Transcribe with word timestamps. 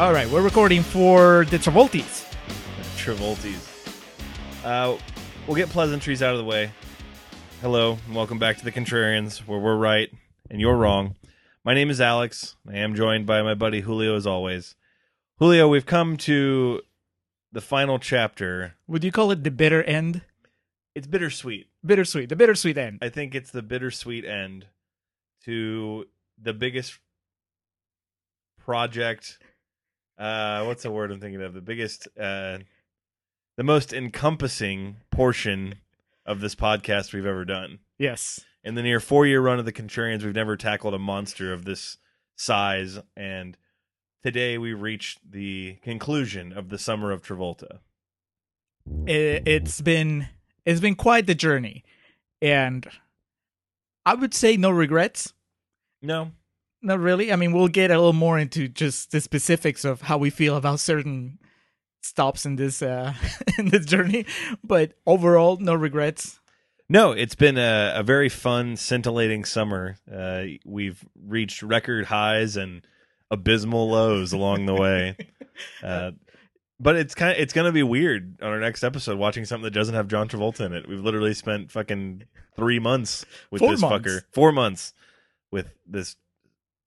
All 0.00 0.14
right, 0.14 0.26
we're 0.30 0.40
recording 0.40 0.82
for 0.82 1.44
the 1.50 1.58
Travolties. 1.58 2.24
Travolties. 2.96 3.68
Uh, 4.64 4.96
we'll 5.46 5.58
get 5.58 5.68
pleasantries 5.68 6.22
out 6.22 6.32
of 6.32 6.38
the 6.38 6.44
way. 6.44 6.72
Hello, 7.60 7.98
and 8.06 8.16
welcome 8.16 8.38
back 8.38 8.56
to 8.56 8.64
the 8.64 8.72
Contrarians, 8.72 9.40
where 9.40 9.58
we're 9.58 9.76
right 9.76 10.10
and 10.48 10.58
you're 10.58 10.78
wrong. 10.78 11.16
My 11.64 11.74
name 11.74 11.90
is 11.90 12.00
Alex. 12.00 12.56
I 12.66 12.78
am 12.78 12.94
joined 12.94 13.26
by 13.26 13.42
my 13.42 13.52
buddy 13.52 13.82
Julio, 13.82 14.16
as 14.16 14.26
always. 14.26 14.74
Julio, 15.38 15.68
we've 15.68 15.84
come 15.84 16.16
to 16.16 16.80
the 17.52 17.60
final 17.60 17.98
chapter. 17.98 18.76
Would 18.86 19.04
you 19.04 19.12
call 19.12 19.30
it 19.32 19.44
the 19.44 19.50
bitter 19.50 19.82
end? 19.82 20.22
It's 20.94 21.06
bittersweet. 21.06 21.66
Bittersweet, 21.84 22.30
the 22.30 22.36
bittersweet 22.36 22.78
end. 22.78 23.00
I 23.02 23.10
think 23.10 23.34
it's 23.34 23.50
the 23.50 23.60
bittersweet 23.60 24.24
end 24.24 24.64
to 25.44 26.06
the 26.40 26.54
biggest 26.54 26.98
project. 28.58 29.38
Uh, 30.20 30.64
what's 30.64 30.82
the 30.82 30.90
word 30.90 31.10
I'm 31.10 31.18
thinking 31.18 31.40
of? 31.40 31.54
The 31.54 31.62
biggest, 31.62 32.06
uh, 32.20 32.58
the 33.56 33.64
most 33.64 33.94
encompassing 33.94 34.96
portion 35.10 35.76
of 36.26 36.40
this 36.40 36.54
podcast 36.54 37.14
we've 37.14 37.24
ever 37.24 37.46
done. 37.46 37.78
Yes. 37.98 38.44
In 38.62 38.74
the 38.74 38.82
near 38.82 39.00
four 39.00 39.26
year 39.26 39.40
run 39.40 39.58
of 39.58 39.64
the 39.64 39.72
Contrarians, 39.72 40.22
we've 40.22 40.34
never 40.34 40.58
tackled 40.58 40.92
a 40.92 40.98
monster 40.98 41.54
of 41.54 41.64
this 41.64 41.96
size, 42.36 42.98
and 43.16 43.56
today 44.22 44.58
we 44.58 44.74
reached 44.74 45.18
the 45.30 45.78
conclusion 45.82 46.52
of 46.52 46.68
the 46.68 46.78
summer 46.78 47.12
of 47.12 47.22
Travolta. 47.22 47.78
It, 49.06 49.48
it's 49.48 49.80
been 49.80 50.28
it's 50.66 50.80
been 50.80 50.96
quite 50.96 51.26
the 51.26 51.34
journey, 51.34 51.84
and 52.42 52.86
I 54.04 54.14
would 54.14 54.34
say 54.34 54.58
no 54.58 54.70
regrets. 54.70 55.32
No, 56.02 56.32
Not 56.82 56.98
really. 56.98 57.32
I 57.32 57.36
mean, 57.36 57.52
we'll 57.52 57.68
get 57.68 57.90
a 57.90 57.96
little 57.96 58.12
more 58.12 58.38
into 58.38 58.68
just 58.68 59.10
the 59.12 59.20
specifics 59.20 59.84
of 59.84 60.02
how 60.02 60.16
we 60.18 60.30
feel 60.30 60.56
about 60.56 60.80
certain 60.80 61.38
stops 62.02 62.46
in 62.46 62.56
this 62.56 62.80
uh 62.80 63.12
in 63.58 63.68
this 63.68 63.84
journey, 63.84 64.24
but 64.64 64.94
overall, 65.06 65.58
no 65.58 65.74
regrets. 65.74 66.40
No, 66.88 67.12
it's 67.12 67.36
been 67.36 67.56
a, 67.56 67.92
a 67.96 68.02
very 68.02 68.28
fun, 68.28 68.76
scintillating 68.76 69.44
summer. 69.44 69.96
Uh, 70.12 70.44
we've 70.64 71.04
reached 71.14 71.62
record 71.62 72.06
highs 72.06 72.56
and 72.56 72.84
abysmal 73.30 73.90
lows 73.90 74.32
along 74.32 74.66
the 74.66 74.74
way. 74.74 75.16
Uh, 75.84 76.12
but 76.78 76.96
it's 76.96 77.14
kind 77.14 77.32
of 77.32 77.38
it's 77.38 77.52
gonna 77.52 77.70
be 77.70 77.82
weird 77.82 78.38
on 78.40 78.48
our 78.48 78.60
next 78.60 78.82
episode 78.82 79.18
watching 79.18 79.44
something 79.44 79.64
that 79.64 79.72
doesn't 79.72 79.94
have 79.94 80.08
John 80.08 80.26
Travolta 80.26 80.64
in 80.64 80.72
it. 80.72 80.88
We've 80.88 81.02
literally 81.02 81.34
spent 81.34 81.70
fucking 81.70 82.22
three 82.56 82.78
months 82.78 83.26
with 83.50 83.58
Four 83.58 83.72
this 83.72 83.80
months. 83.82 84.08
fucker, 84.08 84.22
four 84.32 84.52
months 84.52 84.94
with 85.52 85.74
this 85.86 86.16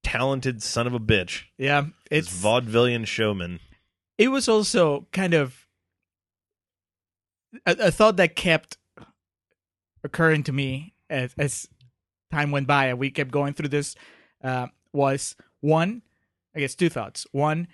talented 0.03 0.61
son 0.61 0.85
of 0.87 0.93
a 0.93 0.99
bitch, 0.99 1.43
Yeah, 1.57 1.81
this 2.09 2.27
it's 2.27 2.29
vaudevillian 2.43 3.07
showman. 3.07 3.59
it 4.17 4.27
was 4.29 4.47
also 4.49 5.07
kind 5.11 5.33
of 5.33 5.65
a, 7.65 7.87
a 7.87 7.91
thought 7.91 8.17
that 8.17 8.35
kept 8.35 8.77
occurring 10.03 10.43
to 10.43 10.51
me 10.51 10.93
as 11.09 11.33
as 11.37 11.67
time 12.31 12.51
went 12.51 12.67
by 12.67 12.87
and 12.87 12.99
we 12.99 13.09
kept 13.11 13.31
going 13.31 13.53
through 13.53 13.69
this 13.69 13.95
uh, 14.43 14.67
was 14.91 15.35
one 15.61 16.01
i 16.55 16.59
guess 16.59 16.75
two 16.75 16.89
thoughts 16.89 17.25
one 17.31 17.67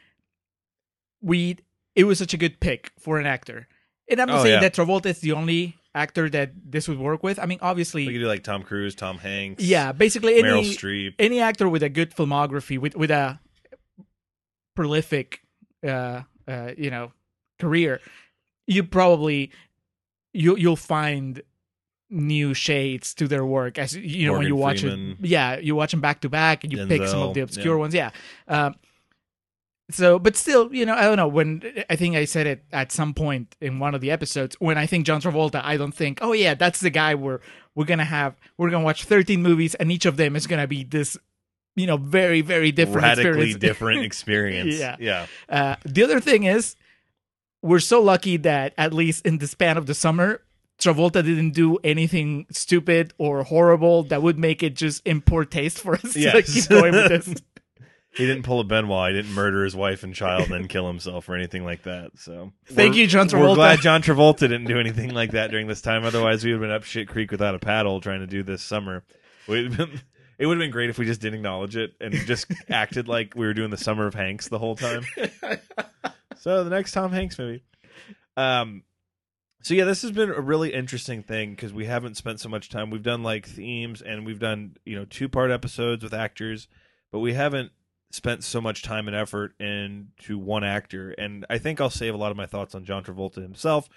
we 1.21 1.57
it 1.95 2.03
was 2.03 2.19
such 2.19 2.33
a 2.33 2.37
good 2.37 2.59
pick 2.59 2.91
for 2.99 3.19
an 3.19 3.25
actor 3.25 3.67
and 4.09 4.21
i'm 4.21 4.27
not 4.27 4.39
Oh, 4.39 4.43
saying 4.43 4.55
yeah. 4.55 4.59
that 4.61 4.75
travolta 4.75 5.07
is 5.07 5.19
the 5.21 5.31
only 5.31 5.75
actor 5.95 6.29
that 6.29 6.51
this 6.63 6.87
would 6.87 6.99
work 6.99 7.23
with 7.23 7.39
i 7.39 7.45
mean 7.45 7.59
We 7.61 7.67
obviously 7.67 8.05
could 8.05 8.13
do 8.13 8.27
like 8.27 8.43
Tom 8.43 8.63
Cruise, 8.63 8.95
Tom 8.95 9.17
Hanks, 9.17 9.63
yeah 9.63 9.91
basically 9.91 10.39
any 10.39 10.43
Meryl 10.43 10.63
Streep. 10.63 11.15
any 11.17 11.39
actor 11.39 11.67
with 11.67 11.83
a 11.83 11.89
good 11.89 12.15
filmography 12.15 12.77
with 12.77 12.95
with 12.95 13.11
a 13.11 13.39
prolific 14.75 15.41
uh 15.85 16.21
uh 16.47 16.71
you 16.77 16.91
know 16.91 17.11
career 17.59 17.99
you 18.67 18.83
probably 18.83 19.51
you 20.33 20.55
you'll 20.57 20.75
find 20.75 21.41
new 22.11 22.53
shades 22.53 23.13
to 23.13 23.27
their 23.27 23.45
work 23.45 23.77
as 23.77 23.95
you 23.95 24.25
know 24.25 24.33
when 24.37 24.47
you 24.47 24.55
watch 24.55 24.81
Freeman. 24.81 25.17
it 25.19 25.27
yeah 25.27 25.57
you 25.57 25.75
watch 25.75 25.91
them 25.91 26.01
back 26.01 26.21
to 26.21 26.29
back 26.29 26.63
and 26.63 26.73
you 26.73 26.85
pick 26.87 27.05
some 27.07 27.21
of 27.21 27.33
the 27.33 27.41
obscure 27.41 27.75
yeah. 27.75 27.79
ones 27.79 27.93
yeah 27.93 28.09
um 28.47 28.75
so 29.89 30.19
but 30.19 30.35
still 30.35 30.73
you 30.73 30.85
know 30.85 30.93
i 30.93 31.01
don't 31.01 31.17
know 31.17 31.27
when 31.27 31.61
i 31.89 31.95
think 31.95 32.15
i 32.15 32.25
said 32.25 32.45
it 32.45 32.63
at 32.71 32.91
some 32.91 33.13
point 33.13 33.55
in 33.61 33.79
one 33.79 33.95
of 33.95 34.01
the 34.01 34.11
episodes 34.11 34.55
when 34.59 34.77
i 34.77 34.85
think 34.85 35.05
john 35.05 35.21
travolta 35.21 35.61
i 35.63 35.77
don't 35.77 35.93
think 35.93 36.19
oh 36.21 36.31
yeah 36.31 36.53
that's 36.53 36.79
the 36.79 36.89
guy 36.89 37.15
we're 37.15 37.39
we're 37.75 37.85
gonna 37.85 38.05
have 38.05 38.35
we're 38.57 38.69
gonna 38.69 38.83
watch 38.83 39.05
13 39.05 39.41
movies 39.41 39.75
and 39.75 39.91
each 39.91 40.05
of 40.05 40.17
them 40.17 40.35
is 40.35 40.47
gonna 40.47 40.67
be 40.67 40.83
this 40.83 41.17
you 41.75 41.87
know 41.87 41.97
very 41.97 42.41
very 42.41 42.71
different 42.71 43.03
radically 43.03 43.29
experience. 43.29 43.59
different 43.59 44.01
experience. 44.05 44.75
Yeah. 44.75 44.95
yeah. 44.99 45.25
uh, 45.47 45.75
the 45.85 46.03
other 46.03 46.19
thing 46.19 46.43
is 46.43 46.75
we're 47.61 47.79
so 47.79 48.01
lucky 48.01 48.37
that 48.37 48.73
at 48.77 48.93
least 48.93 49.25
in 49.25 49.37
the 49.37 49.47
span 49.47 49.77
of 49.77 49.85
the 49.85 49.93
summer 49.93 50.41
travolta 50.79 51.23
didn't 51.23 51.51
do 51.51 51.77
anything 51.83 52.45
stupid 52.51 53.13
or 53.17 53.43
horrible 53.43 54.03
that 54.03 54.21
would 54.21 54.39
make 54.39 54.63
it 54.63 54.75
just 54.75 55.05
in 55.05 55.21
poor 55.21 55.43
taste 55.43 55.79
for 55.79 55.95
us 55.95 56.13
to 56.13 56.33
like, 56.33 56.45
keep 56.45 56.67
going 56.69 56.93
with 56.93 57.09
this 57.09 57.35
He 58.19 58.25
didn't 58.27 58.43
pull 58.43 58.59
a 58.59 58.63
Benoit. 58.63 59.11
He 59.15 59.21
didn't 59.21 59.33
murder 59.33 59.63
his 59.63 59.75
wife 59.75 60.03
and 60.03 60.13
child 60.13 60.43
and 60.43 60.51
then 60.51 60.67
kill 60.67 60.85
himself 60.85 61.27
or 61.29 61.35
anything 61.35 61.63
like 61.63 61.83
that. 61.83 62.11
So 62.19 62.51
Thank 62.65 62.91
We're- 62.91 63.01
you, 63.01 63.07
John 63.07 63.27
Travolta. 63.27 63.49
We're 63.49 63.55
glad 63.55 63.79
John 63.79 64.01
Travolta 64.03 64.39
didn't 64.41 64.65
do 64.65 64.77
anything 64.79 65.13
like 65.13 65.31
that 65.31 65.49
during 65.51 65.67
this 65.67 65.81
time. 65.81 66.03
Otherwise, 66.03 66.43
we 66.43 66.51
would 66.51 66.61
have 66.61 66.67
been 66.69 66.75
up 66.75 66.83
shit 66.83 67.07
creek 67.07 67.31
without 67.31 67.55
a 67.55 67.59
paddle 67.59 67.99
trying 68.01 68.19
to 68.19 68.27
do 68.27 68.43
this 68.43 68.61
summer. 68.61 69.03
We'd 69.47 69.75
been, 69.75 70.01
it 70.37 70.45
would 70.45 70.57
have 70.57 70.63
been 70.63 70.71
great 70.71 70.89
if 70.89 70.97
we 70.99 71.05
just 71.05 71.21
didn't 71.21 71.39
acknowledge 71.39 71.75
it 71.77 71.93
and 71.99 72.13
just 72.13 72.45
acted 72.69 73.07
like 73.07 73.33
we 73.35 73.47
were 73.47 73.53
doing 73.53 73.71
the 73.71 73.77
summer 73.77 74.05
of 74.05 74.13
Hanks 74.13 74.49
the 74.49 74.59
whole 74.59 74.75
time. 74.75 75.03
so 76.37 76.63
the 76.63 76.69
next 76.69 76.91
Tom 76.91 77.11
Hanks 77.11 77.39
movie. 77.39 77.63
Um. 78.37 78.83
So 79.61 79.73
yeah, 79.73 79.83
this 79.83 80.03
has 80.03 80.11
been 80.11 80.29
a 80.29 80.39
really 80.39 80.73
interesting 80.73 81.21
thing 81.21 81.49
because 81.51 81.73
we 81.73 81.85
haven't 81.85 82.15
spent 82.15 82.39
so 82.39 82.47
much 82.47 82.69
time. 82.69 82.89
We've 82.89 83.03
done 83.03 83.23
like 83.23 83.45
themes 83.45 84.01
and 84.01 84.25
we've 84.25 84.39
done 84.39 84.77
you 84.85 84.97
know 84.97 85.05
two 85.05 85.27
part 85.27 85.51
episodes 85.51 86.01
with 86.03 86.13
actors, 86.13 86.67
but 87.11 87.19
we 87.19 87.33
haven't 87.33 87.71
spent 88.11 88.43
so 88.43 88.59
much 88.59 88.81
time 88.83 89.07
and 89.07 89.15
effort 89.15 89.53
into 89.59 90.37
one 90.37 90.63
actor. 90.63 91.11
And 91.11 91.45
I 91.49 91.57
think 91.59 91.79
I'll 91.79 91.89
save 91.89 92.13
a 92.13 92.17
lot 92.17 92.31
of 92.31 92.37
my 92.37 92.45
thoughts 92.47 92.73
on 92.75 92.83
John 92.85 93.03
Travolta 93.03 93.41
himself 93.41 93.87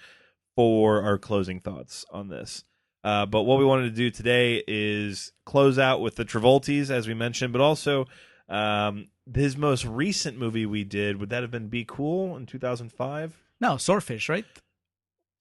for 0.55 1.01
our 1.01 1.17
closing 1.17 1.59
thoughts 1.59 2.05
on 2.11 2.29
this. 2.29 2.63
Uh, 3.03 3.25
but 3.25 3.43
what 3.43 3.57
we 3.59 3.65
wanted 3.65 3.83
to 3.89 3.95
do 3.95 4.09
today 4.11 4.63
is 4.67 5.31
close 5.45 5.77
out 5.79 5.99
with 5.99 6.15
the 6.15 6.23
Travolties, 6.23 6.89
as 6.91 7.07
we 7.07 7.13
mentioned, 7.13 7.51
but 7.51 7.61
also 7.61 8.05
um, 8.47 9.07
his 9.33 9.57
most 9.57 9.83
recent 9.85 10.37
movie 10.37 10.65
we 10.65 10.83
did. 10.83 11.19
Would 11.19 11.29
that 11.29 11.41
have 11.41 11.51
been 11.51 11.67
Be 11.67 11.83
Cool 11.85 12.37
in 12.37 12.45
2005? 12.45 13.39
no 13.61 13.77
swordfish 13.77 14.27
right 14.27 14.45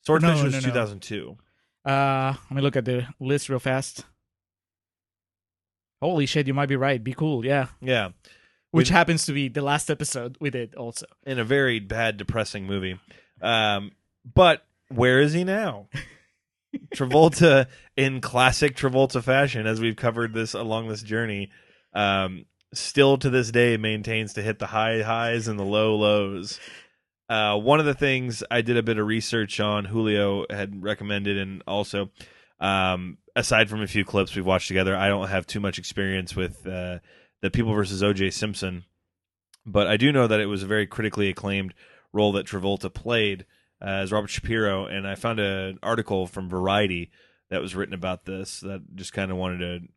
Swordfish 0.07 0.39
No, 0.39 0.45
was 0.45 0.53
no, 0.53 0.61
no. 0.61 0.67
2002. 0.67 1.37
uh 1.85 2.35
let 2.51 2.51
me 2.57 2.63
look 2.63 2.77
at 2.77 2.85
the 2.85 3.07
list 3.19 3.49
real 3.49 3.59
fast 3.59 4.05
holy 6.01 6.27
shit 6.27 6.47
you 6.47 6.55
might 6.55 6.69
be 6.69 6.77
right 6.77 7.03
be 7.03 7.15
cool 7.15 7.45
yeah 7.45 7.67
Yeah. 7.81 8.11
Which 8.73 8.89
happens 8.89 9.27
to 9.27 9.33
be 9.33 9.49
the 9.49 9.63
last 9.63 9.91
episode 9.91 10.37
we 10.41 10.51
did 10.51 10.75
also 10.75 11.07
in 11.25 11.39
a 11.39 11.45
very 11.45 11.79
bad, 11.79 12.17
depressing 12.17 12.67
movie. 12.67 12.99
Um, 13.41 13.93
but 14.35 14.65
where 14.89 15.21
is 15.21 15.33
he 15.33 15.45
now? 15.45 15.89
Travolta 16.95 17.67
in 17.97 18.21
classic 18.21 18.77
Travolta 18.77 19.23
fashion, 19.23 19.67
as 19.67 19.81
we've 19.81 19.97
covered 19.97 20.33
this 20.33 20.55
along 20.55 20.89
this 20.89 21.03
journey, 21.03 21.51
um, 21.93 22.47
still 22.73 23.19
to 23.19 23.29
this 23.29 23.51
day 23.51 23.77
maintains 23.77 24.33
to 24.35 24.43
hit 24.43 24.59
the 24.59 24.67
high 24.67 25.03
highs 25.03 25.49
and 25.49 25.59
the 25.59 25.65
low 25.65 25.95
lows. 25.97 26.59
Uh, 27.29 27.59
one 27.59 27.79
of 27.79 27.87
the 27.87 27.95
things 27.95 28.43
I 28.51 28.63
did 28.63 28.77
a 28.77 28.83
bit 28.83 28.99
of 28.99 29.07
research 29.07 29.61
on, 29.61 29.85
Julio 29.85 30.47
had 30.51 30.83
recommended, 30.83 31.37
and 31.37 31.63
also, 31.67 32.11
um, 32.59 33.19
aside 33.37 33.69
from 33.69 33.83
a 33.83 33.87
few 33.87 34.05
clips 34.05 34.35
we've 34.35 34.47
watched 34.47 34.69
together, 34.69 34.97
I 34.97 35.09
don't 35.09 35.29
have 35.29 35.47
too 35.47 35.61
much 35.61 35.79
experience 35.79 36.35
with 36.35 36.67
uh, 36.67 36.99
the 37.43 37.51
People 37.51 37.75
versus 37.75 38.03
O.J. 38.03 38.31
Simpson, 38.31 38.85
but 39.67 39.87
I 39.87 39.97
do 39.97 40.11
know 40.11 40.27
that 40.27 40.41
it 40.41 40.47
was 40.47 40.63
a 40.63 40.67
very 40.67 40.87
critically 40.87 41.29
acclaimed 41.29 41.75
role 42.13 42.33
that 42.33 42.47
Travolta 42.47 42.93
played 42.93 43.45
uh, 43.81 43.89
as 43.89 44.13
Robert 44.13 44.29
Shapiro, 44.29 44.87
and 44.87 45.07
I 45.07 45.15
found 45.15 45.41
an 45.41 45.79
article 45.83 46.27
from 46.27 46.49
Variety 46.49 47.11
that 47.51 47.61
was 47.61 47.75
written 47.75 47.95
about 47.95 48.25
this 48.25 48.61
that 48.61 48.81
just 48.95 49.13
kind 49.13 49.31
of 49.31 49.37
wanted 49.37 49.59
to 49.59 49.89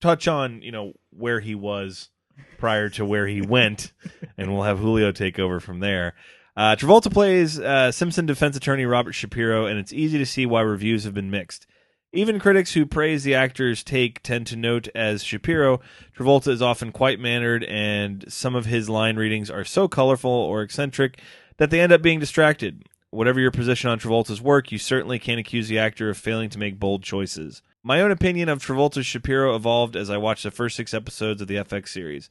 touch 0.00 0.28
on, 0.28 0.62
you 0.62 0.70
know, 0.70 0.92
where 1.10 1.40
he 1.40 1.54
was 1.54 2.10
prior 2.58 2.88
to 2.90 3.04
where 3.04 3.26
he 3.26 3.40
went, 3.40 3.92
and 4.38 4.52
we'll 4.52 4.62
have 4.62 4.78
Julio 4.78 5.12
take 5.12 5.38
over 5.38 5.60
from 5.60 5.80
there. 5.80 6.14
Uh, 6.56 6.76
Travolta 6.76 7.10
plays 7.10 7.58
uh, 7.58 7.90
Simpson 7.90 8.26
defense 8.26 8.56
attorney 8.56 8.84
Robert 8.84 9.12
Shapiro, 9.12 9.66
and 9.66 9.78
it's 9.78 9.92
easy 9.92 10.18
to 10.18 10.26
see 10.26 10.44
why 10.44 10.60
reviews 10.60 11.04
have 11.04 11.14
been 11.14 11.30
mixed. 11.30 11.66
Even 12.14 12.38
critics 12.38 12.74
who 12.74 12.84
praise 12.84 13.24
the 13.24 13.34
actor's 13.34 13.82
take 13.82 14.22
tend 14.22 14.46
to 14.48 14.56
note 14.56 14.86
as 14.94 15.24
Shapiro, 15.24 15.80
Travolta 16.14 16.48
is 16.48 16.60
often 16.60 16.92
quite 16.92 17.18
mannered, 17.18 17.64
and 17.64 18.30
some 18.30 18.54
of 18.54 18.66
his 18.66 18.90
line 18.90 19.16
readings 19.16 19.50
are 19.50 19.64
so 19.64 19.88
colorful 19.88 20.30
or 20.30 20.60
eccentric 20.60 21.18
that 21.56 21.70
they 21.70 21.80
end 21.80 21.90
up 21.90 22.02
being 22.02 22.20
distracted. 22.20 22.84
Whatever 23.08 23.40
your 23.40 23.50
position 23.50 23.88
on 23.88 23.98
Travolta's 23.98 24.42
work, 24.42 24.70
you 24.70 24.76
certainly 24.76 25.18
can't 25.18 25.40
accuse 25.40 25.68
the 25.68 25.78
actor 25.78 26.10
of 26.10 26.18
failing 26.18 26.50
to 26.50 26.58
make 26.58 26.78
bold 26.78 27.02
choices. 27.02 27.62
My 27.82 28.02
own 28.02 28.10
opinion 28.10 28.50
of 28.50 28.58
Travolta's 28.62 29.06
Shapiro 29.06 29.56
evolved 29.56 29.96
as 29.96 30.10
I 30.10 30.18
watched 30.18 30.42
the 30.42 30.50
first 30.50 30.76
six 30.76 30.92
episodes 30.92 31.40
of 31.40 31.48
the 31.48 31.56
FX 31.56 31.88
series. 31.88 32.28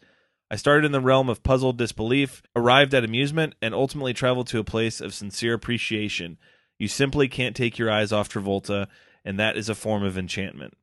I 0.51 0.57
started 0.57 0.85
in 0.85 0.91
the 0.91 1.01
realm 1.01 1.27
of 1.27 1.41
puzzled 1.41 1.77
disbelief, 1.77 2.43
arrived 2.55 2.93
at 2.93 3.03
amusement, 3.03 3.55
and 3.63 3.73
ultimately 3.73 4.13
traveled 4.13 4.45
to 4.47 4.59
a 4.59 4.63
place 4.63 5.01
of 5.01 5.15
sincere 5.15 5.55
appreciation. 5.55 6.37
You 6.77 6.87
simply 6.87 7.27
can't 7.27 7.55
take 7.55 7.79
your 7.79 7.89
eyes 7.89 8.11
off 8.11 8.29
Travolta, 8.29 8.87
and 9.23 9.39
that 9.39 9.57
is 9.57 9.69
a 9.69 9.75
form 9.75 10.03
of 10.03 10.17
enchantment. 10.17 10.73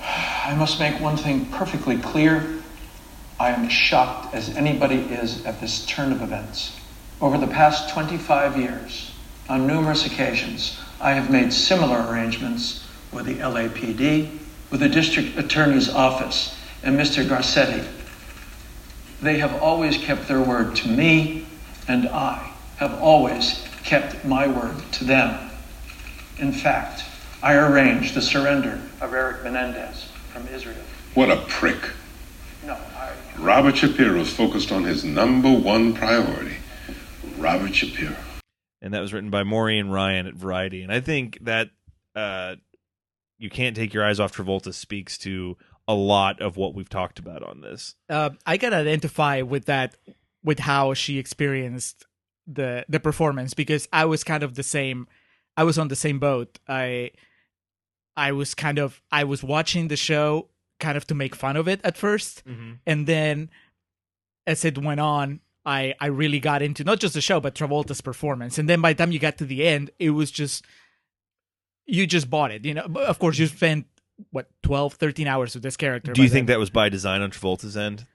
I 0.00 0.54
must 0.56 0.78
make 0.78 1.00
one 1.00 1.16
thing 1.16 1.46
perfectly 1.46 1.96
clear. 1.98 2.62
I 3.40 3.50
am 3.50 3.68
shocked 3.68 4.34
as 4.34 4.50
anybody 4.56 4.96
is 4.96 5.44
at 5.46 5.60
this 5.60 5.86
turn 5.86 6.12
of 6.12 6.22
events. 6.22 6.78
Over 7.20 7.38
the 7.38 7.46
past 7.46 7.90
25 7.90 8.56
years, 8.56 9.12
on 9.48 9.66
numerous 9.66 10.06
occasions, 10.06 10.78
I 11.00 11.12
have 11.12 11.30
made 11.30 11.52
similar 11.52 12.06
arrangements 12.10 12.86
with 13.12 13.26
the 13.26 13.36
LAPD, 13.36 14.38
with 14.70 14.80
the 14.80 14.88
district 14.88 15.38
attorney's 15.38 15.88
office, 15.88 16.56
and 16.82 16.98
Mr. 16.98 17.26
Garcetti. 17.26 17.86
They 19.22 19.38
have 19.38 19.62
always 19.62 19.96
kept 19.96 20.28
their 20.28 20.42
word 20.42 20.76
to 20.76 20.88
me, 20.88 21.46
and 21.88 22.08
I 22.08 22.52
have 22.76 23.00
always 23.00 23.66
kept 23.84 24.24
my 24.24 24.46
word 24.46 24.76
to 24.92 25.04
them. 25.04 25.50
In 26.38 26.52
fact, 26.52 27.04
I 27.44 27.56
arranged 27.56 28.14
the 28.14 28.22
surrender 28.22 28.80
of 29.02 29.12
Erik 29.12 29.44
Menendez 29.44 30.08
from 30.32 30.48
Israel. 30.48 30.78
What 31.12 31.30
a 31.30 31.36
prick. 31.46 31.90
No, 32.64 32.72
I. 32.72 33.12
Robert 33.38 33.76
Shapiro's 33.76 34.32
focused 34.32 34.72
on 34.72 34.84
his 34.84 35.04
number 35.04 35.52
one 35.52 35.92
priority. 35.92 36.56
Robert 37.36 37.74
Shapiro. 37.74 38.16
and 38.80 38.94
that 38.94 39.00
was 39.00 39.12
written 39.12 39.28
by 39.28 39.42
Maureen 39.44 39.88
Ryan 39.88 40.26
at 40.26 40.32
Variety. 40.34 40.82
And 40.82 40.90
I 40.90 41.00
think 41.00 41.38
that 41.42 41.68
uh, 42.16 42.54
you 43.36 43.50
can't 43.50 43.76
take 43.76 43.92
your 43.92 44.06
eyes 44.06 44.18
off 44.18 44.34
Travolta 44.34 44.72
speaks 44.72 45.18
to 45.18 45.58
a 45.86 45.94
lot 45.94 46.40
of 46.40 46.56
what 46.56 46.74
we've 46.74 46.88
talked 46.88 47.18
about 47.18 47.42
on 47.42 47.60
this. 47.60 47.94
uh, 48.08 48.30
I 48.46 48.56
can 48.56 48.72
identify 48.72 49.42
with 49.42 49.66
that, 49.66 49.96
with 50.42 50.60
how 50.60 50.94
she 50.94 51.18
experienced 51.18 52.06
the 52.46 52.86
the 52.88 53.00
performance 53.00 53.52
because 53.52 53.86
I 53.92 54.06
was 54.06 54.24
kind 54.24 54.42
of 54.42 54.54
the 54.54 54.62
same. 54.62 55.08
I 55.58 55.64
was 55.64 55.76
on 55.78 55.88
the 55.88 55.96
same 55.96 56.18
boat. 56.18 56.58
I 56.66 57.10
I 58.16 58.32
was 58.32 58.54
kind 58.54 58.78
of 58.78 59.00
I 59.10 59.24
was 59.24 59.42
watching 59.42 59.88
the 59.88 59.96
show 59.96 60.48
kind 60.80 60.96
of 60.96 61.06
to 61.06 61.14
make 61.14 61.34
fun 61.34 61.56
of 61.56 61.68
it 61.68 61.80
at 61.84 61.96
1st 61.96 62.42
and 62.86 63.06
then 63.06 63.50
as 64.46 64.64
it 64.64 64.76
went 64.78 65.00
on, 65.00 65.40
I 65.64 65.94
I 66.00 66.06
really 66.06 66.40
got 66.40 66.60
into 66.62 66.84
not 66.84 67.00
just 67.00 67.14
the 67.14 67.20
show 67.20 67.40
but 67.40 67.54
Travolta's 67.54 68.00
performance. 68.00 68.58
And 68.58 68.68
then 68.68 68.80
by 68.80 68.92
the 68.92 68.98
time 68.98 69.12
you 69.12 69.18
got 69.18 69.38
to 69.38 69.44
the 69.44 69.66
end, 69.66 69.90
it 69.98 70.10
was 70.10 70.30
just 70.30 70.64
you 71.86 72.06
just 72.06 72.28
bought 72.30 72.50
it. 72.50 72.64
You 72.64 72.74
know, 72.74 72.88
But 72.88 73.04
of 73.04 73.18
course 73.18 73.38
you 73.38 73.46
spent 73.46 73.86
what 74.30 74.48
12 74.62 74.94
13 74.94 75.26
hours 75.26 75.54
with 75.54 75.62
this 75.62 75.76
character. 75.76 76.12
Do 76.12 76.22
you 76.22 76.28
think 76.28 76.46
then. 76.46 76.54
that 76.54 76.58
was 76.60 76.70
by 76.70 76.88
design 76.88 77.22
on 77.22 77.30
Travolta's 77.30 77.76
end? 77.76 78.06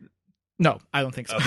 No, 0.60 0.80
I 0.94 1.01
don't 1.01 1.16
think 1.16 1.30
so. 1.30 1.38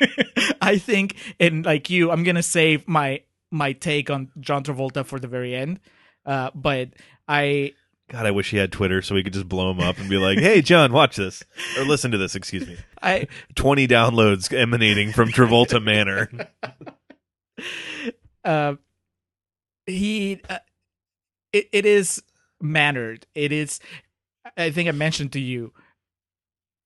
I 0.60 0.78
think, 0.78 1.14
and 1.38 1.64
like 1.64 1.88
you, 1.90 2.10
I'm 2.10 2.24
gonna 2.24 2.42
save 2.42 2.86
my 2.88 3.22
my 3.50 3.72
take 3.72 4.10
on 4.10 4.30
John 4.40 4.64
Travolta 4.64 5.04
for 5.06 5.18
the 5.18 5.28
very 5.28 5.54
end. 5.54 5.80
Uh, 6.26 6.50
but 6.54 6.90
I, 7.26 7.72
God, 8.08 8.24
I 8.24 8.30
wish 8.30 8.50
he 8.50 8.56
had 8.56 8.72
Twitter 8.72 9.02
so 9.02 9.14
we 9.14 9.22
could 9.22 9.34
just 9.34 9.48
blow 9.48 9.70
him 9.70 9.80
up 9.80 9.98
and 9.98 10.08
be 10.08 10.16
like, 10.16 10.38
"Hey, 10.38 10.62
John, 10.62 10.92
watch 10.92 11.16
this 11.16 11.44
or 11.76 11.84
listen 11.84 12.10
to 12.10 12.18
this." 12.18 12.34
Excuse 12.34 12.66
me. 12.66 12.78
I, 13.02 13.28
Twenty 13.54 13.86
downloads 13.86 14.52
emanating 14.52 15.12
from 15.12 15.28
Travolta 15.28 15.82
Manor. 15.82 16.30
uh, 18.44 18.76
he, 19.86 20.40
uh, 20.48 20.58
it, 21.52 21.68
it 21.70 21.86
is 21.86 22.22
mannered. 22.60 23.26
It 23.34 23.52
is. 23.52 23.78
I 24.56 24.70
think 24.70 24.88
I 24.88 24.92
mentioned 24.92 25.32
to 25.32 25.40
you. 25.40 25.72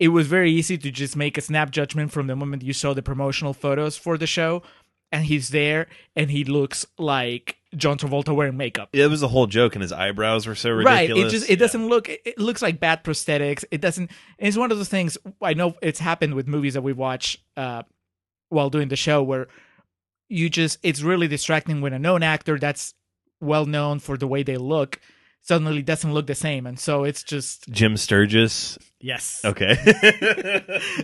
It 0.00 0.08
was 0.08 0.26
very 0.26 0.50
easy 0.50 0.76
to 0.76 0.90
just 0.90 1.16
make 1.16 1.38
a 1.38 1.40
snap 1.40 1.70
judgment 1.70 2.10
from 2.10 2.26
the 2.26 2.34
moment 2.34 2.64
you 2.64 2.72
saw 2.72 2.92
the 2.92 3.02
promotional 3.02 3.54
photos 3.54 3.96
for 3.96 4.18
the 4.18 4.26
show, 4.26 4.62
and 5.12 5.24
he's 5.24 5.50
there, 5.50 5.86
and 6.16 6.30
he 6.30 6.42
looks 6.44 6.86
like 6.98 7.56
John 7.76 7.98
Travolta 7.98 8.34
wearing 8.34 8.56
makeup. 8.56 8.88
It 8.92 9.08
was 9.08 9.22
a 9.22 9.28
whole 9.28 9.46
joke, 9.46 9.74
and 9.76 9.82
his 9.82 9.92
eyebrows 9.92 10.46
were 10.46 10.54
so 10.54 10.70
ridiculous. 10.70 11.08
right 11.10 11.26
it 11.26 11.30
just 11.30 11.50
it 11.50 11.58
doesn't 11.58 11.86
look 11.88 12.08
it, 12.08 12.20
it 12.24 12.38
looks 12.38 12.62
like 12.62 12.80
bad 12.80 13.04
prosthetics 13.04 13.64
it 13.70 13.80
doesn't 13.80 14.10
it's 14.38 14.56
one 14.56 14.70
of 14.72 14.78
those 14.78 14.88
things 14.88 15.16
i 15.40 15.54
know 15.54 15.74
it's 15.82 15.98
happened 16.00 16.34
with 16.34 16.46
movies 16.48 16.74
that 16.74 16.82
we 16.82 16.92
watch 16.92 17.38
uh 17.56 17.82
while 18.48 18.68
doing 18.70 18.88
the 18.88 18.96
show 18.96 19.22
where 19.22 19.48
you 20.28 20.48
just 20.50 20.78
it's 20.82 21.02
really 21.02 21.28
distracting 21.28 21.80
when 21.80 21.92
a 21.92 21.98
known 21.98 22.22
actor 22.22 22.58
that's 22.58 22.94
well 23.40 23.66
known 23.66 23.98
for 23.98 24.16
the 24.16 24.26
way 24.26 24.42
they 24.42 24.56
look 24.56 24.98
suddenly 25.42 25.82
doesn't 25.82 26.14
look 26.14 26.26
the 26.26 26.34
same 26.34 26.66
and 26.66 26.78
so 26.78 27.04
it's 27.04 27.22
just 27.22 27.68
Jim 27.68 27.96
Sturgis. 27.96 28.78
yes 29.00 29.40
Okay. 29.44 29.74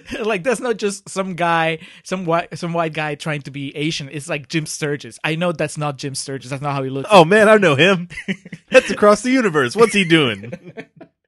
like 0.22 0.44
that's 0.44 0.60
not 0.60 0.76
just 0.76 1.08
some 1.08 1.34
guy 1.34 1.78
some 2.04 2.24
white 2.24 2.56
some 2.56 2.72
white 2.72 2.92
guy 2.94 3.14
trying 3.16 3.42
to 3.42 3.50
be 3.50 3.76
asian 3.76 4.08
it's 4.12 4.28
like 4.28 4.48
jim 4.48 4.64
sturgis 4.64 5.18
i 5.24 5.34
know 5.34 5.50
that's 5.52 5.76
not 5.76 5.98
jim 5.98 6.14
sturgis 6.14 6.50
that's 6.50 6.62
not 6.62 6.72
how 6.72 6.82
he 6.84 6.90
looks 6.90 7.08
oh 7.12 7.24
man, 7.24 7.48
I 7.48 7.56
know 7.56 7.74
him. 7.74 8.08
That's 8.70 8.90
across 8.90 9.22
the 9.22 9.30
universe. 9.30 9.74
What's 9.74 9.92
he 9.94 10.04
doing? 10.04 10.52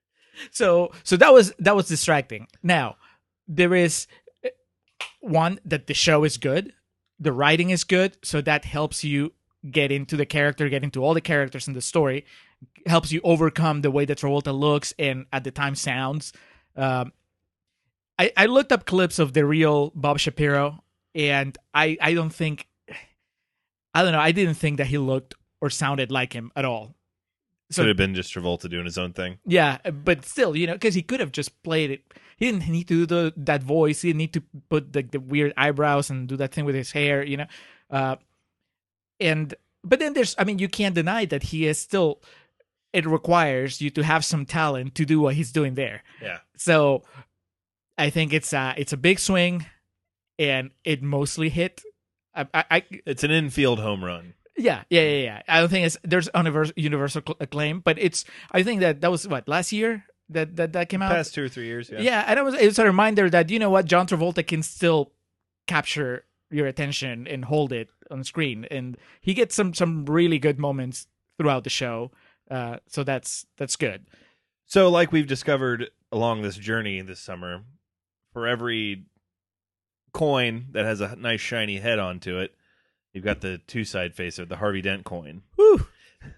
so 0.50 0.90
so 1.02 1.16
that 1.16 1.32
was 1.32 1.52
that 1.58 1.74
was 1.76 1.88
distracting 1.88 2.46
now 2.62 2.96
there 3.48 3.74
is 3.74 4.06
uh, 4.44 4.48
one 5.20 5.58
that 5.64 5.86
the 5.86 5.94
show 5.94 6.24
is 6.24 6.36
good 6.38 6.72
the 7.18 7.32
writing 7.32 7.70
is 7.70 7.84
good 7.84 8.16
so 8.22 8.40
that 8.40 8.64
helps 8.64 9.04
you 9.04 9.32
get 9.70 9.90
into 9.92 10.16
the 10.16 10.24
character 10.24 10.68
get 10.70 10.82
into 10.84 11.02
all 11.04 11.12
the 11.12 11.20
characters 11.20 11.68
in 11.68 11.74
the 11.74 11.82
story 11.82 12.24
helps 12.86 13.12
you 13.12 13.20
overcome 13.24 13.82
the 13.82 13.90
way 13.90 14.04
that 14.04 14.18
Travolta 14.18 14.56
looks 14.58 14.94
and 14.98 15.26
at 15.32 15.44
the 15.44 15.50
time 15.50 15.74
sounds 15.74 16.32
um, 16.76 17.12
I, 18.18 18.32
I 18.36 18.46
looked 18.46 18.72
up 18.72 18.84
clips 18.86 19.18
of 19.18 19.32
the 19.32 19.44
real 19.44 19.90
Bob 19.94 20.18
Shapiro 20.18 20.82
and 21.14 21.56
I, 21.74 21.96
I 22.00 22.14
don't 22.14 22.34
think 22.34 22.66
I 23.94 24.02
don't 24.02 24.12
know 24.12 24.20
I 24.20 24.32
didn't 24.32 24.54
think 24.54 24.78
that 24.78 24.86
he 24.88 24.98
looked 24.98 25.34
or 25.60 25.70
sounded 25.70 26.10
like 26.10 26.32
him 26.32 26.50
at 26.56 26.64
all 26.64 26.94
So, 27.70 27.82
Could 27.82 27.88
have 27.88 27.96
been 27.96 28.14
just 28.14 28.34
Travolta 28.34 28.68
doing 28.68 28.84
his 28.84 28.98
own 28.98 29.12
thing. 29.12 29.38
yeah, 29.46 29.78
but 29.90 30.24
still, 30.24 30.56
you 30.56 30.66
know, 30.66 30.72
because 30.74 30.94
he 30.94 31.02
could 31.02 31.20
have 31.20 31.30
just 31.32 31.62
played 31.62 31.90
it. 31.90 32.02
He 32.36 32.46
didn't 32.50 32.66
need 32.68 32.88
to 32.88 33.06
do 33.06 33.06
the, 33.06 33.32
that 33.36 33.62
voice. 33.62 34.02
He 34.02 34.08
didn't 34.08 34.18
need 34.18 34.32
to 34.32 34.42
put 34.68 34.92
the, 34.92 35.02
the 35.02 35.20
weird 35.20 35.52
eyebrows 35.56 36.10
and 36.10 36.26
do 36.26 36.36
that 36.38 36.52
thing 36.52 36.64
with 36.64 36.74
his 36.74 36.90
hair, 36.90 37.22
you 37.22 37.36
know. 37.36 37.46
Uh, 37.90 38.16
and 39.20 39.54
but 39.84 39.98
then 40.00 40.14
there's, 40.14 40.34
I 40.38 40.44
mean, 40.44 40.58
you 40.58 40.68
can't 40.68 40.94
deny 40.94 41.26
that 41.26 41.42
he 41.44 41.66
is 41.66 41.78
still. 41.78 42.20
It 42.92 43.06
requires 43.06 43.80
you 43.80 43.90
to 43.90 44.02
have 44.02 44.24
some 44.24 44.44
talent 44.46 44.94
to 44.96 45.04
do 45.04 45.20
what 45.20 45.34
he's 45.34 45.52
doing 45.52 45.74
there. 45.74 46.02
Yeah. 46.20 46.38
So, 46.56 47.02
I 47.96 48.10
think 48.10 48.32
it's 48.32 48.52
a 48.52 48.74
it's 48.76 48.92
a 48.92 48.96
big 48.96 49.18
swing, 49.18 49.66
and 50.38 50.70
it 50.84 51.02
mostly 51.02 51.48
hit. 51.50 51.82
I, 52.34 52.46
I, 52.54 52.64
I 52.70 52.84
It's 53.06 53.24
an 53.24 53.30
infield 53.30 53.78
home 53.80 54.04
run. 54.04 54.34
yeah, 54.56 54.82
yeah, 54.90 55.02
yeah, 55.02 55.22
yeah. 55.22 55.42
I 55.48 55.60
don't 55.60 55.68
think 55.68 55.86
it's 55.86 55.98
there's 56.02 56.28
universal 56.34 56.74
universal 56.76 57.22
acclaim, 57.40 57.80
but 57.80 57.98
it's. 57.98 58.24
I 58.50 58.62
think 58.62 58.80
that 58.80 59.00
that 59.02 59.10
was 59.10 59.28
what 59.28 59.46
last 59.48 59.72
year 59.72 60.04
that 60.30 60.56
that 60.56 60.72
that 60.72 60.88
came 60.88 61.02
out. 61.02 61.10
Past 61.12 61.34
two 61.34 61.44
or 61.44 61.48
three 61.48 61.66
years. 61.66 61.90
Yeah. 61.90 62.00
yeah. 62.00 62.24
and 62.26 62.38
it 62.38 62.42
was 62.42 62.54
it's 62.54 62.78
a 62.78 62.84
reminder 62.84 63.28
that 63.30 63.50
you 63.50 63.58
know 63.58 63.70
what 63.70 63.84
John 63.84 64.06
Travolta 64.06 64.46
can 64.46 64.62
still 64.62 65.12
capture 65.66 66.24
your 66.50 66.66
attention 66.66 67.26
and 67.28 67.44
hold 67.44 67.72
it 67.72 67.90
on 68.10 68.24
screen, 68.24 68.66
and 68.70 68.96
he 69.20 69.34
gets 69.34 69.54
some 69.54 69.74
some 69.74 70.06
really 70.06 70.38
good 70.38 70.58
moments 70.58 71.06
throughout 71.38 71.64
the 71.64 71.70
show. 71.70 72.10
Uh, 72.50 72.78
so 72.88 73.04
that's 73.04 73.46
that's 73.56 73.76
good. 73.76 74.06
So, 74.66 74.88
like 74.90 75.12
we've 75.12 75.26
discovered 75.26 75.90
along 76.12 76.42
this 76.42 76.56
journey 76.56 77.00
this 77.00 77.20
summer, 77.20 77.62
for 78.32 78.46
every 78.46 79.04
coin 80.12 80.66
that 80.72 80.84
has 80.84 81.00
a 81.00 81.14
nice 81.16 81.40
shiny 81.40 81.78
head 81.78 81.98
onto 81.98 82.38
it, 82.38 82.52
You've 83.12 83.24
got 83.24 83.40
the 83.40 83.58
two 83.66 83.84
side 83.84 84.14
face 84.14 84.38
of 84.38 84.48
the 84.48 84.56
Harvey 84.56 84.82
Dent 84.82 85.04
coin, 85.04 85.42
Whew. 85.56 85.86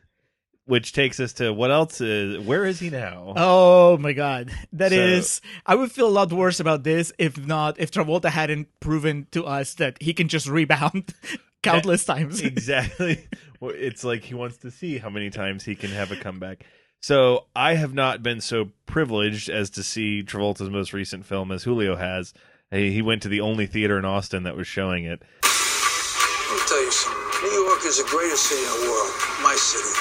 which 0.64 0.92
takes 0.92 1.20
us 1.20 1.34
to 1.34 1.52
what 1.52 1.70
else 1.70 2.00
is 2.00 2.38
where 2.46 2.64
is 2.64 2.80
he 2.80 2.88
now? 2.88 3.34
Oh 3.36 3.98
my 3.98 4.12
god. 4.14 4.50
that 4.72 4.92
is. 4.92 5.30
So- 5.32 5.40
I 5.66 5.74
would 5.74 5.92
feel 5.92 6.08
a 6.08 6.10
lot 6.10 6.32
worse 6.32 6.60
about 6.60 6.82
this 6.82 7.12
if 7.18 7.36
not 7.36 7.78
if 7.78 7.90
Travolta 7.90 8.30
hadn't 8.30 8.68
proven 8.80 9.26
to 9.32 9.44
us 9.44 9.74
that 9.74 9.98
he 10.00 10.14
can 10.14 10.28
just 10.28 10.48
rebound 10.48 11.12
countless 11.62 12.04
times. 12.04 12.40
exactly. 12.42 13.26
Well, 13.60 13.72
it's 13.74 14.04
like 14.04 14.24
he 14.24 14.34
wants 14.34 14.58
to 14.58 14.70
see 14.70 14.98
how 14.98 15.10
many 15.10 15.30
times 15.30 15.64
he 15.64 15.74
can 15.74 15.90
have 15.90 16.10
a 16.12 16.16
comeback. 16.16 16.64
So 17.00 17.46
I 17.56 17.74
have 17.74 17.94
not 17.94 18.22
been 18.22 18.40
so 18.40 18.70
privileged 18.86 19.48
as 19.48 19.70
to 19.70 19.82
see 19.82 20.22
Travolta's 20.22 20.70
most 20.70 20.92
recent 20.92 21.26
film 21.26 21.50
as 21.50 21.64
Julio 21.64 21.96
has. 21.96 22.32
He 22.70 22.92
he 22.92 23.02
went 23.02 23.22
to 23.22 23.28
the 23.28 23.40
only 23.40 23.66
theater 23.66 23.98
in 23.98 24.04
Austin 24.04 24.44
that 24.44 24.56
was 24.56 24.66
showing 24.66 25.04
it. 25.04 25.22
Let 25.42 26.54
me 26.54 26.62
tell 26.66 26.84
you 26.84 26.92
something. 26.92 27.22
New 27.42 27.66
York 27.66 27.82
is 27.84 27.98
the 27.98 28.06
greatest 28.08 28.46
city 28.46 28.62
in 28.62 28.70
the 28.80 28.86
world. 28.86 29.12
My 29.42 29.54
city. 29.58 29.98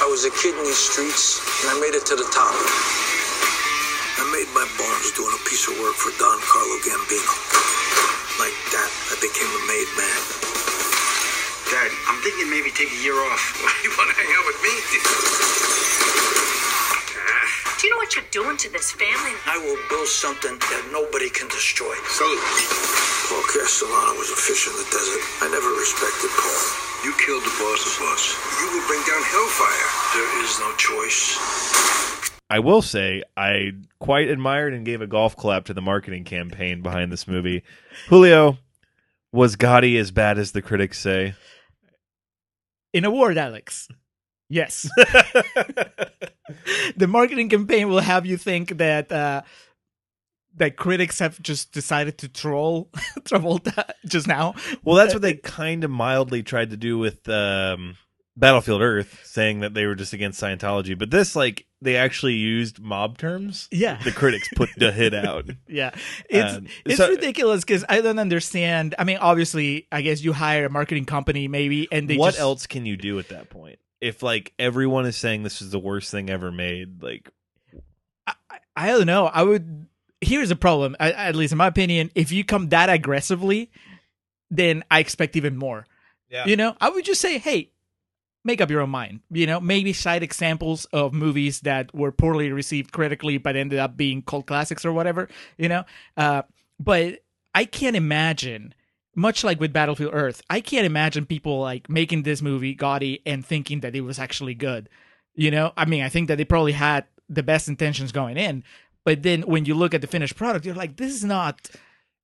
I 0.00 0.06
was 0.08 0.24
a 0.24 0.30
kid 0.30 0.56
in 0.56 0.64
these 0.64 0.78
streets, 0.78 1.42
and 1.60 1.76
I 1.76 1.80
made 1.82 1.98
it 1.98 2.06
to 2.06 2.16
the 2.16 2.24
top. 2.32 2.54
I 4.16 4.24
made 4.32 4.48
my 4.54 4.64
bones 4.78 5.12
doing 5.12 5.34
a 5.34 5.42
piece 5.44 5.68
of 5.68 5.76
work 5.76 5.92
for 5.98 6.08
Don 6.16 6.38
Carlo 6.40 6.78
Gambino. 6.86 7.34
Like 8.40 8.56
that, 8.72 8.90
I 9.12 9.14
became 9.20 9.50
a 9.50 9.62
made 9.68 9.90
man. 9.98 10.39
Dad, 11.80 11.92
I'm 12.12 12.20
thinking 12.20 12.50
maybe 12.52 12.68
take 12.76 12.92
a 12.92 13.00
year 13.00 13.16
off. 13.16 13.56
Why 13.64 13.72
you 13.84 13.88
want 13.96 14.12
to 14.12 14.16
hang 14.20 14.28
out 14.36 14.44
with 14.44 14.60
me? 14.60 14.68
Do 17.80 17.88
you 17.88 17.90
know 17.94 17.96
what 17.96 18.12
you're 18.12 18.28
doing 18.28 18.60
to 18.60 18.68
this 18.68 18.92
family? 18.92 19.32
I 19.48 19.56
will 19.56 19.80
build 19.88 20.04
something 20.04 20.60
that 20.60 20.92
nobody 20.92 21.32
can 21.32 21.48
destroy. 21.48 21.96
Salute. 22.04 22.44
Paul 23.32 23.40
Castellano 23.48 24.12
was 24.20 24.28
a 24.28 24.36
fish 24.36 24.68
in 24.68 24.76
the 24.76 24.84
desert. 24.92 25.24
I 25.40 25.48
never 25.48 25.72
respected 25.72 26.28
Paul. 26.36 26.60
You 27.00 27.16
killed 27.16 27.48
the 27.48 27.56
boss's 27.56 27.96
boss. 27.96 28.36
You 28.60 28.68
will 28.76 28.84
bring 28.84 29.00
down 29.08 29.24
hellfire. 29.24 29.88
There 30.12 30.32
is 30.44 30.52
no 30.60 30.68
choice. 30.76 31.40
I 32.52 32.60
will 32.60 32.82
say 32.82 33.22
I 33.38 33.72
quite 34.00 34.28
admired 34.28 34.74
and 34.74 34.84
gave 34.84 35.00
a 35.00 35.08
golf 35.08 35.34
clap 35.34 35.64
to 35.64 35.72
the 35.72 35.80
marketing 35.80 36.24
campaign 36.24 36.82
behind 36.82 37.10
this 37.10 37.24
movie. 37.24 37.64
Julio 38.12 38.58
was 39.32 39.56
Gotti 39.56 39.98
as 39.98 40.10
bad 40.10 40.36
as 40.36 40.52
the 40.52 40.60
critics 40.60 41.00
say. 41.00 41.36
In 42.92 43.04
a 43.04 43.10
word, 43.10 43.38
Alex. 43.38 43.88
Yes. 44.48 44.88
the 46.96 47.06
marketing 47.06 47.48
campaign 47.48 47.88
will 47.88 48.00
have 48.00 48.26
you 48.26 48.36
think 48.36 48.78
that 48.78 49.12
uh 49.12 49.42
that 50.56 50.76
critics 50.76 51.20
have 51.20 51.40
just 51.40 51.72
decided 51.72 52.18
to 52.18 52.28
troll 52.28 52.88
Travolta 53.20 53.90
just 54.04 54.26
now. 54.26 54.54
Well, 54.82 54.96
that's 54.96 55.14
what 55.14 55.22
they 55.22 55.34
kind 55.34 55.84
of 55.84 55.90
mildly 55.90 56.42
tried 56.42 56.70
to 56.70 56.76
do 56.76 56.98
with 56.98 57.28
um, 57.28 57.96
Battlefield 58.40 58.82
Earth, 58.82 59.20
saying 59.24 59.60
that 59.60 59.74
they 59.74 59.86
were 59.86 59.94
just 59.94 60.12
against 60.12 60.40
Scientology. 60.42 60.98
But 60.98 61.10
this, 61.10 61.36
like, 61.36 61.66
they 61.82 61.96
actually 61.96 62.34
used 62.34 62.80
mob 62.80 63.18
terms. 63.18 63.68
Yeah. 63.70 63.98
The 64.02 64.10
critics 64.12 64.48
put 64.56 64.70
the 64.76 64.90
hit 64.92 65.14
out. 65.14 65.46
Yeah, 65.68 65.90
it's 66.28 66.56
Um, 66.56 66.66
it's 66.84 66.96
so- 66.96 67.08
ridiculous 67.08 67.62
because 67.64 67.84
I 67.88 68.00
don't 68.00 68.18
understand. 68.18 68.94
I 68.98 69.04
mean, 69.04 69.18
obviously, 69.18 69.86
I 69.92 70.02
guess 70.02 70.22
you 70.22 70.32
hire 70.32 70.66
a 70.66 70.70
marketing 70.70 71.04
company 71.04 71.46
maybe, 71.48 71.86
and 71.92 72.08
they 72.10 72.16
what 72.16 72.30
just, 72.30 72.40
else 72.40 72.66
can 72.66 72.86
you 72.86 72.96
do 72.96 73.18
at 73.18 73.28
that 73.28 73.50
point? 73.50 73.78
If, 74.00 74.22
like, 74.22 74.52
everyone 74.58 75.06
is 75.06 75.16
saying 75.16 75.42
this 75.42 75.62
is 75.62 75.70
the 75.70 75.78
worst 75.78 76.10
thing 76.10 76.28
ever 76.30 76.50
made, 76.50 77.02
like, 77.02 77.28
I 78.76 78.86
don't 78.88 79.06
know. 79.06 79.26
I 79.26 79.42
would. 79.42 79.86
Here's 80.20 80.50
a 80.50 80.56
problem. 80.56 80.96
I, 81.00 81.12
at 81.12 81.34
least 81.34 81.52
in 81.52 81.58
my 81.58 81.66
opinion, 81.66 82.10
if 82.14 82.30
you 82.32 82.44
come 82.44 82.68
that 82.70 82.88
aggressively, 82.88 83.70
then 84.50 84.84
I 84.90 85.00
expect 85.00 85.36
even 85.36 85.56
more. 85.56 85.86
Yeah. 86.30 86.46
You 86.46 86.56
know, 86.56 86.76
I 86.80 86.90
would 86.90 87.04
just 87.04 87.20
say, 87.20 87.38
hey, 87.38 87.70
make 88.44 88.60
up 88.60 88.70
your 88.70 88.80
own 88.80 88.90
mind. 88.90 89.20
You 89.30 89.46
know, 89.46 89.60
maybe 89.60 89.92
cite 89.92 90.22
examples 90.22 90.86
of 90.86 91.12
movies 91.12 91.60
that 91.60 91.94
were 91.94 92.12
poorly 92.12 92.50
received 92.52 92.92
critically, 92.92 93.38
but 93.38 93.56
ended 93.56 93.78
up 93.78 93.96
being 93.96 94.22
cult 94.22 94.46
classics 94.46 94.84
or 94.84 94.92
whatever. 94.92 95.28
You 95.58 95.68
know, 95.68 95.84
uh, 96.16 96.42
but 96.78 97.20
I 97.54 97.64
can't 97.64 97.96
imagine. 97.96 98.74
Much 99.16 99.42
like 99.42 99.58
with 99.58 99.72
Battlefield 99.72 100.14
Earth, 100.14 100.40
I 100.48 100.60
can't 100.60 100.86
imagine 100.86 101.26
people 101.26 101.58
like 101.60 101.90
making 101.90 102.22
this 102.22 102.40
movie 102.40 102.76
Gotti 102.76 103.20
and 103.26 103.44
thinking 103.44 103.80
that 103.80 103.96
it 103.96 104.02
was 104.02 104.20
actually 104.20 104.54
good. 104.54 104.88
You 105.34 105.50
know, 105.50 105.72
I 105.76 105.84
mean, 105.84 106.04
I 106.04 106.08
think 106.08 106.28
that 106.28 106.38
they 106.38 106.44
probably 106.44 106.72
had 106.72 107.06
the 107.28 107.42
best 107.42 107.68
intentions 107.68 108.12
going 108.12 108.36
in, 108.36 108.62
but 109.04 109.24
then 109.24 109.42
when 109.42 109.64
you 109.64 109.74
look 109.74 109.94
at 109.94 110.00
the 110.00 110.06
finished 110.06 110.36
product, 110.36 110.64
you're 110.64 110.76
like, 110.76 110.96
this 110.96 111.12
is 111.12 111.24
not. 111.24 111.70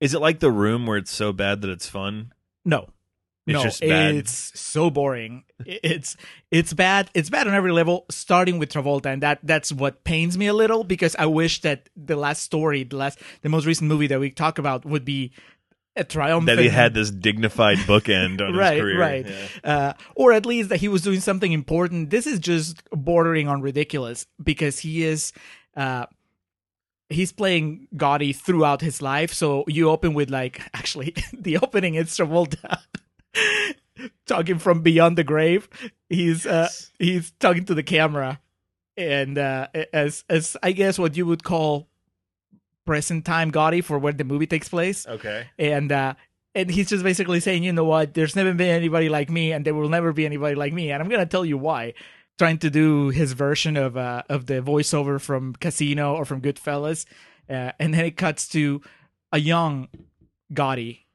is 0.00 0.14
it 0.14 0.20
like 0.20 0.38
The 0.38 0.50
Room 0.50 0.86
where 0.86 0.96
it's 0.96 1.10
so 1.10 1.32
bad 1.32 1.60
that 1.62 1.70
it's 1.70 1.88
fun? 1.88 2.32
No. 2.64 2.88
It's 3.46 3.52
no, 3.54 3.62
just 3.62 3.80
bad. 3.80 4.14
it's 4.16 4.58
so 4.58 4.90
boring. 4.90 5.44
It's 5.64 6.16
it's 6.50 6.72
bad. 6.72 7.10
It's 7.14 7.30
bad 7.30 7.46
on 7.46 7.54
every 7.54 7.70
level, 7.72 8.04
starting 8.10 8.58
with 8.58 8.70
Travolta, 8.72 9.06
and 9.06 9.22
that 9.22 9.38
that's 9.44 9.70
what 9.70 10.02
pains 10.04 10.36
me 10.36 10.48
a 10.48 10.52
little 10.54 10.82
because 10.82 11.14
I 11.16 11.26
wish 11.26 11.60
that 11.60 11.88
the 11.96 12.16
last 12.16 12.42
story, 12.42 12.82
the 12.82 12.96
last, 12.96 13.20
the 13.42 13.48
most 13.48 13.64
recent 13.64 13.88
movie 13.88 14.08
that 14.08 14.18
we 14.18 14.30
talk 14.30 14.58
about 14.58 14.84
would 14.84 15.04
be 15.04 15.32
a 15.94 16.02
triumphant. 16.04 16.56
That 16.56 16.62
he 16.62 16.68
had 16.68 16.92
this 16.92 17.10
dignified 17.10 17.78
bookend 17.78 18.40
on 18.46 18.54
right, 18.56 18.74
his 18.74 18.82
career. 18.82 18.98
right, 19.00 19.26
Yeah. 19.26 19.46
uh, 19.72 19.92
or 20.16 20.32
at 20.32 20.44
least 20.44 20.68
that 20.70 20.78
he 20.80 20.88
was 20.88 21.02
doing 21.02 21.20
something 21.20 21.52
important. 21.52 22.10
This 22.10 22.26
is 22.26 22.40
just 22.40 22.82
bordering 22.90 23.46
on 23.48 23.62
ridiculous 23.62 24.26
because 24.42 24.80
he 24.80 25.04
is. 25.04 25.32
Uh, 25.76 26.06
he's 27.08 27.30
playing 27.32 27.86
Gotti 27.94 28.34
throughout 28.34 28.80
his 28.80 29.00
life. 29.00 29.32
So 29.32 29.64
you 29.68 29.88
open 29.88 30.12
with 30.14 30.30
like 30.30 30.60
actually 30.74 31.14
the 31.32 31.58
opening 31.58 31.94
is 31.94 32.08
Travolta 32.08 32.80
talking 34.26 34.58
from 34.58 34.82
beyond 34.82 35.18
the 35.18 35.24
grave. 35.24 35.68
He's 36.08 36.46
uh 36.46 36.68
he's 36.98 37.32
talking 37.32 37.64
to 37.66 37.74
the 37.74 37.82
camera 37.82 38.40
and 38.96 39.38
uh 39.38 39.68
as 39.92 40.24
as 40.28 40.56
I 40.62 40.72
guess 40.72 40.98
what 40.98 41.16
you 41.16 41.26
would 41.26 41.44
call 41.44 41.88
present 42.84 43.24
time 43.24 43.50
Gotti 43.50 43.82
for 43.82 43.98
where 43.98 44.12
the 44.12 44.24
movie 44.24 44.46
takes 44.46 44.68
place. 44.68 45.06
Okay. 45.06 45.46
And 45.58 45.90
uh 45.92 46.14
and 46.54 46.70
he's 46.70 46.88
just 46.88 47.04
basically 47.04 47.40
saying, 47.40 47.64
you 47.64 47.72
know 47.72 47.84
what, 47.84 48.14
there's 48.14 48.34
never 48.34 48.54
been 48.54 48.70
anybody 48.70 49.08
like 49.08 49.28
me 49.28 49.52
and 49.52 49.64
there 49.64 49.74
will 49.74 49.90
never 49.90 50.12
be 50.12 50.24
anybody 50.24 50.54
like 50.54 50.72
me 50.72 50.90
and 50.90 51.02
I'm 51.02 51.08
going 51.08 51.20
to 51.20 51.26
tell 51.26 51.44
you 51.44 51.58
why. 51.58 51.94
Trying 52.38 52.58
to 52.58 52.70
do 52.70 53.08
his 53.08 53.32
version 53.32 53.76
of 53.78 53.96
uh 53.96 54.22
of 54.28 54.46
the 54.46 54.60
voiceover 54.60 55.20
from 55.20 55.54
Casino 55.54 56.14
or 56.14 56.24
from 56.24 56.42
Goodfellas. 56.42 57.06
Uh, 57.48 57.72
and 57.78 57.94
then 57.94 58.04
it 58.04 58.16
cuts 58.16 58.48
to 58.48 58.82
a 59.32 59.38
young 59.38 59.88
Gotti 60.52 61.05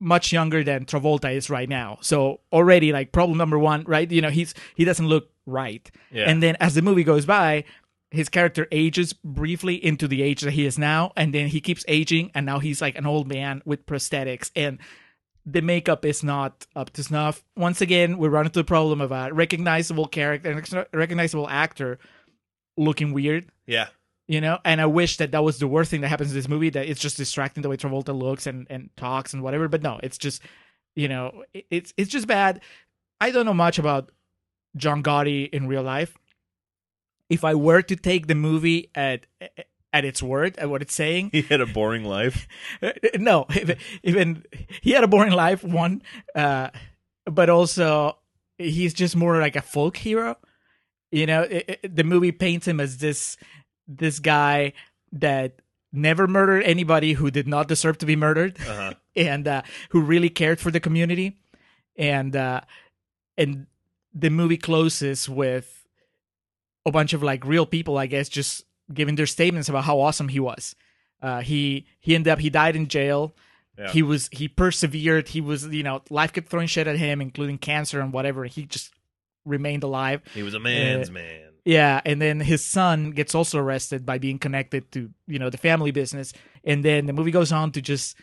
much 0.00 0.32
younger 0.32 0.64
than 0.64 0.86
Travolta 0.86 1.32
is 1.32 1.50
right 1.50 1.68
now. 1.68 1.98
So 2.00 2.40
already 2.52 2.92
like 2.92 3.12
problem 3.12 3.38
number 3.38 3.58
1, 3.58 3.84
right? 3.84 4.10
You 4.10 4.22
know, 4.22 4.30
he's 4.30 4.54
he 4.74 4.84
doesn't 4.84 5.06
look 5.06 5.30
right. 5.46 5.88
Yeah. 6.10 6.24
And 6.28 6.42
then 6.42 6.56
as 6.58 6.74
the 6.74 6.82
movie 6.82 7.04
goes 7.04 7.26
by, 7.26 7.64
his 8.10 8.28
character 8.28 8.66
ages 8.72 9.12
briefly 9.12 9.82
into 9.84 10.08
the 10.08 10.22
age 10.22 10.40
that 10.40 10.52
he 10.52 10.66
is 10.66 10.78
now 10.78 11.12
and 11.16 11.32
then 11.32 11.48
he 11.48 11.60
keeps 11.60 11.84
aging 11.86 12.30
and 12.34 12.44
now 12.44 12.58
he's 12.58 12.80
like 12.80 12.96
an 12.96 13.06
old 13.06 13.28
man 13.28 13.62
with 13.64 13.86
prosthetics 13.86 14.50
and 14.56 14.78
the 15.46 15.62
makeup 15.62 16.04
is 16.04 16.24
not 16.24 16.66
up 16.74 16.90
to 16.90 17.04
snuff. 17.04 17.44
Once 17.56 17.80
again, 17.80 18.18
we 18.18 18.28
run 18.28 18.46
into 18.46 18.58
the 18.58 18.64
problem 18.64 19.00
of 19.00 19.12
a 19.12 19.32
recognizable 19.32 20.06
character, 20.06 20.86
a 20.92 20.98
recognizable 20.98 21.48
actor 21.48 21.98
looking 22.76 23.12
weird 23.12 23.46
Yeah. 23.66 23.88
You 24.30 24.40
know? 24.40 24.56
And 24.64 24.80
i 24.80 24.86
wish 24.86 25.16
that 25.18 25.30
that 25.32 25.42
was 25.48 25.58
the 25.58 25.66
worst 25.74 25.90
thing 25.90 26.02
that 26.02 26.08
happens 26.14 26.30
in 26.30 26.36
this 26.36 26.48
movie 26.54 26.70
that 26.70 26.86
it's 26.90 27.00
just 27.06 27.16
distracting 27.16 27.62
the 27.62 27.68
way 27.70 27.76
travolta 27.76 28.14
looks 28.16 28.46
and, 28.46 28.66
and 28.70 28.90
talks 28.96 29.32
and 29.34 29.42
whatever 29.42 29.66
but 29.68 29.82
no 29.82 29.98
it's 30.02 30.18
just 30.18 30.40
you 30.94 31.08
know 31.08 31.24
it- 31.54 31.66
it's 31.70 31.90
it's 31.96 32.10
just 32.10 32.26
bad. 32.26 32.60
I 33.20 33.30
don't 33.32 33.46
know 33.46 33.54
much 33.66 33.78
about 33.78 34.10
john 34.76 35.02
gotti 35.02 35.48
in 35.56 35.66
real 35.66 35.82
life. 35.82 36.12
If 37.28 37.44
i 37.44 37.54
were 37.54 37.82
to 37.82 37.96
take 37.96 38.26
the 38.26 38.34
movie 38.34 38.90
at 38.94 39.26
at 39.92 40.04
its 40.04 40.22
word 40.22 40.56
at 40.58 40.70
what 40.70 40.82
it's 40.82 40.94
saying 40.94 41.30
He 41.32 41.42
had 41.42 41.60
a 41.60 41.66
boring 41.66 42.04
life. 42.04 42.46
no 43.18 43.46
even, 44.02 44.44
he 44.82 44.92
had 44.92 45.04
a 45.04 45.08
boring 45.08 45.32
life 45.32 45.64
one 45.64 46.02
uh 46.34 46.68
but 47.26 47.48
also 47.50 48.16
he's 48.58 48.94
just 48.94 49.16
more 49.16 49.38
like 49.40 49.56
a 49.56 49.62
folk 49.62 49.96
hero. 49.96 50.36
You 51.12 51.26
know 51.26 51.42
it, 51.42 51.80
it- 51.82 51.96
the 51.96 52.04
movie 52.04 52.32
paints 52.32 52.66
him 52.68 52.78
as 52.80 52.98
this 52.98 53.36
this 53.98 54.18
guy 54.20 54.72
that 55.12 55.54
never 55.92 56.26
murdered 56.28 56.62
anybody 56.62 57.14
who 57.14 57.30
did 57.30 57.48
not 57.48 57.66
deserve 57.66 57.98
to 57.98 58.06
be 58.06 58.14
murdered 58.16 58.56
Uh-huh. 58.60 58.94
and 59.16 59.48
uh 59.48 59.62
who 59.90 60.00
really 60.00 60.28
cared 60.30 60.60
for 60.60 60.70
the 60.70 60.78
community 60.80 61.36
and 61.96 62.36
uh 62.36 62.60
and 63.36 63.66
the 64.14 64.30
movie 64.30 64.56
closes 64.56 65.28
with 65.28 65.86
a 66.86 66.92
bunch 66.92 67.12
of 67.12 67.22
like 67.22 67.44
real 67.44 67.66
people 67.66 67.98
i 67.98 68.06
guess 68.06 68.28
just 68.28 68.64
giving 68.94 69.16
their 69.16 69.26
statements 69.26 69.68
about 69.68 69.82
how 69.84 69.98
awesome 70.00 70.28
he 70.28 70.38
was 70.40 70.76
uh 71.22 71.40
he 71.40 71.86
he 71.98 72.14
ended 72.14 72.30
up 72.30 72.38
he 72.38 72.50
died 72.50 72.76
in 72.76 72.86
jail 72.86 73.34
Yeah. 73.78 73.90
he 73.90 74.02
was 74.02 74.28
he 74.32 74.46
persevered 74.48 75.28
he 75.28 75.40
was 75.40 75.66
you 75.66 75.82
know 75.82 76.02
life 76.10 76.32
kept 76.32 76.48
throwing 76.48 76.68
shit 76.68 76.86
at 76.86 76.98
him 76.98 77.20
including 77.20 77.58
cancer 77.58 78.00
and 78.00 78.12
whatever 78.12 78.44
he 78.44 78.64
just 78.64 78.92
remained 79.44 79.82
alive 79.82 80.22
He 80.34 80.42
was 80.44 80.54
a 80.54 80.60
man's 80.60 81.10
man. 81.10 81.49
Yeah, 81.64 82.00
and 82.04 82.20
then 82.20 82.40
his 82.40 82.64
son 82.64 83.10
gets 83.12 83.34
also 83.34 83.58
arrested 83.58 84.06
by 84.06 84.18
being 84.18 84.38
connected 84.38 84.90
to 84.92 85.10
you 85.26 85.38
know 85.38 85.50
the 85.50 85.58
family 85.58 85.90
business, 85.90 86.32
and 86.64 86.84
then 86.84 87.06
the 87.06 87.12
movie 87.12 87.30
goes 87.30 87.52
on 87.52 87.72
to 87.72 87.80
just 87.82 88.16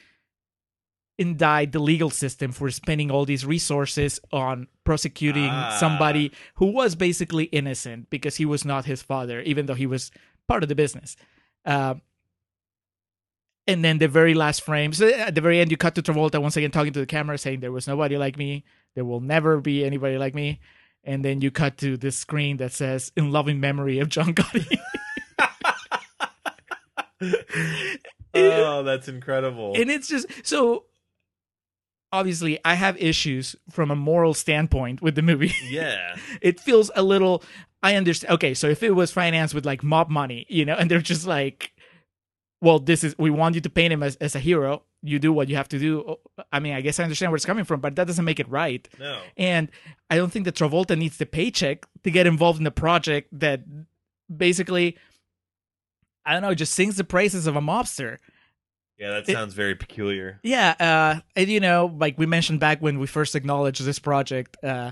indict 1.20 1.72
the 1.72 1.80
legal 1.80 2.12
system 2.12 2.52
for 2.52 2.70
spending 2.70 3.10
all 3.10 3.26
these 3.26 3.44
resources 3.46 4.20
on 4.32 4.68
prosecuting 4.84 5.50
Ah. 5.50 5.76
somebody 5.80 6.32
who 6.56 6.68
was 6.68 6.94
basically 6.96 7.46
innocent 7.46 8.10
because 8.12 8.38
he 8.38 8.46
was 8.46 8.64
not 8.64 8.86
his 8.86 9.02
father, 9.02 9.42
even 9.42 9.66
though 9.66 9.74
he 9.74 9.88
was 9.88 10.12
part 10.48 10.62
of 10.62 10.70
the 10.70 10.76
business. 10.76 11.16
Uh, 11.66 11.96
and 13.66 13.84
then 13.84 13.98
the 13.98 14.08
very 14.08 14.34
last 14.34 14.62
frame, 14.62 14.94
so 14.94 15.08
at 15.08 15.36
the 15.36 15.42
very 15.42 15.60
end, 15.60 15.72
you 15.72 15.78
cut 15.78 15.96
to 15.96 16.02
Travolta 16.02 16.42
once 16.42 16.56
again 16.56 16.72
talking 16.72 16.94
to 16.94 17.00
the 17.00 17.06
camera, 17.06 17.38
saying, 17.38 17.60
"There 17.60 17.72
was 17.72 17.88
nobody 17.88 18.16
like 18.18 18.38
me. 18.38 18.64
There 18.96 19.04
will 19.04 19.20
never 19.20 19.60
be 19.60 19.84
anybody 19.84 20.18
like 20.18 20.34
me." 20.34 20.60
And 21.08 21.24
then 21.26 21.42
you 21.42 21.50
cut 21.50 21.78
to 21.78 21.98
this 21.98 22.18
screen 22.18 22.58
that 22.58 22.74
says, 22.74 23.12
"In 23.16 23.32
loving 23.32 23.60
memory 23.60 23.98
of 24.00 24.10
John 24.10 24.36
Gotti." 24.36 24.78
oh, 28.36 28.84
that's 28.84 29.08
incredible. 29.08 29.74
and 29.76 29.90
it's 29.90 30.08
just 30.08 30.28
so 30.44 30.84
obviously 32.12 32.60
i 32.64 32.74
have 32.74 32.96
issues 33.02 33.56
from 33.70 33.92
a 33.92 33.96
moral 33.96 34.34
standpoint 34.34 35.02
with 35.02 35.16
the 35.16 35.22
movie 35.22 35.52
yeah. 35.70 36.16
it 36.42 36.60
feels 36.60 36.92
a 36.96 37.02
little 37.04 37.44
i 37.84 37.96
understand 37.96 38.34
okay 38.34 38.54
so 38.54 38.68
if 38.68 38.84
it 38.84 38.92
was 38.92 39.12
financed 39.12 39.54
with 39.54 39.66
like 39.66 39.84
mob 39.84 40.10
money 40.10 40.46
you 40.48 40.64
know 40.64 40.76
and 40.76 40.90
they're 40.92 41.02
just 41.02 41.28
like 41.28 41.72
well 42.62 42.80
this 42.80 43.04
is 43.04 43.16
we 43.18 43.30
want 43.30 43.56
you 43.56 43.62
to 43.62 43.70
paint 43.70 43.92
him 43.92 44.04
as, 44.04 44.16
as 44.18 44.36
a 44.36 44.40
hero 44.40 44.84
you 45.08 45.20
do 45.20 45.32
what 45.34 45.48
you 45.50 45.56
have 45.56 45.68
to 45.70 45.80
do 45.80 46.16
i 46.52 46.60
mean 46.60 46.74
i 46.74 46.82
guess 46.82 47.00
i 47.00 47.04
understand 47.04 47.32
where 47.32 47.36
it's 47.36 47.46
coming 47.46 47.64
from 47.64 47.80
but 47.80 47.96
that 47.96 48.08
doesn't 48.08 48.26
make 48.26 48.40
it 48.40 48.50
right 48.50 48.88
No. 49.00 49.22
and 49.38 49.70
I 50.10 50.16
don't 50.16 50.32
think 50.32 50.46
that 50.46 50.56
Travolta 50.56 50.98
needs 50.98 51.18
the 51.18 51.26
paycheck 51.26 51.86
to 52.04 52.12
get 52.12 52.26
involved 52.28 52.60
in 52.60 52.64
the 52.64 52.72
project 52.72 53.28
that 53.40 53.62
basically, 54.34 54.98
I 56.26 56.32
don't 56.34 56.42
know, 56.42 56.54
just 56.54 56.74
sings 56.74 56.96
the 56.96 57.04
praises 57.04 57.46
of 57.48 57.56
a 57.58 57.62
mobster. 57.62 58.18
Yeah, 58.98 59.10
that 59.12 59.28
It- 59.30 59.34
sounds 59.34 59.54
very 59.54 59.76
peculiar. 59.76 60.40
Yeah, 60.44 60.76
uh, 60.80 61.20
and 61.36 61.50
you 61.50 61.60
know, 61.60 61.94
like 62.00 62.18
we 62.18 62.26
mentioned 62.26 62.60
back 62.62 62.82
when 62.82 63.00
we 63.00 63.08
first 63.08 63.36
acknowledged 63.36 63.84
this 63.84 64.00
project 64.00 64.56
uh, 64.64 64.92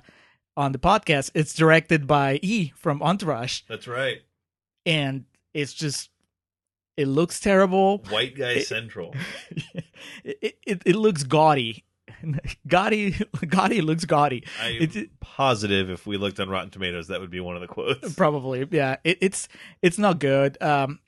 on 0.57 0.74
the 0.74 0.77
podcast, 0.79 1.31
it's 1.34 1.53
directed 1.53 2.07
by 2.07 2.39
E 2.41 2.74
from 2.75 3.01
Entourage, 3.01 3.62
That's 3.69 3.88
right. 3.88 4.22
and 4.86 5.24
it's 5.53 5.74
just 5.74 6.10
it 6.98 7.08
looks 7.08 7.40
terrible. 7.40 8.00
White 8.10 8.36
guy 8.38 8.52
It- 8.54 8.68
central. 8.68 9.14
it, 10.24 10.58
it 10.66 10.82
it 10.86 10.96
looks 10.96 11.24
gaudy. 11.24 11.84
Gaudy, 12.68 13.16
gaudy 13.48 13.82
looks 13.82 14.06
gaudy. 14.06 14.44
I'm 14.62 14.82
It- 14.82 15.20
positive 15.20 15.90
if 15.90 16.08
we 16.08 16.18
looked 16.18 16.40
on 16.40 16.50
Rotten 16.50 16.70
Tomatoes, 16.72 17.08
that 17.10 17.20
would 17.20 17.30
be 17.30 17.40
one 17.40 17.56
of 17.56 17.62
the 17.62 17.68
quotes. 17.68 18.14
Probably, 18.16 18.66
yeah. 18.72 18.96
It, 19.04 19.18
it's 19.22 19.48
it's 19.82 19.98
not 20.00 20.20
good. 20.20 20.58
Um, 20.62 21.00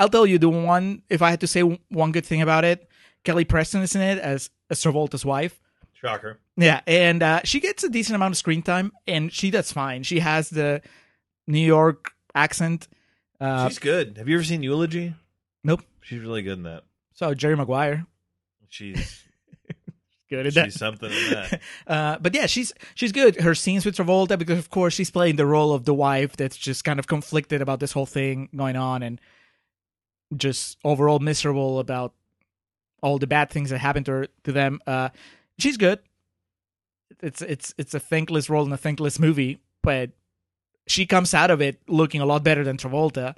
I'll 0.00 0.08
tell 0.08 0.26
you 0.26 0.38
the 0.38 0.48
one. 0.48 1.02
If 1.08 1.22
I 1.22 1.30
had 1.30 1.40
to 1.40 1.46
say 1.46 1.60
one 1.62 2.10
good 2.12 2.26
thing 2.26 2.42
about 2.42 2.64
it, 2.64 2.88
Kelly 3.24 3.44
Preston 3.44 3.82
is 3.82 3.94
in 3.94 4.02
it 4.02 4.18
as, 4.18 4.50
as 4.70 4.82
Travolta's 4.82 5.24
wife. 5.24 5.60
Shocker. 5.92 6.40
Yeah, 6.56 6.80
and 6.86 7.22
uh, 7.22 7.40
she 7.44 7.60
gets 7.60 7.84
a 7.84 7.88
decent 7.88 8.16
amount 8.16 8.32
of 8.32 8.38
screen 8.38 8.62
time, 8.62 8.92
and 9.06 9.32
she 9.32 9.50
does 9.50 9.72
fine. 9.72 10.02
She 10.02 10.18
has 10.20 10.50
the 10.50 10.82
New 11.46 11.64
York 11.64 12.12
accent. 12.34 12.88
Uh, 13.40 13.68
She's 13.68 13.78
good. 13.78 14.16
Have 14.18 14.28
you 14.28 14.36
ever 14.36 14.44
seen 14.44 14.62
Eulogy? 14.62 15.14
Nope. 15.66 15.82
She's 16.02 16.20
really 16.20 16.42
good 16.42 16.58
in 16.58 16.62
that. 16.64 16.84
So 17.14 17.34
Jerry 17.34 17.56
Maguire, 17.56 18.06
She's 18.68 19.24
good 20.30 20.46
at 20.46 20.54
that. 20.54 20.64
she's 20.66 20.74
something 20.78 21.10
in 21.10 21.30
that. 21.30 21.60
Uh, 21.86 22.18
but 22.20 22.34
yeah, 22.34 22.46
she's 22.46 22.72
she's 22.94 23.12
good. 23.12 23.40
Her 23.40 23.54
scenes 23.54 23.84
with 23.84 23.96
Travolta 23.96 24.38
because 24.38 24.58
of 24.58 24.70
course 24.70 24.94
she's 24.94 25.10
playing 25.10 25.36
the 25.36 25.46
role 25.46 25.72
of 25.72 25.84
the 25.84 25.94
wife 25.94 26.36
that's 26.36 26.56
just 26.56 26.84
kind 26.84 26.98
of 26.98 27.06
conflicted 27.06 27.60
about 27.62 27.80
this 27.80 27.92
whole 27.92 28.06
thing 28.06 28.48
going 28.54 28.76
on 28.76 29.02
and 29.02 29.20
just 30.36 30.76
overall 30.84 31.20
miserable 31.20 31.78
about 31.78 32.12
all 33.02 33.18
the 33.18 33.26
bad 33.26 33.50
things 33.50 33.70
that 33.70 33.78
happened 33.78 34.06
to 34.06 34.12
her, 34.12 34.26
to 34.44 34.52
them. 34.52 34.80
Uh, 34.86 35.10
she's 35.58 35.76
good. 35.76 36.00
It's 37.22 37.40
it's 37.42 37.72
it's 37.78 37.94
a 37.94 38.00
thankless 38.00 38.50
role 38.50 38.66
in 38.66 38.72
a 38.72 38.76
thankless 38.76 39.18
movie, 39.20 39.60
but 39.82 40.10
she 40.88 41.06
comes 41.06 41.32
out 41.34 41.50
of 41.50 41.60
it 41.62 41.80
looking 41.88 42.20
a 42.20 42.26
lot 42.26 42.42
better 42.42 42.64
than 42.64 42.76
Travolta. 42.76 43.36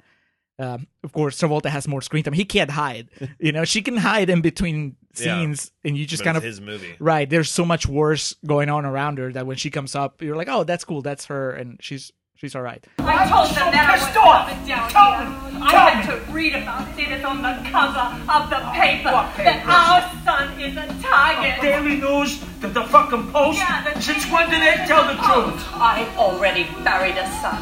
Um, 0.59 0.87
of 1.03 1.13
course, 1.13 1.39
Travolta 1.39 1.67
has 1.69 1.87
more 1.87 2.01
screen 2.01 2.23
time. 2.23 2.33
He 2.33 2.45
can't 2.45 2.71
hide. 2.71 3.07
You 3.39 3.51
know, 3.53 3.63
she 3.63 3.81
can 3.81 3.95
hide 3.97 4.29
in 4.29 4.41
between 4.41 4.97
Yeah. 5.15 5.23
scenes, 5.39 5.71
and 5.85 5.97
you 5.97 6.05
just 6.05 6.23
kind 6.23 6.35
of 6.37 6.43
his 6.43 6.59
movie. 6.59 6.93
Right. 6.99 7.29
There's 7.29 7.49
so 7.49 7.63
much 7.65 7.87
worse 7.87 8.35
going 8.45 8.69
on 8.69 8.85
around 8.85 9.17
her 9.19 9.31
that 9.33 9.47
when 9.47 9.55
she 9.57 9.69
comes 9.71 9.95
up, 9.95 10.21
you're 10.21 10.35
like, 10.35 10.49
oh, 10.49 10.63
that's 10.65 10.83
cool. 10.83 11.01
That's 11.01 11.25
her. 11.27 11.51
And 11.51 11.77
she's 11.81 12.11
she's 12.35 12.55
all 12.55 12.61
right. 12.61 12.85
I 12.99 13.27
told 13.29 13.47
them 13.55 13.71
that 13.71 13.87
I 13.87 13.95
was 13.95 14.07
coming 14.15 14.67
down 14.67 14.89
here. 14.89 15.61
I 15.61 15.71
had 15.91 16.05
to 16.07 16.31
read 16.31 16.55
about 16.55 16.87
it. 16.99 17.23
On 17.23 17.41
the 17.41 17.55
cover 17.69 18.05
of 18.31 18.49
the 18.49 18.59
paper 18.75 19.11
that 19.43 19.59
our 19.67 19.99
son 20.25 20.59
is 20.59 20.75
a 20.75 20.87
target. 21.01 21.61
Daily 21.61 21.95
News, 21.97 22.39
the, 22.61 22.67
the 22.67 22.83
fucking 22.85 23.31
Post. 23.31 23.59
Yeah, 23.59 23.93
the 23.93 23.99
Since 24.01 24.25
when 24.31 24.49
did 24.49 24.61
they 24.61 24.75
tell 24.87 25.03
the 25.07 25.15
Post. 25.15 25.63
truth? 25.65 25.67
I 25.75 26.07
already 26.17 26.63
buried 26.83 27.15
a 27.15 27.27
son. 27.41 27.59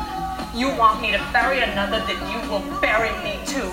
You 0.57 0.69
want 0.75 1.01
me 1.01 1.11
to 1.11 1.19
bury 1.31 1.59
another, 1.59 2.03
then 2.07 2.17
you 2.31 2.49
will 2.49 2.63
bury 2.81 3.11
me 3.23 3.37
too. 3.45 3.69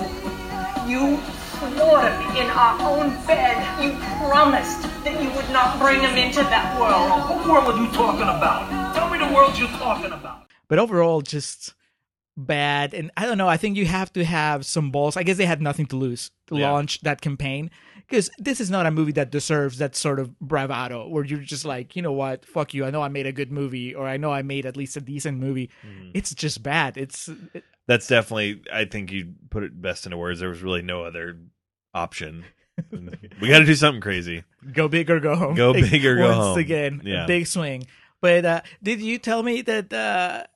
You 0.87 1.19
slaughtered 1.59 2.19
me 2.21 2.41
in 2.43 2.51
our 2.51 2.77
own 2.83 3.09
bed. 3.27 3.57
You 3.83 3.97
promised 4.29 4.83
that 5.05 5.17
you 5.23 5.31
would 5.31 5.49
not 5.51 5.79
bring 5.81 6.01
him 6.01 6.15
into 6.17 6.41
that 6.41 6.79
world. 6.79 7.09
What 7.31 7.49
world 7.49 7.75
are 7.75 7.83
you 7.83 7.91
talking 7.93 8.23
about? 8.29 8.95
Tell 8.95 9.09
me 9.09 9.17
the 9.19 9.35
world 9.35 9.57
you're 9.59 9.69
talking 9.69 10.13
about. 10.13 10.47
But 10.69 10.79
overall, 10.79 11.23
just 11.23 11.73
bad. 12.37 12.93
And 12.93 13.11
I 13.17 13.25
don't 13.25 13.39
know. 13.39 13.49
I 13.49 13.57
think 13.57 13.77
you 13.79 13.87
have 13.87 14.13
to 14.13 14.25
have 14.25 14.67
some 14.67 14.91
balls. 14.91 15.17
I 15.17 15.23
guess 15.23 15.39
they 15.39 15.47
had 15.47 15.63
nothing 15.63 15.87
to 15.87 15.97
lose 15.97 16.31
to 16.49 16.59
Yeah. 16.59 16.71
launch 16.71 17.01
that 17.01 17.23
campaign 17.23 17.71
because 18.09 18.31
this 18.39 18.61
is 18.61 18.71
not 18.71 18.87
a 18.87 18.91
movie 18.91 19.13
that 19.13 19.31
deserves 19.31 19.79
that 19.79 19.97
sort 19.97 20.19
of 20.21 20.39
bravado 20.41 21.09
where 21.09 21.25
you're 21.25 21.41
just 21.41 21.65
like, 21.65 21.97
you 21.97 22.03
know 22.03 22.13
what, 22.13 22.45
fuck 22.47 22.75
you. 22.75 22.85
I 22.85 22.91
know 22.91 23.03
I 23.03 23.09
made 23.09 23.27
a 23.27 23.33
good 23.33 23.51
movie 23.53 23.95
or 23.95 24.07
I 24.07 24.17
know 24.17 24.33
I 24.33 24.43
made 24.43 24.67
at 24.67 24.77
least 24.77 24.97
a 24.97 25.01
decent 25.01 25.39
movie. 25.39 25.71
Mm-hmm. 25.87 26.11
It's 26.15 26.35
just 26.35 26.63
bad. 26.63 26.97
It's 26.97 27.29
That's 27.87 28.07
definitely. 28.07 28.63
I 28.73 28.85
think 28.87 29.13
you 29.13 29.35
put 29.51 29.63
it 29.63 29.81
best 29.81 30.07
into 30.07 30.17
words. 30.17 30.41
There 30.41 30.49
was 30.49 30.63
really 30.63 30.83
no 30.83 31.05
other 31.05 31.39
option. 31.93 32.45
we 33.41 33.49
got 33.49 33.61
to 33.61 33.65
do 33.65 33.75
something 33.75 34.01
crazy. 34.01 34.43
go 34.73 34.89
big 34.89 35.09
or 35.11 35.21
go 35.21 35.37
home. 35.37 35.55
Go 35.55 35.73
big 35.73 36.05
or 36.05 36.17
go 36.17 36.25
Once 36.29 36.37
home. 36.39 36.59
again, 36.59 37.03
Yeah. 37.05 37.27
big 37.27 37.47
swing. 37.47 37.87
But 38.21 38.45
uh, 38.45 38.61
did 38.83 39.01
you 39.01 39.19
tell 39.19 39.43
me 39.43 39.63
that 39.63 39.93
uh, 39.93 40.43
that 40.43 40.49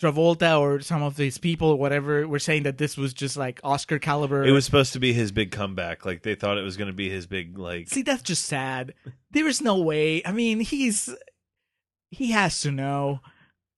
Travolta 0.00 0.60
or 0.60 0.80
some 0.80 1.02
of 1.02 1.16
these 1.16 1.38
people, 1.38 1.68
or 1.70 1.76
whatever, 1.76 2.26
were 2.28 2.38
saying 2.38 2.62
that 2.62 2.78
this 2.78 2.96
was 2.96 3.12
just 3.12 3.36
like 3.36 3.60
Oscar 3.64 3.98
caliber? 3.98 4.44
It 4.44 4.52
was 4.52 4.64
supposed 4.64 4.92
to 4.92 5.00
be 5.00 5.12
his 5.12 5.32
big 5.32 5.50
comeback. 5.50 6.06
Like 6.06 6.22
they 6.22 6.34
thought 6.34 6.58
it 6.58 6.62
was 6.62 6.76
going 6.76 6.86
to 6.88 6.94
be 6.94 7.10
his 7.10 7.26
big 7.26 7.58
like. 7.58 7.88
See, 7.88 8.02
that's 8.02 8.22
just 8.22 8.44
sad. 8.44 8.94
There 9.30 9.48
is 9.48 9.60
no 9.60 9.78
way. 9.78 10.22
I 10.24 10.32
mean, 10.32 10.60
he's 10.60 11.10
he 12.10 12.30
has 12.30 12.60
to 12.60 12.70
know. 12.70 13.20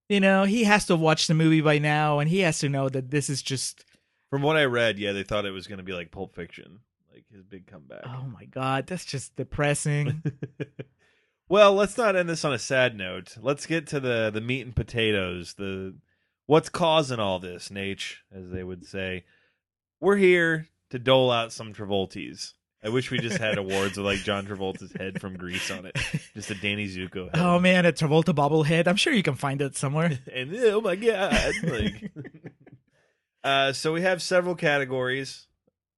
You 0.09 0.21
know, 0.21 0.45
he 0.45 0.65
has 0.65 0.87
to 0.87 0.95
have 0.95 1.01
watched 1.01 1.29
the 1.29 1.35
movie 1.35 1.61
by 1.61 1.79
now, 1.79 2.19
and 2.19 2.29
he 2.29 2.41
has 2.41 2.59
to 2.59 2.69
know 2.69 2.89
that 2.89 3.11
this 3.11 3.31
is 3.31 3.43
just. 3.43 3.85
From 4.29 4.43
what 4.43 4.57
I 4.57 4.65
read, 4.65 4.99
yeah, 4.99 5.13
they 5.13 5.23
thought 5.23 5.47
it 5.47 5.53
was 5.53 5.67
going 5.67 5.79
to 5.79 5.85
be 5.85 5.93
like 5.93 6.11
Pulp 6.11 6.35
Fiction, 6.35 6.81
like 7.13 7.25
his 7.33 7.45
big 7.45 7.67
comeback. 7.67 8.03
Oh 8.05 8.25
my 8.25 8.45
god, 8.45 8.87
that's 8.87 9.05
just 9.05 9.35
depressing. 9.37 10.23
well, 11.49 11.75
let's 11.75 11.97
not 11.97 12.17
end 12.17 12.29
this 12.29 12.45
on 12.45 12.53
a 12.53 12.59
sad 12.59 12.97
note. 12.97 13.37
Let's 13.41 13.67
get 13.67 13.87
to 13.89 14.01
the 14.01 14.31
the 14.33 14.41
meat 14.41 14.67
and 14.67 14.75
potatoes. 14.77 15.55
The 15.55 15.95
what's 16.51 16.69
causing 16.69 17.21
all 17.21 17.39
this, 17.39 17.71
Nate, 17.71 18.17
as 18.35 18.51
they 18.51 18.65
would 18.65 18.85
say. 18.85 19.23
We're 20.01 20.17
here 20.17 20.67
to 20.91 20.99
dole 20.99 21.31
out 21.31 21.53
some 21.53 21.73
Travolties. 21.73 22.55
I 22.83 22.89
wish 22.89 23.11
we 23.11 23.19
just 23.19 23.39
had 23.39 23.57
awards 23.57 23.97
with 23.97 24.05
like 24.07 24.19
John 24.19 24.47
Travolta's 24.47 24.93
head 24.93 25.21
from 25.21 25.37
Grease 25.37 25.71
on 25.71 25.87
it, 25.87 25.97
just 26.35 26.51
a 26.51 26.57
Danny 26.57 26.89
Zuko 26.89 27.27
head. 27.27 27.37
oh 27.41 27.61
man, 27.61 27.87
a 27.87 27.93
Travolta 27.93 28.35
bobblehead. 28.35 28.89
I'm 28.89 28.97
sure 28.97 29.13
you 29.13 29.23
can 29.23 29.37
find 29.37 29.63
it 29.63 29.77
somewhere. 29.77 30.19
and 30.35 30.53
oh 30.57 30.81
my 30.81 30.97
god 30.97 31.53
like 31.63 32.11
uh 33.45 33.73
so 33.73 33.93
we 33.93 34.03
have 34.03 34.21
several 34.21 34.55
categories 34.57 35.47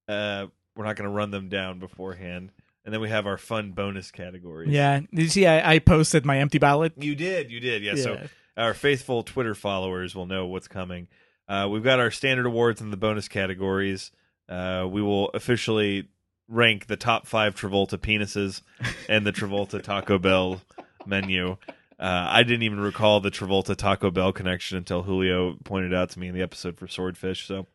uh 0.08 0.46
we're 0.76 0.84
not 0.84 0.96
going 0.96 1.08
to 1.08 1.14
run 1.14 1.30
them 1.30 1.48
down 1.48 1.78
beforehand 1.78 2.50
and 2.84 2.92
then 2.92 3.00
we 3.00 3.08
have 3.08 3.26
our 3.26 3.38
fun 3.38 3.70
bonus 3.70 4.10
categories 4.10 4.68
Yeah, 4.70 5.00
did 5.00 5.22
you 5.22 5.28
see? 5.28 5.46
I, 5.46 5.74
I 5.74 5.78
posted 5.78 6.26
my 6.26 6.38
empty 6.40 6.58
ballot. 6.58 6.92
you 6.96 7.14
did 7.14 7.50
you 7.50 7.60
did 7.60 7.82
yeah, 7.82 7.94
so 7.94 8.14
Yeah. 8.14 8.26
Our 8.56 8.74
faithful 8.74 9.22
twitter 9.22 9.54
followers 9.54 10.14
will 10.14 10.26
know 10.26 10.46
what's 10.46 10.68
coming 10.68 11.08
uh 11.48 11.68
we've 11.70 11.84
got 11.84 12.00
our 12.00 12.10
standard 12.10 12.46
awards 12.46 12.80
in 12.80 12.90
the 12.90 12.96
bonus 12.96 13.28
categories 13.28 14.10
uh 14.48 14.86
we 14.90 15.02
will 15.02 15.28
officially 15.30 16.08
rank 16.48 16.86
the 16.86 16.96
top 16.96 17.26
five 17.26 17.54
travolta 17.54 17.98
penises 17.98 18.62
and 19.08 19.26
the 19.26 19.32
travolta 19.32 19.82
taco 19.82 20.18
bell 20.18 20.60
menu 21.06 21.56
uh, 22.02 22.26
I 22.30 22.42
didn't 22.42 22.64
even 22.64 22.80
recall 22.80 23.20
the 23.20 23.30
Travolta 23.30 23.76
Taco 23.76 24.10
Bell 24.10 24.32
connection 24.32 24.76
until 24.76 25.04
Julio 25.04 25.56
pointed 25.62 25.94
out 25.94 26.10
to 26.10 26.18
me 26.18 26.26
in 26.26 26.34
the 26.34 26.42
episode 26.42 26.76
for 26.76 26.88
Swordfish. 26.88 27.46
So, 27.46 27.68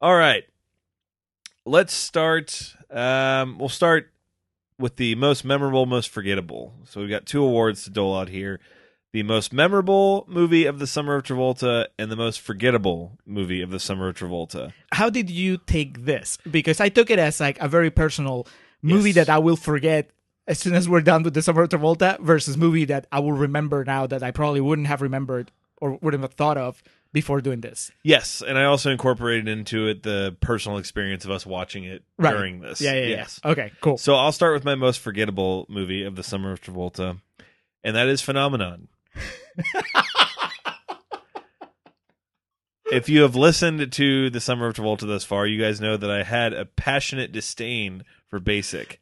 all 0.00 0.16
right, 0.16 0.42
let's 1.64 1.94
start. 1.94 2.74
Um, 2.90 3.56
we'll 3.58 3.68
start 3.68 4.10
with 4.76 4.96
the 4.96 5.14
most 5.14 5.44
memorable, 5.44 5.86
most 5.86 6.10
forgettable. 6.10 6.74
So 6.84 7.00
we've 7.00 7.08
got 7.08 7.26
two 7.26 7.44
awards 7.44 7.84
to 7.84 7.90
dole 7.90 8.16
out 8.16 8.28
here: 8.28 8.58
the 9.14 9.22
most 9.22 9.52
memorable 9.52 10.24
movie 10.28 10.66
of 10.66 10.80
the 10.80 10.88
summer 10.88 11.14
of 11.14 11.22
Travolta 11.22 11.86
and 12.00 12.10
the 12.10 12.16
most 12.16 12.40
forgettable 12.40 13.16
movie 13.24 13.62
of 13.62 13.70
the 13.70 13.78
summer 13.78 14.08
of 14.08 14.16
Travolta. 14.16 14.72
How 14.90 15.08
did 15.08 15.30
you 15.30 15.56
take 15.56 16.04
this? 16.04 16.36
Because 16.50 16.80
I 16.80 16.88
took 16.88 17.10
it 17.10 17.20
as 17.20 17.38
like 17.38 17.60
a 17.60 17.68
very 17.68 17.90
personal 17.92 18.48
movie 18.82 19.10
Yes. 19.10 19.26
that 19.26 19.28
I 19.32 19.38
will 19.38 19.54
forget 19.54 20.10
as 20.48 20.58
soon 20.58 20.74
as 20.74 20.88
we're 20.88 21.00
done 21.00 21.22
with 21.22 21.32
the 21.32 21.42
Summer 21.42 21.62
of 21.62 21.68
Travolta 21.68 22.18
versus 22.18 22.56
movie 22.56 22.86
that 22.86 23.06
I 23.12 23.20
will 23.20 23.32
remember 23.32 23.84
now 23.84 24.08
that 24.08 24.24
I 24.24 24.32
probably 24.32 24.60
wouldn't 24.60 24.88
have 24.88 25.00
remembered 25.00 25.52
or 25.80 25.96
wouldn't 26.02 26.24
have 26.24 26.34
thought 26.34 26.58
of 26.58 26.82
before 27.12 27.40
doing 27.40 27.60
this. 27.60 27.92
Yes, 28.02 28.42
and 28.44 28.58
I 28.58 28.64
also 28.64 28.90
incorporated 28.90 29.46
into 29.46 29.86
it 29.86 30.02
the 30.02 30.36
personal 30.40 30.78
experience 30.78 31.24
of 31.24 31.30
us 31.30 31.46
watching 31.46 31.84
it 31.84 32.02
Right. 32.18 32.32
during 32.32 32.58
this. 32.62 32.80
Yeah, 32.80 32.94
yeah, 32.94 33.06
yes. 33.06 33.40
yeah. 33.44 33.50
Okay, 33.52 33.72
cool. 33.80 33.96
So 33.96 34.16
I'll 34.16 34.32
start 34.32 34.54
with 34.54 34.64
my 34.64 34.74
most 34.74 34.98
forgettable 34.98 35.66
movie 35.68 36.02
of 36.02 36.16
the 36.16 36.24
summer 36.24 36.50
of 36.50 36.60
Travolta, 36.60 37.20
and 37.84 37.94
that 37.94 38.08
is 38.08 38.20
Phenomenon. 38.20 38.88
If 42.92 43.08
you 43.08 43.22
have 43.22 43.34
listened 43.34 43.92
to 43.92 44.30
the 44.30 44.40
summer 44.40 44.66
of 44.66 44.74
Travolta 44.74 45.06
thus 45.06 45.24
far, 45.24 45.46
you 45.46 45.60
guys 45.60 45.80
know 45.80 45.96
that 45.96 46.10
I 46.10 46.22
had 46.22 46.52
a 46.52 46.64
passionate 46.64 47.32
disdain 47.32 48.04
for 48.28 48.38
basic, 48.40 49.00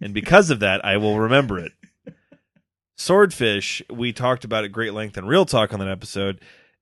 and 0.00 0.12
because 0.14 0.50
of 0.50 0.60
that, 0.60 0.84
I 0.84 0.96
will 0.96 1.18
remember 1.18 1.58
it. 1.58 1.72
Swordfish, 2.96 3.82
we 3.90 4.12
talked 4.12 4.44
about 4.44 4.64
at 4.64 4.72
great 4.72 4.94
length 4.94 5.18
in 5.18 5.26
Real 5.26 5.44
Talk 5.44 5.72
on 5.72 5.80
that 5.80 5.88
episode. 5.88 6.40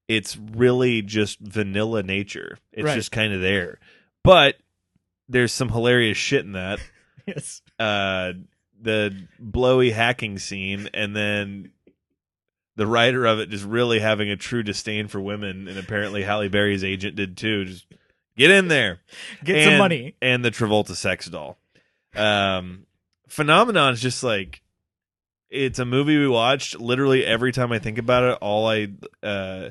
It's 0.08 0.36
really 0.36 1.00
just 1.00 1.40
vanilla 1.40 2.02
nature. 2.02 2.58
It's 2.72 2.84
Right. 2.84 2.94
just 2.94 3.12
kind 3.12 3.32
of 3.32 3.40
there, 3.40 3.78
but 4.22 4.56
there's 5.28 5.52
some 5.52 5.70
hilarious 5.70 6.18
shit 6.18 6.44
in 6.44 6.52
that 6.52 6.80
yes. 7.26 7.62
uh 7.78 8.32
the 8.80 9.16
blowy 9.38 9.92
hacking 9.92 10.38
scene 10.38 10.88
and 10.92 11.14
then 11.16 11.70
the 12.76 12.86
writer 12.86 13.26
of 13.26 13.38
it 13.38 13.50
just 13.50 13.64
really 13.64 13.98
having 14.00 14.30
a 14.30 14.36
true 14.36 14.62
disdain 14.62 15.06
for 15.08 15.20
women 15.20 15.68
and 15.68 15.78
apparently 15.78 16.22
Halle 16.22 16.48
Berry's 16.48 16.82
agent 16.84 17.16
did 17.16 17.36
too 17.36 17.64
just 17.66 17.86
get 18.36 18.50
in 18.50 18.68
there 18.68 19.00
Get 19.44 19.64
some 19.64 19.78
money. 19.78 20.14
and 20.22 20.44
the 20.44 20.50
Travolta 20.50 20.94
sex 20.96 21.26
doll 21.26 21.58
um 22.16 22.86
phenomenon 23.28 23.92
is 23.94 24.00
just 24.00 24.22
like 24.22 24.62
it's 25.50 25.78
a 25.78 25.84
movie 25.84 26.18
we 26.18 26.28
watched 26.28 26.78
literally 26.80 27.24
every 27.26 27.52
time 27.52 27.72
I 27.72 27.78
think 27.78 27.98
about 27.98 28.24
it 28.24 28.38
all 28.40 28.68
I 28.68 28.88
uh 29.22 29.70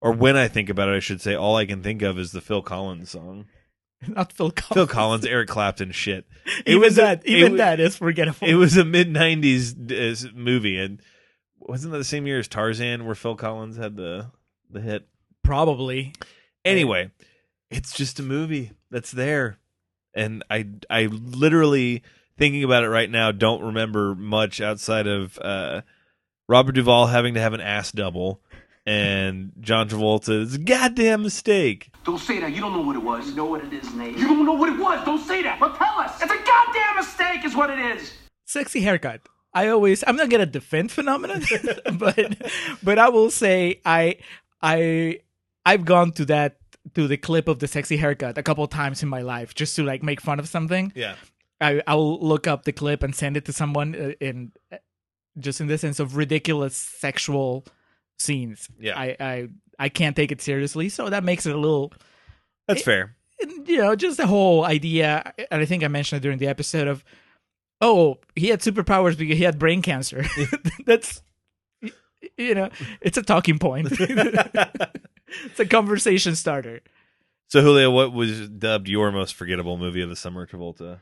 or 0.00 0.12
when 0.12 0.36
I 0.36 0.48
think 0.48 0.68
about 0.70 0.88
it 0.88 0.96
I 0.96 1.00
should 1.00 1.20
say 1.20 1.34
all 1.34 1.56
I 1.56 1.66
can 1.66 1.82
think 1.82 2.02
of 2.02 2.18
is 2.18 2.32
the 2.32 2.40
Phil 2.40 2.62
Collins 2.62 3.10
song 3.10 3.46
Not 4.08 4.32
Phil 4.32 4.50
Collins. 4.50 4.74
Phil 4.74 4.86
Collins 4.86 5.24
Eric 5.26 5.48
Clapton 5.48 5.92
shit 5.92 6.26
Even 6.66 6.80
was 6.80 6.96
that, 6.96 7.22
it 7.24 7.28
even 7.30 7.56
that 7.58 7.78
is 7.78 7.96
forgettable. 7.96 8.48
it 8.48 8.54
was 8.54 8.76
a 8.76 8.84
mid 8.84 9.08
'90s 9.12 10.26
uh, 10.26 10.32
movie, 10.34 10.76
and 10.78 11.00
wasn't 11.68 11.92
that 11.92 11.98
the 11.98 12.04
same 12.04 12.26
year 12.26 12.38
as 12.38 12.48
Tarzan, 12.48 13.04
where 13.04 13.14
Phil 13.14 13.36
Collins 13.36 13.76
had 13.76 13.96
the 13.96 14.30
the 14.70 14.80
hit? 14.80 15.06
probably. 15.42 16.12
Anyway, 16.64 17.10
it's 17.70 17.92
just 17.92 18.18
a 18.20 18.22
movie 18.22 18.72
that's 18.90 19.10
there, 19.10 19.58
and 20.14 20.44
I 20.48 20.68
I 20.88 21.06
literally 21.06 22.02
thinking 22.38 22.64
about 22.64 22.84
it 22.84 22.88
right 22.88 23.10
now 23.10 23.32
don't 23.32 23.62
remember 23.62 24.14
much 24.14 24.60
outside 24.60 25.06
of 25.06 25.38
uh, 25.40 25.82
Robert 26.48 26.72
Duvall 26.72 27.08
having 27.08 27.34
to 27.34 27.40
have 27.40 27.52
an 27.52 27.60
ass 27.60 27.92
double. 27.92 28.40
And 28.84 29.52
John 29.60 29.88
Travolta, 29.88 30.42
it's 30.42 30.56
a 30.56 30.58
goddamn 30.58 31.22
mistake. 31.22 31.92
Don't 32.02 32.18
say 32.18 32.40
that. 32.40 32.52
You 32.52 32.60
don't 32.60 32.72
know 32.72 32.80
what 32.80 32.96
it 32.96 33.02
was. 33.02 33.28
You 33.28 33.36
know 33.36 33.44
what 33.44 33.62
it 33.62 33.72
is, 33.72 33.94
Nate. 33.94 34.18
You 34.18 34.26
don't 34.26 34.44
know 34.44 34.54
what 34.54 34.70
it 34.70 34.76
was. 34.76 35.04
Don't 35.04 35.24
say 35.24 35.40
that. 35.44 35.60
But 35.60 35.76
tell 35.76 36.00
us. 36.00 36.20
It's 36.20 36.32
a 36.32 36.36
goddamn 36.36 36.96
mistake, 36.96 37.44
is 37.44 37.54
what 37.54 37.70
it 37.70 37.78
is. 37.78 38.12
Sexy 38.44 38.80
haircut. 38.80 39.20
I 39.54 39.68
always 39.68 40.02
I'm 40.06 40.16
not 40.16 40.30
gonna 40.30 40.46
defend 40.46 40.90
phenomenon, 40.90 41.42
but 41.94 42.36
but 42.82 42.98
I 42.98 43.08
will 43.08 43.30
say 43.30 43.80
I 43.84 44.16
I 44.60 45.20
I've 45.64 45.84
gone 45.84 46.12
to 46.12 46.24
that 46.26 46.56
to 46.94 47.06
the 47.06 47.16
clip 47.16 47.48
of 47.48 47.58
the 47.58 47.68
sexy 47.68 47.96
haircut 47.96 48.38
a 48.38 48.42
couple 48.42 48.66
times 48.66 49.02
in 49.02 49.08
my 49.08 49.22
life 49.22 49.54
just 49.54 49.76
to 49.76 49.84
like 49.84 50.02
make 50.02 50.20
fun 50.20 50.38
of 50.38 50.48
something. 50.48 50.92
Yeah, 50.94 51.16
I 51.60 51.82
I'll 51.86 52.18
look 52.20 52.46
up 52.46 52.64
the 52.64 52.72
clip 52.72 53.02
and 53.02 53.14
send 53.14 53.36
it 53.36 53.44
to 53.46 53.52
someone 53.52 53.94
uh, 53.94 54.12
in 54.20 54.52
just 55.38 55.60
in 55.60 55.66
the 55.66 55.78
sense 55.78 56.00
of 56.00 56.16
ridiculous 56.16 56.76
sexual 56.76 57.66
scenes. 58.18 58.68
Yeah. 58.78 58.98
I 58.98 59.16
I 59.20 59.48
I 59.78 59.88
can't 59.88 60.16
take 60.16 60.32
it 60.32 60.40
seriously, 60.40 60.88
so 60.88 61.10
that 61.10 61.24
makes 61.24 61.46
it 61.46 61.54
a 61.54 61.58
little 61.58 61.92
that's 62.66 62.82
fair. 62.82 63.16
you 63.66 63.78
know, 63.78 63.94
just 63.96 64.16
the 64.16 64.26
whole 64.26 64.64
idea, 64.64 65.32
and 65.50 65.60
I 65.60 65.64
think 65.64 65.82
I 65.82 65.88
mentioned 65.88 66.18
it 66.18 66.22
during 66.22 66.38
the 66.38 66.46
episode 66.46 66.88
of, 66.88 67.04
oh, 67.82 68.18
he 68.34 68.48
had 68.48 68.60
superpowers 68.60 69.18
because 69.18 69.36
he 69.36 69.44
had 69.44 69.58
brain 69.58 69.82
cancer. 69.82 70.24
That's, 70.86 71.20
you 72.38 72.54
know, 72.54 72.70
it's 73.02 73.18
a 73.18 73.22
talking 73.22 73.58
point. 73.58 73.88
it's 74.00 75.60
a 75.60 75.66
conversation 75.66 76.34
starter. 76.36 76.80
So 77.48 77.60
Julio, 77.60 77.90
what 77.90 78.14
was 78.14 78.48
dubbed 78.48 78.88
your 78.88 79.12
most 79.12 79.34
forgettable 79.34 79.76
movie 79.76 80.00
of 80.00 80.08
the 80.08 80.16
summer, 80.16 80.46
Travolta? 80.46 81.00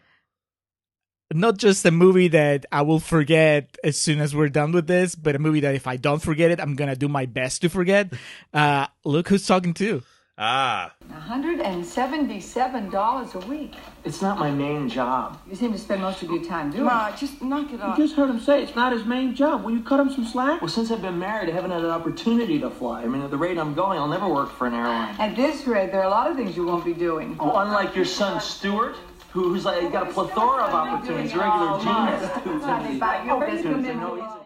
Not 1.32 1.58
just 1.58 1.86
a 1.86 1.92
movie 1.92 2.26
that 2.28 2.66
I 2.72 2.82
will 2.82 2.98
forget 2.98 3.76
as 3.84 3.96
soon 3.96 4.20
as 4.20 4.34
we're 4.34 4.48
done 4.48 4.72
with 4.72 4.88
this, 4.88 5.14
but 5.14 5.36
a 5.36 5.38
movie 5.38 5.60
that 5.60 5.76
if 5.76 5.86
I 5.86 5.96
don't 5.96 6.20
forget 6.20 6.50
it, 6.50 6.58
I'm 6.58 6.74
gonna 6.74 6.96
do 6.96 7.06
my 7.06 7.26
best 7.26 7.62
to 7.62 7.68
forget. 7.68 8.12
Uh, 8.52 8.88
look 9.04 9.28
who's 9.28 9.46
talking 9.46 9.74
too. 9.74 10.02
Ah, 10.42 10.94
$177 11.12 13.34
a 13.34 13.38
week. 13.46 13.74
It's 14.04 14.22
not 14.22 14.38
my 14.38 14.50
main 14.50 14.88
job. 14.88 15.38
You 15.46 15.54
seem 15.54 15.70
to 15.72 15.78
spend 15.78 16.00
most 16.00 16.22
of 16.22 16.30
your 16.30 16.42
time 16.42 16.70
doing 16.70 16.84
Ma, 16.84 17.14
just 17.14 17.42
knock 17.42 17.70
it 17.70 17.82
off. 17.82 17.98
You 17.98 18.04
just 18.04 18.16
heard 18.16 18.30
him 18.30 18.40
say 18.40 18.62
it's 18.62 18.74
not 18.74 18.94
his 18.94 19.04
main 19.04 19.34
job. 19.34 19.64
Will 19.64 19.72
you 19.72 19.82
cut 19.82 20.00
him 20.00 20.10
some 20.10 20.24
slack? 20.24 20.62
Well, 20.62 20.70
since 20.70 20.90
I've 20.90 21.02
been 21.02 21.18
married, 21.18 21.50
I 21.50 21.52
haven't 21.52 21.72
had 21.72 21.84
an 21.84 21.90
opportunity 21.90 22.58
to 22.58 22.70
fly. 22.70 23.02
I 23.02 23.06
mean, 23.06 23.20
at 23.20 23.30
the 23.30 23.36
rate 23.36 23.58
I'm 23.58 23.74
going, 23.74 23.98
I'll 23.98 24.08
never 24.08 24.26
work 24.28 24.50
for 24.50 24.66
an 24.66 24.72
airline. 24.72 25.14
At 25.18 25.36
this 25.36 25.66
rate, 25.66 25.92
there 25.92 26.00
are 26.00 26.06
a 26.06 26.08
lot 26.08 26.30
of 26.30 26.38
things 26.38 26.56
you 26.56 26.64
won't 26.64 26.86
be 26.86 26.94
doing. 26.94 27.36
Oh, 27.38 27.56
unlike 27.56 27.94
your 27.94 28.06
son 28.06 28.40
Stuart, 28.40 28.96
who, 29.32 29.50
who's 29.50 29.66
like 29.66 29.92
got 29.92 30.08
a 30.08 30.10
plethora 30.10 30.62
of 30.62 30.72
opportunities, 30.72 31.34
a 31.34 31.38
regular 31.38 31.78
genius. 31.82 32.30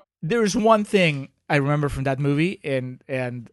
There's 0.22 0.56
one 0.56 0.82
thing 0.82 1.28
I 1.48 1.54
remember 1.54 1.88
from 1.88 2.02
that 2.02 2.18
movie, 2.18 2.58
and 2.64 3.00
and 3.06 3.48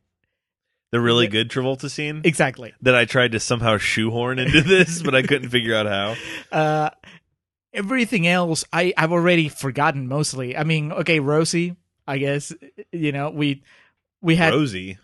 the 0.91 1.01
really 1.01 1.27
good 1.27 1.49
Travolta 1.49 1.89
scene 1.89 2.21
exactly. 2.23 2.73
that 2.81 2.95
I 2.95 3.05
tried 3.05 3.31
to 3.31 3.39
somehow 3.39 3.77
shoehorn 3.77 4.39
into 4.39 4.61
this, 4.65 5.01
but 5.01 5.15
I 5.15 5.21
couldn't 5.21 5.49
figure 5.49 5.75
out 5.75 5.85
how. 5.85 6.15
Uh, 6.51 6.89
everything 7.73 8.27
else, 8.27 8.65
I 8.71 8.93
I've 8.97 9.11
already 9.11 9.49
forgotten 9.49 10.07
mostly. 10.07 10.55
I 10.57 10.63
mean, 10.63 10.91
okay, 10.91 11.19
Rosie, 11.19 11.75
I 12.07 12.17
guess 12.17 12.53
you 12.91 13.11
know 13.11 13.29
we 13.29 13.63
we 14.21 14.35
had 14.35 14.53
Rosie, 14.53 14.97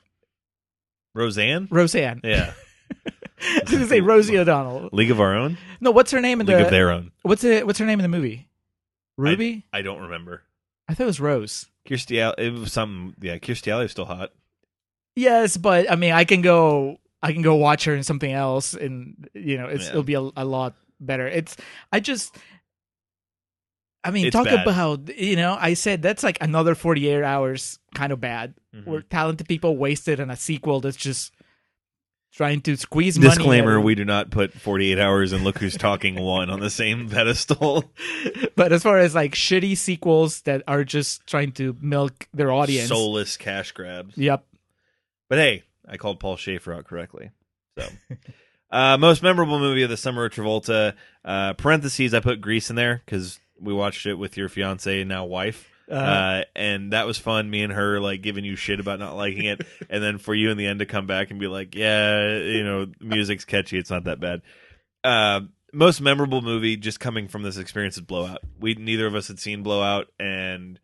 Roseanne, 1.13 1.67
Roseanne. 1.71 2.21
yeah, 2.23 2.53
I 3.41 3.59
was 3.63 3.71
gonna 3.71 3.87
say 3.87 4.01
Rosie 4.01 4.37
O'Donnell. 4.37 4.89
League 4.91 5.11
of 5.11 5.19
Our 5.19 5.35
Own, 5.35 5.57
No, 5.79 5.91
what's 5.91 6.11
her 6.11 6.21
name 6.21 6.41
in 6.41 6.45
the 6.45 6.53
League 6.53 6.61
the 6.61 6.65
of 6.65 6.71
Their 6.71 6.91
Own. 6.91 7.11
what's 7.23 7.43
it? 7.43 7.65
What's 7.65 7.79
her 7.79 7.85
name 7.85 7.99
in 7.99 8.03
the 8.03 8.15
movie? 8.15 8.47
Ruby. 9.17 9.65
I 9.73 9.81
don't 9.81 10.01
remember. 10.01 10.43
I, 10.87 10.93
thought 10.93 11.03
it 11.03 11.07
was 11.07 11.19
Rose. 11.19 11.65
Kirstie, 11.87 12.21
Alley, 12.21 12.35
it 12.37 12.53
was 12.53 12.71
something. 12.71 13.15
Yeah, 13.19 13.37
Kirstie 13.39 13.71
Alley 13.71 13.85
was 13.85 13.91
still 13.91 14.05
hot. 14.05 14.31
Yes, 15.17 15.57
but 15.57 15.89
I 15.91 15.95
mean, 15.95 16.11
I 16.13 16.23
can 16.25 16.41
go. 16.41 16.97
I 17.23 17.33
can 17.33 17.41
go 17.41 17.55
watch 17.55 17.85
her 17.85 17.95
in 17.95 18.03
something 18.03 18.31
else, 18.31 18.75
and 18.75 19.27
you 19.33 19.57
know, 19.57 19.65
it's, 19.67 19.85
Yeah. 19.85 19.89
it'll 19.89 20.03
be 20.03 20.13
a, 20.13 20.29
a 20.37 20.45
lot 20.45 20.75
better. 20.99 21.27
It's. 21.27 21.57
I 21.91 21.99
just. 21.99 22.35
I 24.03 24.11
mean, 24.11 24.27
It's 24.27 24.33
talk 24.35 24.45
bad. 24.45 24.65
about 24.67 25.17
you 25.17 25.35
know. 25.35 25.57
I 25.59 25.73
said 25.73 26.01
that's 26.01 26.23
like 26.23 26.37
another 26.39 26.75
forty-eight 26.75 27.23
hours, 27.23 27.79
kind 27.95 28.13
of 28.13 28.21
bad. 28.21 28.53
Mm-hmm. 28.75 28.89
Where 28.89 29.01
talented 29.01 29.47
people 29.47 29.75
wasted 29.75 30.19
on 30.19 30.29
a 30.29 30.35
sequel 30.37 30.79
that's 30.81 30.95
just 30.95 31.33
trying 32.31 32.61
to 32.61 32.77
squeeze 32.77 33.17
money. 33.17 33.29
Disclaimer: 33.29 33.81
We 33.81 33.95
do 33.95 34.05
not 34.05 34.29
put 34.29 34.53
48 34.53 34.99
hours 34.99 35.33
and 35.33 35.43
Look 35.43 35.57
Who's 35.57 35.75
Talking 35.75 36.21
one 36.21 36.49
on 36.51 36.59
the 36.59 36.69
same 36.69 37.09
pedestal. 37.17 37.91
But 38.55 38.71
as 38.71 38.81
far 38.83 38.97
as 38.99 39.13
like 39.15 39.33
shitty 39.33 39.77
sequels 39.77 40.41
that 40.41 40.61
are 40.67 40.83
just 40.83 41.25
trying 41.27 41.51
to 41.53 41.75
milk 41.81 42.27
their 42.33 42.51
audience, 42.51 42.89
Soulless 42.89 43.35
cash 43.37 43.71
grabs. 43.71 44.15
yep. 44.17 44.45
But 45.29 45.39
hey, 45.39 45.63
I 45.87 45.97
called 45.97 46.19
Paul 46.19 46.37
Schaefer 46.37 46.73
out 46.73 46.85
correctly. 46.85 47.31
So, 47.77 47.87
uh, 48.71 48.97
most 48.97 49.23
memorable 49.23 49.59
movie 49.59 49.83
of 49.83 49.89
the 49.89 49.97
summer 49.97 50.25
of 50.25 50.33
Travolta. 50.33 50.93
Uh, 51.23 51.53
parentheses, 51.53 52.13
I 52.13 52.19
put 52.19 52.41
Grease 52.41 52.69
in 52.69 52.75
there 52.75 53.01
because 53.05 53.39
we 53.59 53.73
watched 53.73 54.05
it 54.05 54.15
with 54.15 54.37
your 54.37 54.49
fiance 54.49 55.01
and 55.01 55.09
now 55.09 55.25
wife. 55.25 55.69
Uh, 55.89 56.41
and 56.55 56.91
that 56.91 57.07
was 57.07 57.17
fun. 57.17 57.49
Me 57.49 57.63
and 57.63 57.71
her 57.71 57.99
like 58.01 58.21
giving 58.21 58.43
you 58.43 58.55
shit 58.55 58.79
about 58.79 58.99
not 58.99 59.15
liking 59.15 59.45
it, 59.45 59.65
and 59.89 60.03
then 60.03 60.17
for 60.17 60.35
you 60.35 60.51
in 60.51 60.57
the 60.57 60.65
end 60.65 60.79
to 60.79 60.85
come 60.85 61.07
back 61.07 61.31
and 61.31 61.39
be 61.39 61.47
like, 61.47 61.75
"Yeah, 61.75 62.37
you 62.37 62.63
know, 62.63 62.87
music's 62.99 63.45
catchy. 63.45 63.77
It's 63.77 63.89
not 63.89 64.03
that 64.03 64.19
bad." 64.19 64.41
Uh, 65.03 65.41
most 65.71 66.01
memorable 66.01 66.41
movie 66.41 66.75
just 66.75 66.99
coming 66.99 67.27
from 67.29 67.43
this 67.43 67.57
experience 67.57 67.95
is 67.95 68.01
Blowout. 68.01 68.39
We 68.59 68.73
neither 68.73 69.07
of 69.07 69.15
us 69.15 69.29
had 69.29 69.39
seen 69.39 69.63
Blowout, 69.63 70.07
and 70.19 70.77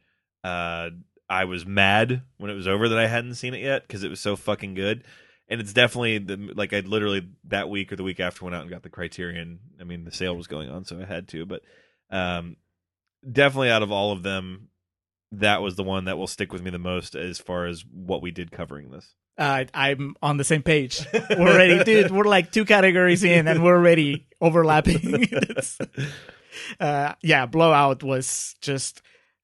uh, 0.44 0.92
I 1.30 1.46
was 1.46 1.66
mad 1.66 2.22
when 2.38 2.52
it 2.52 2.56
was 2.56 2.68
over 2.68 2.90
that 2.90 2.98
I 2.98 3.08
hadn't 3.08 3.36
seen 3.36 3.54
it 3.54 3.62
yet 3.62 3.88
because 3.88 4.04
it 4.04 4.10
was 4.10 4.20
so 4.20 4.36
fucking 4.36 4.74
good. 4.74 5.04
And 5.48 5.60
it's 5.60 5.74
definitely 5.74 6.20
the 6.20 6.54
like 6.56 6.74
I 6.74 6.80
literally 6.80 7.28
that 7.46 7.70
week 7.70 7.92
or 7.92 7.96
the 7.96 8.04
week 8.04 8.20
after 8.20 8.46
went 8.46 8.56
out 8.56 8.62
and 8.62 8.70
got 8.70 8.84
the 8.84 8.90
Criterion. 8.90 9.60
I 9.80 9.84
mean, 9.84 10.06
the 10.06 10.12
sale 10.12 10.36
was 10.36 10.48
going 10.48 10.70
on, 10.70 10.86
so 10.86 11.00
I 11.00 11.06
had 11.06 11.28
to. 11.30 11.46
But 11.46 11.62
um, 12.10 12.56
definitely 13.30 13.70
out 13.70 13.84
of 13.84 13.92
all 13.92 14.12
of 14.12 14.24
them, 14.24 14.70
that 15.34 15.62
was 15.62 15.76
the 15.76 15.84
one 15.84 16.06
that 16.06 16.18
will 16.18 16.28
stick 16.28 16.54
with 16.54 16.64
me 16.64 16.72
the 16.72 16.80
most 16.80 17.16
as 17.16 17.40
far 17.40 17.66
as 17.66 17.84
what 17.92 18.22
we 18.22 18.32
did 18.32 18.52
covering 18.52 18.90
this. 18.90 19.14
Uh, 19.38 19.66
I'm 19.74 20.16
on 20.22 20.38
the 20.38 20.44
same 20.44 20.62
page. 20.62 21.06
We're 21.12 21.58
ready, 21.58 21.84
dude. 21.84 22.12
We're 22.12 22.24
like 22.24 22.52
two 22.52 22.66
categories 22.66 23.24
in, 23.24 23.48
and 23.48 23.64
we're 23.64 23.76
already 23.76 24.28
overlapping. 24.42 25.28
Uh, 26.80 27.14
yeah, 27.24 27.48
Blowout 27.48 28.04
was 28.04 28.56
just 28.62 29.02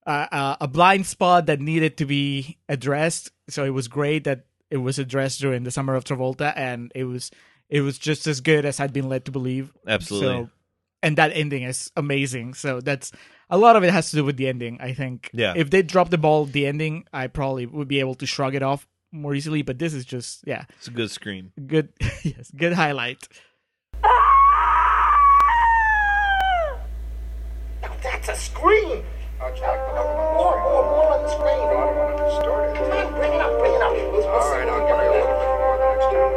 uh, 0.09 0.27
uh, 0.31 0.55
a 0.59 0.67
blind 0.67 1.05
spot 1.05 1.45
that 1.45 1.61
needed 1.61 1.97
to 1.97 2.05
be 2.05 2.57
addressed. 2.67 3.31
So 3.47 3.63
it 3.63 3.69
was 3.69 3.87
great 3.87 4.23
that 4.23 4.45
it 4.71 4.77
was 4.77 4.97
addressed 4.97 5.39
during 5.39 5.63
the 5.63 5.71
summer 5.71 5.93
of 5.95 6.03
Travolta, 6.03 6.51
and 6.55 6.91
it 6.95 7.03
was 7.03 7.29
it 7.69 7.81
was 7.81 7.99
just 7.99 8.25
as 8.25 8.41
good 8.41 8.65
as 8.65 8.79
I'd 8.79 8.91
been 8.93 9.07
led 9.07 9.25
to 9.25 9.31
believe. 9.31 9.71
Absolutely. 9.87 10.45
So, 10.45 10.49
and 11.03 11.15
that 11.17 11.31
ending 11.33 11.61
is 11.63 11.91
amazing. 11.95 12.55
So 12.55 12.81
that's 12.81 13.11
a 13.51 13.57
lot 13.57 13.75
of 13.75 13.83
it 13.83 13.91
has 13.91 14.09
to 14.09 14.17
do 14.17 14.25
with 14.25 14.37
the 14.37 14.47
ending. 14.47 14.79
I 14.81 14.93
think. 14.93 15.29
Yeah. 15.31 15.53
If 15.55 15.69
they 15.69 15.83
dropped 15.83 16.09
the 16.11 16.17
ball, 16.17 16.45
the 16.45 16.65
ending, 16.65 17.05
I 17.13 17.27
probably 17.27 17.67
would 17.67 17.87
be 17.87 17.99
able 17.99 18.15
to 18.15 18.25
shrug 18.25 18.55
it 18.55 18.63
off 18.63 18.87
more 19.11 19.35
easily. 19.35 19.61
But 19.61 19.77
this 19.77 19.93
is 19.93 20.05
just 20.05 20.41
yeah, 20.47 20.65
It's 20.77 20.87
a 20.87 20.91
good 20.91 21.11
scream. 21.11 21.51
good. 21.67 21.89
yes, 22.23 22.49
good 22.55 22.73
highlight. 22.73 23.27
Now 27.81 27.91
That's 28.03 28.29
a 28.29 28.35
scream. 28.35 29.03
More, 29.39 29.55
more, 29.55 30.83
more 30.83 31.15
on 31.15 31.23
the 31.23 31.29
screen. 31.31 31.47
I 31.47 31.71
don't 31.71 31.95
want 31.95 32.11
to 32.17 32.23
distort 32.27 32.69
it. 32.69 32.75
Come 32.75 32.91
on, 32.91 33.07
bring 33.15 33.31
it 33.31 33.39
up, 33.39 33.57
bring 33.57 33.71
it 33.71 33.81
up. 33.81 33.93
We'll, 33.95 34.11
we'll 34.11 34.27
All 34.27 34.51
right, 34.51 34.67
I'll 34.67 34.83
give 34.83 34.99
you 34.99 35.07
a 35.07 35.15
little 35.15 35.39
bit 35.39 35.55
more 35.63 35.79
the 35.79 35.87
next 35.95 36.11
time. 36.11 36.35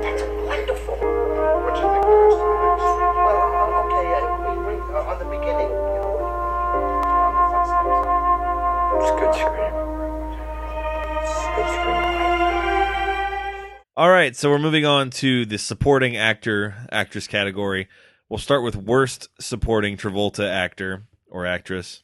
That's 0.00 0.24
wonderful. 0.48 0.96
What 0.96 1.76
do 1.76 1.84
you 1.84 1.92
think 1.92 2.00
the 2.00 2.16
rest 2.16 2.40
of 2.40 2.48
the 2.48 2.56
next? 2.56 2.88
Well, 3.20 3.36
uh, 3.52 3.84
okay, 3.84 4.16
uh, 4.16 4.32
we 4.48 4.64
bring 4.64 4.80
uh, 4.80 5.12
on 5.12 5.16
the 5.20 5.28
beginning. 5.28 5.68
You 5.68 6.00
know, 6.00 6.24
on 6.24 7.36
the 7.36 7.44
footsteps. 7.52 7.92
It's 8.96 9.12
a 9.12 9.20
good 9.20 9.36
scream. 9.36 9.76
It's 11.20 11.36
good 11.52 11.68
scream. 11.68 12.00
All 14.00 14.08
right, 14.08 14.32
so 14.34 14.48
we're 14.48 14.58
moving 14.58 14.86
on 14.86 15.10
to 15.20 15.44
the 15.44 15.58
supporting 15.58 16.16
actor 16.16 16.88
actress 16.90 17.26
category. 17.26 17.88
We'll 18.30 18.38
start 18.38 18.62
with 18.64 18.74
worst 18.74 19.28
supporting 19.38 19.98
Travolta 19.98 20.48
actor 20.48 21.04
or 21.30 21.46
actress. 21.46 22.02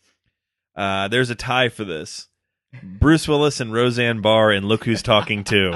Uh, 0.75 1.09
there's 1.09 1.31
a 1.31 1.35
tie 1.35 1.69
for 1.69 1.85
this. 1.85 2.29
Bruce 2.83 3.27
Willis 3.27 3.61
and 3.61 3.73
Roseanne 3.73 4.21
Barr 4.21 4.51
and 4.51 4.67
Look 4.67 4.85
Who's 4.85 5.03
Talking 5.03 5.45
Too. 5.45 5.73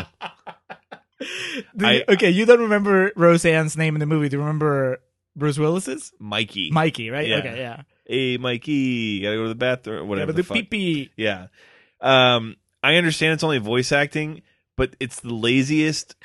Do 1.77 1.87
I- 1.87 1.93
you- 1.93 2.05
okay, 2.11 2.31
you 2.31 2.47
don't 2.47 2.61
remember 2.61 3.13
Roseanne's 3.17 3.77
name 3.77 3.95
in 3.97 4.01
the 4.01 4.07
movie. 4.07 4.29
Do 4.29 4.37
you 4.37 4.41
remember 4.41 5.01
Bruce 5.37 5.59
Willis's? 5.59 6.13
Mikey. 6.19 6.71
Mikey, 6.73 7.11
right? 7.11 7.27
Yeah. 7.27 7.37
Okay, 7.39 7.59
yeah. 7.59 7.83
Hey, 8.07 8.37
Mikey, 8.39 9.21
gotta 9.23 9.37
go 9.37 9.43
to 9.45 9.49
the 9.51 9.55
bathroom. 9.55 10.09
Whatever. 10.09 10.33
yeah, 10.33 10.37
the 10.37 10.43
fuck. 10.43 10.57
the 10.57 10.63
pee 10.65 11.11
Yeah. 11.17 11.47
Um, 12.01 12.57
I 12.83 12.97
understand 12.97 13.35
it's 13.35 13.45
only 13.45 13.59
voice 13.59 13.93
acting, 13.93 14.43
but 14.77 14.97
it's 15.01 15.21
the 15.21 15.35
laziest. 15.35 16.17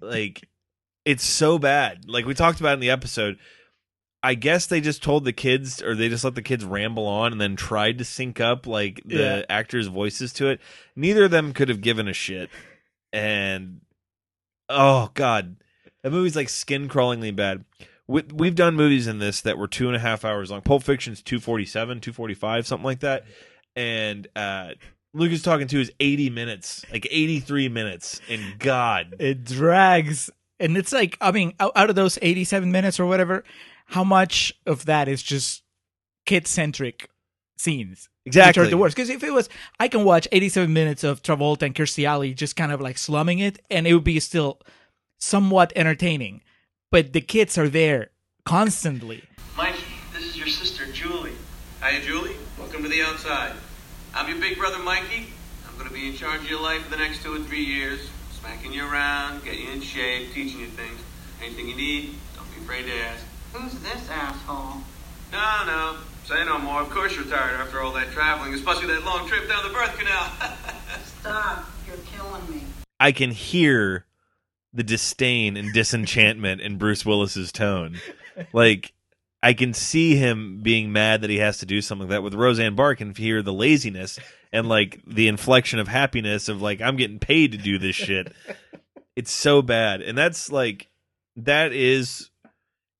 Like, 0.00 0.48
it's 1.04 1.24
so 1.24 1.58
bad. 1.58 2.08
Like 2.08 2.26
we 2.26 2.34
talked 2.34 2.60
about 2.60 2.74
in 2.74 2.80
the 2.80 2.90
episode. 2.90 3.38
I 4.26 4.34
guess 4.34 4.66
they 4.66 4.80
just 4.80 5.04
told 5.04 5.24
the 5.24 5.32
kids, 5.32 5.80
or 5.80 5.94
they 5.94 6.08
just 6.08 6.24
let 6.24 6.34
the 6.34 6.42
kids 6.42 6.64
ramble 6.64 7.06
on, 7.06 7.30
and 7.30 7.40
then 7.40 7.54
tried 7.54 7.98
to 7.98 8.04
sync 8.04 8.40
up 8.40 8.66
like 8.66 9.00
the 9.04 9.16
Yeah. 9.16 9.42
actors' 9.48 9.86
voices 9.86 10.32
to 10.34 10.48
it. 10.48 10.60
Neither 10.96 11.26
of 11.26 11.30
them 11.30 11.52
could 11.52 11.68
have 11.68 11.80
given 11.80 12.08
a 12.08 12.12
shit. 12.12 12.50
And 13.12 13.82
oh 14.68 15.10
god, 15.14 15.56
that 16.02 16.10
movie's 16.10 16.34
like 16.34 16.48
skin 16.48 16.88
crawlingly 16.88 17.34
bad. 17.34 17.64
We, 18.08 18.22
we've 18.34 18.54
done 18.56 18.74
movies 18.74 19.06
in 19.06 19.20
this 19.20 19.40
that 19.42 19.58
were 19.58 19.68
two 19.68 19.86
and 19.86 19.94
a 19.96 20.00
half 20.00 20.24
hours 20.24 20.50
long. 20.50 20.60
Pulp 20.62 20.82
Fiction's 20.82 21.22
two 21.22 21.38
forty 21.38 21.64
seven, 21.64 22.00
two 22.00 22.12
forty 22.12 22.34
five, 22.34 22.66
something 22.66 22.84
like 22.84 23.00
that. 23.00 23.24
And 23.76 24.26
uh 24.34 24.70
Look 25.14 25.30
Who's 25.30 25.42
Talking 25.42 25.68
Too 25.68 25.80
is 25.80 25.92
eighty 26.00 26.30
minutes, 26.30 26.84
like 26.92 27.06
eighty 27.12 27.38
three 27.38 27.68
minutes. 27.68 28.20
And 28.28 28.58
God, 28.58 29.14
it 29.20 29.44
drags 29.44 30.30
and 30.58 30.76
it's 30.76 30.90
like 30.92 31.18
i 31.20 31.30
mean 31.30 31.52
out, 31.60 31.72
out 31.76 31.90
of 31.90 31.96
those 31.96 32.18
87 32.22 32.72
minutes 32.72 32.98
or 32.98 33.04
whatever 33.04 33.44
how 33.86 34.04
much 34.04 34.52
of 34.66 34.84
that 34.86 35.08
is 35.08 35.22
just 35.22 35.62
kid 36.24 36.46
centric 36.46 37.08
scenes 37.58 38.08
Exactly. 38.24 38.60
which 38.60 38.66
are 38.66 38.70
the 38.70 38.76
worst 38.76 38.96
because 38.96 39.08
if 39.10 39.22
it 39.22 39.32
was 39.32 39.48
i 39.80 39.88
can 39.88 40.04
watch 40.04 40.26
87 40.32 40.72
minutes 40.72 41.04
of 41.04 41.22
travolta 41.22 41.62
and 41.62 41.74
kirstie 41.74 42.06
alley 42.06 42.34
just 42.34 42.56
kind 42.56 42.72
of 42.72 42.80
like 42.80 42.98
slumming 42.98 43.38
it 43.38 43.60
and 43.70 43.86
it 43.86 43.94
would 43.94 44.04
be 44.04 44.20
still 44.20 44.60
somewhat 45.18 45.72
entertaining 45.76 46.42
but 46.90 47.12
the 47.12 47.20
kids 47.20 47.56
are 47.56 47.68
there 47.68 48.10
constantly 48.44 49.22
Mikey, 49.56 49.78
this 50.12 50.22
is 50.24 50.36
your 50.36 50.48
sister, 50.48 50.84
Julie. 50.92 51.32
Hiya, 51.82 52.02
Julie. 52.02 52.36
Welcome 52.58 52.82
to 52.82 52.90
the 52.90 53.00
outside. 53.02 53.52
I'm 54.14 54.28
your 54.28 54.38
big 54.38 54.58
brother, 54.58 54.78
Mikey. 54.78 55.28
I'm 55.66 55.74
going 55.78 55.88
to 55.88 55.94
be 55.94 56.08
in 56.08 56.14
charge 56.14 56.40
of 56.42 56.50
your 56.50 56.60
life 56.60 56.82
for 56.82 56.90
the 56.90 56.98
next 56.98 57.22
two 57.22 57.34
or 57.34 57.38
three 57.38 57.64
years. 57.64 58.00
Smacking 58.38 58.74
you 58.74 58.84
around, 58.84 59.42
getting 59.44 59.64
you 59.64 59.72
in 59.72 59.80
shape, 59.80 60.34
teaching 60.34 60.60
you 60.60 60.66
things. 60.66 61.00
Anything 61.42 61.68
you 61.70 61.74
need, 61.76 62.16
don't 62.36 62.54
be 62.54 62.60
afraid 62.60 62.84
to 62.84 62.92
ask. 62.92 63.24
Who's 63.56 63.72
this 63.80 64.10
asshole? 64.10 64.82
No, 65.32 65.64
no. 65.66 65.96
Say 66.26 66.44
no 66.44 66.58
more. 66.58 66.82
Of 66.82 66.90
course 66.90 67.14
you're 67.16 67.24
tired 67.24 67.54
after 67.58 67.80
all 67.80 67.92
that 67.94 68.10
traveling, 68.10 68.52
especially 68.52 68.88
that 68.88 69.02
long 69.04 69.26
trip 69.26 69.48
down 69.48 69.66
the 69.66 69.72
birth 69.72 69.96
canal. 69.96 70.30
Stop. 71.20 71.64
You're 71.86 71.96
killing 72.04 72.50
me. 72.50 72.64
I 73.00 73.12
can 73.12 73.30
hear 73.30 74.04
the 74.74 74.82
disdain 74.82 75.56
and 75.56 75.72
disenchantment 75.72 76.60
in 76.60 76.76
Bruce 76.76 77.06
Willis's 77.06 77.50
tone. 77.50 77.98
Like 78.52 78.92
I 79.42 79.54
can 79.54 79.72
see 79.72 80.16
him 80.16 80.60
being 80.62 80.92
mad 80.92 81.22
that 81.22 81.30
he 81.30 81.38
has 81.38 81.56
to 81.58 81.66
do 81.66 81.80
something 81.80 82.08
like 82.08 82.16
that. 82.16 82.22
With 82.22 82.34
Roseanne 82.34 82.74
Barr, 82.74 82.90
I 82.90 82.94
can 82.94 83.14
hear 83.14 83.40
the 83.40 83.54
laziness 83.54 84.18
and 84.52 84.68
like 84.68 85.00
the 85.06 85.28
inflection 85.28 85.78
of 85.78 85.88
happiness 85.88 86.50
of 86.50 86.60
like 86.60 86.82
I'm 86.82 86.96
getting 86.96 87.18
paid 87.18 87.52
to 87.52 87.58
do 87.58 87.78
this 87.78 87.96
shit. 87.96 88.34
It's 89.14 89.32
so 89.32 89.62
bad, 89.62 90.02
and 90.02 90.18
that's 90.18 90.52
like 90.52 90.88
that 91.36 91.72
is. 91.72 92.28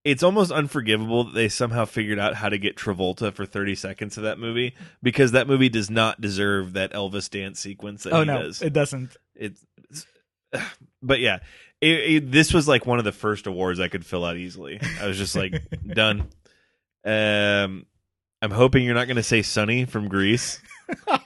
It's 0.07 0.23
almost 0.23 0.53
unforgivable 0.53 1.25
that 1.25 1.35
they 1.35 1.49
somehow 1.49 1.85
figured 1.85 2.21
out 2.21 2.35
how 2.37 2.49
to 2.49 2.59
get 2.59 2.77
Travolta 2.77 3.33
for 3.33 3.45
30 3.45 3.75
seconds 3.75 4.17
of 4.17 4.23
that 4.23 4.39
movie 4.39 4.75
because 5.03 5.33
that 5.33 5.49
movie 5.49 5.69
does 5.69 5.91
not 5.91 6.21
deserve 6.21 6.75
that 6.75 6.93
Elvis 6.93 7.29
dance 7.29 7.59
sequence 7.59 8.05
that 8.05 8.13
oh 8.13 8.23
no 8.23 8.43
does 8.43 8.63
it 8.63 8.73
doesn't 8.73 9.17
it's, 9.35 9.67
it's- 10.53 10.67
but 11.03 11.19
yeah 11.19 11.39
it, 11.81 11.89
it, 11.89 12.31
this 12.33 12.55
was 12.55 12.69
like 12.69 12.87
one 12.87 13.01
of 13.01 13.05
the 13.05 13.11
first 13.13 13.47
awards 13.49 13.81
i 13.81 13.89
could 13.89 14.07
fill 14.07 14.25
out 14.25 14.37
easily 14.37 14.81
i 15.01 15.07
was 15.07 15.19
just 15.19 15.35
like 15.37 15.61
done 15.95 16.21
um 17.05 17.85
i'm 18.41 18.51
hoping 18.53 18.85
you're 18.85 18.95
not 18.95 19.07
going 19.09 19.17
to 19.17 19.23
say 19.23 19.43
sonny 19.43 19.85
from 19.85 20.09
grease 20.09 20.61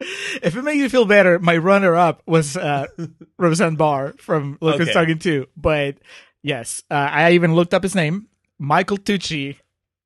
if 0.00 0.56
it 0.56 0.62
makes 0.62 0.78
you 0.78 0.88
feel 0.88 1.04
better, 1.04 1.38
my 1.38 1.56
runner 1.56 1.94
up 1.94 2.22
was 2.26 2.56
uh, 2.56 2.86
Roseanne 3.38 3.76
Barr 3.76 4.14
from 4.18 4.56
Look 4.60 4.78
Who's 4.78 4.88
Okay. 4.88 4.92
Talking 4.94 5.18
Too. 5.18 5.46
But 5.56 5.96
yes, 6.42 6.82
uh, 6.90 6.94
I 6.94 7.32
even 7.32 7.54
looked 7.54 7.74
up 7.74 7.82
his 7.82 7.94
name 7.94 8.28
Michael 8.58 8.98
Tucci, 8.98 9.56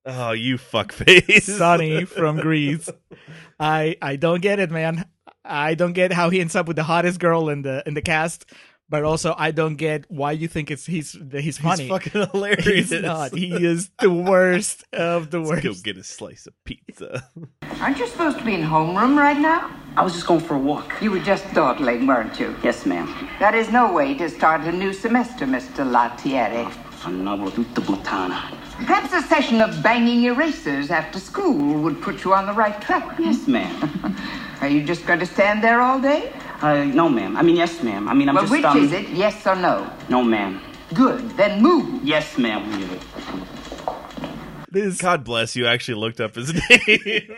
oh 0.06 0.32
you 0.32 0.56
fuckface 0.56 1.42
Sonny 1.58 2.04
from 2.04 2.38
Grease. 2.38 2.88
I 3.58 3.96
I 4.00 4.16
don't 4.16 4.40
get 4.40 4.58
it, 4.60 4.70
man. 4.70 5.04
I 5.44 5.74
don't 5.74 5.92
get 5.92 6.12
how 6.12 6.30
he 6.30 6.40
ends 6.40 6.56
up 6.56 6.66
with 6.66 6.76
the 6.76 6.84
hottest 6.84 7.20
girl 7.20 7.48
in 7.48 7.62
the 7.62 7.82
in 7.86 7.94
the 7.94 8.02
cast, 8.02 8.46
but 8.88 9.04
also 9.04 9.34
I 9.36 9.50
don't 9.50 9.76
get 9.76 10.04
why 10.10 10.32
you 10.32 10.48
think 10.48 10.70
it's 10.70 10.86
he's 10.86 11.16
he's 11.32 11.58
funny. 11.58 11.82
he's 11.88 11.90
fucking 11.90 12.28
hilarious 12.32 12.90
He's 12.90 12.92
not. 13.02 13.34
He 13.34 13.52
is 13.64 13.90
the 14.00 14.10
worst 14.10 14.84
of 14.92 15.30
the 15.30 15.38
Let's 15.38 15.64
worst. 15.64 15.84
go 15.84 15.92
get 15.92 15.96
a 15.96 16.04
slice 16.04 16.46
of 16.46 16.54
pizza 16.64 17.28
Aren't 17.80 17.98
you 17.98 18.06
supposed 18.06 18.38
to 18.38 18.44
be 18.44 18.54
in 18.54 18.62
homeroom 18.62 19.16
right 19.16 19.38
now? 19.38 19.70
I 19.96 20.02
was 20.02 20.12
just 20.12 20.26
going 20.26 20.40
for 20.40 20.54
a 20.54 20.58
walk. 20.58 20.92
You 21.00 21.10
were 21.12 21.20
just 21.20 21.44
dawdling, 21.54 22.06
weren't 22.06 22.38
you? 22.40 22.54
Yes, 22.62 22.84
ma'am. 22.84 23.06
That 23.38 23.54
is 23.54 23.70
no 23.70 23.92
way 23.92 24.14
to 24.14 24.28
start 24.28 24.62
a 24.62 24.72
new 24.72 24.92
semester, 24.92 25.46
Mr. 25.46 25.84
LaTierri. 25.84 26.70
Fanno 27.00 27.46
oh, 27.46 27.50
tutta 27.50 27.80
puttana. 27.80 28.56
Perhaps 28.86 29.12
a 29.12 29.22
session 29.22 29.60
of 29.60 29.82
banging 29.82 30.24
erasers 30.24 30.90
after 30.90 31.20
school 31.20 31.80
would 31.82 32.00
put 32.02 32.24
you 32.24 32.34
on 32.34 32.46
the 32.46 32.52
right 32.52 32.80
track. 32.80 33.18
Yes, 33.18 33.46
ma'am. 33.46 34.16
Are 34.60 34.68
you 34.68 34.82
just 34.82 35.06
going 35.06 35.20
to 35.20 35.26
stand 35.26 35.62
there 35.62 35.80
all 35.80 36.00
day? 36.00 36.32
Uh, 36.64 36.82
no, 36.84 37.10
ma'am. 37.10 37.36
I 37.36 37.42
mean, 37.42 37.56
yes, 37.56 37.82
ma'am. 37.82 38.08
I 38.08 38.14
mean, 38.14 38.26
I'm 38.26 38.36
well, 38.36 38.44
just, 38.44 38.52
which 38.52 38.64
um... 38.64 38.78
is 38.78 38.92
it, 38.92 39.06
yes 39.10 39.46
or 39.46 39.54
no? 39.54 39.86
No, 40.08 40.24
ma'am. 40.24 40.62
Good, 40.94 41.28
then 41.36 41.60
move. 41.60 42.02
Yes, 42.02 42.38
ma'am. 42.38 42.62
This 44.70 45.00
god 45.00 45.22
bless 45.22 45.54
you 45.54 45.66
actually 45.66 45.94
looked 45.94 46.20
up 46.20 46.34
his 46.34 46.52
name 46.70 47.36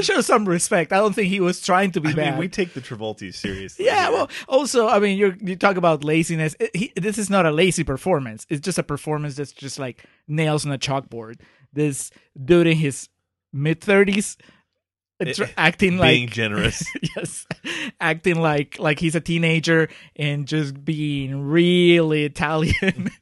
show 0.00 0.20
some 0.20 0.48
respect. 0.48 0.92
I 0.92 0.96
don't 0.96 1.12
think 1.12 1.28
he 1.28 1.40
was 1.40 1.60
trying 1.60 1.90
to 1.92 2.00
be 2.00 2.10
i 2.10 2.12
bad. 2.12 2.30
mean 2.30 2.38
we 2.38 2.48
take 2.48 2.72
the 2.72 2.80
travolties 2.80 3.36
seriously 3.36 3.84
Yeah, 3.84 4.08
well, 4.08 4.30
also, 4.48 4.88
I 4.88 5.00
mean, 5.00 5.18
you 5.18 5.36
you 5.40 5.56
talk 5.56 5.76
about 5.76 6.04
laziness. 6.04 6.54
It- 6.60 6.74
he, 6.74 6.92
this 6.96 7.18
is 7.18 7.30
not 7.30 7.46
a 7.46 7.50
lazy 7.50 7.84
performance. 7.84 8.46
It's 8.48 8.60
just 8.60 8.78
a 8.78 8.82
performance 8.82 9.34
that's 9.34 9.52
just 9.52 9.78
like 9.78 10.04
nails 10.28 10.64
on 10.64 10.72
a 10.72 10.78
chalkboard. 10.78 11.40
This 11.72 12.10
dude 12.42 12.68
in 12.68 12.76
his 12.76 13.08
mid 13.52 13.80
thirties, 13.80 14.36
Eh, 15.20 15.34
acting 15.56 15.98
like 15.98 16.10
being 16.10 16.28
generous 16.28 16.84
yes, 17.16 17.46
acting 18.00 18.40
like 18.40 18.78
like 18.78 18.98
he's 18.98 19.14
a 19.14 19.20
teenager 19.20 19.88
and 20.16 20.46
just 20.46 20.84
being 20.84 21.48
really 21.48 22.24
Italian. 22.24 23.10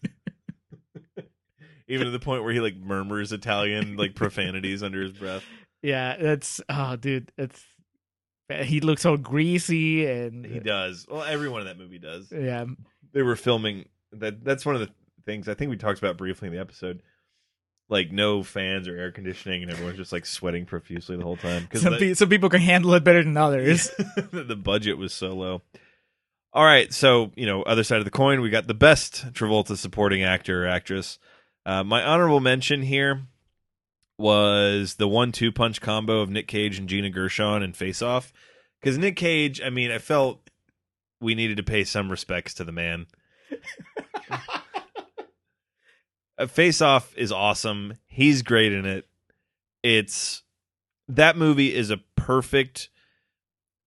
even 1.89 2.05
to 2.05 2.11
the 2.11 2.21
point 2.21 2.45
where 2.45 2.53
he 2.53 2.61
like 2.61 2.77
murmurs 2.77 3.33
italian 3.33 3.97
like 3.97 4.15
profanities 4.15 4.83
under 4.83 5.01
his 5.03 5.13
breath 5.13 5.43
yeah, 5.83 6.17
that's 6.17 6.61
oh, 6.69 6.97
dude, 6.97 7.31
it's 7.39 7.65
eh, 8.51 8.65
he 8.65 8.81
looks 8.81 9.03
so 9.03 9.17
greasy 9.17 10.07
and 10.07 10.45
He 10.45 10.61
does. 10.61 11.07
Well, 11.09 11.23
everyone 11.23 11.61
in 11.63 11.67
that 11.67 11.79
movie 11.79 11.99
does. 11.99 12.33
Yeah. 12.33 12.65
They 13.13 13.23
were 13.23 13.37
filming 13.37 13.87
that. 14.13 14.45
That's 14.45 14.67
one 14.67 14.75
of 14.75 14.81
the 14.81 14.91
things. 15.25 15.49
I 15.49 15.55
think 15.55 15.71
we 15.71 15.77
talked 15.77 15.99
about 15.99 16.17
briefly 16.17 16.49
in 16.49 16.55
the 16.55 16.61
episode. 16.61 17.03
Like 17.91 18.13
no 18.13 18.43
fans 18.43 18.87
or 18.87 18.97
air 18.97 19.11
conditioning, 19.11 19.63
and 19.63 19.73
everyone's 19.73 19.97
just 19.97 20.13
like 20.13 20.27
sweating 20.27 20.67
profusely 20.67 21.17
the 21.17 21.23
whole 21.23 21.39
time 21.39 21.63
because 21.63 21.81
Some, 21.81 21.95
pe- 21.95 22.15
some 22.15 22.29
people 22.29 22.51
can 22.51 22.61
handle 22.61 22.93
it 22.95 23.03
better 23.03 23.23
than 23.23 23.37
others. 23.37 23.91
the 24.31 24.57
budget 24.57 24.99
was 24.99 25.15
so 25.15 25.35
low. 25.35 25.63
All 26.53 26.65
right, 26.65 26.93
so 26.93 27.33
you 27.35 27.47
know, 27.47 27.63
other 27.63 27.85
side 27.85 27.99
of 27.99 28.05
the 28.05 28.11
coin, 28.11 28.41
we 28.41 28.51
got 28.51 28.67
the 28.67 28.75
best 28.75 29.33
Travolta 29.33 29.77
supporting 29.77 30.23
actor 30.23 30.65
or 30.65 30.69
actress. 30.69 31.19
Uh, 31.65 31.85
my 31.85 32.03
honorable 32.03 32.41
mention 32.41 32.83
here 32.83 33.23
was 34.19 34.95
the 34.95 35.09
one-two 35.09 35.53
punch 35.53 35.81
combo 35.81 36.21
of 36.21 36.29
Nick 36.29 36.49
Cage 36.49 36.79
and 36.79 36.89
Gina 36.89 37.11
Gershon 37.11 37.63
in 37.63 37.73
Face 37.73 38.03
Off, 38.03 38.33
because 38.81 38.99
Nick 38.99 39.17
Cage, 39.17 39.61
I 39.63 39.71
mean, 39.71 39.91
I 39.91 39.99
felt 39.99 40.51
we 41.21 41.35
needed 41.35 41.57
to 41.59 41.63
pay 41.63 41.85
some 41.85 42.11
respects 42.11 42.55
to 42.55 42.65
the 42.65 42.73
man. 42.73 43.07
Uh, 46.39 46.47
Face 46.47 46.81
Off 46.81 47.17
is 47.17 47.33
awesome. 47.33 47.95
He's 48.07 48.43
great 48.43 48.73
in 48.73 48.87
it. 48.87 49.07
It's 49.83 50.43
that 51.09 51.37
movie 51.37 51.75
is 51.75 51.91
a 51.91 51.99
perfect 52.17 52.91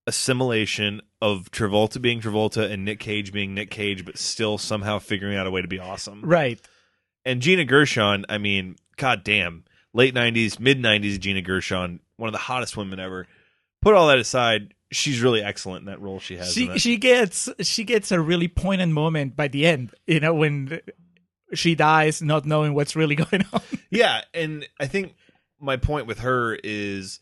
assimilation 0.07 1.01
of 1.21 1.51
Travolta 1.51 2.01
being 2.01 2.21
Travolta 2.21 2.69
and 2.69 2.83
Nick 2.83 2.99
Cage 2.99 3.31
being 3.31 3.53
Nick 3.53 3.69
Cage, 3.69 4.03
but 4.05 4.17
still 4.17 4.57
somehow 4.57 4.99
figuring 4.99 5.37
out 5.37 5.47
a 5.47 5.51
way 5.51 5.61
to 5.61 5.67
be 5.67 5.79
awesome. 5.79 6.21
right. 6.23 6.59
And 7.23 7.39
Gina 7.39 7.65
Gershon, 7.65 8.25
I 8.29 8.39
mean, 8.39 8.77
god 8.97 9.23
damn, 9.23 9.63
late 9.93 10.15
'90s, 10.15 10.59
mid 10.59 10.79
'90s 10.81 11.19
Gina 11.19 11.43
Gershon, 11.43 11.99
one 12.17 12.27
of 12.27 12.33
the 12.33 12.39
hottest 12.39 12.75
women 12.75 12.99
ever. 12.99 13.27
Put 13.79 13.93
all 13.93 14.07
that 14.07 14.17
aside, 14.17 14.73
she's 14.91 15.21
really 15.21 15.43
excellent 15.43 15.81
in 15.81 15.85
that 15.85 16.01
role 16.01 16.19
she 16.19 16.37
has. 16.37 16.57
in 16.57 16.73
She 16.73 16.79
she 16.79 16.97
gets 16.97 17.47
she 17.61 17.83
gets 17.83 18.11
a 18.11 18.19
really 18.19 18.47
poignant 18.47 18.93
moment 18.93 19.35
by 19.35 19.47
the 19.47 19.67
end. 19.67 19.93
You 20.07 20.19
know 20.19 20.33
when 20.33 20.81
she 21.53 21.75
dies, 21.75 22.21
not 22.21 22.45
knowing 22.45 22.73
what's 22.73 22.95
really 22.95 23.15
going 23.23 23.45
on. 23.53 23.61
Yeah, 23.89 24.21
and 24.33 24.67
I 24.79 24.87
think 24.87 25.15
my 25.59 25.77
point 25.77 26.07
with 26.07 26.19
her 26.19 26.55
is 26.63 27.19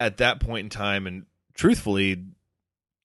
at 0.00 0.18
that 0.18 0.40
point 0.40 0.64
in 0.64 0.70
time, 0.70 1.06
and 1.06 1.26
truthfully, 1.54 2.24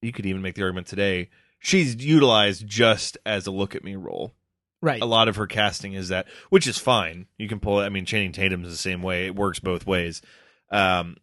you 0.02 0.12
could 0.12 0.26
even 0.26 0.42
make 0.42 0.56
the 0.56 0.64
argument 0.64 0.88
today, 0.88 1.30
she's 1.60 1.96
utilized 2.04 2.66
just 2.68 3.18
as 3.26 3.48
a 3.48 3.52
look 3.52 3.76
at 3.76 3.84
me 3.84 3.96
role. 3.96 4.34
Right. 4.82 5.02
A 5.02 5.06
lot 5.06 5.28
of 5.28 5.36
her 5.36 5.46
casting 5.46 5.94
is 5.94 6.08
that, 6.10 6.26
which 6.50 6.66
is 6.66 6.78
fine. 6.80 7.28
You 7.38 7.48
can 7.48 7.60
pull 7.60 7.82
it. 7.82 7.86
I 7.86 7.90
mean, 7.90 8.06
Channing 8.06 8.32
Tatum's 8.32 8.68
the 8.70 8.76
same 8.78 9.04
way. 9.04 9.28
It 9.28 9.36
works 9.36 9.60
both 9.60 9.86
ways. 9.86 10.24
Um, 10.72 11.18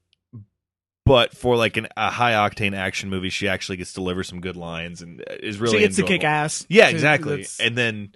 but 1.04 1.34
for 1.36 1.56
like 1.56 1.76
an, 1.76 1.88
a 1.96 2.10
high 2.10 2.32
octane 2.32 2.76
action 2.76 3.08
movie, 3.10 3.30
she 3.30 3.48
actually 3.48 3.78
gets 3.78 3.92
to 3.92 3.96
deliver 3.96 4.22
some 4.22 4.40
good 4.40 4.56
lines 4.56 5.02
and 5.02 5.24
is 5.42 5.58
really 5.58 5.78
she 5.78 5.80
gets 5.80 5.96
to 5.96 6.02
kick 6.04 6.22
ass. 6.22 6.66
Yeah, 6.68 6.88
exactly. 6.88 7.30
that's- 7.30 7.58
And 7.60 7.76
then 7.76 8.12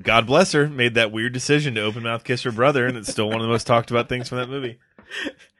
God 0.00 0.26
bless 0.26 0.52
her, 0.52 0.68
made 0.68 0.94
that 0.94 1.12
weird 1.12 1.32
decision 1.32 1.74
to 1.74 1.82
open 1.82 2.02
mouth 2.02 2.24
kiss 2.24 2.42
her 2.42 2.52
brother, 2.52 2.86
and 2.86 2.96
it's 2.96 3.10
still 3.10 3.26
one 3.28 3.36
of 3.36 3.42
the 3.42 3.48
most 3.48 3.66
talked 3.66 3.90
about 3.90 4.08
things 4.08 4.28
from 4.28 4.38
that 4.38 4.48
movie. 4.48 4.78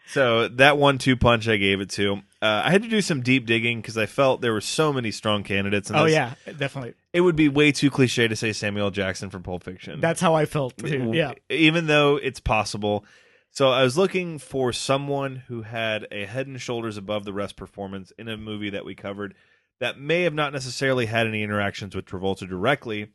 So 0.09 0.47
that 0.49 0.79
one 0.79 0.99
two 0.99 1.17
punch 1.17 1.49
I 1.49 1.57
gave 1.57 1.81
it 1.81 1.91
to. 1.91 2.15
Uh, 2.41 2.63
I 2.65 2.71
had 2.71 2.83
to 2.85 2.89
do 2.89 3.01
some 3.01 3.23
deep 3.23 3.45
digging 3.45 3.81
because 3.81 3.99
I 3.99 4.07
felt 4.07 4.41
there 4.41 4.53
were 4.53 4.61
so 4.61 4.93
many 4.93 5.11
strong 5.11 5.43
candidates. 5.43 5.91
In 5.91 5.97
Oh 5.97 6.05
this. 6.05 6.13
yeah, 6.13 6.35
definitely. 6.59 6.95
it 7.13 7.23
would 7.23 7.35
be 7.35 7.49
way 7.49 7.73
too 7.73 7.91
cliche 7.91 8.29
to 8.29 8.37
say 8.37 8.53
Samuel 8.53 8.91
Jackson 8.93 9.31
from 9.31 9.43
Pulp 9.43 9.65
Fiction. 9.65 10.01
That's 10.01 10.21
how 10.21 10.35
I 10.35 10.45
felt 10.45 10.77
too. 10.77 11.11
Yeah. 11.13 11.33
even 11.51 11.87
though 11.87 12.17
it's 12.17 12.39
possible. 12.41 13.05
So 13.51 13.71
I 13.71 13.83
was 13.83 13.97
looking 13.99 14.39
for 14.39 14.73
someone 14.73 15.37
who 15.49 15.63
had 15.63 16.07
a 16.13 16.27
head 16.27 16.47
and 16.47 16.61
shoulders 16.61 16.97
above 16.99 17.25
the 17.25 17.33
rest 17.33 17.57
performance 17.57 18.13
in 18.19 18.29
a 18.29 18.37
movie 18.37 18.71
that 18.71 18.85
we 18.85 18.95
covered 18.95 19.35
that 19.81 19.99
may 19.99 20.23
have 20.23 20.35
not 20.35 20.53
necessarily 20.53 21.07
had 21.07 21.27
any 21.27 21.43
interactions 21.43 21.97
with 21.97 22.05
Travolta 22.05 22.49
directly, 22.49 23.09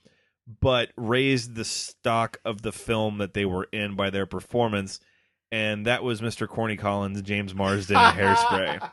but 0.48 0.90
raised 0.98 1.56
the 1.56 1.66
stock 1.66 2.38
of 2.46 2.62
the 2.62 2.72
film 2.72 3.18
that 3.20 3.34
they 3.34 3.46
were 3.46 3.68
in 3.72 3.96
by 3.96 4.10
their 4.10 4.26
performance. 4.26 5.00
And 5.52 5.86
that 5.86 6.04
was 6.04 6.22
Mr. 6.22 6.48
Corny 6.48 6.78
Collins, 6.78 7.22
James 7.22 7.54
Marsden, 7.54 7.96
Hairspray. 7.98 8.80
Nice 8.80 8.90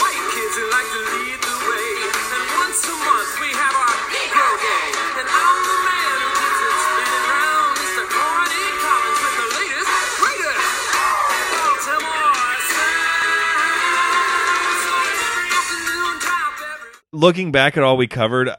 white 0.00 0.30
kids 0.34 0.56
who 0.58 0.66
like 0.70 0.90
to 0.90 1.02
lead 1.14 1.38
the 1.38 1.56
way. 1.70 1.90
And 2.34 2.46
once 2.58 2.82
a 2.82 2.96
month 2.98 3.32
we 3.40 3.46
have 3.54 3.74
our 3.78 3.94
Negro 4.10 4.48
Day. 4.58 4.86
And 5.22 5.28
I'm 5.30 5.58
the 5.70 5.78
man 5.86 6.14
who 6.18 6.30
gets 6.34 6.60
it 6.66 6.74
spinning 6.82 7.26
round. 7.30 7.78
Mr. 7.78 8.04
Corny 8.10 8.66
Collins 8.82 9.20
with 9.22 9.36
the 9.38 9.48
latest, 9.54 9.94
greatest 10.18 10.66
Baltimore 11.54 12.58
sounds. 12.74 14.82
Afternoon 15.54 16.14
drop 16.20 16.54
every 16.58 16.90
Looking 17.12 17.52
back 17.52 17.76
at 17.76 17.84
all 17.84 17.96
we 17.96 18.08
covered, 18.08 18.50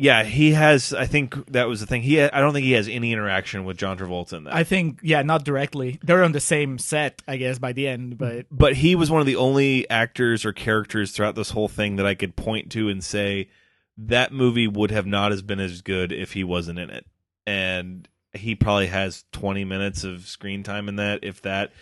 yeah, 0.00 0.22
he 0.24 0.52
has. 0.52 0.94
I 0.94 1.04
think 1.04 1.46
that 1.52 1.68
was 1.68 1.80
the 1.80 1.86
thing. 1.86 2.00
He, 2.00 2.20
I 2.22 2.40
don't 2.40 2.54
think 2.54 2.64
he 2.64 2.72
has 2.72 2.88
any 2.88 3.12
interaction 3.12 3.64
with 3.64 3.76
John 3.76 3.98
Travolta 3.98 4.32
in 4.32 4.44
that. 4.44 4.54
I 4.54 4.64
think 4.64 5.00
yeah, 5.02 5.20
not 5.20 5.44
directly. 5.44 5.98
They're 6.02 6.24
on 6.24 6.32
the 6.32 6.40
same 6.40 6.78
set, 6.78 7.20
I 7.28 7.36
guess, 7.36 7.58
by 7.58 7.72
the 7.72 7.86
end. 7.86 8.16
But 8.16 8.46
but 8.50 8.76
he 8.76 8.94
was 8.94 9.10
one 9.10 9.20
of 9.20 9.26
the 9.26 9.36
only 9.36 9.88
actors 9.90 10.46
or 10.46 10.54
characters 10.54 11.12
throughout 11.12 11.34
this 11.34 11.50
whole 11.50 11.68
thing 11.68 11.96
that 11.96 12.06
I 12.06 12.14
could 12.14 12.34
point 12.34 12.72
to 12.72 12.88
and 12.88 13.04
say 13.04 13.50
that 13.98 14.32
movie 14.32 14.66
would 14.66 14.90
have 14.90 15.06
not 15.06 15.32
as 15.32 15.42
been 15.42 15.60
as 15.60 15.82
good 15.82 16.12
if 16.12 16.32
he 16.32 16.44
wasn't 16.44 16.78
in 16.78 16.88
it. 16.88 17.04
And 17.46 18.08
he 18.32 18.54
probably 18.54 18.86
has 18.86 19.24
20 19.32 19.64
minutes 19.64 20.04
of 20.04 20.26
screen 20.26 20.62
time 20.62 20.88
in 20.88 20.96
that, 20.96 21.24
if 21.24 21.42
that. 21.42 21.72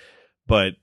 But 0.46 0.74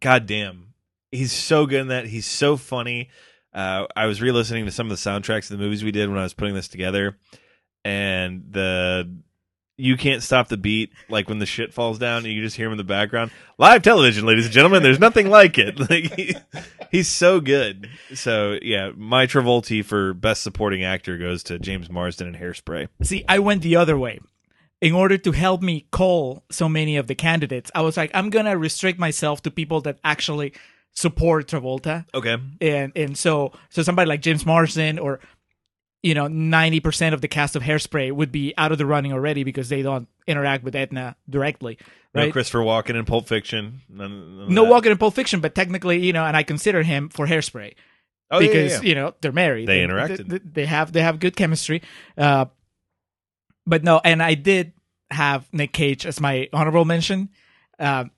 goddamn, 0.00 0.74
he's 1.12 1.32
so 1.32 1.66
good 1.66 1.82
in 1.82 1.88
that. 1.88 2.06
He's 2.06 2.26
so 2.26 2.56
funny. 2.56 3.08
Uh, 3.54 3.86
I 3.94 4.06
was 4.06 4.22
re-listening 4.22 4.64
to 4.64 4.70
some 4.70 4.90
of 4.90 4.90
the 4.90 5.10
soundtracks 5.10 5.50
of 5.50 5.58
the 5.58 5.64
movies 5.64 5.84
we 5.84 5.92
did 5.92 6.08
when 6.08 6.18
I 6.18 6.22
was 6.22 6.34
putting 6.34 6.54
this 6.54 6.68
together, 6.68 7.18
and 7.84 8.44
the 8.50 9.22
you 9.78 9.96
can't 9.96 10.22
stop 10.22 10.48
the 10.48 10.56
beat 10.56 10.92
like 11.08 11.28
when 11.28 11.38
the 11.38 11.46
shit 11.46 11.72
falls 11.72 11.98
down 11.98 12.18
and 12.18 12.32
you 12.32 12.42
just 12.42 12.56
hear 12.56 12.66
him 12.66 12.72
in 12.72 12.78
the 12.78 12.84
background. 12.84 13.30
Live 13.58 13.82
television 13.82 14.26
ladies 14.26 14.44
and 14.44 14.52
gentlemen 14.52 14.82
there's 14.82 15.00
nothing 15.00 15.28
like 15.28 15.58
it. 15.58 15.78
Like 15.90 16.14
he, 16.14 16.36
he's 16.90 17.08
so 17.08 17.40
good. 17.40 17.88
So 18.14 18.58
yeah 18.62 18.92
my 18.94 19.26
travolta 19.26 19.84
for 19.84 20.14
best 20.14 20.42
supporting 20.42 20.84
actor 20.84 21.18
goes 21.18 21.42
to 21.44 21.58
james 21.58 21.90
marsden 21.90 22.28
and 22.28 22.36
hairspray. 22.36 22.88
See, 23.02 23.24
I 23.28 23.38
went 23.38 23.62
the 23.62 23.76
other 23.76 23.98
way. 23.98 24.20
In 24.80 24.92
order 24.92 25.16
to 25.16 25.32
help 25.32 25.62
me 25.62 25.86
call 25.90 26.44
so 26.50 26.68
many 26.68 26.96
of 26.96 27.06
the 27.06 27.14
candidates, 27.14 27.70
I 27.74 27.82
was 27.82 27.96
like, 27.96 28.10
I'm 28.14 28.30
gonna 28.30 28.56
restrict 28.56 28.98
myself 28.98 29.42
to 29.42 29.50
people 29.50 29.80
that 29.82 29.98
actually 30.04 30.52
support 30.94 31.48
Travolta. 31.48 32.04
okay 32.14 32.36
and 32.60 32.92
and 32.96 33.16
so 33.16 33.52
so 33.70 33.82
somebody 33.82 34.08
like 34.08 34.20
James 34.22 34.44
Marsden 34.46 34.98
or 34.98 35.20
you 36.02 36.14
know 36.14 36.26
90% 36.26 37.14
of 37.14 37.20
the 37.20 37.28
cast 37.28 37.54
of 37.56 37.62
Hairspray 37.62 38.10
would 38.12 38.32
be 38.32 38.52
out 38.58 38.72
of 38.72 38.78
the 38.78 38.84
running 38.86 39.12
already 39.12 39.44
because 39.44 39.68
they 39.68 39.82
don't 39.82 40.08
interact 40.26 40.64
with 40.64 40.74
Edna 40.74 41.16
directly 41.30 41.78
no 42.14 42.22
right 42.22 42.32
christopher 42.32 42.58
walken 42.58 42.94
in 42.94 43.04
pulp 43.06 43.26
fiction 43.26 43.80
none, 43.88 44.36
none 44.38 44.54
no. 44.54 44.64
Walken 44.66 44.90
in 44.90 44.98
Pulp 44.98 45.14
Fiction 45.14 45.40
but 45.40 45.54
technically 45.54 46.04
you 46.04 46.12
know 46.12 46.24
and 46.24 46.36
I 46.36 46.42
consider 46.42 46.82
him 46.82 47.08
for 47.08 47.26
Hairspray 47.26 47.74
Oh, 48.34 48.38
yeah, 48.40 48.46
yeah, 48.46 48.52
because 48.52 48.72
yeah. 48.82 48.88
you 48.88 48.94
know 48.94 49.14
they're 49.20 49.32
married 49.32 49.68
They 49.68 49.82
And 49.82 49.92
interacted. 49.92 50.28
they, 50.28 50.38
they 50.38 50.66
have 50.66 50.92
they 50.92 51.02
have 51.02 51.20
good 51.20 51.36
chemistry 51.36 51.82
uh 52.18 52.46
but 53.66 53.82
no 53.84 54.00
and 54.04 54.22
I 54.22 54.34
did 54.34 54.72
have 55.10 55.46
Nick 55.52 55.72
Cage 55.72 56.04
as 56.06 56.20
my 56.20 56.48
honorable 56.52 56.84
mention 56.84 57.28
um 57.78 58.10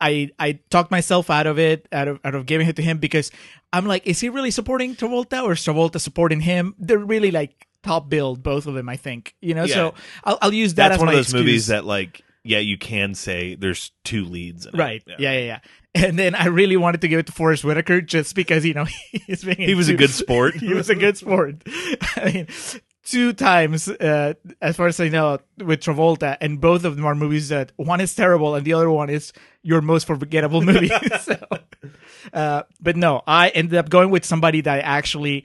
I 0.00 0.30
I 0.38 0.60
talked 0.70 0.90
myself 0.90 1.30
out 1.30 1.46
of 1.46 1.58
it, 1.58 1.86
out 1.92 2.08
of 2.08 2.20
out 2.24 2.34
of 2.34 2.46
giving 2.46 2.68
it 2.68 2.76
to 2.76 2.82
him 2.82 2.98
because 2.98 3.30
I'm 3.72 3.86
like, 3.86 4.06
is 4.06 4.20
he 4.20 4.28
really 4.28 4.50
supporting 4.50 4.96
Travolta 4.96 5.42
or 5.42 5.52
is 5.52 5.58
Travolta 5.60 6.00
supporting 6.00 6.40
him? 6.40 6.74
They're 6.78 6.98
really 6.98 7.30
like 7.30 7.66
top 7.82 8.08
build, 8.08 8.42
both 8.42 8.66
of 8.66 8.74
them. 8.74 8.88
I 8.88 8.96
think 8.96 9.34
you 9.40 9.54
know. 9.54 9.64
Yeah. 9.64 9.74
So 9.74 9.94
I'll 10.24 10.38
I'll 10.42 10.54
use 10.54 10.74
that 10.74 10.88
that's 10.88 10.94
as 10.94 11.00
one 11.00 11.08
of 11.08 11.14
those 11.14 11.26
excuse. 11.26 11.40
movies 11.40 11.66
that 11.68 11.84
like 11.84 12.22
yeah 12.42 12.58
you 12.58 12.78
can 12.78 13.14
say 13.14 13.54
there's 13.54 13.92
two 14.04 14.24
leads 14.24 14.66
in 14.66 14.74
it. 14.74 14.78
right. 14.78 15.02
Yeah. 15.06 15.16
yeah, 15.18 15.38
yeah, 15.38 15.58
And 15.94 16.18
then 16.18 16.34
I 16.34 16.46
really 16.46 16.76
wanted 16.78 17.02
to 17.02 17.08
give 17.08 17.18
it 17.18 17.26
to 17.26 17.32
Forest 17.32 17.64
Whitaker 17.64 18.00
just 18.00 18.34
because 18.34 18.64
you 18.64 18.72
know 18.74 18.86
he's 19.12 19.44
being 19.44 19.58
He 19.58 19.74
was 19.74 19.88
a 19.90 19.94
good 19.94 20.10
sport. 20.10 20.54
he 20.60 20.72
was 20.72 20.88
a 20.88 20.94
good 20.94 21.18
sport. 21.18 21.62
I 22.16 22.32
mean, 22.32 22.46
two 23.10 23.32
times, 23.32 23.88
uh, 23.88 24.34
as 24.60 24.76
far 24.76 24.86
as 24.86 25.00
I 25.00 25.08
know, 25.08 25.38
with 25.58 25.80
Travolta, 25.80 26.36
and 26.40 26.60
both 26.60 26.84
of 26.84 26.96
them 26.96 27.04
are 27.04 27.14
movies 27.14 27.48
that 27.48 27.72
one 27.76 28.00
is 28.00 28.14
terrible 28.14 28.54
and 28.54 28.64
the 28.64 28.72
other 28.74 28.90
one 28.90 29.10
is 29.10 29.32
your 29.62 29.80
most 29.80 30.06
forgettable 30.06 30.62
movie. 30.62 30.90
so, 31.20 31.36
uh, 32.32 32.62
but 32.80 32.96
no, 32.96 33.22
I 33.26 33.48
ended 33.48 33.74
up 33.74 33.90
going 33.90 34.10
with 34.10 34.24
somebody 34.24 34.60
that 34.62 34.78
I 34.78 34.80
actually 34.80 35.44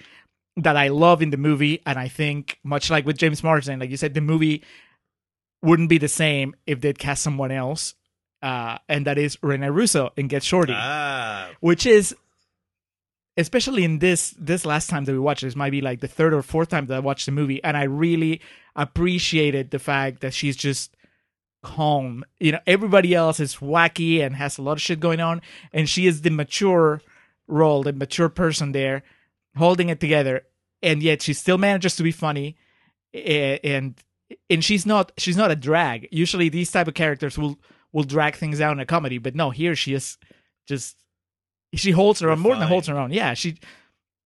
that 0.58 0.78
I 0.78 0.88
love 0.88 1.22
in 1.22 1.32
the 1.32 1.38
movie, 1.38 1.82
and 1.86 2.00
I 2.00 2.08
think 2.08 2.60
much 2.64 2.90
like 2.90 3.06
with 3.06 3.18
James 3.18 3.44
Marsden, 3.44 3.80
like 3.80 3.90
you 3.90 3.98
said, 3.98 4.14
the 4.14 4.22
movie 4.22 4.64
wouldn't 5.62 5.90
be 5.90 5.98
the 5.98 6.08
same 6.08 6.56
if 6.66 6.80
they'd 6.80 7.00
cast 7.00 7.24
someone 7.24 7.52
else. 7.52 7.96
Uh, 8.42 8.78
and 8.88 9.08
that 9.08 9.18
is 9.18 9.38
Rene 9.42 9.70
Russo 9.70 10.12
in 10.16 10.28
Get 10.28 10.44
Shorty 10.44 10.74
ah 10.76 11.50
which 11.62 11.88
is 11.88 12.16
especially 13.38 13.84
in 13.84 14.00
this 14.00 14.34
this 14.38 14.66
last 14.66 14.90
time 14.90 15.06
that 15.06 15.12
we 15.12 15.20
watched 15.20 15.42
this 15.42 15.56
might 15.56 15.72
be 15.72 15.82
like 15.82 16.00
the 16.00 16.08
third 16.08 16.34
or 16.34 16.42
fourth 16.42 16.70
time 16.70 16.86
that 16.88 16.96
I 16.96 17.00
watched 17.00 17.26
the 17.26 17.32
movie 17.32 17.64
and 17.64 17.76
I 17.76 17.84
really 17.84 18.42
appreciated 18.76 19.72
the 19.72 19.80
fact 19.80 20.22
that 20.22 20.34
she's 20.34 20.56
just 20.56 20.96
calm. 21.64 22.24
You 22.40 22.54
know, 22.54 22.60
everybody 22.68 23.14
else 23.14 23.40
is 23.40 23.56
wacky 23.58 24.22
and 24.22 24.36
has 24.36 24.58
a 24.58 24.62
lot 24.62 24.74
of 24.74 24.82
shit 24.82 25.00
going 25.00 25.20
on 25.20 25.42
and 25.74 25.90
she 25.90 26.08
is 26.08 26.22
the 26.22 26.30
mature 26.30 27.02
role, 27.48 27.84
the 27.84 27.94
mature 27.94 28.30
person 28.30 28.72
there 28.72 29.04
holding 29.58 29.90
it 29.90 30.00
together 30.00 30.44
and 30.82 31.02
yet 31.02 31.22
she 31.22 31.34
still 31.34 31.58
manages 31.58 31.96
to 31.96 32.04
be 32.04 32.12
funny 32.12 32.56
and 33.14 33.96
and 34.50 34.64
she's 34.64 34.86
not 34.86 35.12
she's 35.18 35.38
not 35.38 35.52
a 35.52 35.56
drag. 35.56 36.08
Usually 36.12 36.50
these 36.50 36.72
type 36.72 36.88
of 36.88 36.94
characters 36.94 37.38
will 37.38 37.58
will 37.92 38.04
drag 38.04 38.36
things 38.36 38.60
down 38.60 38.74
in 38.74 38.80
a 38.80 38.86
comedy, 38.86 39.18
but 39.18 39.36
no, 39.36 39.50
here 39.50 39.76
she 39.76 39.94
is 39.94 40.18
just 40.68 40.98
she 41.76 41.92
holds 41.92 42.20
her 42.20 42.30
own 42.30 42.40
more 42.40 42.56
than 42.56 42.68
holds 42.68 42.88
her 42.88 42.98
own. 42.98 43.12
Yeah, 43.12 43.34
she 43.34 43.58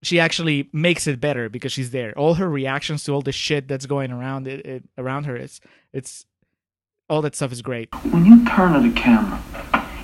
she 0.02 0.20
actually 0.20 0.70
makes 0.72 1.08
it 1.08 1.20
better 1.20 1.50
because 1.50 1.72
she's 1.72 1.92
there. 1.92 2.18
All 2.18 2.36
her 2.36 2.50
reactions 2.50 3.04
to 3.06 3.12
all 3.12 3.22
the 3.22 3.32
shit 3.32 3.68
that's 3.68 3.86
going 3.86 4.12
around 4.12 4.48
it, 4.48 4.66
it 4.66 4.84
around 4.98 5.26
her, 5.26 5.36
it's 5.36 5.60
it's 5.94 6.26
all 7.10 7.22
that 7.24 7.36
stuff 7.36 7.52
is 7.52 7.62
great. 7.62 7.90
When 8.12 8.26
you 8.26 8.46
turn 8.46 8.74
to 8.74 8.88
the 8.88 8.96
camera 8.96 9.42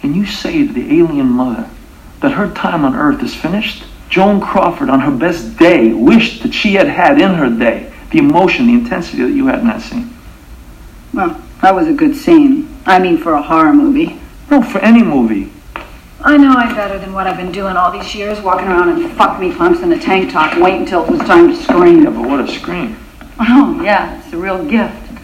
and 0.03 0.15
you 0.15 0.25
say 0.25 0.65
to 0.67 0.73
the 0.73 0.99
alien 0.99 1.27
mother 1.27 1.69
that 2.21 2.31
her 2.31 2.51
time 2.53 2.83
on 2.83 2.95
Earth 2.95 3.21
is 3.23 3.35
finished, 3.35 3.83
Joan 4.09 4.41
Crawford, 4.41 4.89
on 4.89 4.99
her 5.01 5.11
best 5.11 5.57
day, 5.57 5.93
wished 5.93 6.43
that 6.43 6.53
she 6.53 6.73
had 6.73 6.87
had 6.87 7.21
in 7.21 7.33
her 7.35 7.49
day 7.49 7.91
the 8.11 8.19
emotion, 8.19 8.67
the 8.67 8.73
intensity 8.73 9.23
that 9.23 9.31
you 9.31 9.47
had 9.47 9.59
in 9.59 9.67
that 9.67 9.81
scene. 9.81 10.09
Well, 11.13 11.41
that 11.61 11.73
was 11.73 11.87
a 11.87 11.93
good 11.93 12.15
scene. 12.15 12.75
I 12.85 12.99
mean, 12.99 13.17
for 13.17 13.33
a 13.33 13.41
horror 13.41 13.73
movie. 13.73 14.19
No, 14.49 14.61
for 14.61 14.79
any 14.79 15.01
movie. 15.03 15.51
I 16.25 16.37
know 16.37 16.49
I'm 16.49 16.75
better 16.75 16.97
than 16.97 17.13
what 17.13 17.27
I've 17.27 17.37
been 17.37 17.51
doing 17.51 17.77
all 17.77 17.91
these 17.91 18.15
years, 18.15 18.41
walking 18.41 18.67
around 18.67 18.99
in 18.99 19.09
fuck 19.11 19.39
me 19.39 19.53
pumps 19.53 19.81
in 19.81 19.91
a 19.91 19.99
tank 19.99 20.31
top, 20.31 20.53
and 20.53 20.63
wait 20.63 20.79
until 20.79 21.05
it 21.05 21.11
was 21.11 21.19
time 21.19 21.49
to 21.49 21.55
scream. 21.55 22.03
Yeah, 22.03 22.09
but 22.09 22.27
what 22.27 22.39
a 22.39 22.51
scream. 22.51 22.97
Oh, 23.39 23.79
yeah, 23.83 24.19
it's 24.19 24.33
a 24.33 24.37
real 24.37 24.65
gift. 24.65 25.21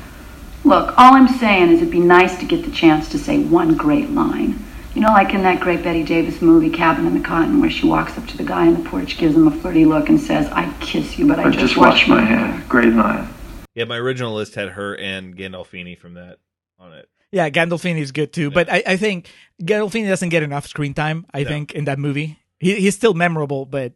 Look, 0.64 0.93
all 0.99 1.16
I'm 1.16 1.28
saying 1.28 1.72
is 1.72 1.82
it'd 1.82 1.89
be 1.89 1.99
nice 1.99 2.38
to 2.38 2.45
get 2.45 2.64
the 2.64 2.72
chance 2.72 3.10
to 3.10 3.18
say 3.18 3.39
one 3.39 3.76
great 3.76 4.12
line. 4.12 4.64
You 4.93 5.02
know, 5.02 5.08
like 5.08 5.34
in 5.34 5.41
that 5.41 5.60
great 5.60 5.82
Betty 5.82 6.04
Davis 6.04 6.39
movie, 6.39 6.70
Cabin 6.70 7.08
in 7.08 7.16
the 7.16 7.28
Cotton, 7.28 7.60
where 7.60 7.72
she 7.72 7.88
walks 7.88 8.16
up 8.16 8.28
to 8.28 8.38
the 8.38 8.43
guy 8.43 8.68
on 8.68 8.84
the 8.84 8.88
porch, 8.88 9.18
gives 9.18 9.36
him 9.36 9.47
a 9.47 9.52
flirty 9.52 9.86
look, 9.86 10.08
and 10.08 10.20
says, 10.20 10.49
I'd 10.52 10.80
kiss 10.82 11.18
you, 11.18 11.28
but 11.28 11.39
I 11.39 11.45
Or 11.45 11.49
just, 11.49 11.66
just 11.66 11.78
watched 11.78 12.08
my 12.10 12.22
hair. 12.22 12.64
Great 12.70 12.93
line. 12.93 13.28
Yeah, 13.74 13.86
my 13.86 13.97
original 13.97 14.36
list 14.36 14.54
had 14.54 14.70
her 14.70 14.95
and 14.95 15.36
Gandolfini 15.36 15.97
from 15.97 16.14
that 16.14 16.38
on 16.78 16.93
it. 16.93 17.10
Yeah, 17.32 17.50
Gandolfini 17.50 18.00
is 18.02 18.12
good 18.12 18.34
too, 18.34 18.52
but 18.52 18.72
I, 18.72 18.84
I 18.86 18.98
think 18.98 19.30
Gandolfini 19.62 20.08
doesn't 20.08 20.30
get 20.30 20.44
enough 20.44 20.68
screen 20.68 20.94
time. 20.94 21.26
I 21.34 21.44
think 21.46 21.72
in 21.74 21.86
that 21.86 21.98
movie, 22.00 22.40
he, 22.60 22.76
he's 22.76 22.96
still 22.96 23.14
memorable, 23.14 23.66
but 23.66 23.94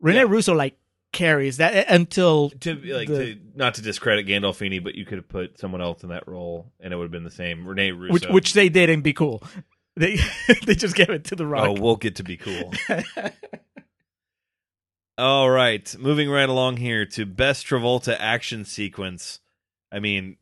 Rene 0.00 0.24
Russo 0.24 0.54
like 0.54 0.78
carries 1.12 1.56
that 1.58 1.74
uh, 1.88 1.94
until 1.94 2.50
To 2.50 2.74
like 2.74 3.08
the- 3.08 3.34
to, 3.34 3.40
not 3.54 3.74
to 3.74 3.82
discredit 3.82 4.26
Gandolfini, 4.26 4.82
but 4.82 4.94
you 4.94 5.04
could 5.04 5.18
have 5.18 5.28
put 5.28 5.58
someone 5.58 5.80
else 5.82 6.02
in 6.02 6.08
that 6.10 6.26
role, 6.28 6.72
and 6.80 6.92
it 6.92 6.96
would 6.96 7.04
have 7.04 7.10
been 7.12 7.24
the 7.24 7.30
same. 7.30 7.66
Rene 7.66 7.90
Russo, 7.92 8.12
which 8.12 8.26
which 8.28 8.52
they 8.54 8.68
did 8.68 8.88
and 8.90 9.02
be 9.02 9.12
cool. 9.12 9.42
They 9.96 10.16
they 10.64 10.76
just 10.76 10.94
gave 10.94 11.10
it 11.10 11.24
to 11.24 11.34
the 11.34 11.44
Rock. 11.44 11.66
oh, 11.66 11.72
we'll 11.72 11.96
get 11.96 12.14
to 12.16 12.22
be 12.22 12.36
cool. 12.36 12.72
All 15.18 15.50
right, 15.50 15.92
moving 15.98 16.30
right 16.30 16.48
along 16.48 16.76
here 16.76 17.04
to 17.04 17.26
best 17.26 17.66
Travolta 17.66 18.16
action 18.18 18.64
sequence. 18.64 19.40
I 19.90 19.98
mean, 19.98 20.36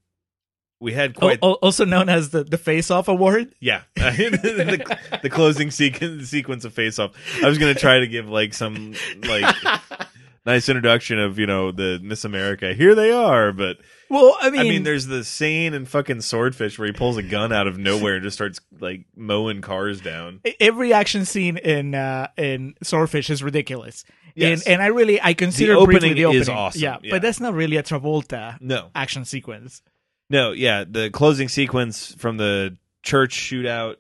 we 0.81 0.93
had 0.93 1.15
quite 1.15 1.39
Al- 1.43 1.51
al- 1.51 1.55
also 1.63 1.85
known 1.85 2.09
as 2.09 2.31
the 2.31 2.45
the 2.45 2.59
Face 2.59 2.91
Off 2.91 3.09
Award. 3.09 3.55
Yeah, 3.61 3.83
the, 3.95 4.97
the 5.23 5.31
closing 5.31 5.71
sequence 5.71 6.29
sequence 6.29 6.65
of 6.65 6.75
Face 6.75 6.99
Off. 6.99 7.13
I 7.43 7.49
was 7.49 7.59
gonna 7.59 7.75
try 7.75 8.01
to 8.01 8.07
give 8.07 8.29
like 8.29 8.55
some 8.55 8.95
like 9.27 9.55
nice 10.47 10.69
introduction 10.69 11.19
of 11.19 11.39
you 11.39 11.47
know 11.47 11.73
the 11.73 11.99
Miss 12.03 12.25
America. 12.25 12.75
Here 12.75 12.95
they 12.95 13.11
are, 13.11 13.53
but 13.53 13.79
Well, 14.11 14.37
I 14.41 14.51
mean, 14.51 14.61
I 14.61 14.65
mean, 14.65 14.83
there's 14.83 15.07
the 15.07 15.25
scene 15.25 15.75
in 15.75 15.87
fucking 15.87 16.21
Swordfish 16.21 16.79
where 16.79 16.87
he 16.87 16.93
pulls 16.93 17.17
a 17.17 17.23
gun 17.23 17.53
out 17.53 17.67
of 17.67 17.79
nowhere 17.79 18.15
and 18.17 18.23
just 18.23 18.37
starts 18.37 18.61
like 18.81 19.07
mowing 19.17 19.61
cars 19.63 20.01
down. 20.01 20.41
every 20.61 20.93
action 20.93 21.25
scene 21.25 21.57
in 21.57 21.95
uh 21.95 22.29
in 22.37 22.75
Swordfish 22.83 23.31
is 23.31 23.43
ridiculous. 23.43 24.05
Yes. 24.35 24.65
And 24.67 24.75
and 24.75 24.83
I 24.83 24.89
really 24.89 25.21
I 25.23 25.33
consider 25.33 25.73
The 25.73 25.79
opening 25.79 26.15
the 26.15 26.27
opening. 26.27 26.43
is 26.43 26.49
awesome, 26.51 26.83
Yeah, 26.83 26.99
yeah. 27.03 27.11
but 27.13 27.23
that's 27.23 27.41
not 27.41 27.55
really 27.55 27.79
a 27.79 27.83
Travolta 27.83 28.61
No. 28.61 28.91
action 28.95 29.25
sequence. 29.25 29.81
No, 30.29 30.53
yeah, 30.53 30.85
the 30.89 31.11
closing 31.11 31.49
sequence 31.49 32.15
from 32.15 32.37
the 32.37 32.77
church 33.03 33.37
shootout 33.37 33.97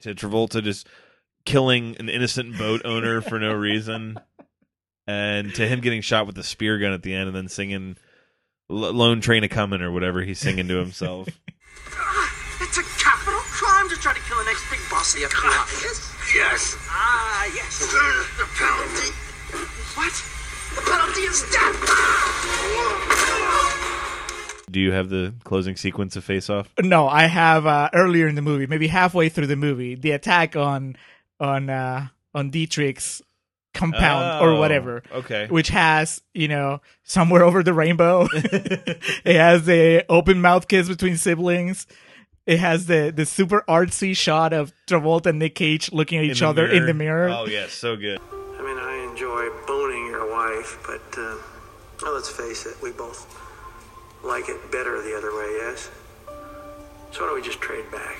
to 0.00 0.14
Travolta 0.14 0.62
just 0.62 0.88
killing 1.44 1.96
an 1.98 2.08
innocent 2.08 2.58
boat 2.58 2.82
owner 2.84 3.20
for 3.20 3.38
no 3.38 3.52
reason, 3.52 4.18
and 5.06 5.54
to 5.54 5.66
him 5.66 5.80
getting 5.80 6.02
shot 6.02 6.26
with 6.26 6.34
the 6.34 6.42
spear 6.42 6.78
gun 6.78 6.92
at 6.92 7.02
the 7.02 7.14
end, 7.14 7.28
and 7.28 7.36
then 7.36 7.48
singing 7.48 7.96
"Lone 8.68 9.20
Train 9.20 9.44
a 9.44 9.48
Comin'" 9.48 9.82
or 9.82 9.92
whatever 9.92 10.22
he's 10.22 10.40
singing 10.40 10.68
to 10.68 10.76
himself. 10.76 11.28
It's 12.60 12.76
a 12.76 12.82
capital 12.82 13.38
crime 13.38 13.88
to 13.88 13.94
try 13.96 14.12
to 14.12 14.18
kill 14.20 14.36
the 14.38 14.44
next 14.44 14.68
big 14.68 14.80
boss 14.90 15.14
of 15.14 15.20
the 15.20 15.26
FBI. 15.28 15.80
Yes? 15.80 16.12
Yes. 16.34 16.76
Ah, 16.90 17.44
yes. 17.54 17.78
The 17.78 18.44
penalty. 18.58 19.14
What? 19.94 20.12
The 20.74 20.82
penalty 20.90 21.22
is 21.22 21.42
death. 21.52 23.87
Do 24.70 24.80
you 24.80 24.92
have 24.92 25.08
the 25.08 25.34
closing 25.44 25.76
sequence 25.76 26.16
of 26.16 26.24
Face 26.24 26.50
Off? 26.50 26.68
No, 26.82 27.08
I 27.08 27.22
have 27.26 27.66
uh, 27.66 27.88
earlier 27.94 28.28
in 28.28 28.34
the 28.34 28.42
movie, 28.42 28.66
maybe 28.66 28.86
halfway 28.88 29.28
through 29.28 29.46
the 29.46 29.56
movie, 29.56 29.94
the 29.94 30.10
attack 30.12 30.56
on 30.56 30.96
on 31.40 31.70
uh, 31.70 32.08
on 32.34 32.50
Dietrich's 32.50 33.22
compound 33.74 34.42
or 34.44 34.50
Oh, 34.52 34.58
whatever. 34.58 35.02
okay. 35.12 35.46
Which 35.48 35.68
has, 35.68 36.20
you 36.34 36.48
know, 36.48 36.80
somewhere 37.04 37.44
over 37.44 37.62
the 37.62 37.72
rainbow. 37.72 38.28
it 38.32 39.36
has 39.36 39.64
the 39.66 40.04
open 40.08 40.40
mouth 40.40 40.68
kiss 40.68 40.88
between 40.88 41.16
siblings. 41.16 41.86
It 42.46 42.58
has 42.58 42.86
the 42.86 43.12
the 43.14 43.24
super 43.26 43.62
artsy 43.68 44.16
shot 44.16 44.52
of 44.52 44.72
Travolta 44.86 45.26
and 45.26 45.38
Nick 45.38 45.54
Cage 45.54 45.92
looking 45.92 46.18
at 46.18 46.24
each 46.24 46.40
the 46.40 46.48
other 46.48 46.66
in 46.66 46.86
the 46.86 46.94
mirror. 46.94 47.28
Oh 47.28 47.46
yeah, 47.46 47.66
so 47.68 47.94
good. 47.96 48.18
I 48.32 48.62
mean, 48.62 48.78
I 48.78 49.06
enjoy 49.10 49.48
boning 49.66 50.06
your 50.06 50.30
wife, 50.30 50.78
but 50.86 51.18
uh, 51.18 51.36
well, 52.02 52.14
let's 52.14 52.30
face 52.30 52.64
it, 52.66 52.76
we 52.82 52.90
both 52.92 53.26
like 54.24 54.48
it 54.48 54.70
better 54.70 55.02
the 55.02 55.16
other 55.16 55.34
way, 55.34 55.56
yes? 55.62 55.90
So 57.12 57.20
why 57.22 57.26
don't 57.26 57.34
we 57.36 57.42
just 57.42 57.60
trade 57.60 57.90
back? 57.90 58.18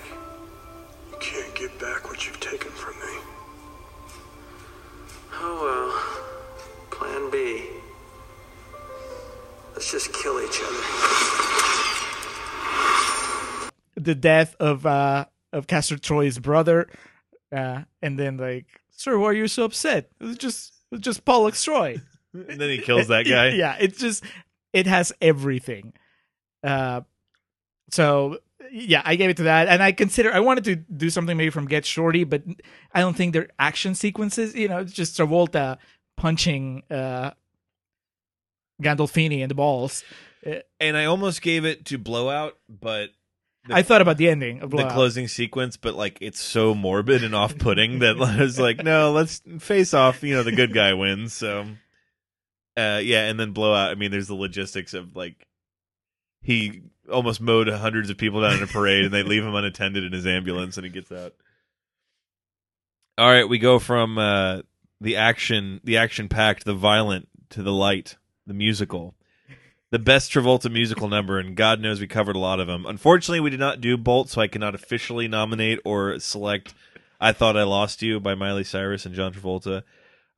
You 1.10 1.16
can't 1.20 1.54
get 1.54 1.78
back 1.78 2.08
what 2.08 2.26
you've 2.26 2.40
taken 2.40 2.70
from 2.70 2.94
me. 2.94 3.20
Oh 5.34 5.62
well. 5.62 6.28
Plan 6.90 7.30
B. 7.30 7.64
Let's 9.74 9.90
just 9.90 10.12
kill 10.12 10.40
each 10.40 10.60
other. 10.62 10.82
the 13.96 14.14
death 14.14 14.54
of 14.60 14.86
uh 14.86 15.26
of 15.52 15.66
Castor 15.66 15.98
Troy's 15.98 16.38
brother, 16.38 16.88
uh, 17.52 17.82
and 18.02 18.18
then 18.18 18.36
like, 18.36 18.66
sir, 18.90 19.18
why 19.18 19.28
are 19.28 19.32
you 19.32 19.48
so 19.48 19.64
upset? 19.64 20.10
It 20.20 20.24
was 20.24 20.38
just 20.38 20.74
it 20.90 20.96
was 20.96 21.00
just 21.00 21.24
Pollux 21.24 21.62
Troy. 21.62 22.00
And 22.34 22.60
then 22.60 22.68
he 22.68 22.76
kills 22.78 23.08
that 23.08 23.24
guy. 23.26 23.48
yeah, 23.56 23.76
it's 23.80 23.98
just 23.98 24.22
it 24.72 24.86
has 24.86 25.12
everything. 25.20 25.92
Uh, 26.62 27.02
so 27.90 28.38
yeah, 28.70 29.00
I 29.04 29.16
gave 29.16 29.30
it 29.30 29.36
to 29.38 29.44
that, 29.44 29.68
and 29.68 29.82
I 29.82 29.92
consider 29.92 30.32
I 30.32 30.40
wanted 30.40 30.64
to 30.64 30.76
do 30.76 31.08
something 31.10 31.36
maybe 31.36 31.50
from 31.50 31.66
Get 31.66 31.86
Shorty, 31.86 32.24
but 32.24 32.42
I 32.92 33.00
don't 33.00 33.16
think 33.16 33.32
they're 33.32 33.48
action 33.58 33.94
sequences. 33.94 34.54
You 34.54 34.68
know, 34.68 34.78
it's 34.78 34.92
just 34.92 35.16
Travolta 35.18 35.78
punching 36.16 36.82
uh 36.90 37.30
Gandolfini 38.82 39.40
in 39.40 39.48
the 39.48 39.54
balls. 39.54 40.04
Uh, 40.46 40.56
And 40.80 40.96
I 40.96 41.06
almost 41.06 41.42
gave 41.42 41.64
it 41.64 41.84
to 41.86 41.98
Blowout, 41.98 42.56
but 42.68 43.10
the- 43.66 43.74
I 43.74 43.82
thought 43.82 44.00
about 44.02 44.18
the 44.18 44.28
ending 44.28 44.60
of 44.60 44.70
the 44.70 44.76
closing 44.92 45.28
sequence, 45.28 45.76
but 45.76 45.94
like 45.94 46.18
it's 46.20 46.40
so 46.40 46.74
morbid 46.74 47.24
and 47.24 47.34
off-putting 47.34 47.98
that 48.00 48.20
I 48.20 48.40
was 48.40 48.58
like, 48.58 48.82
no, 48.84 49.12
let's 49.12 49.42
face 49.58 49.94
off. 49.94 50.22
You 50.22 50.34
know, 50.36 50.42
the 50.42 50.52
good 50.52 50.72
guy 50.72 50.94
wins. 50.94 51.32
So, 51.32 51.66
uh, 52.78 52.98
yeah, 52.98 53.26
and 53.26 53.38
then 53.38 53.52
blowout. 53.52 53.90
I 53.90 53.94
mean, 53.94 54.10
there's 54.10 54.28
the 54.28 54.34
logistics 54.34 54.94
of 54.94 55.16
like 55.16 55.46
he 56.40 56.82
almost 57.10 57.40
mowed 57.40 57.68
hundreds 57.68 58.10
of 58.10 58.16
people 58.16 58.42
down 58.42 58.58
in 58.58 58.62
a 58.62 58.66
parade, 58.66 59.04
and 59.04 59.14
they 59.14 59.22
leave 59.22 59.44
him 59.44 59.54
unattended 59.54 60.04
in 60.04 60.12
his 60.12 60.26
ambulance, 60.26 60.76
and 60.76 60.84
he 60.84 60.92
gets 60.92 61.10
out. 61.10 61.34
All 63.16 63.30
right, 63.30 63.48
we 63.48 63.58
go 63.58 63.78
from 63.78 64.16
uh, 64.16 64.62
the 65.00 65.16
action, 65.16 65.80
the 65.82 65.96
action-packed, 65.96 66.64
the 66.64 66.74
violent, 66.74 67.28
to 67.50 67.62
the 67.62 67.72
light, 67.72 68.16
the 68.46 68.54
musical 68.54 69.16
the 69.90 69.98
best 69.98 70.30
Travolta 70.30 70.70
musical 70.70 71.08
number, 71.08 71.38
and 71.38 71.56
God 71.56 71.80
knows 71.80 72.00
we 72.00 72.06
covered 72.06 72.36
a 72.36 72.40
lot 72.40 72.60
of 72.60 72.66
them. 72.66 72.84
Unfortunately, 72.84 73.40
we 73.40 73.50
did 73.50 73.60
not 73.60 73.80
do 73.80 73.96
Bolt, 73.96 74.28
so 74.28 74.40
I 74.40 74.48
cannot 74.48 74.74
officially 74.74 75.28
nominate 75.28 75.80
or 75.84 76.18
select 76.18 76.74
"I 77.20 77.32
Thought 77.32 77.56
I 77.56 77.62
Lost 77.62 78.02
You" 78.02 78.20
by 78.20 78.34
Miley 78.34 78.64
Cyrus 78.64 79.06
and 79.06 79.14
John 79.14 79.32
Travolta. 79.32 79.82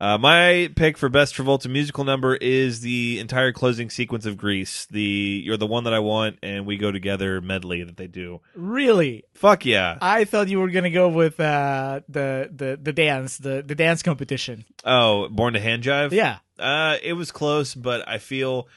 Uh, 0.00 0.16
my 0.16 0.70
pick 0.76 0.96
for 0.96 1.10
best 1.10 1.34
Travolta 1.34 1.68
musical 1.70 2.04
number 2.04 2.34
is 2.34 2.80
the 2.80 3.18
entire 3.18 3.52
closing 3.52 3.90
sequence 3.90 4.24
of 4.24 4.38
Grease. 4.38 4.86
The 4.86 5.42
"You're 5.44 5.58
the 5.58 5.66
One 5.66 5.84
That 5.84 5.92
I 5.92 5.98
Want" 5.98 6.38
and 6.42 6.64
"We 6.64 6.78
Go 6.78 6.90
Together" 6.90 7.42
medley 7.42 7.82
that 7.84 7.98
they 7.98 8.06
do. 8.06 8.40
Really? 8.54 9.24
Fuck 9.34 9.66
yeah! 9.66 9.98
I 10.00 10.24
thought 10.24 10.48
you 10.48 10.58
were 10.60 10.70
gonna 10.70 10.88
go 10.90 11.08
with 11.10 11.38
uh, 11.38 12.00
the 12.08 12.48
the 12.50 12.78
the 12.82 12.94
dance, 12.94 13.36
the 13.36 13.62
the 13.66 13.74
dance 13.74 14.02
competition. 14.02 14.64
Oh, 14.84 15.28
Born 15.28 15.52
to 15.52 15.60
Hand 15.60 15.82
Jive. 15.82 16.12
Yeah. 16.12 16.38
uh, 16.58 16.96
it 17.02 17.12
was 17.12 17.30
close, 17.30 17.74
but 17.74 18.08
I 18.08 18.16
feel 18.16 18.68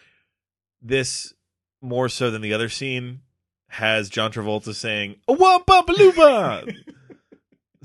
this 0.81 1.33
more 1.81 2.09
so 2.09 2.31
than 2.31 2.41
the 2.41 2.53
other 2.53 2.67
scene 2.67 3.21
has 3.69 4.09
John 4.09 4.33
Travolta 4.33 4.75
saying 4.75 5.15
"Wampa 5.27 5.83
Baluba." 5.87 6.75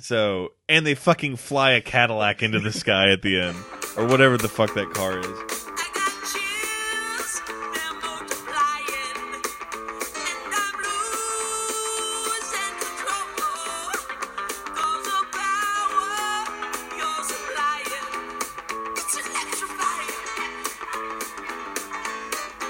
So, 0.01 0.53
and 0.69 0.87
they 0.87 0.95
fucking 0.95 1.37
fly 1.37 1.73
a 1.73 1.81
Cadillac 1.81 2.43
into 2.43 2.61
the 2.61 2.73
sky 2.73 3.11
at 3.11 3.23
the 3.23 3.41
end, 3.41 3.57
or 3.97 4.07
whatever 4.07 4.37
the 4.37 4.49
fuck 4.49 4.75
that 4.75 4.91
car 4.91 5.19
is. 5.19 5.59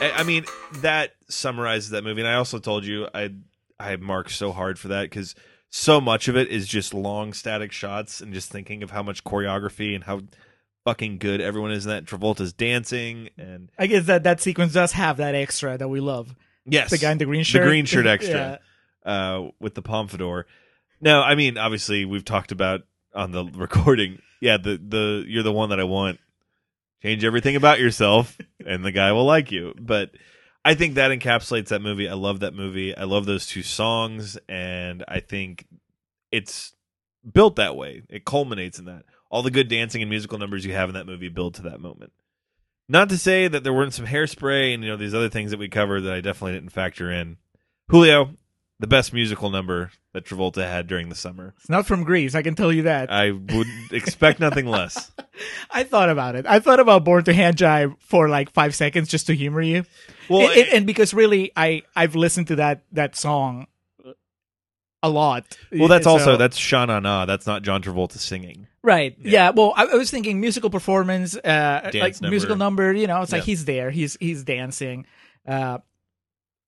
I 0.01 0.25
mean, 0.25 0.45
that 0.81 1.15
summarizes 1.29 1.91
that 1.91 2.03
movie. 2.03 2.21
And 2.21 2.29
I 2.29 2.35
also 2.35 2.59
told 2.59 2.85
you 2.85 3.09
I 3.15 3.31
I 3.79 3.97
marked 3.97 4.33
so 4.33 4.53
hard 4.53 4.79
for 4.79 4.89
that 4.89 5.03
because 5.03 5.35
so 5.71 6.01
much 6.01 6.29
of 6.29 6.37
it 6.37 6.49
is 6.49 6.67
just 6.67 6.95
long 6.95 7.33
static 7.33 7.73
shots 7.73 8.21
and 8.21 8.33
just 8.33 8.51
thinking 8.51 8.83
of 8.83 8.91
how 8.91 9.03
much 9.03 9.25
choreography 9.25 9.95
and 9.95 10.05
how 10.05 10.21
fucking 10.85 11.19
good 11.19 11.41
everyone 11.41 11.71
is 11.73 11.85
in 11.85 11.91
that. 11.91 12.05
Travolta's 12.07 12.53
dancing 12.53 13.29
and 13.37 13.71
I 13.79 13.87
guess 13.87 14.07
that 14.07 14.23
that 14.25 14.41
sequence 14.41 14.73
does 14.73 14.93
have 14.93 15.19
that 15.19 15.35
extra 15.35 15.77
that 15.77 15.89
we 15.89 16.01
love. 16.01 16.35
yes, 16.65 16.91
the 16.91 16.99
guy 16.99 17.13
in 17.13 17.19
the 17.19 17.25
green 17.27 17.45
shirt. 17.45 17.63
the 17.63 17.69
green 17.69 17.85
shirt 17.85 18.07
Yeah. 18.07 18.13
extra 18.13 18.61
uh, 19.05 19.49
with 19.61 19.75
the 19.75 19.83
pompadour. 19.83 20.47
No, 21.01 21.21
I 21.23 21.35
mean 21.35 21.59
obviously 21.59 22.05
we've 22.05 22.25
talked 22.25 22.53
about 22.53 22.83
on 23.15 23.33
the 23.33 23.45
recording. 23.55 24.21
Yeah, 24.41 24.57
the 24.57 24.77
the 24.83 25.25
you're 25.27 25.43
the 25.43 25.53
one 25.53 25.71
that 25.71 25.81
I 25.81 25.85
want. 25.85 26.19
Change 27.03 27.25
everything 27.25 27.55
about 27.55 27.79
yourself, 27.79 28.37
and 28.67 28.85
the 28.85 28.91
guy 28.91 29.13
will 29.13 29.25
like 29.25 29.53
you. 29.53 29.73
But 29.81 30.11
I 30.65 30.75
think 30.75 30.95
that 30.95 31.11
encapsulates 31.11 31.69
that 31.69 31.83
movie. 31.83 32.09
I 32.09 32.15
love 32.15 32.41
that 32.41 32.55
movie. 32.55 32.97
I 32.97 33.05
love 33.05 33.27
those 33.27 33.47
two 33.47 33.63
songs, 33.63 34.39
and 34.49 35.05
I 35.09 35.21
think 35.21 35.67
it's 36.31 36.75
built 37.31 37.57
that 37.57 37.77
way. 37.77 38.03
It 38.09 38.25
culminates 38.25 38.79
in 38.79 38.87
that. 38.87 39.05
All 39.31 39.43
the 39.43 39.51
good 39.51 39.69
dancing 39.69 40.03
and 40.03 40.11
musical 40.11 40.39
numbers 40.39 40.65
you 40.65 40.73
have 40.73 40.89
in 40.89 40.95
that 40.95 41.07
movie 41.07 41.29
build 41.29 41.55
to 41.55 41.63
that 41.63 41.81
moment. 41.81 42.13
Not 42.89 43.11
to 43.11 43.19
say 43.19 43.49
that 43.49 43.65
there 43.65 43.73
weren't 43.73 43.93
some 43.93 44.07
hairspray 44.07 44.73
and 44.73 44.83
you 44.83 44.89
know 44.91 44.97
these 44.97 45.15
other 45.15 45.29
things 45.29 45.51
that 45.51 45.61
we 45.61 45.69
covered 45.69 46.03
that 46.03 46.15
I 46.15 46.21
definitely 46.23 46.55
didn't 46.55 46.71
factor 46.73 47.11
in. 47.11 47.37
Julio, 47.89 48.35
the 48.81 48.87
best 48.87 49.13
musical 49.13 49.51
number 49.51 49.91
that 50.15 50.25
Travolta 50.25 50.63
had 50.67 50.87
during 50.87 51.11
the 51.11 51.15
summer. 51.15 51.55
It's 51.59 51.69
not 51.69 51.87
from 51.87 52.05
Grease, 52.05 52.35
I 52.35 52.43
can 52.43 52.55
tell 52.55 52.73
you 52.73 52.83
that. 52.83 53.13
I 53.13 53.31
would 53.31 53.67
expect 53.91 54.41
nothing 54.41 54.67
less. 54.67 55.13
I 55.71 55.85
thought 55.85 56.09
about 56.11 56.35
it. 56.37 56.47
I 56.47 56.61
thought 56.61 56.81
about 56.81 57.05
Born 57.05 57.25
to 57.25 57.33
Hand 57.33 57.57
Jive 57.57 57.97
for 58.01 58.29
like 58.29 58.53
five 58.53 58.75
seconds 58.75 59.09
just 59.09 59.27
to 59.29 59.35
humor 59.35 59.61
you. 59.63 59.85
Well, 60.29 60.49
and, 60.49 60.59
and- 60.61 60.69
and 60.69 60.87
because 60.87 61.15
really, 61.15 61.53
I 61.57 61.83
I've 61.97 62.15
listened 62.17 62.49
to 62.49 62.57
that 62.57 62.83
that 62.93 63.17
song 63.17 63.67
a 65.03 65.09
lot. 65.09 65.57
Well, 65.73 65.89
that's 65.89 66.05
So- 66.05 66.11
also 66.11 66.37
that's 66.37 66.57
Sha 66.57 66.85
Na 66.87 67.01
Na. 67.01 67.25
That's 67.27 67.47
not 67.47 67.63
John 67.63 67.83
Travolta 67.83 68.19
singing. 68.19 68.67
right. 68.83 69.17
Yeah. 69.21 69.51
Well, 69.51 69.73
I, 69.77 69.85
I 69.85 69.95
was 69.95 70.11
thinking 70.11 70.41
musical 70.41 70.71
performance, 70.71 71.37
uh, 71.37 71.81
like 71.85 71.93
Dance 71.93 72.21
musical 72.23 72.57
number. 72.57 72.85
number. 72.89 73.01
You 73.01 73.07
know, 73.07 73.23
it's 73.23 73.33
like 73.33 73.45
he's 73.45 73.65
there. 73.65 73.91
He's 73.91 74.17
he's 74.21 74.43
dancing. 74.45 75.07
Uh, 75.47 75.79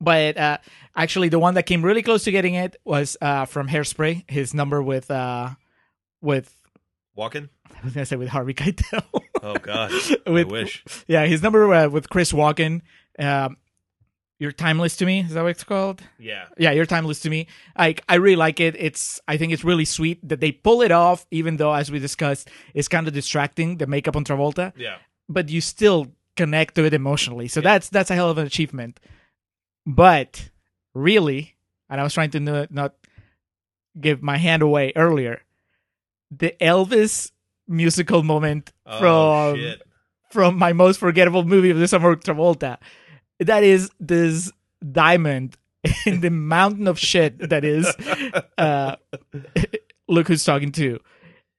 but 0.01 0.39
uh, 0.39 0.59
actually, 0.97 1.29
the 1.29 1.39
one 1.39 1.55
that 1.55 1.65
came 1.65 1.85
really 1.85 2.03
close 2.03 2.25
to 2.25 2.31
getting 2.31 2.55
it 2.55 2.77
was 2.85 3.17
uh, 3.21 3.45
from 3.45 3.69
Hairspray. 3.69 4.31
His 4.31 4.55
number 4.55 4.83
with 4.83 5.11
uh, 5.11 5.51
with 6.23 6.55
Walken. 7.19 7.49
I 7.81 7.85
was 7.85 7.95
gonna 7.95 8.07
say 8.07 8.17
with 8.17 8.29
Harvey 8.29 8.55
Keitel. 8.55 9.03
Oh 9.43 9.55
God, 9.55 9.91
With- 10.27 10.49
I 10.49 10.51
wish. 10.51 10.85
Yeah, 11.09 11.25
his 11.25 11.43
number 11.43 11.73
uh, 11.73 11.89
with 11.89 12.11
Chris 12.11 12.31
Walken. 12.31 12.83
Um, 13.19 13.57
you're 14.39 14.53
timeless 14.53 14.97
to 14.99 15.07
me. 15.07 15.21
Is 15.21 15.33
that 15.33 15.41
what 15.43 15.53
it's 15.53 15.65
called? 15.65 16.03
Yeah. 16.19 16.45
Yeah, 16.59 16.73
you're 16.73 16.85
timeless 16.85 17.21
to 17.21 17.31
me. 17.31 17.47
Like 17.79 18.03
I 18.07 18.17
really 18.17 18.37
like 18.37 18.61
it. 18.61 18.77
It's 18.79 19.19
I 19.27 19.39
think 19.39 19.55
it's 19.55 19.65
really 19.65 19.87
sweet 19.87 20.19
that 20.29 20.41
they 20.41 20.53
pull 20.53 20.83
it 20.83 20.91
off, 20.93 21.25
even 21.31 21.57
though 21.57 21.73
as 21.73 21.91
we 21.91 21.99
discussed, 21.99 22.51
it's 22.75 22.87
kind 22.87 23.09
of 23.09 23.15
distracting 23.15 23.79
the 23.79 23.87
makeup 23.87 24.15
on 24.15 24.25
Travolta. 24.25 24.75
Yeah. 24.77 24.97
But 25.27 25.49
you 25.49 25.63
still 25.63 26.09
connect 26.37 26.75
to 26.75 26.85
it 26.85 26.93
emotionally. 26.93 27.49
So 27.49 27.63
that's 27.63 27.89
that's 27.89 28.11
a 28.11 28.15
hell 28.15 28.29
of 28.29 28.37
an 28.37 28.47
achievement. 28.47 29.01
But 29.87 30.51
really, 30.93 31.55
and 31.89 31.99
I 31.99 32.05
was 32.05 32.13
trying 32.13 32.31
to 32.33 32.67
not 32.71 32.95
give 33.99 34.23
my 34.23 34.37
hand 34.37 34.61
away 34.63 34.93
earlier. 34.97 35.41
The 36.31 36.55
Elvis 36.61 37.33
musical 37.71 38.23
moment 38.23 38.73
Oh, 38.85 38.99
from 38.99 39.57
shit. 39.61 39.83
from 40.31 40.59
my 40.59 40.73
most 40.75 40.99
forgettable 40.99 41.45
movie 41.45 41.71
of 41.71 41.79
the 41.79 41.89
summer 41.89 42.17
Travolta. 42.17 42.77
That 43.39 43.63
is 43.65 43.91
this 44.01 44.51
diamond 44.93 45.57
in 46.07 46.21
the 46.21 46.31
mountain 46.31 46.87
of 46.89 46.99
shit 46.99 47.49
that 47.49 47.65
is 47.65 47.87
uh 48.59 48.97
look 50.09 50.29
who's 50.29 50.45
talking 50.45 50.73
too. 50.73 50.99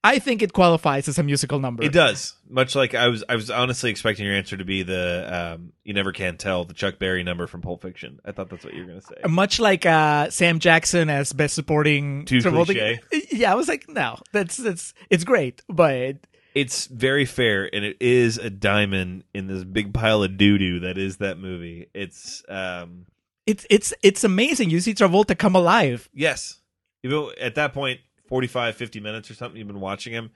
I 0.04 0.18
think 0.18 0.42
it 0.42 0.52
qualifies 0.52 1.08
as 1.08 1.20
a 1.20 1.24
musical 1.24 1.60
number. 1.60 1.84
It 1.84 1.92
does. 1.94 2.34
Much 2.50 2.76
like 2.76 2.96
I 2.96 3.08
was, 3.08 3.24
I 3.30 3.36
was 3.36 3.52
honestly 3.52 3.92
expecting 3.92 4.26
your 4.26 4.34
answer 4.36 4.58
to 4.58 4.66
be 4.66 4.82
the 4.84 5.54
um, 5.56 5.74
"You 5.84 5.94
Never 5.94 6.12
Can 6.12 6.38
Tell," 6.38 6.66
the 6.66 6.74
Chuck 6.74 6.98
Berry 6.98 7.24
number 7.24 7.46
from 7.46 7.62
Pulp 7.62 7.82
Fiction. 7.84 8.20
I 8.26 8.32
thought 8.32 8.50
that's 8.50 8.66
what 8.66 8.74
you 8.74 8.82
were 8.82 8.88
going 8.88 9.02
to 9.02 9.06
say. 9.06 9.16
Much 9.30 9.60
like 9.60 9.86
uh 9.86 10.30
Sam 10.32 10.58
Jackson 10.60 11.10
as 11.10 11.34
best 11.34 11.54
supporting 11.54 12.26
Too 12.26 12.40
Travolta. 12.40 12.66
cliche. 12.66 13.00
Yeah, 13.32 13.52
I 13.52 13.56
was 13.56 13.68
like, 13.68 13.88
no, 13.88 14.18
that's 14.32 14.58
that's 14.58 14.94
it's 15.12 15.24
great, 15.24 15.62
but 15.70 16.18
It's 16.56 16.88
very 16.88 17.26
fair, 17.26 17.70
and 17.74 17.86
it 17.86 17.98
is 18.02 18.38
a 18.40 18.50
diamond 18.50 19.24
in 19.34 19.48
this 19.48 19.64
big 19.64 19.94
pile 19.94 20.24
of 20.24 20.36
doo 20.36 20.58
doo 20.58 20.80
that 20.82 20.98
is 20.98 21.18
that 21.18 21.38
movie. 21.38 21.90
It's 21.94 22.44
um, 22.50 23.06
it's 23.46 23.66
it's 23.70 23.94
it's 24.02 24.24
amazing. 24.24 24.72
You 24.72 24.80
see 24.80 24.94
Travolta 24.96 25.38
come 25.38 25.56
alive. 25.56 26.10
yes, 26.14 26.60
know, 27.04 27.32
at 27.40 27.56
that 27.56 27.74
point, 27.74 28.00
45, 28.32 28.76
50 28.78 29.00
minutes 29.02 29.30
or 29.30 29.34
something, 29.34 29.58
you've 29.58 29.68
been 29.68 29.82
watching 29.82 30.14
him, 30.14 30.32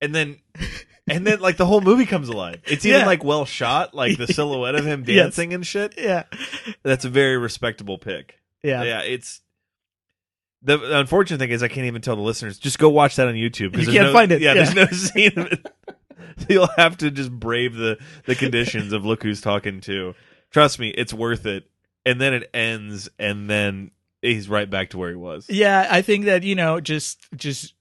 and 0.00 0.14
then, 0.14 0.36
and 1.08 1.26
then 1.26 1.40
like 1.40 1.56
the 1.56 1.66
whole 1.66 1.80
movie 1.80 2.06
comes 2.06 2.28
alive. 2.28 2.62
It's 2.66 2.86
even 2.86 3.00
Yeah. 3.00 3.06
like 3.06 3.24
well 3.24 3.44
shot, 3.44 3.94
like 3.94 4.16
the 4.16 4.28
silhouette 4.28 4.76
of 4.76 4.84
him 4.86 5.02
Yes. 5.08 5.24
dancing 5.24 5.52
and 5.54 5.66
shit. 5.66 5.94
Yeah. 5.98 6.22
That's 6.84 7.04
a 7.04 7.08
very 7.10 7.36
respectable 7.36 7.98
pick. 7.98 8.38
Yeah. 8.62 8.84
yeah. 8.84 9.00
It's 9.02 9.40
the, 10.62 10.76
the 10.78 11.00
unfortunate 11.00 11.38
thing 11.38 11.50
is 11.50 11.64
I 11.64 11.68
can't 11.68 11.88
even 11.88 12.00
tell 12.00 12.14
the 12.14 12.22
listeners. 12.22 12.58
Just 12.60 12.78
go 12.78 12.88
watch 12.90 13.16
that 13.16 13.26
on 13.26 13.34
YouTube. 13.34 13.72
'cause 13.74 13.80
You 13.80 13.86
there's 13.86 13.96
can't 13.96 14.06
no- 14.06 14.12
find 14.12 14.30
it, 14.30 14.40
Yeah, 14.40 14.54
yeah. 14.54 14.62
there's 14.70 14.74
no 14.76 14.86
scene 14.96 15.36
of 15.36 15.46
it. 15.52 15.66
So 16.38 16.46
You'll 16.48 16.68
have 16.76 16.96
to 16.98 17.10
just 17.10 17.32
brave 17.32 17.74
the 17.74 17.98
the 18.26 18.36
conditions 18.36 18.92
of 18.92 19.04
look 19.04 19.24
who's 19.24 19.40
talking 19.40 19.80
too. 19.80 20.14
Trust 20.52 20.78
me, 20.78 20.90
it's 20.90 21.12
worth 21.12 21.44
it. 21.44 21.64
And 22.06 22.20
then 22.20 22.34
it 22.34 22.50
ends, 22.54 23.08
and 23.18 23.50
then 23.50 23.90
he's 24.24 24.48
right 24.48 24.68
back 24.68 24.90
to 24.90 24.98
where 24.98 25.10
he 25.10 25.16
was. 25.16 25.48
Yeah, 25.48 25.86
I 25.90 26.02
think 26.02 26.24
that 26.24 26.42
you 26.42 26.54
know, 26.54 26.80
just 26.80 27.26
just 27.36 27.74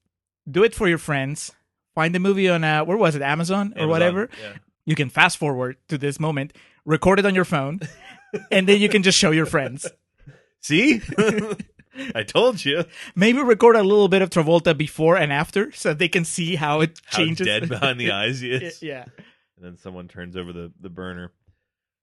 do 0.49 0.63
it 0.63 0.75
for 0.75 0.87
your 0.87 0.97
friends. 0.97 1.51
Find 1.95 2.13
the 2.13 2.19
movie 2.19 2.49
on 2.49 2.63
uh, 2.63 2.83
where 2.85 2.97
was 2.97 3.15
it, 3.15 3.21
Amazon 3.21 3.67
or 3.75 3.83
Amazon, 3.83 3.89
whatever. 3.89 4.29
yeah. 4.41 4.53
You 4.85 4.95
can 4.95 5.09
fast 5.09 5.37
forward 5.37 5.77
to 5.87 5.97
this 5.97 6.19
moment, 6.19 6.53
record 6.85 7.19
it 7.19 7.25
on 7.25 7.35
your 7.35 7.45
phone, 7.45 7.79
and 8.51 8.67
then 8.67 8.81
you 8.81 8.89
can 8.89 9.01
just 9.03 9.17
show 9.17 9.31
your 9.31 9.45
friends. 9.45 9.87
See, 10.59 11.01
I 12.15 12.23
told 12.23 12.65
you. 12.65 12.83
Maybe 13.15 13.41
record 13.41 13.75
a 13.75 13.83
little 13.83 14.07
bit 14.07 14.21
of 14.21 14.29
Travolta 14.29 14.75
before 14.75 15.15
and 15.15 15.31
after, 15.31 15.71
so 15.71 15.93
they 15.93 16.07
can 16.09 16.25
see 16.25 16.55
how 16.55 16.81
it 16.81 16.99
How 17.05 17.17
changes. 17.19 17.45
dead 17.47 17.69
behind 17.69 17.99
the 17.99 18.11
eyes 18.11 18.39
he 18.41 18.51
is. 18.51 18.81
Yeah. 18.81 19.05
and 19.55 19.63
then 19.65 19.77
someone 19.77 20.07
turns 20.07 20.35
over 20.35 20.51
the 20.51 20.71
the 20.81 20.89
burner. 20.89 21.31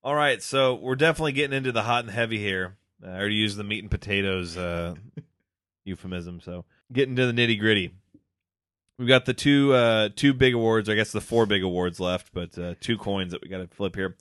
All 0.02 0.14
right, 0.14 0.42
so 0.42 0.76
we're 0.76 0.96
definitely 0.96 1.32
getting 1.32 1.56
into 1.56 1.72
the 1.72 1.82
hot 1.82 2.04
and 2.04 2.12
heavy 2.12 2.38
here. 2.38 2.76
I 3.04 3.18
already 3.18 3.36
used 3.36 3.56
the 3.56 3.64
meat 3.64 3.82
and 3.82 3.90
potatoes 3.90 4.56
uh, 4.56 4.94
euphemism, 5.84 6.40
so 6.40 6.64
getting 6.92 7.16
to 7.16 7.30
the 7.30 7.32
nitty 7.32 7.58
gritty. 7.58 7.92
We've 8.98 9.08
got 9.08 9.24
the 9.24 9.34
two 9.34 9.72
uh, 9.72 10.10
two 10.14 10.34
big 10.34 10.54
awards, 10.54 10.88
I 10.88 10.94
guess 10.94 11.12
the 11.12 11.20
four 11.20 11.46
big 11.46 11.62
awards 11.62 12.00
left, 12.00 12.30
but 12.34 12.58
uh, 12.58 12.74
two 12.80 12.98
coins 12.98 13.32
that 13.32 13.42
we 13.42 13.48
got 13.48 13.58
to 13.58 13.68
flip 13.68 13.96
here. 13.96 14.16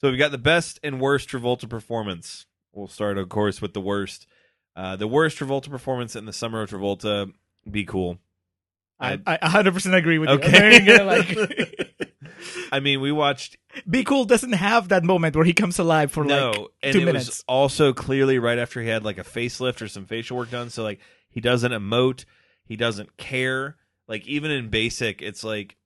So 0.00 0.10
we've 0.10 0.18
got 0.18 0.30
the 0.30 0.38
best 0.38 0.80
and 0.82 1.00
worst 1.00 1.28
Travolta 1.28 1.68
performance. 1.68 2.46
We'll 2.72 2.88
start, 2.88 3.18
of 3.18 3.28
course, 3.28 3.60
with 3.60 3.72
the 3.74 3.80
worst. 3.80 4.26
Uh, 4.74 4.96
the 4.96 5.06
worst 5.06 5.38
Travolta 5.38 5.70
performance 5.70 6.16
in 6.16 6.24
the 6.24 6.32
summer 6.32 6.62
of 6.62 6.70
Travolta. 6.70 7.32
Be 7.70 7.84
cool. 7.84 8.18
I, 8.98 9.20
I 9.26 9.36
100% 9.36 9.94
agree 9.96 10.18
with 10.18 10.28
you. 10.28 10.36
Okay. 10.36 10.84
Gonna, 10.86 11.04
like, 11.04 11.91
I 12.72 12.80
mean, 12.80 13.02
we 13.02 13.12
watched 13.12 13.58
Be 13.88 14.02
Cool 14.02 14.24
doesn't 14.24 14.52
have 14.52 14.88
that 14.88 15.04
moment 15.04 15.36
where 15.36 15.44
he 15.44 15.52
comes 15.52 15.78
alive 15.78 16.10
for 16.10 16.24
no, 16.24 16.50
like 16.50 16.68
and 16.82 16.92
two 16.94 17.00
it 17.02 17.04
minutes. 17.04 17.26
was 17.26 17.44
also 17.46 17.92
clearly 17.92 18.38
right 18.38 18.58
after 18.58 18.80
he 18.80 18.88
had 18.88 19.04
like 19.04 19.18
a 19.18 19.24
facelift 19.24 19.82
or 19.82 19.88
some 19.88 20.06
facial 20.06 20.38
work 20.38 20.50
done. 20.50 20.70
So 20.70 20.82
like 20.82 20.98
he 21.28 21.40
doesn't 21.40 21.70
emote, 21.70 22.24
he 22.64 22.76
doesn't 22.76 23.18
care. 23.18 23.76
Like 24.08 24.26
even 24.26 24.50
in 24.50 24.70
basic, 24.70 25.20
it's 25.20 25.44
like 25.44 25.76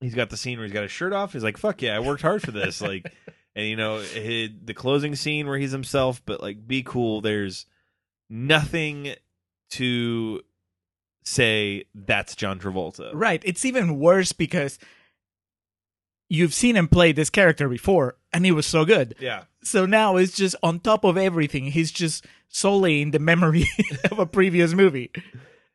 he's 0.00 0.16
got 0.16 0.30
the 0.30 0.36
scene 0.36 0.58
where 0.58 0.66
he's 0.66 0.74
got 0.74 0.82
his 0.82 0.90
shirt 0.90 1.12
off. 1.12 1.32
He's 1.32 1.44
like, 1.44 1.56
"Fuck 1.56 1.80
yeah, 1.80 1.96
I 1.96 2.00
worked 2.00 2.22
hard 2.22 2.42
for 2.42 2.50
this." 2.50 2.82
like, 2.82 3.10
and 3.54 3.66
you 3.66 3.76
know, 3.76 4.00
he, 4.00 4.52
the 4.64 4.74
closing 4.74 5.14
scene 5.14 5.46
where 5.46 5.58
he's 5.58 5.72
himself, 5.72 6.20
but 6.26 6.40
like, 6.42 6.66
be 6.66 6.82
cool. 6.82 7.20
There's 7.20 7.66
nothing 8.28 9.14
to 9.70 10.40
say 11.24 11.84
that's 11.94 12.34
John 12.34 12.58
Travolta. 12.58 13.10
Right. 13.14 13.40
It's 13.44 13.64
even 13.64 13.98
worse 13.98 14.32
because 14.32 14.78
you've 16.32 16.54
seen 16.54 16.76
him 16.76 16.88
play 16.88 17.12
this 17.12 17.28
character 17.28 17.68
before 17.68 18.16
and 18.32 18.46
he 18.46 18.52
was 18.52 18.64
so 18.64 18.86
good. 18.86 19.14
Yeah. 19.20 19.44
So 19.62 19.84
now 19.84 20.16
it's 20.16 20.34
just 20.34 20.56
on 20.62 20.80
top 20.80 21.04
of 21.04 21.18
everything. 21.18 21.66
He's 21.66 21.92
just 21.92 22.24
solely 22.48 23.02
in 23.02 23.10
the 23.10 23.18
memory 23.18 23.66
of 24.10 24.18
a 24.18 24.24
previous 24.24 24.72
movie. 24.72 25.10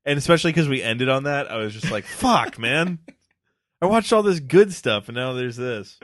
And 0.04 0.18
especially 0.18 0.52
because 0.52 0.68
we 0.68 0.82
ended 0.82 1.10
on 1.10 1.24
that, 1.24 1.52
I 1.52 1.58
was 1.58 1.74
just 1.74 1.92
like, 1.92 2.06
"Fuck, 2.06 2.58
man." 2.58 3.00
I 3.82 3.86
watched 3.86 4.12
all 4.12 4.24
this 4.24 4.40
good 4.40 4.74
stuff, 4.74 5.10
and 5.10 5.16
now 5.16 5.34
there's 5.34 5.58
this. 5.58 6.00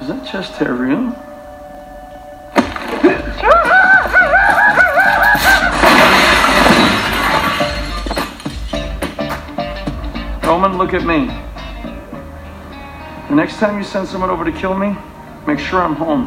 Is 0.00 0.08
that 0.08 0.26
chest 0.26 0.52
hair 0.54 0.74
real? 0.74 1.14
Roman, 10.42 10.78
look 10.78 10.94
at 10.94 11.04
me. 11.04 11.49
The 13.30 13.36
next 13.36 13.58
time 13.58 13.78
you 13.78 13.84
send 13.84 14.08
someone 14.08 14.28
over 14.28 14.44
to 14.44 14.50
kill 14.50 14.74
me, 14.74 14.96
make 15.46 15.60
sure 15.60 15.80
I'm 15.80 15.94
home. 15.94 16.26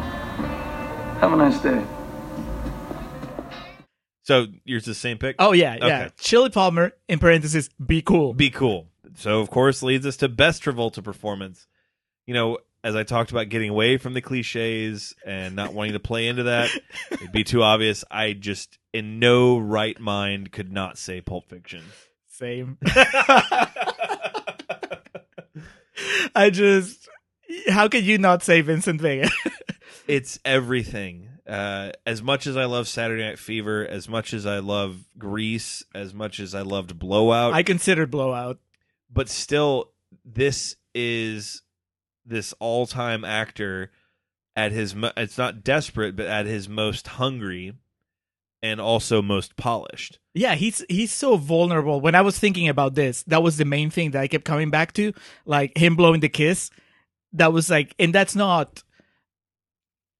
Have 1.20 1.34
a 1.34 1.36
nice 1.36 1.60
day. 1.60 1.84
So 4.22 4.46
yours 4.64 4.86
the 4.86 4.94
same 4.94 5.18
pick? 5.18 5.36
Oh 5.38 5.52
yeah, 5.52 5.76
yeah. 5.82 6.08
Chili 6.18 6.48
Palmer 6.48 6.92
in 7.06 7.18
parentheses. 7.18 7.68
Be 7.84 8.00
cool. 8.00 8.32
Be 8.32 8.48
cool. 8.48 8.88
So 9.16 9.40
of 9.40 9.50
course 9.50 9.82
leads 9.82 10.06
us 10.06 10.16
to 10.16 10.30
best 10.30 10.62
Travolta 10.62 11.04
performance. 11.04 11.66
You 12.24 12.32
know, 12.32 12.56
as 12.82 12.96
I 12.96 13.02
talked 13.02 13.30
about 13.30 13.50
getting 13.50 13.68
away 13.68 13.98
from 13.98 14.14
the 14.14 14.22
cliches 14.22 15.14
and 15.26 15.54
not 15.54 15.74
wanting 15.74 15.92
to 15.92 16.00
play 16.00 16.26
into 16.26 16.44
that, 16.44 16.70
it'd 17.10 17.32
be 17.32 17.44
too 17.44 17.62
obvious. 17.62 18.02
I 18.10 18.32
just 18.32 18.78
in 18.94 19.18
no 19.18 19.58
right 19.58 20.00
mind 20.00 20.52
could 20.52 20.72
not 20.72 20.96
say 20.96 21.20
Pulp 21.20 21.50
Fiction. 21.50 21.82
Same. 22.28 22.78
I 26.34 26.50
just. 26.50 27.08
How 27.68 27.88
could 27.88 28.04
you 28.04 28.18
not 28.18 28.42
say 28.42 28.60
Vincent 28.62 29.00
Vega? 29.00 29.28
it's 30.08 30.38
everything. 30.44 31.28
Uh, 31.46 31.92
as 32.06 32.22
much 32.22 32.46
as 32.46 32.56
I 32.56 32.64
love 32.64 32.88
Saturday 32.88 33.22
Night 33.22 33.38
Fever, 33.38 33.86
as 33.86 34.08
much 34.08 34.32
as 34.32 34.46
I 34.46 34.60
love 34.60 35.04
Grease, 35.18 35.84
as 35.94 36.14
much 36.14 36.40
as 36.40 36.54
I 36.54 36.62
loved 36.62 36.98
Blowout, 36.98 37.52
I 37.52 37.62
considered 37.62 38.10
Blowout. 38.10 38.58
but 39.12 39.28
still, 39.28 39.90
this 40.24 40.76
is 40.94 41.62
this 42.24 42.54
all-time 42.60 43.24
actor 43.26 43.90
at 44.56 44.72
his. 44.72 44.94
Mo- 44.94 45.12
it's 45.18 45.36
not 45.36 45.62
desperate, 45.62 46.16
but 46.16 46.26
at 46.26 46.46
his 46.46 46.66
most 46.66 47.06
hungry, 47.06 47.74
and 48.64 48.80
also 48.80 49.20
most 49.22 49.56
polished. 49.56 50.18
Yeah, 50.32 50.54
he's 50.56 50.84
he's 50.88 51.12
so 51.12 51.36
vulnerable. 51.36 52.00
When 52.00 52.14
I 52.14 52.22
was 52.22 52.38
thinking 52.38 52.68
about 52.68 52.94
this, 52.94 53.22
that 53.24 53.42
was 53.42 53.56
the 53.58 53.64
main 53.64 53.90
thing 53.90 54.10
that 54.12 54.20
I 54.22 54.26
kept 54.26 54.44
coming 54.44 54.70
back 54.70 54.92
to, 54.94 55.12
like 55.44 55.76
him 55.76 55.94
blowing 55.96 56.20
the 56.20 56.28
kiss. 56.30 56.70
That 57.34 57.52
was 57.52 57.68
like, 57.70 57.94
and 57.98 58.12
that's 58.14 58.34
not. 58.34 58.82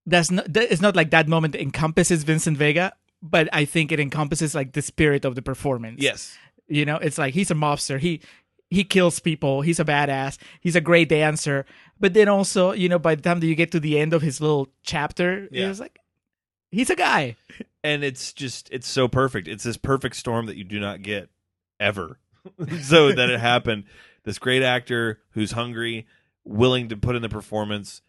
That's 0.07 0.31
not. 0.31 0.53
That, 0.53 0.71
it's 0.71 0.83
not 0.83 0.95
like 0.95 1.11
that 1.11 1.29
moment 1.29 1.55
encompasses 1.57 2.25
Vincent 2.25 2.59
Vega, 2.59 2.93
but 3.23 3.49
I 3.53 3.65
think 3.65 3.91
it 3.91 3.99
encompasses 4.01 4.55
like 4.55 4.73
the 4.73 4.83
spirit 4.83 5.25
of 5.25 5.35
the 5.35 5.43
performance. 5.43 6.03
Yes, 6.03 6.37
you 6.69 6.85
know, 6.85 6.97
it's 6.97 7.17
like 7.19 7.35
he's 7.35 7.51
a 7.51 7.55
mobster. 7.55 7.99
He 7.99 8.21
he 8.71 8.85
kills 8.85 9.19
people. 9.21 9.63
He's 9.63 9.81
a 9.81 9.85
badass. 9.85 10.37
He's 10.61 10.77
a 10.77 10.81
great 10.81 11.09
dancer. 11.09 11.65
But 11.99 12.13
then 12.13 12.29
also, 12.29 12.73
you 12.73 12.89
know, 12.89 12.99
by 12.99 13.15
the 13.15 13.23
time 13.23 13.41
that 13.41 13.47
you 13.47 13.55
get 13.55 13.71
to 13.73 13.81
the 13.81 13.99
end 13.99 14.13
of 14.13 14.21
his 14.21 14.41
little 14.41 14.69
chapter, 14.83 15.49
Yeah. 15.51 15.67
it 15.67 15.69
was 15.69 15.81
like 15.81 15.99
he's 16.75 16.91
a 16.91 16.97
guy. 16.97 17.37
and 17.85 18.05
it's 18.05 18.33
just 18.33 18.68
it's 18.70 18.89
so 18.89 19.09
perfect. 19.09 19.49
It's 19.49 19.64
this 19.64 19.77
perfect 19.77 20.16
storm 20.16 20.47
that 20.47 20.57
you 20.57 20.64
do 20.64 20.81
not 20.81 21.03
get 21.03 21.31
ever. 21.81 22.18
so 22.83 23.12
that 23.12 23.31
it 23.31 23.41
happened. 23.41 23.85
This 24.25 24.39
great 24.39 24.62
actor 24.62 25.20
who's 25.31 25.53
hungry, 25.53 26.07
willing 26.45 26.89
to 26.89 26.97
put 26.97 27.16
in 27.16 27.22
the 27.22 27.29
performance. 27.29 28.03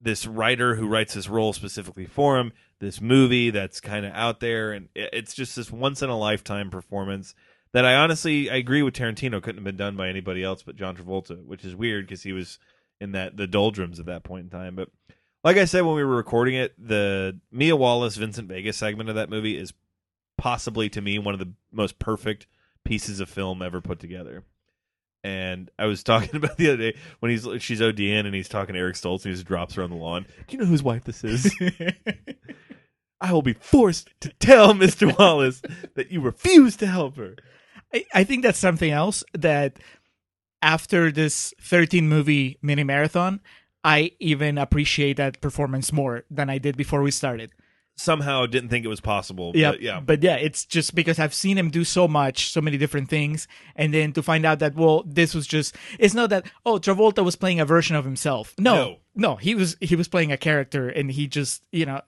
This 0.00 0.26
writer 0.26 0.76
who 0.76 0.86
writes 0.86 1.14
this 1.14 1.28
role 1.28 1.52
specifically 1.52 2.06
for 2.06 2.38
him. 2.38 2.52
This 2.78 3.00
movie 3.00 3.50
that's 3.50 3.80
kind 3.80 4.06
of 4.06 4.12
out 4.14 4.40
there, 4.40 4.72
and 4.72 4.88
it's 4.94 5.34
just 5.34 5.54
this 5.54 5.70
once 5.70 6.00
in 6.00 6.08
a 6.08 6.16
lifetime 6.16 6.70
performance 6.70 7.34
that 7.72 7.84
I 7.84 7.94
honestly 7.94 8.50
I 8.50 8.56
agree 8.56 8.82
with 8.82 8.94
Tarantino 8.94 9.42
couldn't 9.42 9.58
have 9.58 9.64
been 9.64 9.76
done 9.76 9.96
by 9.96 10.08
anybody 10.08 10.42
else 10.42 10.62
but 10.62 10.76
John 10.76 10.96
Travolta, 10.96 11.44
which 11.44 11.64
is 11.64 11.76
weird 11.76 12.06
because 12.06 12.22
he 12.22 12.32
was 12.32 12.58
in 13.00 13.12
that 13.12 13.36
the 13.36 13.46
doldrums 13.46 14.00
at 14.00 14.06
that 14.06 14.24
point 14.24 14.44
in 14.44 14.50
time. 14.50 14.74
But 14.74 14.88
like 15.42 15.56
I 15.56 15.64
said 15.64 15.82
when 15.82 15.94
we 15.94 16.04
were 16.04 16.16
recording 16.16 16.54
it, 16.54 16.74
the 16.78 17.38
Mia 17.50 17.76
Wallace 17.76 18.16
Vincent 18.16 18.48
Vega 18.48 18.72
segment 18.72 19.08
of 19.08 19.14
that 19.14 19.30
movie 19.30 19.56
is 19.56 19.72
possibly 20.36 20.88
to 20.88 21.00
me 21.00 21.18
one 21.18 21.34
of 21.34 21.40
the 21.40 21.52
most 21.72 21.98
perfect 21.98 22.46
pieces 22.84 23.20
of 23.20 23.28
film 23.28 23.62
ever 23.62 23.80
put 23.80 24.00
together. 24.00 24.44
And 25.22 25.70
I 25.78 25.86
was 25.86 26.02
talking 26.04 26.36
about 26.36 26.56
the 26.56 26.68
other 26.68 26.92
day 26.92 26.98
when 27.20 27.30
he's 27.30 27.46
she's 27.62 27.80
ODN 27.80 28.26
and 28.26 28.34
he's 28.34 28.48
talking 28.48 28.74
to 28.74 28.78
Eric 28.80 28.96
Stoltz 28.96 29.24
and 29.24 29.30
he 29.30 29.32
just 29.32 29.46
drops 29.46 29.74
her 29.74 29.82
on 29.82 29.90
the 29.90 29.96
lawn. 29.96 30.26
Do 30.48 30.56
you 30.56 30.58
know 30.58 30.68
whose 30.68 30.82
wife 30.82 31.04
this 31.04 31.24
is? 31.24 31.54
I 33.20 33.32
will 33.32 33.42
be 33.42 33.52
forced 33.52 34.08
to 34.20 34.30
tell 34.40 34.72
Mr. 34.72 35.16
Wallace 35.18 35.60
that 35.94 36.10
you 36.10 36.22
refuse 36.22 36.76
to 36.76 36.86
help 36.86 37.16
her. 37.16 37.36
I, 37.92 38.04
I 38.14 38.24
think 38.24 38.42
that's 38.42 38.58
something 38.58 38.90
else 38.90 39.22
that 39.34 39.78
after 40.62 41.12
this 41.12 41.52
13 41.60 42.08
movie 42.08 42.58
mini 42.62 42.84
marathon, 42.84 43.40
I 43.82 44.12
even 44.20 44.58
appreciate 44.58 45.16
that 45.16 45.40
performance 45.40 45.92
more 45.92 46.24
than 46.30 46.50
I 46.50 46.58
did 46.58 46.76
before 46.76 47.02
we 47.02 47.10
started. 47.10 47.50
Somehow 47.96 48.46
didn't 48.46 48.70
think 48.70 48.84
it 48.86 48.88
was 48.88 49.00
possible. 49.00 49.52
Yeah, 49.54 49.72
yeah. 49.78 50.00
But 50.00 50.22
yeah, 50.22 50.36
it's 50.36 50.64
just 50.64 50.94
because 50.94 51.18
I've 51.18 51.34
seen 51.34 51.58
him 51.58 51.68
do 51.68 51.84
so 51.84 52.08
much, 52.08 52.50
so 52.50 52.62
many 52.62 52.78
different 52.78 53.10
things, 53.10 53.46
and 53.76 53.92
then 53.92 54.12
to 54.14 54.22
find 54.22 54.46
out 54.46 54.58
that 54.60 54.74
well, 54.74 55.02
this 55.06 55.34
was 55.34 55.46
just 55.46 55.76
it's 55.98 56.14
not 56.14 56.30
that 56.30 56.46
oh 56.64 56.78
Travolta 56.78 57.22
was 57.22 57.36
playing 57.36 57.60
a 57.60 57.66
version 57.66 57.96
of 57.96 58.04
himself. 58.06 58.54
No, 58.58 58.74
No. 58.74 58.96
no, 59.14 59.36
he 59.36 59.54
was 59.54 59.76
he 59.80 59.96
was 59.96 60.08
playing 60.08 60.32
a 60.32 60.38
character, 60.38 60.88
and 60.88 61.10
he 61.10 61.26
just 61.26 61.62
you 61.72 61.84
know, 61.84 62.00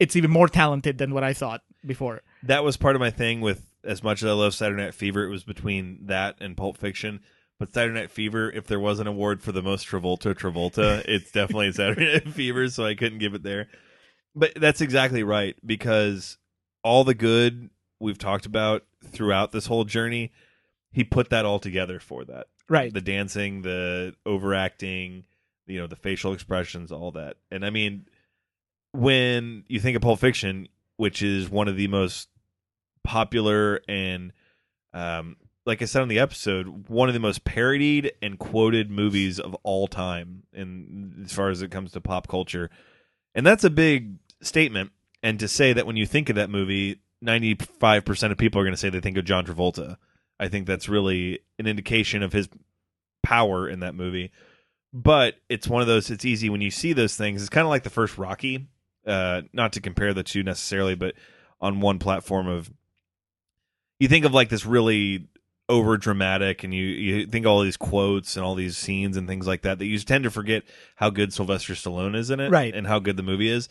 it's 0.00 0.16
even 0.16 0.30
more 0.30 0.48
talented 0.48 0.98
than 0.98 1.14
what 1.14 1.22
I 1.24 1.34
thought 1.34 1.62
before. 1.86 2.22
that 2.42 2.64
was 2.64 2.76
part 2.76 2.96
of 2.96 3.00
my 3.00 3.10
thing 3.10 3.40
with 3.40 3.66
as 3.84 4.02
much 4.02 4.22
as 4.22 4.28
I 4.30 4.32
love 4.32 4.54
Saturday 4.54 4.82
Night 4.82 4.94
Fever, 4.94 5.24
it 5.24 5.30
was 5.30 5.44
between 5.44 6.06
that 6.06 6.36
and 6.40 6.56
Pulp 6.56 6.78
Fiction. 6.78 7.20
But 7.58 7.72
Saturday 7.72 8.00
Night 8.00 8.10
Fever, 8.10 8.50
if 8.50 8.66
there 8.66 8.80
was 8.80 8.98
an 8.98 9.06
award 9.06 9.42
for 9.42 9.52
the 9.52 9.62
most 9.62 9.86
Travolta 9.86 10.34
Travolta, 10.34 11.04
it's 11.06 11.30
definitely 11.30 11.72
Saturday 11.72 12.12
Night 12.12 12.28
Fever, 12.28 12.68
so 12.68 12.84
I 12.84 12.94
couldn't 12.94 13.18
give 13.18 13.34
it 13.34 13.42
there. 13.42 13.68
But 14.34 14.54
that's 14.56 14.80
exactly 14.80 15.22
right 15.22 15.56
because 15.64 16.38
all 16.82 17.04
the 17.04 17.14
good 17.14 17.70
we've 18.00 18.18
talked 18.18 18.46
about 18.46 18.82
throughout 19.04 19.52
this 19.52 19.66
whole 19.66 19.84
journey, 19.84 20.32
he 20.90 21.04
put 21.04 21.30
that 21.30 21.44
all 21.44 21.58
together 21.58 22.00
for 22.00 22.24
that. 22.24 22.48
Right. 22.68 22.92
The 22.92 23.00
dancing, 23.00 23.62
the 23.62 24.14
overacting, 24.26 25.24
you 25.66 25.80
know, 25.80 25.86
the 25.86 25.96
facial 25.96 26.32
expressions, 26.32 26.90
all 26.90 27.12
that. 27.12 27.36
And 27.50 27.64
I 27.64 27.70
mean, 27.70 28.06
when 28.92 29.64
you 29.68 29.80
think 29.80 29.96
of 29.96 30.02
Pulp 30.02 30.20
Fiction, 30.20 30.68
which 30.96 31.22
is 31.22 31.48
one 31.48 31.68
of 31.68 31.76
the 31.76 31.88
most 31.88 32.28
popular 33.02 33.80
and 33.86 34.32
um 34.94 35.36
like 35.66 35.80
I 35.80 35.86
said 35.86 36.02
on 36.02 36.08
the 36.08 36.18
episode, 36.18 36.88
one 36.88 37.08
of 37.08 37.14
the 37.14 37.20
most 37.20 37.44
parodied 37.44 38.12
and 38.20 38.38
quoted 38.38 38.90
movies 38.90 39.40
of 39.40 39.54
all 39.62 39.86
time 39.86 40.42
in 40.52 41.22
as 41.24 41.32
far 41.32 41.48
as 41.48 41.62
it 41.62 41.70
comes 41.70 41.92
to 41.92 42.00
pop 42.00 42.28
culture. 42.28 42.70
And 43.34 43.46
that's 43.46 43.64
a 43.64 43.70
big 43.70 44.16
statement 44.42 44.92
and 45.22 45.40
to 45.40 45.48
say 45.48 45.72
that 45.72 45.86
when 45.86 45.96
you 45.96 46.06
think 46.06 46.28
of 46.28 46.36
that 46.36 46.50
movie, 46.50 47.00
95% 47.24 48.30
of 48.30 48.38
people 48.38 48.60
are 48.60 48.64
going 48.64 48.74
to 48.74 48.78
say 48.78 48.90
they 48.90 49.00
think 49.00 49.16
of 49.16 49.24
John 49.24 49.46
Travolta. 49.46 49.96
I 50.38 50.48
think 50.48 50.66
that's 50.66 50.88
really 50.88 51.40
an 51.58 51.66
indication 51.66 52.22
of 52.22 52.32
his 52.32 52.48
power 53.22 53.68
in 53.68 53.80
that 53.80 53.94
movie. 53.94 54.32
But 54.92 55.36
it's 55.48 55.66
one 55.66 55.80
of 55.80 55.88
those 55.88 56.10
it's 56.10 56.26
easy 56.26 56.50
when 56.50 56.60
you 56.60 56.70
see 56.70 56.92
those 56.92 57.16
things. 57.16 57.40
It's 57.40 57.48
kind 57.48 57.64
of 57.64 57.70
like 57.70 57.84
the 57.84 57.90
first 57.90 58.18
Rocky, 58.18 58.66
uh 59.06 59.42
not 59.52 59.72
to 59.72 59.80
compare 59.80 60.12
the 60.12 60.22
two 60.22 60.42
necessarily, 60.42 60.94
but 60.94 61.14
on 61.60 61.80
one 61.80 61.98
platform 61.98 62.46
of 62.46 62.70
you 63.98 64.08
think 64.08 64.24
of 64.26 64.34
like 64.34 64.50
this 64.50 64.66
really 64.66 65.26
over 65.68 65.96
dramatic 65.96 66.62
and 66.62 66.74
you 66.74 66.84
you 66.84 67.26
think 67.26 67.46
all 67.46 67.62
these 67.62 67.76
quotes 67.78 68.36
and 68.36 68.44
all 68.44 68.54
these 68.54 68.76
scenes 68.76 69.16
and 69.16 69.26
things 69.26 69.46
like 69.46 69.62
that 69.62 69.78
that 69.78 69.86
you 69.86 69.98
tend 69.98 70.24
to 70.24 70.30
forget 70.30 70.62
how 70.96 71.08
good 71.08 71.32
Sylvester 71.32 71.72
Stallone 71.72 72.14
is 72.14 72.30
in 72.30 72.38
it 72.40 72.50
Right. 72.50 72.74
and 72.74 72.86
how 72.86 72.98
good 72.98 73.16
the 73.16 73.22
movie 73.22 73.48
is. 73.48 73.68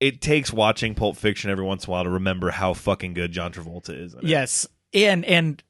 It 0.00 0.20
takes 0.20 0.52
watching 0.52 0.94
Pulp 0.94 1.16
Fiction 1.16 1.50
every 1.50 1.64
once 1.64 1.84
in 1.84 1.90
a 1.90 1.92
while 1.92 2.04
to 2.04 2.10
remember 2.10 2.50
how 2.50 2.72
fucking 2.74 3.12
good 3.14 3.32
John 3.32 3.52
Travolta 3.52 3.90
is. 3.90 4.14
In 4.14 4.20
it. 4.20 4.24
Yes, 4.26 4.66
and 4.94 5.24
and 5.26 5.62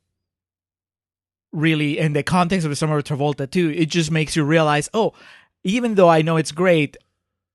really 1.53 1.99
in 1.99 2.13
the 2.15 2.23
context 2.23 2.65
of 2.65 2.71
the 2.71 2.77
summer 2.77 2.99
of 2.99 3.05
Travolta 3.05 3.51
too, 3.51 3.71
it 3.71 3.87
just 3.87 4.11
makes 4.11 4.35
you 4.37 4.45
realize, 4.45 4.89
oh, 4.95 5.13
even 5.63 5.95
though 5.95 6.09
I 6.09 6.23
know 6.23 6.37
it's 6.37 6.53
great, 6.53 6.97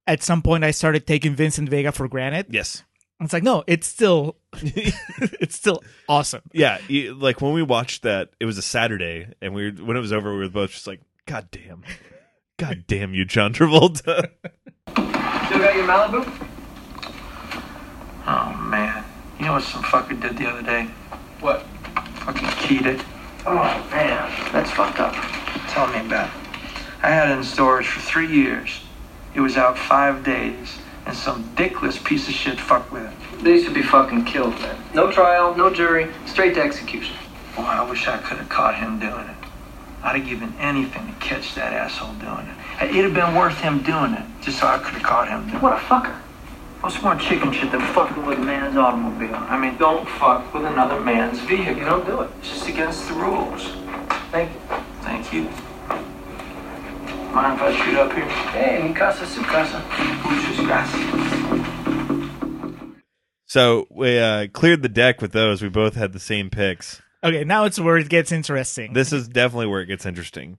at 0.08 0.24
some 0.24 0.42
point 0.42 0.64
I 0.64 0.72
started 0.72 1.06
taking 1.08 1.36
Vincent 1.36 1.70
Vega 1.70 1.92
for 1.92 2.08
granted. 2.08 2.48
Yes. 2.50 2.84
It's 3.22 3.34
like 3.34 3.44
no, 3.44 3.64
it's 3.68 3.88
still 3.88 4.38
it's 4.62 5.56
still 5.56 5.84
awesome. 6.08 6.42
Yeah, 6.54 6.80
you, 6.88 7.14
like 7.14 7.42
when 7.42 7.54
we 7.54 7.64
watched 7.64 8.04
that, 8.04 8.30
it 8.40 8.46
was 8.46 8.58
a 8.58 8.62
Saturday, 8.62 9.34
and 9.42 9.54
we 9.54 9.72
were, 9.72 9.86
when 9.86 9.98
it 9.98 10.00
was 10.00 10.14
over, 10.14 10.32
we 10.32 10.40
were 10.40 10.50
both 10.50 10.72
just 10.72 10.88
like, 10.88 11.02
"God 11.26 11.50
damn, 11.52 11.84
God 12.58 12.86
damn 12.88 13.14
you, 13.14 13.26
John 13.26 13.54
Travolta." 13.54 14.30
Still 14.88 15.60
got 15.60 15.76
your 15.76 15.88
Malibu? 15.88 16.48
Oh 18.26 18.54
man, 18.70 19.04
you 19.40 19.46
know 19.46 19.54
what 19.54 19.64
some 19.64 19.84
fucker 19.84 20.20
did 20.20 20.38
the 20.38 20.48
other 20.50 20.62
day? 20.62 20.86
What? 21.42 21.64
Fucking 22.26 22.50
keyed 22.60 22.86
it. 22.86 23.02
Oh 23.46 23.88
man, 23.92 24.52
that's 24.54 24.72
fucked 24.72 25.00
up. 25.00 25.14
Tell 25.70 25.88
me 25.88 26.06
about 26.06 26.28
it. 26.28 26.50
I 27.02 27.10
had 27.10 27.30
it 27.30 27.38
in 27.38 27.44
storage 27.44 27.88
for 27.88 28.02
three 28.02 28.28
years. 28.28 28.82
It 29.34 29.42
was 29.42 29.58
out 29.58 29.78
five 29.78 30.24
days, 30.24 30.78
and 31.10 31.18
some 31.18 31.44
dickless 31.56 32.02
piece 32.04 32.28
of 32.28 32.36
shit 32.36 32.60
fuck 32.60 32.92
with 32.92 33.04
it. 33.04 33.44
They 33.44 33.64
should 33.64 33.74
be 33.74 33.82
fucking 33.82 34.26
killed, 34.26 34.54
man. 34.60 34.78
No 34.94 35.12
trial, 35.12 35.56
no 35.56 35.74
jury, 35.74 36.08
straight 36.28 36.54
to 36.54 36.62
execution. 36.62 37.16
Boy, 37.56 37.64
I 37.64 37.90
wish 37.90 38.08
I 38.08 38.18
could 38.18 38.38
have 38.38 38.48
caught 38.48 38.76
him 38.76 39.00
doing 39.00 39.26
it. 39.26 39.36
I'd 40.04 40.18
have 40.18 40.28
given 40.28 40.54
anything 40.60 41.08
to 41.08 41.14
catch 41.14 41.56
that 41.56 41.74
asshole 41.74 42.14
doing 42.14 42.48
it. 42.48 42.90
It'd 42.96 43.06
have 43.06 43.14
been 43.16 43.34
worth 43.34 43.60
him 43.60 43.82
doing 43.82 44.14
it, 44.14 44.24
just 44.42 44.60
so 44.60 44.68
I 44.68 44.78
could 44.78 44.94
have 44.94 45.04
caught 45.04 45.28
him 45.28 45.46
doing 45.46 45.56
it. 45.56 45.62
What 45.64 45.74
a 45.74 45.78
fucker. 45.78 46.16
What's 46.82 47.02
more 47.02 47.16
chicken 47.16 47.52
shit 47.52 47.72
than 47.72 47.82
fucking 47.82 48.24
with 48.26 48.38
a 48.38 48.42
man's 48.44 48.78
automobile? 48.78 49.36
I 49.36 49.58
mean, 49.58 49.78
don't 49.78 50.08
fuck 50.08 50.54
with 50.54 50.64
another 50.64 51.00
man's 51.02 51.40
vehicle. 51.40 51.76
You 51.76 51.86
don't 51.86 52.06
do 52.06 52.22
it. 52.22 52.30
It's 52.40 52.50
just 52.50 52.68
against 52.68 53.08
the 53.08 53.16
rules. 53.16 53.64
Thank 54.32 54.54
you. 54.54 54.60
Thank 55.02 55.34
you. 55.34 55.69
Mind 57.34 57.60
if 57.60 57.62
I 57.62 57.86
shoot 57.86 57.96
up 57.96 58.12
here? 58.14 58.26
Hey, 58.26 58.82
mi 58.82 58.94
casa, 58.94 59.26
su 59.26 59.44
casa. 59.44 59.80
So 63.46 63.88
we 63.90 64.18
uh, 64.20 64.48
cleared 64.54 64.82
the 64.82 64.90
deck 64.90 65.22
with 65.22 65.32
those. 65.32 65.62
We 65.62 65.70
both 65.70 65.96
had 65.96 66.14
the 66.14 66.20
same 66.20 66.50
picks. 66.50 67.02
Okay, 67.24 67.44
now 67.44 67.66
it's 67.66 67.80
where 67.80 67.98
it 67.98 68.10
gets 68.10 68.32
interesting. 68.32 68.94
This 68.94 69.14
is 69.14 69.28
definitely 69.28 69.68
where 69.68 69.82
it 69.82 69.88
gets 69.88 70.06
interesting. 70.06 70.58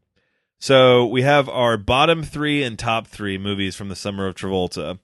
So 0.59 1.07
we 1.07 1.23
have 1.23 1.49
our 1.49 1.77
bottom 1.77 2.23
three 2.23 2.63
and 2.63 2.79
top 2.79 3.07
three 3.07 3.39
movies 3.39 3.75
from 3.75 3.89
the 3.89 3.97
summer 3.97 4.27
of 4.27 4.35
Travolta. 4.35 4.99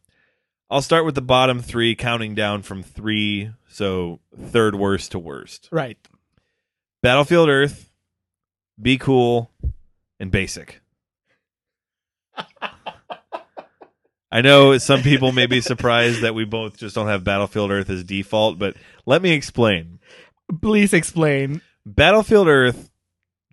I'll 0.70 0.82
start 0.82 1.04
with 1.04 1.14
the 1.14 1.22
bottom 1.22 1.60
three, 1.62 1.94
counting 1.94 2.34
down 2.34 2.62
from 2.62 2.82
three, 2.82 3.50
so 3.68 4.20
third 4.36 4.74
worst 4.74 5.12
to 5.12 5.18
worst. 5.18 5.68
Right. 5.72 5.98
Battlefield 7.02 7.48
Earth, 7.48 7.90
Be 8.80 8.98
Cool, 8.98 9.50
and 10.20 10.30
Basic. 10.30 10.80
I 14.30 14.40
know 14.42 14.76
some 14.78 15.02
people 15.02 15.32
may 15.32 15.46
be 15.46 15.60
surprised 15.60 16.20
that 16.22 16.34
we 16.34 16.44
both 16.44 16.76
just 16.76 16.94
don't 16.94 17.06
have 17.06 17.24
Battlefield 17.24 17.70
Earth 17.70 17.88
as 17.88 18.04
default, 18.04 18.58
but 18.58 18.76
let 19.06 19.22
me 19.22 19.30
explain. 19.30 19.98
Please 20.60 20.92
explain. 20.92 21.62
Battlefield 21.86 22.48
Earth, 22.48 22.90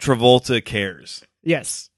Travolta 0.02 0.64
cares. 0.64 1.24
Yes. 1.44 1.90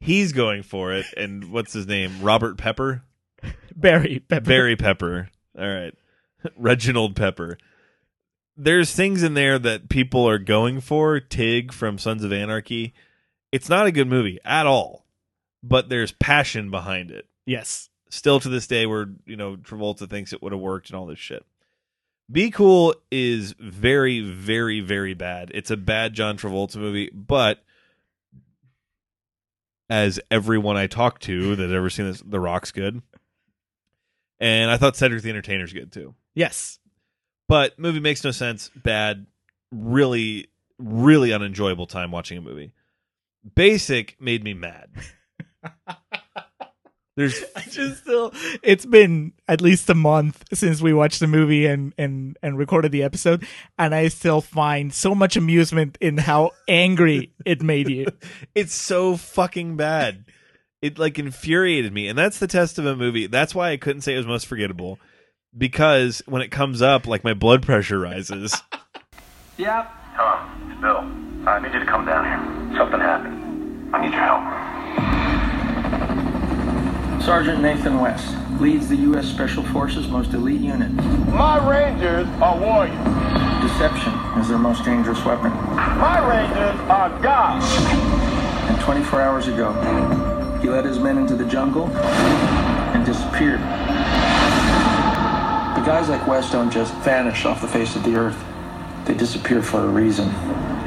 He's 0.00 0.32
going 0.32 0.62
for 0.62 0.92
it, 0.92 1.06
and 1.16 1.52
what's 1.52 1.72
his 1.72 1.86
name? 1.86 2.22
Robert 2.22 2.58
Pepper? 2.58 3.04
Barry 3.76 4.18
Pepper. 4.18 4.44
Barry 4.44 4.76
Pepper. 4.76 5.28
All 5.56 5.68
right. 5.68 5.94
Reginald 6.56 7.14
Pepper. 7.14 7.58
There's 8.56 8.92
things 8.92 9.22
in 9.22 9.34
there 9.34 9.58
that 9.58 9.88
people 9.88 10.28
are 10.28 10.38
going 10.38 10.80
for. 10.80 11.20
Tig 11.20 11.72
from 11.72 11.98
Sons 11.98 12.24
of 12.24 12.32
Anarchy. 12.32 12.94
It's 13.52 13.68
not 13.68 13.86
a 13.86 13.92
good 13.92 14.08
movie 14.08 14.38
at 14.44 14.66
all, 14.66 15.01
but 15.62 15.88
there's 15.88 16.12
passion 16.12 16.70
behind 16.70 17.10
it. 17.10 17.26
Yes. 17.46 17.88
Still 18.10 18.40
to 18.40 18.48
this 18.48 18.66
day, 18.66 18.86
where 18.86 19.08
you 19.26 19.36
know 19.36 19.56
Travolta 19.56 20.08
thinks 20.08 20.32
it 20.32 20.42
would 20.42 20.52
have 20.52 20.60
worked 20.60 20.90
and 20.90 20.98
all 20.98 21.06
this 21.06 21.18
shit. 21.18 21.44
Be 22.30 22.50
Cool 22.50 22.94
is 23.10 23.54
very, 23.58 24.20
very, 24.20 24.80
very 24.80 25.14
bad. 25.14 25.50
It's 25.54 25.70
a 25.70 25.76
bad 25.76 26.14
John 26.14 26.36
Travolta 26.36 26.76
movie, 26.76 27.10
but 27.12 27.62
as 29.90 30.20
everyone 30.30 30.76
I 30.76 30.86
talk 30.86 31.18
to 31.20 31.56
that 31.56 31.70
ever 31.70 31.90
seen 31.90 32.06
this, 32.06 32.22
The 32.24 32.40
Rock's 32.40 32.70
good, 32.70 33.02
and 34.40 34.70
I 34.70 34.76
thought 34.76 34.96
Cedric 34.96 35.22
the 35.22 35.30
Entertainer's 35.30 35.72
good 35.72 35.92
too. 35.92 36.14
Yes. 36.34 36.78
But 37.48 37.78
movie 37.78 38.00
makes 38.00 38.24
no 38.24 38.30
sense. 38.30 38.70
Bad. 38.74 39.26
Really, 39.70 40.48
really 40.78 41.32
unenjoyable 41.32 41.86
time 41.86 42.10
watching 42.10 42.38
a 42.38 42.42
movie. 42.42 42.72
Basic 43.54 44.20
made 44.20 44.44
me 44.44 44.54
mad. 44.54 44.90
There's 47.16 47.44
I 47.56 47.62
just 47.62 48.02
still 48.02 48.32
it's 48.62 48.86
been 48.86 49.32
at 49.46 49.60
least 49.60 49.90
a 49.90 49.94
month 49.94 50.44
since 50.52 50.80
we 50.80 50.92
watched 50.92 51.20
the 51.20 51.26
movie 51.26 51.66
and 51.66 51.92
and 51.98 52.38
and 52.42 52.56
recorded 52.56 52.92
the 52.92 53.02
episode 53.02 53.46
and 53.78 53.94
I 53.94 54.08
still 54.08 54.40
find 54.40 54.92
so 54.92 55.14
much 55.14 55.36
amusement 55.36 55.98
in 56.00 56.18
how 56.18 56.52
angry 56.68 57.32
it 57.44 57.62
made 57.62 57.88
you. 57.88 58.06
it's 58.54 58.74
so 58.74 59.16
fucking 59.16 59.76
bad. 59.76 60.24
It 60.80 60.98
like 60.98 61.18
infuriated 61.18 61.92
me, 61.92 62.08
and 62.08 62.18
that's 62.18 62.40
the 62.40 62.48
test 62.48 62.76
of 62.76 62.86
a 62.86 62.96
movie. 62.96 63.28
That's 63.28 63.54
why 63.54 63.70
I 63.70 63.76
couldn't 63.76 64.02
say 64.02 64.14
it 64.14 64.16
was 64.16 64.26
most 64.26 64.48
forgettable, 64.48 64.98
because 65.56 66.24
when 66.26 66.42
it 66.42 66.48
comes 66.48 66.82
up, 66.82 67.06
like 67.06 67.22
my 67.22 67.34
blood 67.34 67.62
pressure 67.62 68.00
rises. 68.00 68.60
Yep. 69.58 69.92
Hello, 70.14 70.40
it's 70.72 70.80
Bill. 70.80 71.48
I 71.48 71.60
need 71.60 71.72
you 71.72 71.78
to 71.78 71.86
come 71.86 72.04
down 72.04 72.24
here. 72.24 72.78
Something 72.78 72.98
happened. 72.98 73.94
I 73.94 74.04
need 74.04 74.12
your 74.12 74.22
help. 74.22 74.71
Sergeant 77.24 77.62
Nathan 77.62 78.00
West 78.00 78.34
leads 78.60 78.88
the 78.88 78.96
U.S. 78.96 79.28
Special 79.28 79.62
Forces 79.62 80.08
most 80.08 80.34
elite 80.34 80.60
unit. 80.60 80.90
My 81.28 81.56
Rangers 81.70 82.26
are 82.42 82.58
warriors. 82.58 82.98
Deception 83.62 84.12
is 84.40 84.48
their 84.48 84.58
most 84.58 84.84
dangerous 84.84 85.24
weapon. 85.24 85.52
My 85.52 86.18
Rangers 86.18 86.80
are 86.90 87.10
gods. 87.22 87.64
And 88.68 88.80
24 88.80 89.20
hours 89.20 89.46
ago, 89.46 89.72
he 90.60 90.68
led 90.68 90.84
his 90.84 90.98
men 90.98 91.16
into 91.16 91.36
the 91.36 91.44
jungle 91.44 91.86
and 91.86 93.06
disappeared. 93.06 93.60
But 95.76 95.84
guys 95.84 96.08
like 96.08 96.26
West 96.26 96.50
don't 96.50 96.72
just 96.72 96.92
vanish 97.04 97.44
off 97.44 97.60
the 97.60 97.68
face 97.68 97.94
of 97.94 98.02
the 98.02 98.16
earth. 98.16 98.44
They 99.04 99.14
disappear 99.14 99.62
for 99.62 99.84
a 99.84 99.88
reason. 99.88 100.28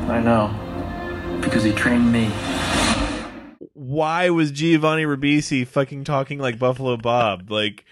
I 0.09 0.19
know. 0.19 0.53
Because 1.41 1.63
he 1.63 1.71
trained 1.71 2.11
me. 2.11 2.29
Why 3.85 4.31
was 4.31 4.49
Giovanni 4.49 5.03
Ribisi 5.03 5.67
fucking 5.67 6.05
talking 6.05 6.39
like 6.39 6.57
Buffalo 6.57 6.97
Bob? 6.97 7.51
Like, 7.51 7.85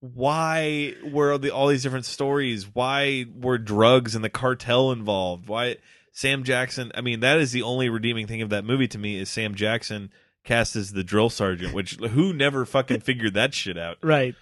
why 0.00 0.94
were 1.04 1.38
the, 1.38 1.50
all 1.50 1.68
these 1.68 1.84
different 1.84 2.06
stories? 2.06 2.68
Why 2.74 3.24
were 3.32 3.56
drugs 3.56 4.16
and 4.16 4.24
the 4.24 4.30
cartel 4.30 4.90
involved? 4.90 5.46
Why 5.46 5.76
Sam 6.10 6.42
Jackson? 6.42 6.90
I 6.96 7.02
mean, 7.02 7.20
that 7.20 7.38
is 7.38 7.52
the 7.52 7.62
only 7.62 7.88
redeeming 7.88 8.26
thing 8.26 8.42
of 8.42 8.50
that 8.50 8.64
movie 8.64 8.88
to 8.88 8.98
me 8.98 9.16
is 9.16 9.28
Sam 9.28 9.54
Jackson 9.54 10.10
cast 10.42 10.74
as 10.74 10.92
the 10.92 11.04
drill 11.04 11.30
sergeant, 11.30 11.72
which 11.72 11.94
who 11.96 12.32
never 12.32 12.64
fucking 12.64 13.00
figured 13.02 13.34
that 13.34 13.54
shit 13.54 13.78
out. 13.78 13.98
Right. 14.02 14.34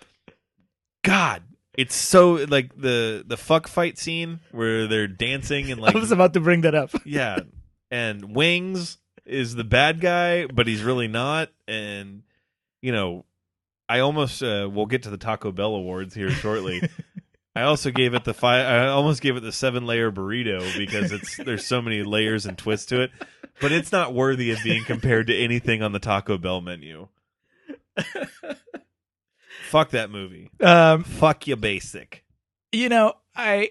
God, 1.04 1.42
it's 1.76 1.94
so 1.94 2.46
like 2.48 2.74
the 2.74 3.22
the 3.26 3.36
fuck 3.36 3.68
fight 3.68 3.98
scene 3.98 4.40
where 4.50 4.86
they're 4.86 5.08
dancing 5.08 5.70
and 5.70 5.78
like 5.82 5.94
I 5.94 5.98
was 5.98 6.10
about 6.10 6.32
to 6.32 6.40
bring 6.40 6.62
that 6.62 6.74
up. 6.74 6.90
yeah, 7.04 7.40
and 7.90 8.34
Wings 8.34 8.96
is 9.26 9.54
the 9.54 9.64
bad 9.64 10.00
guy, 10.00 10.46
but 10.46 10.66
he's 10.66 10.82
really 10.82 11.08
not. 11.08 11.50
And 11.68 12.22
you 12.80 12.92
know, 12.92 13.24
I 13.88 14.00
almost 14.00 14.42
uh, 14.42 14.68
we'll 14.70 14.86
get 14.86 15.02
to 15.04 15.10
the 15.10 15.16
Taco 15.16 15.52
Bell 15.52 15.74
awards 15.74 16.14
here 16.14 16.30
shortly. 16.30 16.88
I 17.56 17.62
also 17.62 17.90
gave 17.90 18.12
it 18.12 18.24
the 18.24 18.34
five. 18.34 18.66
I 18.66 18.88
almost 18.88 19.22
gave 19.22 19.36
it 19.36 19.40
the 19.40 19.52
seven 19.52 19.86
layer 19.86 20.12
burrito 20.12 20.76
because 20.76 21.10
it's 21.10 21.38
there's 21.38 21.64
so 21.64 21.80
many 21.80 22.02
layers 22.02 22.44
and 22.44 22.56
twists 22.58 22.86
to 22.86 23.00
it, 23.00 23.10
but 23.62 23.72
it's 23.72 23.90
not 23.90 24.12
worthy 24.12 24.50
of 24.50 24.58
being 24.62 24.84
compared 24.84 25.28
to 25.28 25.34
anything 25.34 25.82
on 25.82 25.92
the 25.92 25.98
Taco 25.98 26.36
Bell 26.36 26.60
menu. 26.60 27.08
Fuck 29.68 29.90
that 29.90 30.10
movie. 30.10 30.50
Um, 30.60 31.02
Fuck 31.02 31.46
you, 31.46 31.56
basic. 31.56 32.24
You 32.72 32.90
know, 32.90 33.14
I 33.34 33.70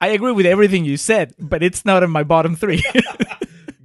I 0.00 0.08
agree 0.08 0.32
with 0.32 0.46
everything 0.46 0.84
you 0.84 0.96
said, 0.96 1.34
but 1.36 1.64
it's 1.64 1.84
not 1.84 2.04
in 2.04 2.10
my 2.10 2.22
bottom 2.22 2.54
three. 2.54 2.82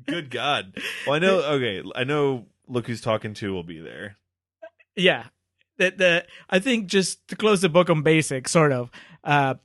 Good 0.06 0.30
God. 0.30 0.78
Well, 1.06 1.16
I 1.16 1.20
know. 1.20 1.40
Okay, 1.42 1.84
I 1.96 2.04
know. 2.04 2.46
Look 2.68 2.88
who's 2.88 3.02
talking 3.02 3.34
too 3.34 3.54
will 3.54 3.64
be 3.64 3.80
there. 3.80 4.18
yeah. 4.96 5.26
The, 5.78 5.92
the 5.92 6.26
I 6.50 6.60
think 6.60 6.88
just 6.88 7.28
to 7.28 7.36
close 7.36 7.62
the 7.62 7.70
book 7.70 7.90
on 7.90 8.02
basic, 8.02 8.48
sort 8.48 8.72
of. 8.72 8.90
Uh, 9.24 9.56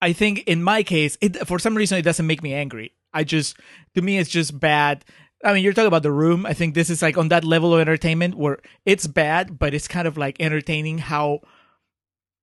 I 0.00 0.12
think 0.12 0.40
in 0.40 0.62
my 0.62 0.82
case, 0.82 1.16
it 1.20 1.46
for 1.46 1.58
some 1.58 1.76
reason 1.76 1.96
it 1.98 2.02
doesn't 2.02 2.26
make 2.26 2.42
me 2.42 2.52
angry. 2.52 2.92
I 3.14 3.24
just 3.24 3.56
to 3.94 4.02
me 4.02 4.18
it's 4.18 4.30
just 4.30 4.58
bad. 4.58 5.04
I 5.44 5.52
mean, 5.52 5.64
you're 5.64 5.72
talking 5.72 5.88
about 5.88 6.02
the 6.02 6.12
room. 6.12 6.46
I 6.46 6.54
think 6.54 6.74
this 6.74 6.90
is 6.90 7.02
like 7.02 7.16
on 7.16 7.28
that 7.28 7.44
level 7.44 7.74
of 7.74 7.80
entertainment 7.80 8.34
where 8.34 8.58
it's 8.84 9.06
bad, 9.06 9.58
but 9.58 9.74
it's 9.74 9.88
kind 9.88 10.06
of 10.08 10.16
like 10.16 10.40
entertaining 10.40 10.98
how 10.98 11.40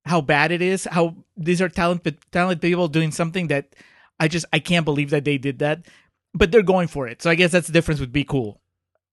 how 0.06 0.22
bad 0.22 0.52
it 0.52 0.62
is. 0.62 0.86
How 0.86 1.16
these 1.36 1.62
are 1.62 1.70
talented 1.70 2.20
talented 2.32 2.62
people 2.62 2.88
doing 2.88 3.12
something 3.12 3.48
that 3.48 3.76
I 4.20 4.28
just 4.28 4.46
I 4.54 4.60
can't 4.60 4.86
believe 4.86 5.10
that 5.10 5.26
they 5.26 5.38
did 5.38 5.60
that, 5.60 5.86
but 6.34 6.52
they're 6.52 6.64
going 6.64 6.88
for 6.88 7.08
it. 7.08 7.22
So 7.22 7.30
I 7.30 7.36
guess 7.36 7.52
that's 7.52 7.68
the 7.68 7.74
difference 7.74 8.00
with 8.00 8.12
Be 8.12 8.24
Cool, 8.24 8.60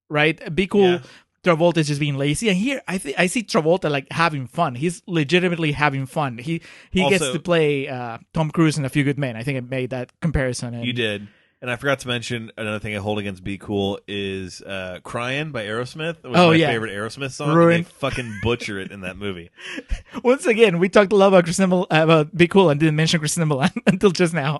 right? 0.08 0.54
Be 0.54 0.66
Cool. 0.66 0.82
Yeah. 0.92 0.98
Travolta 1.44 1.76
is 1.76 1.86
just 1.86 2.00
being 2.00 2.16
lazy, 2.16 2.48
and 2.48 2.56
here 2.58 2.82
I 2.88 2.98
think 2.98 3.16
I 3.20 3.28
see 3.28 3.44
Travolta 3.44 3.88
like 3.88 4.10
having 4.10 4.48
fun. 4.48 4.74
He's 4.74 5.00
legitimately 5.06 5.70
having 5.72 6.04
fun. 6.06 6.38
He 6.38 6.60
he 6.90 7.08
gets 7.08 7.30
to 7.30 7.38
play 7.38 7.86
uh, 7.86 8.18
Tom 8.34 8.50
Cruise 8.50 8.78
in 8.78 8.84
A 8.84 8.88
Few 8.88 9.04
Good 9.04 9.16
Men. 9.16 9.36
I 9.36 9.44
think 9.44 9.56
I 9.56 9.60
made 9.60 9.90
that 9.90 10.10
comparison. 10.20 10.74
And 10.74 10.84
You 10.84 10.92
did. 10.92 11.28
And 11.62 11.70
I 11.70 11.76
forgot 11.76 12.00
to 12.00 12.08
mention 12.08 12.50
another 12.58 12.80
thing 12.80 12.94
I 12.96 12.98
hold 12.98 13.18
against 13.20 13.44
Be 13.44 13.58
Cool 13.58 14.00
is 14.08 14.60
uh, 14.60 14.98
"Crying" 15.04 15.52
by 15.52 15.64
Aerosmith. 15.66 16.16
It 16.24 16.28
was 16.28 16.38
Oh, 16.38 16.48
my 16.50 16.56
yeah. 16.56 16.66
favorite 16.66 16.92
Aerosmith 16.92 17.30
song. 17.30 17.50
and 17.50 17.56
Ruined. 17.56 17.84
They 17.86 17.90
fucking 17.90 18.40
butcher 18.42 18.80
it 18.80 18.90
in 18.90 19.02
that 19.02 19.16
movie. 19.16 19.50
Once 20.24 20.46
again, 20.46 20.80
we 20.80 20.88
talked 20.88 21.12
a 21.12 21.16
lot 21.16 21.28
about 21.28 21.44
Christina 21.44 21.84
about 21.90 22.36
Be 22.36 22.48
Cool 22.48 22.70
and 22.70 22.80
didn't 22.80 22.96
mention 22.96 23.20
Christina 23.20 23.46
Milian 23.46 23.70
until 23.86 24.10
just 24.10 24.34
now. 24.34 24.58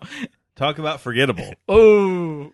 Talk 0.57 0.79
about 0.79 1.01
forgettable. 1.01 1.55
Oh, 1.69 2.51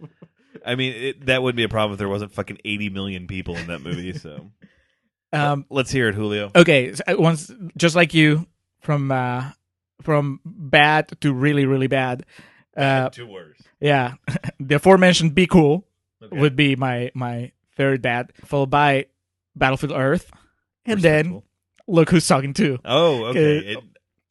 I 0.66 0.74
mean, 0.74 0.92
it, 0.94 1.26
that 1.26 1.42
would 1.42 1.56
be 1.56 1.62
a 1.64 1.68
problem 1.68 1.92
if 1.94 1.98
there 1.98 2.08
wasn't 2.08 2.32
fucking 2.32 2.58
eighty 2.64 2.88
million 2.90 3.26
people 3.26 3.56
in 3.56 3.68
that 3.68 3.80
movie. 3.80 4.12
So 4.12 4.50
um, 5.32 5.64
let's 5.70 5.90
hear 5.90 6.08
it, 6.08 6.14
Julio. 6.14 6.50
okay. 6.54 6.94
So, 6.94 7.02
uh, 7.08 7.14
once, 7.18 7.50
just 7.76 7.96
like 7.96 8.12
you, 8.14 8.46
from 8.80 9.10
uh, 9.10 9.50
from 10.02 10.40
bad 10.44 11.08
to 11.22 11.32
really 11.32 11.64
really 11.66 11.86
bad. 11.86 12.24
Uh, 12.76 13.08
Two 13.08 13.26
words. 13.26 13.60
Yeah, 13.80 14.14
the 14.60 14.76
aforementioned 14.76 15.34
"Be 15.34 15.46
Cool" 15.46 15.84
Okay. 16.22 16.38
would 16.38 16.54
be 16.56 16.76
my 16.76 17.10
my 17.14 17.52
third 17.76 18.02
bad, 18.02 18.32
followed 18.44 18.70
by 18.70 19.06
Battlefield 19.56 19.92
Earth, 19.92 20.30
and 20.84 21.00
then 21.00 21.42
look 21.88 22.10
who's 22.10 22.26
talking 22.26 22.52
too. 22.54 22.78
Oh, 22.84 23.24
okay. 23.26 23.58
Okay. 23.58 23.72
It, 23.72 23.78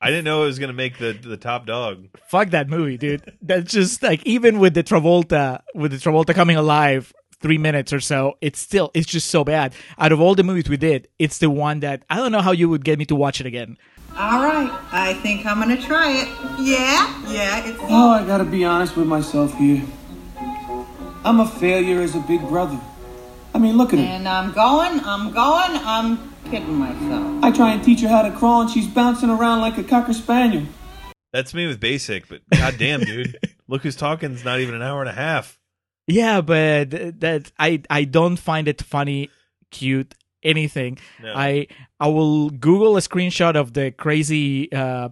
I 0.04 0.10
didn't 0.10 0.26
know 0.26 0.44
it 0.44 0.48
was 0.48 0.58
gonna 0.58 0.74
make 0.74 0.98
the 0.98 1.14
the 1.14 1.38
top 1.38 1.68
dog. 1.68 2.08
Fuck 2.28 2.50
that 2.50 2.68
movie, 2.68 2.98
dude. 2.98 3.22
That's 3.42 3.72
just 3.72 4.02
like 4.02 4.26
even 4.26 4.58
with 4.60 4.74
the 4.74 4.84
Travolta, 4.84 5.62
with 5.76 5.92
the 5.92 5.98
Travolta 5.98 6.34
coming 6.34 6.58
alive, 6.58 7.14
three 7.40 7.60
minutes 7.60 7.94
or 7.94 8.00
so, 8.00 8.38
it's 8.42 8.60
still 8.60 8.90
it's 8.96 9.08
just 9.08 9.30
so 9.30 9.44
bad. 9.44 9.74
Out 10.00 10.12
of 10.12 10.20
all 10.20 10.34
the 10.34 10.44
movies 10.44 10.68
we 10.68 10.78
did, 10.78 11.08
it's 11.20 11.38
the 11.38 11.52
one 11.52 11.82
that 11.82 12.04
I 12.10 12.18
don't 12.18 12.32
know 12.32 12.42
how 12.42 12.52
you 12.52 12.68
would 12.70 12.84
get 12.84 12.98
me 12.98 13.06
to 13.06 13.16
watch 13.16 13.40
it 13.40 13.46
again. 13.46 13.78
All 14.18 14.44
right, 14.44 14.72
I 14.92 15.14
think 15.14 15.46
I'm 15.46 15.60
gonna 15.60 15.82
try 15.82 16.12
it. 16.12 16.28
Yeah, 16.60 17.32
yeah, 17.32 17.68
it's. 17.68 17.80
Oh, 17.84 18.10
I 18.10 18.26
gotta 18.26 18.44
be 18.44 18.66
honest 18.66 18.98
with 18.98 19.08
myself 19.08 19.56
here. 19.58 19.84
I'm 21.24 21.40
a 21.40 21.48
failure 21.48 22.02
as 22.02 22.16
a 22.16 22.20
big 22.22 22.42
brother. 22.48 22.80
I 23.54 23.60
mean, 23.60 23.78
look 23.78 23.94
at 23.94 24.00
her. 24.00 24.06
And 24.06 24.28
I'm 24.28 24.52
going, 24.54 25.00
I'm 25.02 25.32
going, 25.32 25.80
I'm 25.86 26.31
kidding 26.46 26.76
myself. 26.76 27.44
I 27.44 27.52
try 27.52 27.74
and 27.74 27.84
teach 27.84 28.02
her 28.02 28.08
how 28.08 28.22
to 28.22 28.32
crawl, 28.32 28.62
and 28.62 28.70
she's 28.70 28.88
bouncing 28.88 29.30
around 29.30 29.62
like 29.62 29.78
a 29.78 29.84
cocker 29.84 30.14
spaniel. 30.14 30.64
That's 31.34 31.54
me 31.54 31.68
with 31.68 31.80
basic, 31.80 32.28
but 32.28 32.42
goddamn, 32.52 33.02
dude, 33.02 33.38
look 33.68 33.84
who's 33.84 33.96
talking's 33.96 34.44
not 34.44 34.60
even 34.60 34.76
an 34.76 34.82
hour 34.82 35.02
and 35.02 35.10
a 35.10 35.14
half. 35.14 35.60
Yeah, 36.08 36.42
but 36.42 36.90
that 37.22 37.52
I 37.58 37.82
I 37.90 38.04
don't 38.04 38.38
find 38.38 38.68
it 38.68 38.82
funny, 38.82 39.30
cute, 39.70 40.14
anything. 40.44 40.98
No. 41.22 41.34
I 41.36 41.68
I 42.00 42.08
will 42.08 42.50
Google 42.50 42.98
a 42.98 43.02
screenshot 43.02 43.56
of 43.56 43.74
the 43.74 43.92
crazy 43.92 44.72
uh, 44.74 45.10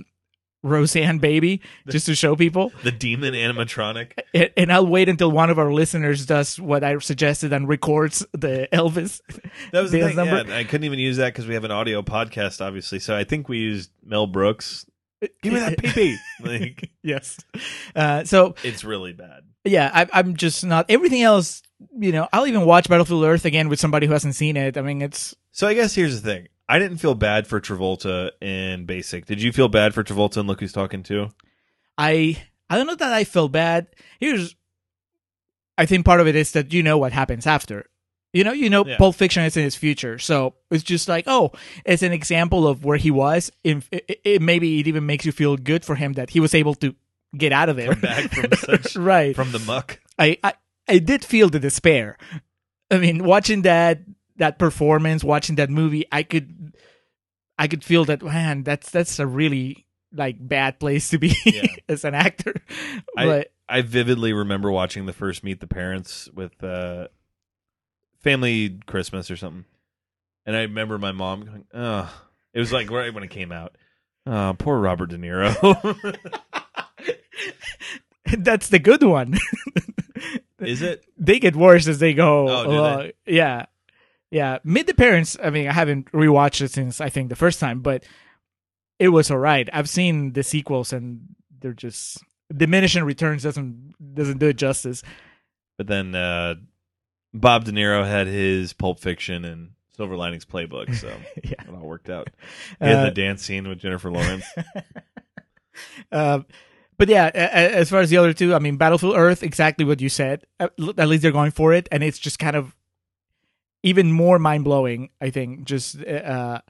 Roseanne 0.64 1.20
baby 1.20 1.62
just 1.90 2.06
to 2.08 2.16
show 2.16 2.36
people, 2.36 2.72
The 2.84 2.92
demon 2.92 3.34
animatronic. 3.34 4.12
and, 4.58 4.72
I'll 4.72 4.86
wait 4.86 5.08
until 5.10 5.32
one 5.32 5.50
of 5.50 5.58
our 5.58 5.72
listeners 5.72 6.26
does 6.26 6.60
what 6.60 6.84
I 6.84 6.98
suggested 7.00 7.54
and 7.54 7.68
records 7.68 8.26
the 8.34 8.68
Elvis. 8.74 9.22
That 9.72 9.82
was 9.82 9.92
the 9.92 10.02
thing. 10.02 10.16
number. 10.16 10.44
Yeah, 10.48 10.58
I 10.58 10.64
couldn't 10.64 10.86
even 10.86 11.00
use 11.00 11.18
that 11.18 11.34
because 11.34 11.48
we 11.48 11.54
have 11.54 11.64
an 11.64 11.72
audio 11.72 12.02
podcast, 12.02 12.60
obviously. 12.66 13.00
So 13.00 13.16
I 13.16 13.24
think 13.24 13.48
we 13.50 13.60
used 13.60 13.92
Mel 14.04 14.28
Brooks. 14.28 14.86
Give 15.42 15.54
me 15.54 15.60
that 15.60 15.78
pee 15.84 16.18
Like 16.42 16.92
yes. 17.04 17.38
Uh, 17.96 18.24
so 18.24 18.56
it's 18.64 18.84
really 18.84 19.12
bad. 19.14 19.42
yeah, 19.66 19.92
I, 19.94 20.08
I'm 20.20 20.36
just 20.36 20.66
not 20.66 20.86
everything 20.90 21.22
else. 21.22 21.62
You 21.98 22.12
know, 22.12 22.28
I'll 22.34 22.48
even 22.48 22.66
watch 22.66 22.88
Battlefield 22.90 23.24
Earth 23.26 23.46
again 23.46 23.70
with 23.70 23.80
somebody 23.80 24.08
who 24.08 24.14
hasn't 24.14 24.36
seen 24.36 24.58
it. 24.58 24.78
I 24.78 24.82
mean, 24.82 25.02
it's 25.02 25.36
So 25.52 25.68
I 25.68 25.74
guess 25.74 25.94
here's 25.96 26.22
the 26.22 26.30
thing. 26.34 26.48
I 26.70 26.78
didn't 26.78 26.98
feel 26.98 27.16
bad 27.16 27.48
for 27.48 27.60
Travolta 27.60 28.30
in 28.42 28.86
Basic. 28.86 29.26
Did 29.26 29.42
you 29.42 29.52
feel 29.52 29.68
bad 29.68 29.96
for 29.96 30.04
Travolta 30.04 30.38
and 30.38 30.48
Look 30.48 30.60
Who's 30.60 30.72
Talking 30.72 31.02
Too? 31.02 31.30
I 31.98 32.42
I 32.70 32.78
don't 32.78 32.86
know 32.86 32.96
that 32.96 33.12
I 33.12 33.24
felt 33.24 33.52
bad. 33.52 33.88
Here's 34.20 34.56
I 35.78 35.86
think 35.88 36.06
part 36.06 36.22
of 36.22 36.28
it 36.28 36.36
is 36.36 36.52
that 36.52 36.72
you 36.72 36.84
know 36.84 36.98
what 36.98 37.12
happens 37.12 37.48
after. 37.48 37.86
You 38.32 38.44
know, 38.44 38.52
you 38.52 38.70
know 38.70 38.86
Yeah. 38.86 38.98
Pulp 38.98 39.16
Fiction 39.16 39.44
is 39.44 39.58
in 39.58 39.64
his 39.64 39.76
future. 39.76 40.20
So 40.20 40.54
it's 40.70 40.84
just 40.84 41.10
like, 41.10 41.24
oh, 41.26 41.52
it's 41.84 42.04
an 42.04 42.12
example 42.12 42.68
of 42.68 42.86
where 42.86 42.98
he 42.98 43.10
was. 43.10 43.52
If 43.64 43.90
it, 43.92 44.22
it, 44.24 44.42
maybe 44.42 44.80
it 44.80 44.88
even 44.88 45.08
makes 45.08 45.26
you 45.26 45.32
feel 45.32 45.58
good 45.58 45.84
for 45.84 45.96
him 45.96 46.14
that 46.14 46.30
he 46.30 46.40
was 46.40 46.54
able 46.54 46.76
to 46.76 46.94
get 47.36 47.52
out 47.52 47.70
of 47.70 47.78
there. 47.78 47.94
Come 47.94 48.02
back 48.02 48.32
from 48.32 48.52
such 48.58 48.96
right. 48.96 49.36
from 49.36 49.52
the 49.52 49.60
muck. 49.60 50.00
I, 50.20 50.38
I 50.44 50.54
I 50.88 51.00
did 51.00 51.26
feel 51.26 51.50
the 51.50 51.60
despair. 51.60 52.18
I 52.92 52.98
mean, 53.00 53.24
watching 53.24 53.64
that 53.64 54.02
that 54.38 54.58
performance, 54.58 55.24
watching 55.24 55.56
that 55.56 55.70
movie, 55.70 56.06
I 56.12 56.24
could 56.24 56.59
I 57.60 57.68
could 57.68 57.84
feel 57.84 58.06
that 58.06 58.24
man, 58.24 58.64
that's 58.64 58.90
that's 58.90 59.20
a 59.20 59.28
really 59.28 59.86
like 60.14 60.38
bad 60.40 60.80
place 60.80 61.10
to 61.10 61.20
be 61.20 61.36
as 61.90 62.06
an 62.06 62.16
actor. 62.16 62.56
I, 63.18 63.26
But 63.26 63.52
I 63.68 63.82
vividly 63.82 64.32
remember 64.32 64.72
watching 64.72 65.06
the 65.06 65.14
first 65.14 65.44
Meet 65.44 65.60
the 65.60 65.68
Parents 65.68 66.30
with 66.34 66.64
uh, 66.64 67.10
Family 68.22 68.80
Christmas 68.88 69.30
or 69.30 69.36
something, 69.36 69.66
and 70.46 70.56
I 70.56 70.62
remember 70.62 70.98
my 70.98 71.12
mom 71.12 71.46
going, 71.46 71.66
"Oh, 71.74 72.10
it 72.54 72.60
was 72.60 72.72
like 72.72 72.90
right 72.90 73.14
when 73.14 73.24
it 73.24 73.30
came 73.30 73.52
out. 73.52 73.76
Oh, 74.26 74.56
poor 74.58 74.80
Robert 74.80 75.10
De 75.10 75.18
Niro." 75.18 76.18
that's 78.38 78.70
the 78.70 78.80
good 78.80 79.04
one. 79.04 79.38
Is 80.60 80.82
it? 80.82 81.04
They 81.18 81.40
get 81.40 81.58
worse 81.58 81.88
as 81.90 82.00
they 82.00 82.14
go. 82.14 82.48
Oh. 82.50 83.12
Yeah. 83.26 83.66
Yeah. 84.32 84.60
Meet 84.64 84.88
the 84.88 84.94
Parents, 84.94 85.38
I 85.44 85.50
mean, 85.50 85.68
I 85.68 85.74
haven't 85.74 86.12
rewatched 86.12 86.62
it 86.62 86.72
since 86.72 87.02
I 87.02 87.10
think 87.10 87.30
the 87.30 87.36
first 87.36 87.60
time, 87.60 87.82
but 87.82 88.04
it 89.00 89.10
was 89.10 89.32
all 89.32 89.38
right. 89.40 89.68
I've 89.74 89.90
seen 89.90 90.34
the 90.34 90.44
sequels 90.44 90.94
and 90.94 91.36
they're 91.60 91.74
just 91.74 92.24
diminishing 92.56 93.04
returns 93.04 93.44
doesn't 93.44 93.94
doesn't 94.16 94.40
do 94.40 94.48
it 94.48 94.58
justice. 94.58 95.04
but 95.78 95.88
then 95.88 96.16
uh, 96.16 96.56
Bob 97.34 97.66
De 97.66 97.72
Niro 97.72 98.06
had 98.08 98.28
his 98.28 98.74
Pulp 98.74 99.00
Fiction 99.00 99.46
and 99.46 99.72
Silver 99.96 100.16
Linings 100.16 100.46
Playbook, 100.46 100.96
so 100.96 101.08
Yeah. 101.44 101.52
it 101.62 101.70
all 101.70 101.82
worked 101.88 102.10
out. 102.10 102.30
He 102.80 102.86
had 102.86 102.96
Uh, 102.98 103.06
the 103.06 103.12
dance 103.12 103.44
scene 103.44 103.68
with 103.68 103.80
Jennifer 103.80 104.12
Lawrence. 104.12 104.46
Uh, 106.12 106.40
but 106.98 107.08
yeah, 107.08 107.28
as 107.34 107.90
far 107.90 108.02
as 108.02 108.10
the 108.10 108.18
other 108.18 108.34
two, 108.34 108.54
I 108.54 108.60
mean, 108.60 108.76
Battlefield 108.76 109.16
Earth, 109.16 109.44
exactly 109.44 109.86
what 109.86 110.02
you 110.02 110.10
said. 110.10 110.46
At 110.60 110.78
least 110.78 111.22
they're 111.22 111.32
going 111.32 111.52
for 111.52 111.72
it, 111.74 111.88
and 111.92 112.04
it's 112.04 112.20
just 112.20 112.38
kind 112.40 112.58
of 112.58 112.76
even 113.84 114.12
more 114.12 114.40
mind 114.40 114.64
blowing. 114.64 115.10
I 115.22 115.30
think 115.30 115.64
just 115.66 116.02
uh, 116.04 116.62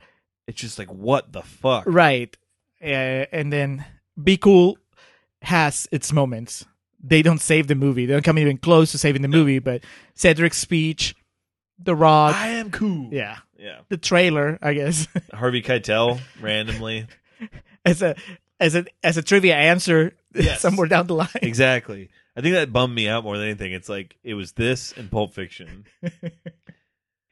it's 0.48 0.60
just 0.62 0.78
like 0.80 0.90
what 0.92 1.32
the 1.32 1.42
fuck, 1.42 1.84
right? 1.88 2.36
Uh, 2.82 2.86
and 3.32 3.52
then 3.52 3.86
Be 4.22 4.38
Cool 4.38 4.78
has 5.42 5.88
its 5.92 6.12
moments. 6.14 6.66
They 7.02 7.22
don't 7.22 7.40
save 7.42 7.68
the 7.68 7.76
movie. 7.76 8.06
They 8.06 8.14
don't 8.14 8.24
come 8.26 8.38
even 8.40 8.58
close 8.58 8.92
to 8.92 8.98
saving 8.98 9.22
the 9.22 9.28
movie. 9.30 9.60
But 9.60 9.84
Cedric's 10.16 10.58
speech, 10.58 11.16
The 11.82 11.96
Rock, 11.96 12.36
I 12.36 12.50
am 12.50 12.72
cool. 12.72 13.10
yeah, 13.14 13.38
Yeah. 13.58 13.80
the 13.90 13.98
trailer, 13.98 14.60
I 14.62 14.74
guess. 14.74 15.08
Harvey 15.34 15.62
Keitel 15.62 16.20
randomly. 16.42 17.08
as 17.86 18.02
a 18.02 18.16
as 18.60 18.76
a 18.76 18.86
as 19.04 19.16
a 19.18 19.22
trivia 19.22 19.56
answer 19.56 20.14
Yes. 20.36 20.60
somewhere 20.62 20.88
down 20.88 21.08
the 21.08 21.16
line. 21.16 21.30
Exactly. 21.42 22.10
I 22.36 22.42
think 22.42 22.54
that 22.56 22.72
bummed 22.72 22.94
me 22.96 23.08
out 23.10 23.24
more 23.24 23.38
than 23.38 23.48
anything. 23.48 23.72
It's 23.74 23.90
like 23.90 24.16
it 24.24 24.34
was 24.36 24.52
this 24.54 24.92
and 24.94 25.10
Pulp 25.10 25.34
Fiction. 25.34 25.86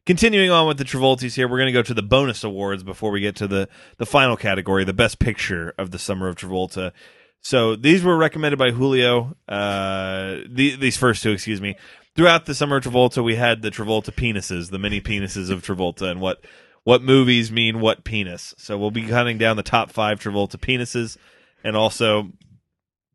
Continuing 0.08 0.50
on 0.50 0.66
with 0.66 0.78
the 0.78 0.86
Travolties 0.86 1.36
here, 1.36 1.50
we're 1.50 1.58
going 1.58 1.68
to 1.68 1.74
go 1.74 1.82
to 1.82 1.94
the 1.94 2.02
bonus 2.02 2.42
awards 2.46 2.82
before 2.82 3.12
we 3.12 3.20
get 3.20 3.36
to 3.36 3.46
the 3.46 3.68
the 3.98 4.06
final 4.06 4.38
category, 4.38 4.86
the 4.86 4.94
best 4.94 5.20
picture 5.20 5.74
of 5.78 5.92
the 5.92 6.00
summer 6.00 6.30
of 6.30 6.38
Travolta. 6.38 6.94
So 7.42 7.76
these 7.76 8.06
were 8.06 8.16
recommended 8.16 8.58
by 8.58 8.72
Julio. 8.72 9.36
Uh, 9.50 10.38
the, 10.50 10.78
these 10.78 10.96
first 10.96 11.24
two, 11.24 11.32
excuse 11.32 11.60
me. 11.60 11.76
Throughout 12.16 12.46
the 12.46 12.56
summer 12.56 12.78
of 12.78 12.86
Travolta, 12.86 13.22
we 13.22 13.36
had 13.36 13.62
the 13.62 13.70
Travolta 13.70 14.12
penises, 14.12 14.72
the 14.72 14.80
mini 14.80 15.02
penises 15.02 15.50
of 15.50 15.62
Travolta, 15.62 16.10
and 16.10 16.22
what 16.22 16.42
what 16.86 17.04
movies 17.04 17.52
mean 17.52 17.82
what 17.82 18.06
penis. 18.06 18.56
So 18.58 18.78
we'll 18.78 18.92
be 18.92 19.06
counting 19.08 19.38
down 19.38 19.58
the 19.58 19.62
top 19.62 19.92
five 19.92 20.22
Travolta 20.22 20.56
penises, 20.56 21.18
and 21.66 21.76
also 21.76 22.32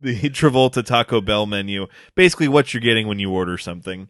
the 0.03 0.19
Travolta 0.31 0.85
Taco 0.85 1.21
Bell 1.21 1.47
menu. 1.47 1.87
Basically, 2.15 2.49
what 2.49 2.75
you're 2.75 2.81
getting 2.81 3.07
when 3.09 3.19
you 3.19 3.31
order 3.31 3.57
something. 3.59 4.09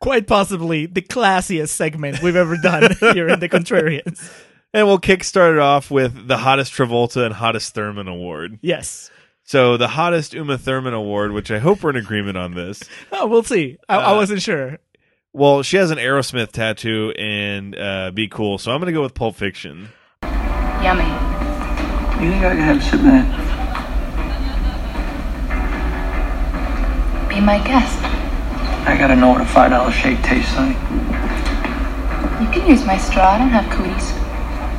Quite 0.00 0.26
possibly 0.26 0.86
the 0.86 1.02
classiest 1.02 1.68
segment 1.68 2.22
we've 2.22 2.36
ever 2.36 2.56
done 2.56 2.92
here 3.00 3.28
in 3.28 3.40
the 3.40 3.48
Contrarians. 3.48 4.32
And 4.72 4.86
we'll 4.86 4.98
kickstart 4.98 5.52
it 5.52 5.58
off 5.58 5.90
with 5.90 6.26
the 6.26 6.38
hottest 6.38 6.72
Travolta 6.72 7.24
and 7.26 7.34
hottest 7.34 7.74
Thurman 7.74 8.08
award. 8.08 8.58
Yes. 8.62 9.10
So 9.44 9.76
the 9.76 9.88
hottest 9.88 10.32
Uma 10.34 10.56
Thurman 10.58 10.94
award, 10.94 11.32
which 11.32 11.50
I 11.50 11.58
hope 11.58 11.82
we're 11.82 11.90
in 11.90 11.96
agreement 11.96 12.36
on 12.38 12.54
this. 12.54 12.82
Oh, 13.12 13.26
we'll 13.26 13.42
see. 13.42 13.76
I, 13.88 13.96
I 13.98 14.12
Uh, 14.12 14.16
wasn't 14.16 14.42
sure. 14.42 14.78
Well, 15.32 15.62
she 15.62 15.76
has 15.76 15.90
an 15.90 15.98
Aerosmith 15.98 16.52
tattoo 16.52 17.12
and 17.18 17.76
uh, 17.76 18.10
be 18.12 18.28
cool, 18.28 18.56
so 18.58 18.70
I'm 18.72 18.78
going 18.80 18.86
to 18.86 18.92
go 18.96 19.02
with 19.02 19.14
Pulp 19.14 19.36
Fiction. 19.36 19.88
Yummy. 20.22 21.02
You 22.24 22.30
think 22.30 22.44
I 22.44 22.54
can 22.54 22.58
have 22.58 22.78
a 22.78 22.82
sip 22.82 22.94
of 22.94 23.02
that? 23.02 23.43
My 27.44 27.58
guest. 27.64 27.98
I 28.86 28.96
gotta 28.98 29.16
know 29.16 29.28
what 29.30 29.40
a 29.40 29.44
five 29.44 29.70
dollar 29.70 29.92
shake 29.92 30.22
tastes 30.22 30.54
like. 30.56 30.76
You 32.40 32.50
can 32.50 32.68
use 32.68 32.84
my 32.84 32.96
straw. 32.98 33.30
I 33.30 33.38
don't 33.38 33.48
have 33.48 33.70
cooties. 33.70 34.10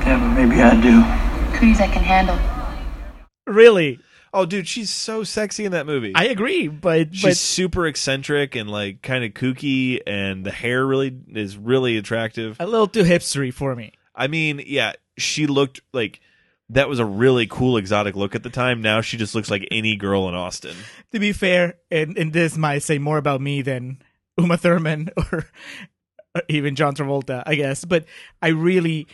Yeah, 0.05 0.19
but 0.19 0.33
maybe 0.35 0.61
I 0.61 0.79
do. 0.79 1.01
Cooties 1.57 1.79
I 1.79 1.87
can 1.87 2.03
handle. 2.03 2.37
Really? 3.47 3.99
Oh, 4.33 4.45
dude, 4.45 4.67
she's 4.67 4.89
so 4.89 5.23
sexy 5.23 5.63
in 5.63 5.71
that 5.71 5.85
movie. 5.85 6.11
I 6.13 6.25
agree, 6.25 6.67
but 6.67 7.15
she's 7.15 7.23
but 7.23 7.37
super 7.37 7.87
eccentric 7.87 8.55
and 8.55 8.69
like 8.69 9.01
kind 9.01 9.23
of 9.23 9.31
kooky, 9.31 10.01
and 10.05 10.45
the 10.45 10.51
hair 10.51 10.85
really 10.85 11.15
is 11.29 11.55
really 11.57 11.95
attractive. 11.97 12.57
a 12.59 12.67
little 12.67 12.87
too 12.87 13.03
hipstery 13.03 13.53
for 13.53 13.75
me. 13.75 13.93
I 14.13 14.27
mean, 14.27 14.61
yeah, 14.65 14.93
she 15.17 15.47
looked 15.47 15.79
like 15.93 16.19
that 16.69 16.89
was 16.89 16.99
a 16.99 17.05
really 17.05 17.47
cool 17.47 17.77
exotic 17.77 18.15
look 18.15 18.35
at 18.35 18.43
the 18.43 18.49
time. 18.49 18.81
Now 18.81 19.01
she 19.01 19.17
just 19.17 19.35
looks 19.35 19.51
like 19.51 19.67
any 19.71 19.95
girl 19.95 20.27
in 20.27 20.35
Austin. 20.35 20.75
To 21.11 21.19
be 21.19 21.31
fair, 21.31 21.75
and, 21.91 22.17
and 22.17 22.33
this 22.33 22.57
might 22.57 22.79
say 22.79 22.97
more 22.97 23.17
about 23.17 23.41
me 23.41 23.61
than 23.61 24.01
Uma 24.37 24.57
Thurman 24.57 25.09
or, 25.17 25.45
or 26.35 26.41
even 26.49 26.75
John 26.75 26.95
Travolta, 26.95 27.43
I 27.45 27.55
guess. 27.55 27.85
But 27.85 28.05
I 28.41 28.49
really, 28.49 29.07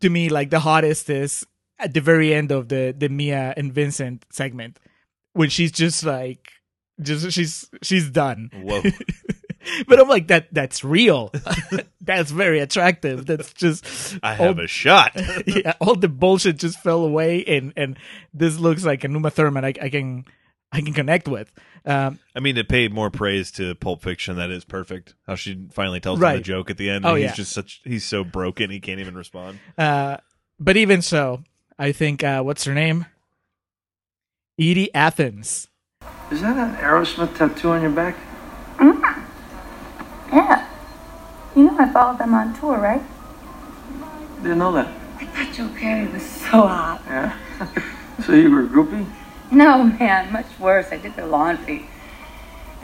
to 0.00 0.10
me, 0.10 0.28
like 0.28 0.50
the 0.50 0.60
hottest 0.60 1.08
is 1.10 1.46
at 1.78 1.94
the 1.94 2.00
very 2.00 2.34
end 2.34 2.50
of 2.50 2.68
the 2.68 2.94
the 2.96 3.08
Mia 3.08 3.54
and 3.56 3.72
Vincent 3.72 4.26
segment 4.30 4.78
when 5.34 5.48
she's 5.48 5.70
just 5.70 6.04
like, 6.04 6.52
just 7.00 7.30
she's 7.30 7.70
she's 7.82 8.10
done. 8.10 8.50
Whoa. 8.52 8.82
but 9.88 9.98
I'm 10.00 10.08
like 10.08 10.28
that. 10.28 10.48
That's 10.52 10.84
real. 10.84 11.32
that's 12.00 12.30
very 12.30 12.60
attractive. 12.60 13.26
That's 13.26 13.52
just. 13.52 14.18
I 14.22 14.34
have 14.34 14.58
all- 14.58 14.64
a 14.64 14.68
shot. 14.68 15.12
yeah, 15.46 15.74
all 15.80 15.94
the 15.94 16.08
bullshit 16.08 16.58
just 16.58 16.80
fell 16.80 17.04
away, 17.04 17.44
and 17.44 17.72
and 17.76 17.98
this 18.32 18.58
looks 18.58 18.84
like 18.84 19.04
a 19.04 19.08
Uma 19.08 19.30
Thurman 19.30 19.64
I, 19.64 19.74
I 19.80 19.88
can 19.88 20.24
I 20.72 20.80
can 20.80 20.92
connect 20.92 21.28
with. 21.28 21.50
Um, 21.84 22.18
I 22.34 22.40
mean, 22.40 22.56
to 22.56 22.64
pay 22.64 22.88
more 22.88 23.10
praise 23.10 23.50
to 23.52 23.74
Pulp 23.74 24.02
Fiction, 24.02 24.36
that 24.36 24.50
is 24.50 24.64
perfect. 24.64 25.14
How 25.26 25.34
she 25.34 25.68
finally 25.72 26.00
tells 26.00 26.20
him 26.20 26.32
the 26.32 26.40
joke 26.40 26.70
at 26.70 26.76
the 26.76 26.90
end. 26.90 27.06
Oh, 27.06 27.14
and 27.14 27.22
yeah. 27.22 27.28
he's 27.28 27.36
just 27.36 27.52
such 27.52 27.80
he's 27.84 28.04
so 28.04 28.24
broken 28.24 28.70
he 28.70 28.80
can't 28.80 29.00
even 29.00 29.14
respond. 29.14 29.58
uh, 29.76 30.18
but 30.60 30.76
even 30.76 31.02
so, 31.02 31.42
I 31.78 31.92
think 31.92 32.24
uh, 32.24 32.42
what's 32.42 32.64
her 32.64 32.74
name? 32.74 33.06
Edie 34.60 34.92
Athens. 34.92 35.68
Is 36.32 36.42
that 36.42 36.56
an 36.56 36.74
Aerosmith 36.76 37.36
tattoo 37.36 37.70
on 37.70 37.80
your 37.80 37.90
back? 37.92 38.16
Yeah. 40.32 40.68
You 41.56 41.64
know 41.64 41.76
I 41.78 41.92
followed 41.92 42.18
them 42.18 42.34
on 42.34 42.58
tour, 42.58 42.78
right? 42.78 43.02
Didn't 44.42 44.58
know 44.58 44.72
that. 44.72 44.88
I 45.18 45.26
thought 45.26 45.54
Joe 45.54 45.68
Perry 45.76 46.06
was 46.08 46.22
so 46.22 46.66
hot. 46.66 47.02
Yeah. 47.06 47.36
so 48.24 48.32
you 48.32 48.50
were 48.50 48.62
a 48.62 48.68
groupie? 48.68 49.06
No, 49.50 49.82
man, 49.82 50.32
much 50.32 50.46
worse. 50.60 50.92
I 50.92 50.98
did 50.98 51.16
their 51.16 51.26
laundry. 51.26 51.88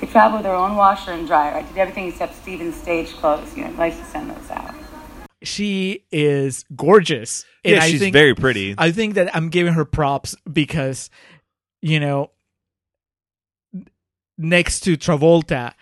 They 0.01 0.07
travel 0.07 0.39
with 0.39 0.45
their 0.45 0.55
own 0.55 0.77
washer 0.77 1.13
and 1.13 1.27
dryer. 1.27 1.55
I 1.55 1.63
did 1.63 1.79
everything 1.79 2.09
except 2.09 2.35
Steven's 2.35 2.75
stage 2.75 3.13
clothes. 3.13 3.57
You 3.57 3.69
know, 3.69 3.75
I 3.79 3.87
used 3.87 4.01
to 4.01 4.05
send 4.07 4.31
those 4.31 4.51
out. 4.51 4.75
She 5.43 6.05
is 6.11 6.65
gorgeous. 6.75 7.45
Yeah, 7.65 7.83
I 7.83 7.91
she's 7.91 8.01
think, 8.01 8.13
very 8.15 8.35
pretty. 8.35 8.75
I 8.79 8.91
think 8.91 9.15
that 9.15 9.35
I'm 9.37 9.51
giving 9.51 9.75
her 9.75 9.85
props 9.85 10.35
because, 10.51 11.11
you 11.83 12.01
know, 12.01 12.31
next 14.39 14.81
to 14.81 14.97
Travolta, 14.97 15.75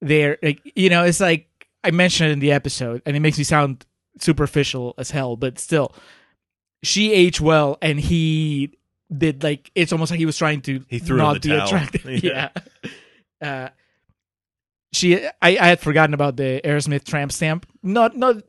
they're 0.00 0.38
like, 0.42 0.60
you 0.74 0.90
know, 0.90 1.04
it's 1.04 1.20
like 1.20 1.48
I 1.84 1.90
mentioned 1.90 2.30
it 2.30 2.32
in 2.34 2.38
the 2.40 2.52
episode, 2.52 3.02
and 3.06 3.16
it 3.16 3.20
makes 3.20 3.38
me 3.38 3.44
sound 3.44 3.84
superficial 4.18 4.94
as 4.98 5.10
hell, 5.10 5.36
but 5.36 5.58
still, 5.58 5.94
she 6.82 7.12
aged 7.12 7.40
well, 7.40 7.78
and 7.82 7.98
he 8.00 8.76
did 9.16 9.42
like 9.42 9.70
it's 9.74 9.92
almost 9.92 10.10
like 10.10 10.18
he 10.20 10.26
was 10.26 10.38
trying 10.38 10.60
to 10.62 10.84
He 10.88 10.98
threw 11.00 11.16
not 11.16 11.34
the 11.34 11.40
be 11.40 11.48
towel. 11.48 11.66
attractive. 11.66 12.04
Yeah. 12.24 12.50
yeah. 13.42 13.64
Uh, 13.64 13.68
she, 14.92 15.24
I, 15.24 15.30
I 15.42 15.66
had 15.68 15.80
forgotten 15.80 16.14
about 16.14 16.36
the 16.36 16.60
Aerosmith 16.64 17.04
tramp 17.04 17.30
stamp. 17.32 17.64
Not, 17.82 18.16
not. 18.16 18.42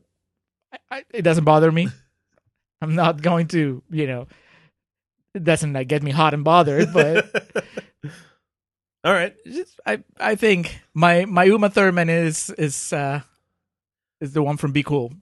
I, 0.72 0.78
I, 0.90 1.04
it 1.14 1.22
doesn't 1.22 1.44
bother 1.44 1.70
me. 1.70 1.88
I'm 2.82 2.94
not 2.96 3.22
going 3.22 3.46
to, 3.48 3.80
you 3.90 4.06
know, 4.08 4.26
it 5.34 5.44
doesn't 5.44 5.72
like 5.72 5.86
get 5.88 6.02
me 6.02 6.10
hot 6.10 6.34
and 6.34 6.42
bothered, 6.44 6.92
but 6.92 7.30
all 9.04 9.12
right. 9.12 9.34
Just, 9.44 9.80
I 9.86 10.02
I 10.18 10.34
think 10.34 10.80
my 10.94 11.24
my 11.24 11.44
Uma 11.44 11.70
Thurman 11.70 12.08
is 12.08 12.50
is 12.50 12.92
uh 12.92 13.20
is 14.20 14.32
the 14.32 14.42
one 14.42 14.56
from 14.56 14.72
Be 14.72 14.82
Cool. 14.82 15.12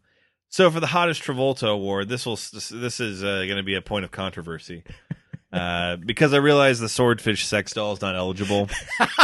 So 0.49 0.70
for 0.70 0.81
the 0.81 0.89
hottest 0.89 1.22
Travolta 1.22 1.68
award, 1.72 2.09
this 2.09 2.26
will 2.26 2.37
this, 2.37 2.68
this 2.68 3.01
is 3.01 3.22
uh, 3.22 3.45
going 3.47 3.57
to 3.57 3.62
be 3.62 3.76
a 3.76 3.83
point 3.83 4.05
of 4.05 4.11
controversy 4.11 4.83
uh, 5.53 5.97
because 5.97 6.35
I 6.35 6.39
realized 6.39 6.83
the 6.83 6.89
swordfish 6.89 7.47
sex 7.47 7.72
doll 7.72 7.93
is 7.93 8.01
not 8.01 8.16
eligible, 8.16 8.68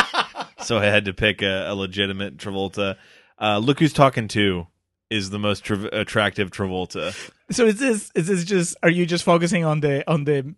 so 0.61 0.79
I 0.79 0.85
had 0.85 1.07
to 1.07 1.13
pick 1.13 1.43
a, 1.43 1.71
a 1.71 1.75
legitimate 1.75 2.37
Travolta. 2.37 2.97
Uh, 3.41 3.59
Look 3.59 3.81
who's 3.81 3.93
talking 3.93 4.29
too 4.29 4.69
is 5.11 5.31
the 5.31 5.39
most 5.39 5.65
tra- 5.65 5.89
attractive 5.93 6.51
Travolta. 6.51 7.15
So 7.51 7.67
is 7.67 7.79
this 7.79 8.11
is 8.15 8.29
this 8.29 8.45
just 8.45 8.77
are 8.83 8.91
you 8.91 9.05
just 9.05 9.25
focusing 9.25 9.65
on 9.65 9.81
the 9.81 10.09
on 10.11 10.25
the 10.25 10.55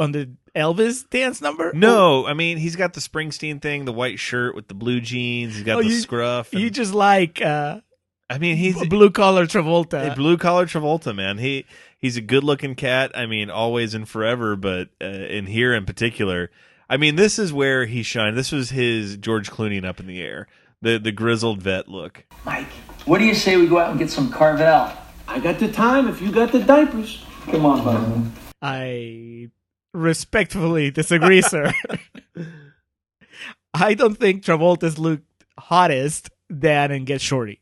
on 0.00 0.12
the 0.12 0.30
Elvis 0.56 1.08
dance 1.08 1.40
number? 1.40 1.72
No, 1.74 2.26
I 2.26 2.34
mean 2.34 2.56
he's 2.58 2.74
got 2.74 2.94
the 2.94 3.00
Springsteen 3.00 3.62
thing, 3.62 3.84
the 3.84 3.92
white 3.92 4.18
shirt 4.18 4.54
with 4.56 4.66
the 4.66 4.74
blue 4.74 5.00
jeans. 5.00 5.54
He's 5.54 5.62
got 5.64 5.78
Oh, 5.78 5.82
the 5.82 5.88
you- 5.90 6.00
scruff. 6.00 6.52
You 6.52 6.70
just 6.70 6.92
like 6.94 7.40
uh 7.40 7.80
I 8.28 8.38
mean 8.38 8.56
he's 8.56 8.84
blue 8.88 9.10
collar 9.10 9.46
Travolta. 9.46 10.14
blue 10.16 10.36
collar 10.36 10.66
Travolta, 10.66 11.14
man. 11.14 11.38
He 11.38 11.66
he's 11.98 12.16
a 12.16 12.20
good 12.20 12.42
looking 12.44 12.74
cat. 12.74 13.12
I 13.14 13.26
mean, 13.26 13.50
always 13.50 13.94
and 13.94 14.08
forever, 14.08 14.56
but 14.56 14.88
uh, 15.00 15.06
in 15.06 15.46
here 15.46 15.74
in 15.74 15.84
particular, 15.84 16.50
I 16.88 16.96
mean, 16.96 17.14
this 17.16 17.38
is 17.38 17.52
where 17.52 17.86
he 17.86 18.02
shined. 18.02 18.36
This 18.36 18.50
was 18.52 18.70
his 18.70 19.16
George 19.16 19.50
Clooney 19.50 19.84
up 19.84 20.00
in 20.00 20.06
the 20.06 20.20
air, 20.22 20.46
the 20.82 20.98
the 20.98 21.12
grizzled 21.12 21.60
vet 21.62 21.88
look. 21.88 22.24
Mike, 22.44 22.66
what 23.04 23.18
do 23.18 23.24
you 23.24 23.34
say 23.34 23.56
we 23.56 23.66
go 23.68 23.78
out 23.78 23.90
and 23.90 23.98
get 23.98 24.10
some 24.10 24.30
Carvel? 24.30 24.92
I 25.28 25.38
got 25.40 25.58
the 25.60 25.70
time 25.70 26.08
if 26.08 26.20
you 26.22 26.32
got 26.32 26.50
the 26.52 26.60
diapers. 26.60 27.24
Come 27.46 27.64
on, 27.66 27.84
buddy. 27.84 28.30
I 28.62 29.50
respectfully 29.92 30.90
disagree, 30.90 31.42
sir. 31.42 31.72
I 33.74 33.94
don't 33.94 34.18
think 34.18 34.42
Travolta's 34.44 34.98
looked 34.98 35.24
hottest 35.58 36.30
than 36.48 36.90
in 36.90 37.04
Get 37.04 37.20
Shorty. 37.20 37.60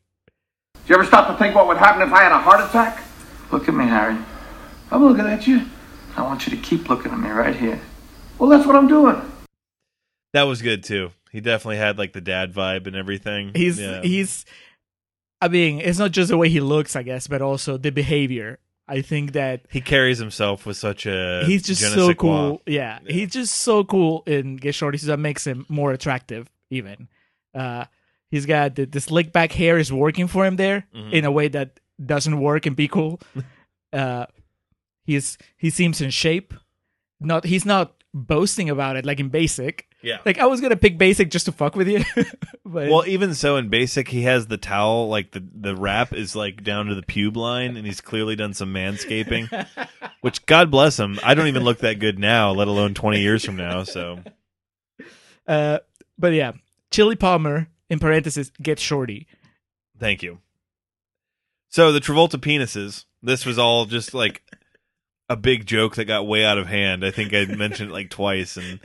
Did 0.75 0.89
you 0.89 0.95
ever 0.95 1.05
stop 1.05 1.27
to 1.27 1.37
think 1.37 1.55
what 1.55 1.67
would 1.67 1.77
happen 1.77 2.01
if 2.01 2.11
I 2.11 2.23
had 2.23 2.31
a 2.31 2.39
heart 2.39 2.67
attack? 2.67 3.03
Look 3.51 3.67
at 3.67 3.75
me, 3.75 3.85
Harry. 3.85 4.17
I'm 4.91 5.03
looking 5.03 5.25
at 5.25 5.45
you. 5.45 5.65
I 6.15 6.23
want 6.23 6.47
you 6.47 6.55
to 6.55 6.61
keep 6.61 6.89
looking 6.89 7.11
at 7.11 7.19
me 7.19 7.29
right 7.29 7.55
here. 7.55 7.79
Well, 8.39 8.49
that's 8.49 8.65
what 8.65 8.75
I'm 8.75 8.87
doing. 8.87 9.21
That 10.33 10.43
was 10.43 10.61
good 10.61 10.83
too. 10.83 11.11
He 11.31 11.41
definitely 11.41 11.77
had 11.77 11.97
like 11.97 12.13
the 12.13 12.21
dad 12.21 12.53
vibe 12.53 12.87
and 12.87 12.95
everything. 12.95 13.51
He's 13.53 13.79
Yeah. 13.79 14.01
he's 14.01 14.45
I 15.41 15.47
mean, 15.47 15.79
it's 15.79 15.99
not 15.99 16.11
just 16.11 16.29
the 16.29 16.37
way 16.37 16.49
he 16.49 16.59
looks, 16.59 16.95
I 16.95 17.03
guess, 17.03 17.27
but 17.27 17.41
also 17.41 17.77
the 17.77 17.91
behavior. 17.91 18.59
I 18.89 19.01
think 19.01 19.33
that 19.33 19.61
he 19.69 19.81
carries 19.81 20.17
himself 20.17 20.65
with 20.65 20.77
such 20.77 21.05
a 21.05 21.43
he's 21.45 21.63
just 21.63 21.81
so 21.81 22.13
cool. 22.15 22.61
Yeah, 22.65 22.99
he's 23.07 23.31
just 23.31 23.55
so 23.55 23.83
cool 23.83 24.23
in 24.25 24.57
Get 24.57 24.73
Shorty, 24.75 24.97
so 24.97 25.07
that 25.07 25.19
makes 25.19 25.45
him 25.45 25.65
more 25.69 25.91
attractive. 25.91 26.49
Even 26.71 27.07
uh, 27.53 27.85
he's 28.31 28.45
got 28.45 28.75
the, 28.75 28.85
the 28.85 28.99
slick 28.99 29.31
back 29.31 29.51
hair 29.51 29.77
is 29.77 29.91
working 29.91 30.27
for 30.27 30.45
him 30.45 30.55
there 30.55 30.87
Mhm. 30.95 31.13
in 31.13 31.25
a 31.25 31.31
way 31.31 31.47
that 31.49 31.79
doesn't 32.03 32.39
work 32.39 32.65
and 32.65 32.75
be 32.75 32.87
cool. 32.87 33.19
uh, 33.93 34.25
he's 35.03 35.37
he 35.57 35.69
seems 35.69 36.01
in 36.01 36.09
shape. 36.09 36.53
Not 37.19 37.45
he's 37.45 37.65
not 37.65 37.93
boasting 38.13 38.69
about 38.69 38.95
it 38.97 39.05
like 39.05 39.19
in 39.19 39.29
Basic. 39.29 39.88
Yeah. 40.01 40.19
like 40.25 40.39
I 40.39 40.45
was 40.45 40.61
gonna 40.61 40.77
pick 40.77 40.97
Basic 40.97 41.29
just 41.29 41.45
to 41.45 41.51
fuck 41.51 41.75
with 41.75 41.87
you, 41.87 42.03
but 42.65 42.89
Well, 42.89 43.05
even 43.05 43.33
so, 43.33 43.57
in 43.57 43.67
basic, 43.69 44.07
he 44.07 44.21
has 44.23 44.47
the 44.47 44.57
towel 44.57 45.09
like 45.09 45.31
the 45.31 45.43
the 45.53 45.75
wrap 45.75 46.13
is 46.13 46.35
like 46.35 46.63
down 46.63 46.85
to 46.85 46.95
the 46.95 47.01
pube 47.01 47.35
line, 47.35 47.75
and 47.75 47.85
he's 47.85 47.99
clearly 48.01 48.35
done 48.35 48.53
some 48.53 48.73
manscaping. 48.73 49.49
which 50.21 50.45
God 50.45 50.71
bless 50.71 50.97
him. 50.99 51.19
I 51.23 51.33
don't 51.33 51.47
even 51.47 51.63
look 51.63 51.79
that 51.79 51.99
good 51.99 52.17
now, 52.19 52.51
let 52.51 52.67
alone 52.67 52.93
twenty 52.93 53.19
years 53.21 53.43
from 53.43 53.57
now. 53.57 53.83
So 53.83 54.21
uh, 55.47 55.79
but 56.17 56.33
yeah, 56.33 56.53
Chili 56.91 57.15
Palmer 57.15 57.67
in 57.89 57.99
parentheses 57.99 58.51
Get 58.61 58.79
Shorty. 58.79 59.27
thank 59.99 60.23
you. 60.23 60.39
So 61.69 61.91
the 61.91 61.99
Travolta 61.99 62.37
penises. 62.37 63.05
This 63.21 63.45
was 63.45 63.59
all 63.59 63.85
just 63.85 64.13
like 64.13 64.43
a 65.29 65.35
big 65.35 65.65
joke 65.65 65.95
that 65.95 66.05
got 66.05 66.27
way 66.27 66.43
out 66.43 66.57
of 66.57 66.67
hand. 66.67 67.05
I 67.05 67.11
think 67.11 67.33
I 67.33 67.45
mentioned 67.45 67.91
it 67.91 67.93
like 67.93 68.09
twice, 68.09 68.57
and 68.57 68.79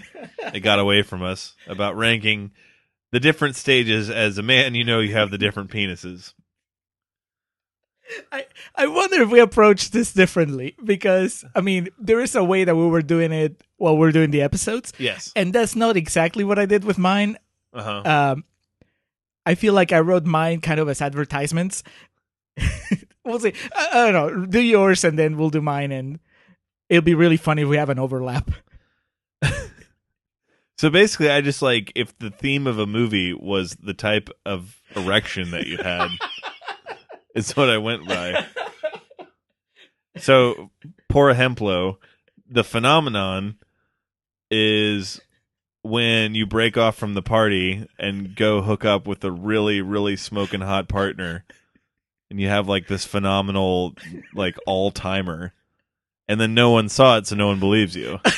it 0.53 0.61
got 0.61 0.78
away 0.78 1.03
from 1.03 1.22
us 1.22 1.55
about 1.66 1.97
ranking 1.97 2.53
the 3.11 3.20
different 3.20 3.57
stages. 3.57 4.11
As 4.11 4.36
a 4.36 4.42
man, 4.42 4.74
you 4.74 4.84
know 4.84 5.01
you 5.01 5.14
have 5.14 5.30
the 5.30 5.38
different 5.38 5.70
penises. 5.70 6.34
I, 8.30 8.47
I 8.76 8.86
wonder 8.86 9.22
if 9.22 9.30
we 9.30 9.40
approach 9.40 9.90
this 9.90 10.12
differently 10.12 10.76
because 10.84 11.45
I 11.55 11.62
mean 11.62 11.88
there 11.99 12.20
is 12.20 12.34
a 12.34 12.45
way 12.45 12.64
that 12.64 12.76
we 12.76 12.86
were 12.86 13.03
doing 13.03 13.32
it 13.32 13.62
while 13.76 13.97
we 13.97 14.07
are 14.07 14.12
doing 14.12 14.30
the 14.30 14.42
episodes. 14.42 14.92
Yes. 14.99 15.32
And 15.34 15.53
that's 15.53 15.74
not 15.74 15.97
exactly 15.97 16.45
what 16.45 16.59
I 16.59 16.66
did 16.66 16.84
with 16.84 16.99
mine. 16.99 17.38
Uh-huh. 17.72 18.03
Um 18.05 18.45
I 19.47 19.55
feel 19.55 19.72
like 19.72 19.92
I 19.92 20.01
wrote 20.01 20.26
mine 20.26 20.61
kind 20.61 20.80
of 20.80 20.88
as 20.88 21.01
advertisements. 21.01 21.82
we'll 23.24 23.40
see. 23.40 23.55
I, 23.74 23.88
I 23.92 24.12
don't 24.12 24.40
know. 24.40 24.47
Do 24.47 24.61
yours 24.61 25.03
and 25.03 25.18
then 25.18 25.38
we'll 25.38 25.51
do 25.51 25.62
mine 25.62 25.90
and 25.90 26.18
it'll 26.89 27.05
be 27.05 27.14
really 27.14 27.37
funny 27.37 27.62
if 27.62 27.68
we 27.68 27.76
have 27.76 27.91
an 27.91 27.99
overlap. 27.99 28.51
So 30.76 30.91
basically, 30.91 31.30
I 31.30 31.41
just 31.41 31.62
like 31.62 31.93
if 31.95 32.18
the 32.18 32.30
theme 32.30 32.66
of 32.66 32.78
a 32.78 32.87
movie 32.87 33.32
was 33.32 33.76
the 33.76 33.95
type 33.95 34.28
of 34.45 34.80
erection 34.97 35.53
that 35.53 35.66
you 35.66 35.78
had, 35.78 36.09
is 37.35 37.57
what 37.57 37.70
I 37.70 37.78
went 37.78 38.09
by. 38.09 38.47
So, 40.16 40.70
por 41.09 41.32
ejemplo, 41.32 41.99
the 42.49 42.64
phenomenon 42.64 43.57
is 44.51 45.20
when 45.82 46.35
you 46.35 46.45
break 46.45 46.76
off 46.76 46.97
from 46.97 47.14
the 47.14 47.22
party 47.22 47.87
and 47.99 48.35
go 48.35 48.61
hook 48.61 48.85
up 48.85 49.07
with 49.07 49.24
a 49.24 49.30
really, 49.30 49.80
really 49.80 50.16
smoking 50.16 50.61
hot 50.61 50.89
partner, 50.89 51.45
and 52.30 52.41
you 52.41 52.49
have 52.49 52.68
like 52.68 52.89
this 52.89 53.05
phenomenal, 53.05 53.95
like 54.35 54.57
all 54.66 54.91
timer, 54.91 55.53
and 56.28 56.40
then 56.40 56.54
no 56.54 56.70
one 56.70 56.88
saw 56.88 57.18
it, 57.18 57.26
so 57.26 57.36
no 57.36 57.48
one 57.48 57.60
believes 57.60 57.94
you. 57.96 58.18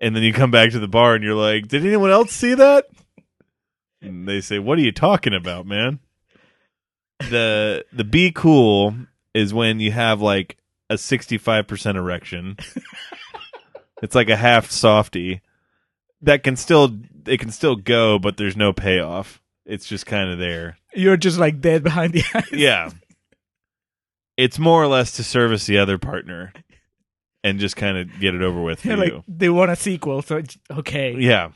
and 0.00 0.16
then 0.16 0.22
you 0.22 0.32
come 0.32 0.50
back 0.50 0.70
to 0.70 0.78
the 0.78 0.88
bar 0.88 1.14
and 1.14 1.22
you're 1.24 1.34
like, 1.34 1.68
"Did 1.68 1.84
anyone 1.84 2.10
else 2.10 2.32
see 2.32 2.54
that?" 2.54 2.86
And 4.00 4.26
they 4.28 4.40
say, 4.40 4.58
"What 4.58 4.78
are 4.78 4.82
you 4.82 4.92
talking 4.92 5.34
about, 5.34 5.66
man?" 5.66 6.00
The 7.30 7.84
the 7.92 8.04
be 8.04 8.32
cool 8.32 8.94
is 9.34 9.54
when 9.54 9.80
you 9.80 9.92
have 9.92 10.20
like 10.20 10.56
a 10.90 10.94
65% 10.94 11.96
erection. 11.96 12.56
it's 14.02 14.14
like 14.14 14.28
a 14.28 14.36
half 14.36 14.70
softy 14.70 15.40
that 16.20 16.42
can 16.42 16.56
still 16.56 16.98
it 17.26 17.38
can 17.38 17.50
still 17.50 17.76
go, 17.76 18.18
but 18.18 18.36
there's 18.36 18.56
no 18.56 18.72
payoff. 18.72 19.40
It's 19.64 19.86
just 19.86 20.06
kind 20.06 20.30
of 20.30 20.38
there. 20.38 20.76
You're 20.94 21.16
just 21.16 21.38
like 21.38 21.60
dead 21.60 21.82
behind 21.82 22.12
the 22.12 22.24
eyes. 22.34 22.52
Yeah. 22.52 22.90
It's 24.36 24.58
more 24.58 24.82
or 24.82 24.86
less 24.86 25.12
to 25.12 25.24
service 25.24 25.66
the 25.66 25.78
other 25.78 25.98
partner 25.98 26.52
and 27.44 27.58
just 27.58 27.76
kind 27.76 27.98
of 27.98 28.08
get 28.20 28.34
it 28.34 28.42
over 28.42 28.62
with 28.62 28.80
for 28.80 28.88
You're 28.96 29.04
you. 29.04 29.14
like 29.16 29.24
they 29.28 29.48
want 29.48 29.70
a 29.70 29.76
sequel, 29.76 30.22
so 30.22 30.36
it's 30.36 30.56
okay. 30.70 31.14
Yeah. 31.18 31.50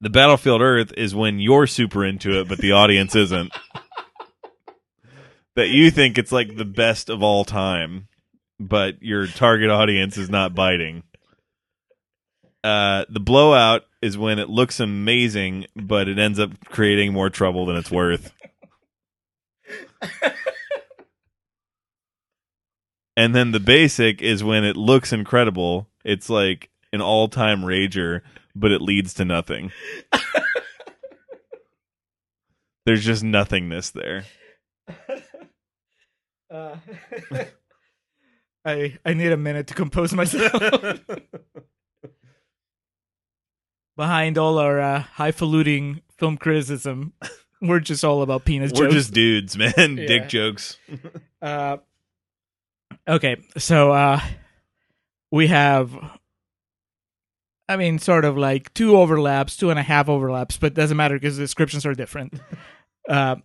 The 0.00 0.10
Battlefield 0.10 0.62
Earth 0.62 0.92
is 0.96 1.14
when 1.14 1.40
you're 1.40 1.66
super 1.66 2.04
into 2.04 2.40
it, 2.40 2.48
but 2.48 2.58
the 2.58 2.72
audience 2.72 3.16
isn't. 3.16 3.52
that 5.56 5.68
you 5.70 5.90
think 5.90 6.18
it's 6.18 6.30
like 6.30 6.56
the 6.56 6.64
best 6.64 7.10
of 7.10 7.20
all 7.22 7.44
time, 7.44 8.06
but 8.60 9.02
your 9.02 9.26
target 9.26 9.70
audience 9.70 10.16
is 10.16 10.30
not 10.30 10.54
biting. 10.54 11.02
Uh, 12.62 13.04
the 13.08 13.18
blowout 13.20 13.82
is 14.00 14.16
when 14.16 14.38
it 14.38 14.48
looks 14.48 14.78
amazing, 14.78 15.66
but 15.74 16.08
it 16.08 16.18
ends 16.18 16.38
up 16.38 16.50
creating 16.66 17.12
more 17.12 17.28
trouble 17.30 17.66
than 17.66 17.76
it's 17.76 17.90
worth. 17.90 18.32
and 23.18 23.34
then 23.34 23.50
the 23.50 23.58
basic 23.58 24.22
is 24.22 24.44
when 24.44 24.62
it 24.62 24.76
looks 24.76 25.12
incredible. 25.12 25.88
It's 26.04 26.30
like 26.30 26.70
an 26.92 27.00
all-time 27.00 27.62
rager, 27.62 28.20
but 28.54 28.70
it 28.70 28.80
leads 28.80 29.12
to 29.14 29.24
nothing. 29.24 29.72
There's 32.86 33.04
just 33.04 33.24
nothingness 33.24 33.90
there. 33.90 34.24
Uh, 36.50 36.76
I 38.64 38.96
I 39.04 39.12
need 39.12 39.32
a 39.32 39.36
minute 39.36 39.66
to 39.66 39.74
compose 39.74 40.14
myself. 40.14 40.50
Behind 43.98 44.38
all 44.38 44.56
our 44.56 44.80
uh, 44.80 45.00
highfalutin 45.00 46.00
film 46.16 46.38
criticism, 46.38 47.12
we're 47.60 47.80
just 47.80 48.02
all 48.02 48.22
about 48.22 48.46
penis 48.46 48.72
We're 48.72 48.84
jokes. 48.84 48.94
just 48.94 49.12
dudes, 49.12 49.58
man. 49.58 49.74
Yeah. 49.76 50.06
Dick 50.06 50.28
jokes. 50.30 50.78
Uh, 51.42 51.76
okay, 53.08 53.36
so 53.56 53.92
uh, 53.92 54.20
we 55.30 55.48
have, 55.48 55.92
I 57.68 57.76
mean, 57.76 57.98
sort 57.98 58.24
of 58.24 58.36
like 58.36 58.72
two 58.74 58.96
overlaps, 58.96 59.56
two 59.56 59.70
and 59.70 59.78
a 59.78 59.82
half 59.82 60.08
overlaps, 60.08 60.56
but 60.56 60.74
doesn't 60.74 60.96
matter 60.96 61.16
because 61.16 61.36
the 61.36 61.44
descriptions 61.44 61.86
are 61.86 61.94
different. 61.94 62.34
uh, 63.08 63.36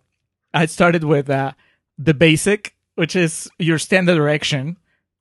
I 0.52 0.66
started 0.66 1.04
with 1.04 1.30
uh, 1.30 1.52
the 1.98 2.14
basic, 2.14 2.76
which 2.94 3.16
is 3.16 3.50
your 3.58 3.78
standard 3.78 4.16
erection 4.16 4.76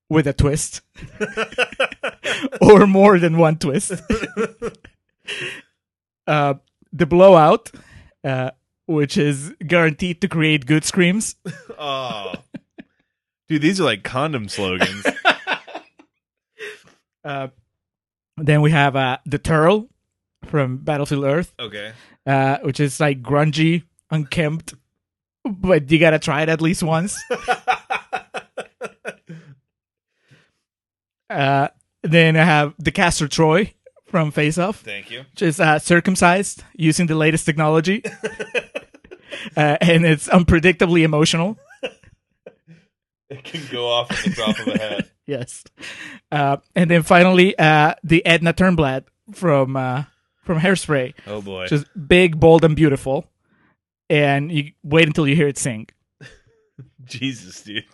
with 0.10 0.28
a 0.28 0.34
twist, 0.34 0.82
or 2.62 2.86
more 2.86 3.18
than 3.18 3.38
one 3.38 3.58
twist. 3.58 3.94
uh, 6.28 6.54
the 6.92 7.06
blowout, 7.08 7.72
uh, 8.24 8.52
which 8.86 9.18
is 9.18 9.56
guaranteed 9.66 10.22
to 10.22 10.28
create 10.28 10.68
good 10.68 10.84
screams. 10.84 11.36
Oh. 11.80 12.34
Dude, 13.48 13.62
these 13.62 13.80
are 13.82 13.86
like 13.86 14.04
condom 14.04 14.50
slogans. 14.50 15.06
Uh, 17.26 17.48
then 18.36 18.62
we 18.62 18.72
have 18.72 18.96
uh, 18.98 19.18
the 19.26 19.40
Terl 19.40 19.88
from 20.46 20.78
Battlefield 20.78 21.24
Earth. 21.24 21.54
Okay. 21.58 21.94
Uh, 22.26 22.58
which 22.60 22.80
is 22.80 23.00
like 23.00 23.22
grungy, 23.22 23.84
unkempt, 24.12 24.74
but 25.46 25.90
you 25.92 26.00
gotta 26.00 26.20
try 26.20 26.42
it 26.42 26.50
at 26.50 26.62
least 26.62 26.84
once. 26.84 27.18
uh, 31.30 31.68
then 32.02 32.36
I 32.38 32.44
have 32.44 32.74
the 32.78 32.92
Castor 32.92 33.28
Troy 33.28 33.74
from 34.06 34.32
Face 34.32 34.58
Off. 34.58 34.80
Thank 34.82 35.12
you. 35.12 35.20
Which 35.32 35.42
is 35.42 35.60
uh, 35.60 35.80
circumcised 35.80 36.64
using 36.76 37.08
the 37.08 37.16
latest 37.16 37.46
technology. 37.46 38.04
uh, 39.58 39.78
and 39.82 40.06
it's 40.06 40.28
unpredictably 40.30 41.04
emotional. 41.04 41.58
It 43.38 43.44
can 43.44 43.62
go 43.72 43.88
off 43.88 44.12
at 44.12 44.24
the 44.24 44.30
drop 44.30 44.60
of 44.60 44.68
a 44.68 44.78
hat. 44.78 45.10
yes. 45.26 45.64
Uh, 46.32 46.58
and 46.76 46.90
then 46.90 47.04
finally, 47.04 47.58
uh, 47.58 47.96
the 48.04 48.26
Edna 48.26 48.54
Turnblad 48.54 49.06
from 49.32 49.76
uh, 49.76 50.04
from 50.44 50.60
Hairspray. 50.60 51.14
Oh, 51.26 51.42
boy. 51.42 51.68
Just 51.68 51.86
big, 52.08 52.40
bold, 52.40 52.64
and 52.64 52.76
beautiful. 52.76 53.26
And 54.10 54.52
you 54.52 54.72
wait 54.84 55.08
until 55.08 55.28
you 55.28 55.36
hear 55.36 55.48
it 55.48 55.58
sing. 55.58 55.88
Jesus, 57.06 57.64
dude. 57.64 57.86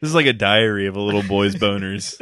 This 0.00 0.10
is 0.10 0.14
like 0.14 0.26
a 0.26 0.32
diary 0.32 0.86
of 0.86 0.96
a 0.96 1.00
little 1.00 1.24
boy's 1.24 1.56
boners. 1.56 2.20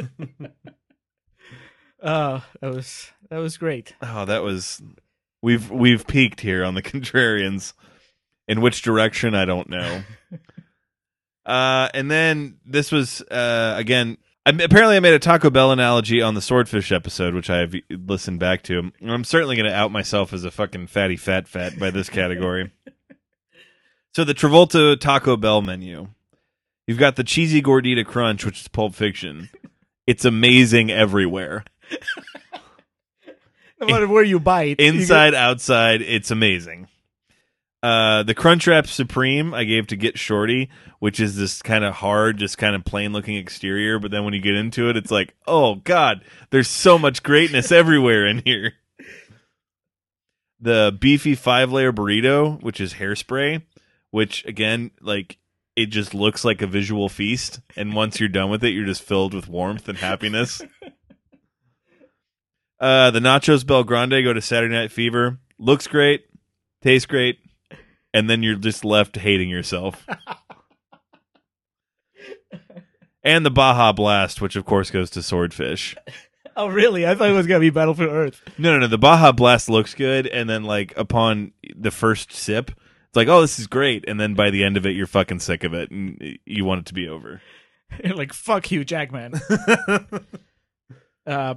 Oh, 2.01 2.43
that 2.61 2.73
was 2.73 3.11
that 3.29 3.37
was 3.37 3.57
great. 3.57 3.95
Oh, 4.01 4.25
that 4.25 4.43
was 4.43 4.81
we've 5.41 5.69
we've 5.69 6.07
peaked 6.07 6.41
here 6.41 6.63
on 6.63 6.73
the 6.75 6.81
contrarians. 6.81 7.73
In 8.47 8.61
which 8.61 8.81
direction 8.81 9.35
I 9.35 9.45
don't 9.45 9.69
know. 9.69 10.03
Uh 11.47 11.89
and 11.93 12.11
then 12.11 12.59
this 12.65 12.91
was 12.91 13.21
uh 13.23 13.73
again 13.77 14.17
I, 14.45 14.51
apparently 14.51 14.95
I 14.95 14.99
made 15.01 15.13
a 15.13 15.19
Taco 15.19 15.49
Bell 15.49 15.71
analogy 15.73 16.21
on 16.21 16.33
the 16.35 16.41
swordfish 16.41 16.91
episode 16.91 17.33
which 17.33 17.49
I've 17.49 17.75
listened 17.89 18.39
back 18.39 18.61
to. 18.63 18.79
And 18.79 19.11
I'm 19.11 19.25
certainly 19.25 19.57
going 19.57 19.65
to 19.69 19.75
out 19.75 19.91
myself 19.91 20.31
as 20.31 20.45
a 20.45 20.51
fucking 20.51 20.87
fatty 20.87 21.17
fat 21.17 21.49
fat 21.49 21.77
by 21.77 21.89
this 21.89 22.07
category. 22.09 22.71
so 24.15 24.23
the 24.23 24.33
Travolta 24.33 24.97
Taco 24.97 25.35
Bell 25.35 25.61
menu. 25.61 26.07
You've 26.85 26.97
got 26.97 27.17
the 27.17 27.25
cheesy 27.25 27.61
gordita 27.61 28.05
crunch 28.05 28.45
which 28.45 28.61
is 28.61 28.69
Pulp 28.69 28.95
Fiction. 28.95 29.49
It's 30.05 30.23
amazing 30.23 30.91
everywhere. 30.91 31.65
No 33.79 33.85
matter 33.87 34.07
where 34.07 34.23
you 34.23 34.39
bite, 34.39 34.79
inside 34.79 35.31
get- 35.31 35.39
outside 35.39 36.01
it's 36.01 36.31
amazing 36.31 36.87
uh 37.83 38.23
the 38.23 38.33
crunchwrap 38.33 38.87
supreme 38.87 39.53
i 39.53 39.63
gave 39.63 39.85
to 39.87 39.95
get 39.95 40.17
shorty 40.17 40.69
which 40.99 41.19
is 41.19 41.35
this 41.35 41.61
kind 41.61 41.83
of 41.83 41.93
hard 41.95 42.37
just 42.37 42.57
kind 42.57 42.75
of 42.75 42.83
plain 42.83 43.13
looking 43.13 43.35
exterior 43.35 43.99
but 43.99 44.09
then 44.09 44.23
when 44.23 44.33
you 44.33 44.41
get 44.41 44.55
into 44.55 44.89
it 44.89 44.97
it's 44.97 45.11
like 45.11 45.35
oh 45.45 45.75
god 45.75 46.23
there's 46.49 46.67
so 46.67 46.97
much 46.97 47.21
greatness 47.23 47.71
everywhere 47.71 48.25
in 48.25 48.39
here. 48.39 48.73
The 50.59 50.97
beefy 50.99 51.35
five 51.35 51.71
layer 51.71 51.93
burrito 51.93 52.61
which 52.63 52.81
is 52.81 52.95
hairspray 52.95 53.61
which 54.09 54.43
again 54.45 54.89
like 54.99 55.37
it 55.75 55.87
just 55.87 56.15
looks 56.15 56.43
like 56.43 56.63
a 56.63 56.67
visual 56.67 57.09
feast 57.09 57.59
and 57.75 57.93
once 57.93 58.19
you're 58.19 58.27
done 58.27 58.49
with 58.49 58.63
it 58.63 58.69
you're 58.69 58.85
just 58.87 59.03
filled 59.03 59.35
with 59.35 59.47
warmth 59.47 59.87
and 59.87 59.99
happiness. 59.99 60.61
Uh, 62.79 63.09
the 63.11 63.19
nachos 63.19 63.63
BellGrande 63.63 64.23
go 64.23 64.33
to 64.33 64.41
Saturday 64.41 64.75
Night 64.75 64.91
Fever. 64.91 65.39
Looks 65.57 65.87
great, 65.87 66.25
tastes 66.83 67.07
great, 67.07 67.39
and 68.13 68.29
then 68.29 68.43
you're 68.43 68.55
just 68.55 68.85
left 68.85 69.17
hating 69.17 69.49
yourself. 69.49 70.05
and 73.23 73.45
the 73.45 73.51
Baja 73.51 73.91
Blast, 73.93 74.41
which 74.41 74.55
of 74.55 74.65
course 74.65 74.91
goes 74.91 75.09
to 75.11 75.23
Swordfish. 75.23 75.95
Oh, 76.59 76.69
really? 76.69 77.05
I 77.05 77.13
thought 77.13 77.29
it 77.29 77.33
was 77.33 77.45
gonna 77.45 77.59
be 77.59 77.69
Battlefield 77.69 78.09
Earth. 78.09 78.41
No, 78.57 78.73
no, 78.73 78.79
no. 78.79 78.87
The 78.87 78.97
Baja 78.97 79.31
Blast 79.31 79.69
looks 79.69 79.93
good, 79.93 80.25
and 80.25 80.49
then 80.49 80.63
like 80.63 80.91
upon 80.97 81.51
the 81.75 81.91
first 81.91 82.33
sip, 82.33 82.71
it's 82.71 83.15
like, 83.15 83.27
oh, 83.27 83.41
this 83.41 83.59
is 83.59 83.67
great, 83.67 84.05
and 84.07 84.19
then 84.19 84.33
by 84.33 84.49
the 84.49 84.63
end 84.63 84.75
of 84.75 84.83
it, 84.87 84.95
you're 84.95 85.05
fucking 85.05 85.39
sick 85.39 85.63
of 85.63 85.75
it, 85.75 85.91
and 85.91 86.39
you 86.47 86.65
want 86.65 86.79
it 86.79 86.85
to 86.87 86.95
be 86.95 87.07
over. 87.07 87.43
You're 88.03 88.15
like, 88.17 88.33
fuck 88.33 88.65
Hugh 88.65 88.83
Jackman. 88.83 89.33
uh, 91.27 91.53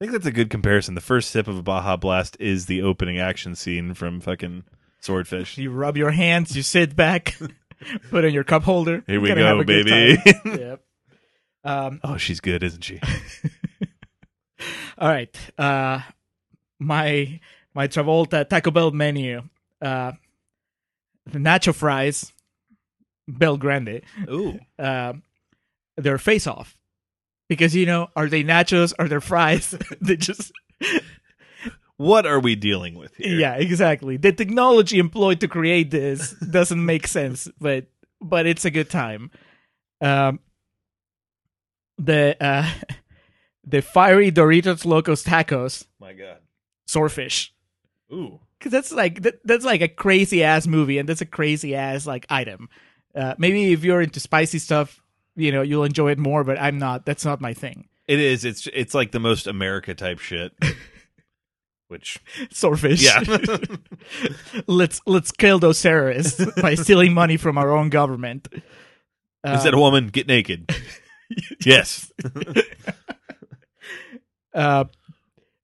I 0.00 0.04
think 0.04 0.12
that's 0.12 0.26
a 0.26 0.32
good 0.32 0.50
comparison. 0.50 0.94
The 0.94 1.00
first 1.00 1.30
sip 1.30 1.46
of 1.48 1.56
a 1.56 1.62
Baja 1.62 1.96
Blast 1.96 2.36
is 2.40 2.66
the 2.66 2.82
opening 2.82 3.18
action 3.18 3.54
scene 3.54 3.94
from 3.94 4.20
fucking 4.20 4.64
Swordfish. 5.00 5.56
you 5.56 5.70
rub 5.70 5.96
your 5.96 6.10
hands, 6.10 6.56
you 6.56 6.62
sit 6.62 6.96
back, 6.96 7.36
put 8.10 8.24
in 8.24 8.34
your 8.34 8.44
cup 8.44 8.64
holder. 8.64 9.04
Here 9.06 9.20
we 9.20 9.28
go, 9.28 9.36
have 9.36 9.58
a 9.60 9.64
good 9.64 9.86
baby. 9.86 10.22
yep. 10.60 10.82
Um, 11.62 12.00
Oh, 12.02 12.16
she's 12.16 12.40
good, 12.40 12.62
isn't 12.62 12.82
she? 12.82 13.00
all 14.98 15.08
right. 15.08 15.34
Uh, 15.56 16.00
my 16.78 17.40
my 17.72 17.88
Travolta 17.88 18.48
Taco 18.48 18.70
Bell 18.70 18.90
menu. 18.90 19.42
Uh, 19.80 20.12
the 21.26 21.38
nacho 21.38 21.74
fries, 21.74 22.32
BellGrande. 23.30 24.02
Ooh. 24.28 24.58
Uh, 24.78 25.14
they're 25.96 26.18
face 26.18 26.46
off. 26.46 26.76
Because 27.48 27.74
you 27.74 27.86
know, 27.86 28.08
are 28.16 28.28
they 28.28 28.42
nachos? 28.42 28.92
Are 28.98 29.08
they 29.08 29.20
fries? 29.20 29.74
they 30.00 30.16
just 30.16 30.52
What 31.96 32.26
are 32.26 32.40
we 32.40 32.56
dealing 32.56 32.94
with 32.96 33.14
here? 33.16 33.38
Yeah, 33.38 33.54
exactly. 33.54 34.16
The 34.16 34.32
technology 34.32 34.98
employed 34.98 35.40
to 35.40 35.48
create 35.48 35.90
this 35.90 36.32
doesn't 36.50 36.84
make 36.84 37.06
sense, 37.06 37.48
but 37.60 37.86
but 38.20 38.46
it's 38.46 38.64
a 38.64 38.70
good 38.70 38.90
time. 38.90 39.30
Um, 40.00 40.40
the 41.98 42.36
uh, 42.40 42.68
the 43.64 43.80
fiery 43.82 44.32
Doritos 44.32 44.84
Locos 44.84 45.22
Tacos, 45.22 45.86
My 46.00 46.12
God. 46.14 46.38
swordfish, 46.86 47.54
Ooh. 48.12 48.40
because 48.58 48.72
that's 48.72 48.90
like 48.92 49.22
that, 49.22 49.38
that's 49.44 49.64
like 49.64 49.80
a 49.80 49.88
crazy 49.88 50.42
ass 50.42 50.66
movie, 50.66 50.98
and 50.98 51.08
that's 51.08 51.20
a 51.20 51.26
crazy 51.26 51.74
ass 51.76 52.06
like 52.06 52.26
item. 52.28 52.68
Uh, 53.14 53.34
maybe 53.38 53.72
if 53.72 53.84
you're 53.84 54.00
into 54.02 54.18
spicy 54.18 54.58
stuff, 54.58 55.00
you 55.36 55.52
know 55.52 55.62
you'll 55.62 55.84
enjoy 55.84 56.10
it 56.12 56.18
more, 56.18 56.44
but 56.44 56.58
I'm 56.60 56.78
not. 56.78 57.04
That's 57.06 57.24
not 57.24 57.40
my 57.40 57.54
thing. 57.54 57.88
It 58.06 58.20
is. 58.20 58.44
It's 58.44 58.66
it's 58.72 58.94
like 58.94 59.12
the 59.12 59.20
most 59.20 59.46
America 59.46 59.94
type 59.94 60.18
shit. 60.18 60.52
Which 61.88 62.18
Swordfish. 62.50 63.02
Yeah. 63.02 63.22
let's 64.66 65.00
let's 65.06 65.30
kill 65.30 65.58
those 65.58 65.80
terrorists 65.80 66.44
by 66.60 66.74
stealing 66.76 67.12
money 67.12 67.36
from 67.36 67.58
our 67.58 67.70
own 67.76 67.88
government. 67.90 68.48
is 69.44 69.62
that 69.64 69.74
a 69.74 69.78
woman? 69.78 70.08
Get 70.08 70.26
naked. 70.26 70.74
yes. 71.64 72.10
uh, 74.54 74.84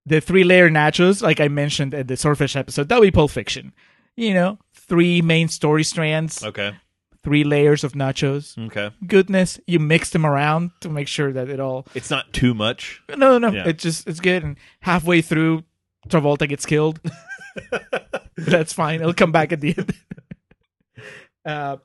the 0.07 0.21
three 0.21 0.45
layer 0.45 0.69
nachos, 0.71 1.23
like 1.23 1.41
I 1.41 1.49
mentioned 1.49 1.95
in 1.95 2.07
the 2.07 2.17
Swordfish 2.17 2.57
episode, 2.57 2.89
that 2.89 2.99
would 3.01 3.07
be 3.07 3.11
Pulp 3.11 3.31
Fiction. 3.31 3.73
you 4.17 4.35
know, 4.35 4.59
three 4.75 5.23
main 5.23 5.49
story 5.49 5.85
strands, 5.85 6.45
Okay. 6.45 6.75
Three 7.23 7.45
layers 7.45 7.85
of 7.85 7.93
nachos. 7.93 8.57
Okay. 8.67 8.91
Goodness, 9.07 9.61
you 9.67 9.79
mix 9.79 10.11
them 10.11 10.25
around 10.25 10.71
to 10.81 10.89
make 10.89 11.07
sure 11.09 11.33
that 11.33 11.49
it 11.51 11.61
all. 11.61 11.87
It's 11.95 12.11
not 12.11 12.33
too 12.33 12.55
much. 12.55 13.03
No, 13.17 13.39
no, 13.39 13.51
Yeah. 13.51 13.69
it's 13.69 13.83
just 13.83 14.07
it's 14.09 14.21
good. 14.21 14.43
And 14.43 14.57
halfway 14.81 15.21
through, 15.23 15.65
Travolta 16.09 16.49
gets 16.49 16.65
killed. 16.67 17.01
That's 18.37 18.73
fine. 18.73 19.01
It'll 19.01 19.13
come 19.13 19.33
back 19.33 19.53
at 19.53 19.61
the 19.61 19.75
end. 19.77 19.95
uh, 21.45 21.77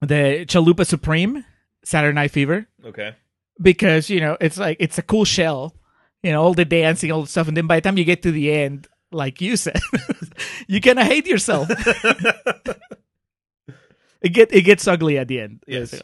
the 0.00 0.44
Chalupa 0.46 0.84
Supreme, 0.86 1.44
Saturday 1.84 2.14
Night 2.14 2.30
Fever, 2.32 2.66
Okay. 2.84 3.14
because 3.60 4.10
you 4.10 4.20
know 4.20 4.36
it's 4.40 4.58
like 4.58 4.76
it's 4.80 4.98
a 4.98 5.02
cool 5.02 5.24
shell, 5.24 5.74
you 6.22 6.32
know, 6.32 6.42
all 6.42 6.54
the 6.54 6.64
dancing, 6.64 7.10
all 7.12 7.22
the 7.22 7.28
stuff, 7.28 7.48
and 7.48 7.56
then 7.56 7.66
by 7.66 7.76
the 7.76 7.80
time 7.82 7.96
you 7.96 8.04
get 8.04 8.22
to 8.24 8.32
the 8.32 8.52
end, 8.52 8.86
like 9.12 9.40
you 9.40 9.56
said, 9.56 9.78
you 10.66 10.80
kind 10.80 10.98
of 10.98 11.06
hate 11.06 11.26
yourself. 11.26 11.68
it 14.22 14.30
get 14.30 14.52
it 14.52 14.62
gets 14.62 14.86
ugly 14.88 15.18
at 15.18 15.28
the 15.28 15.40
end. 15.40 15.62
Yes. 15.66 15.94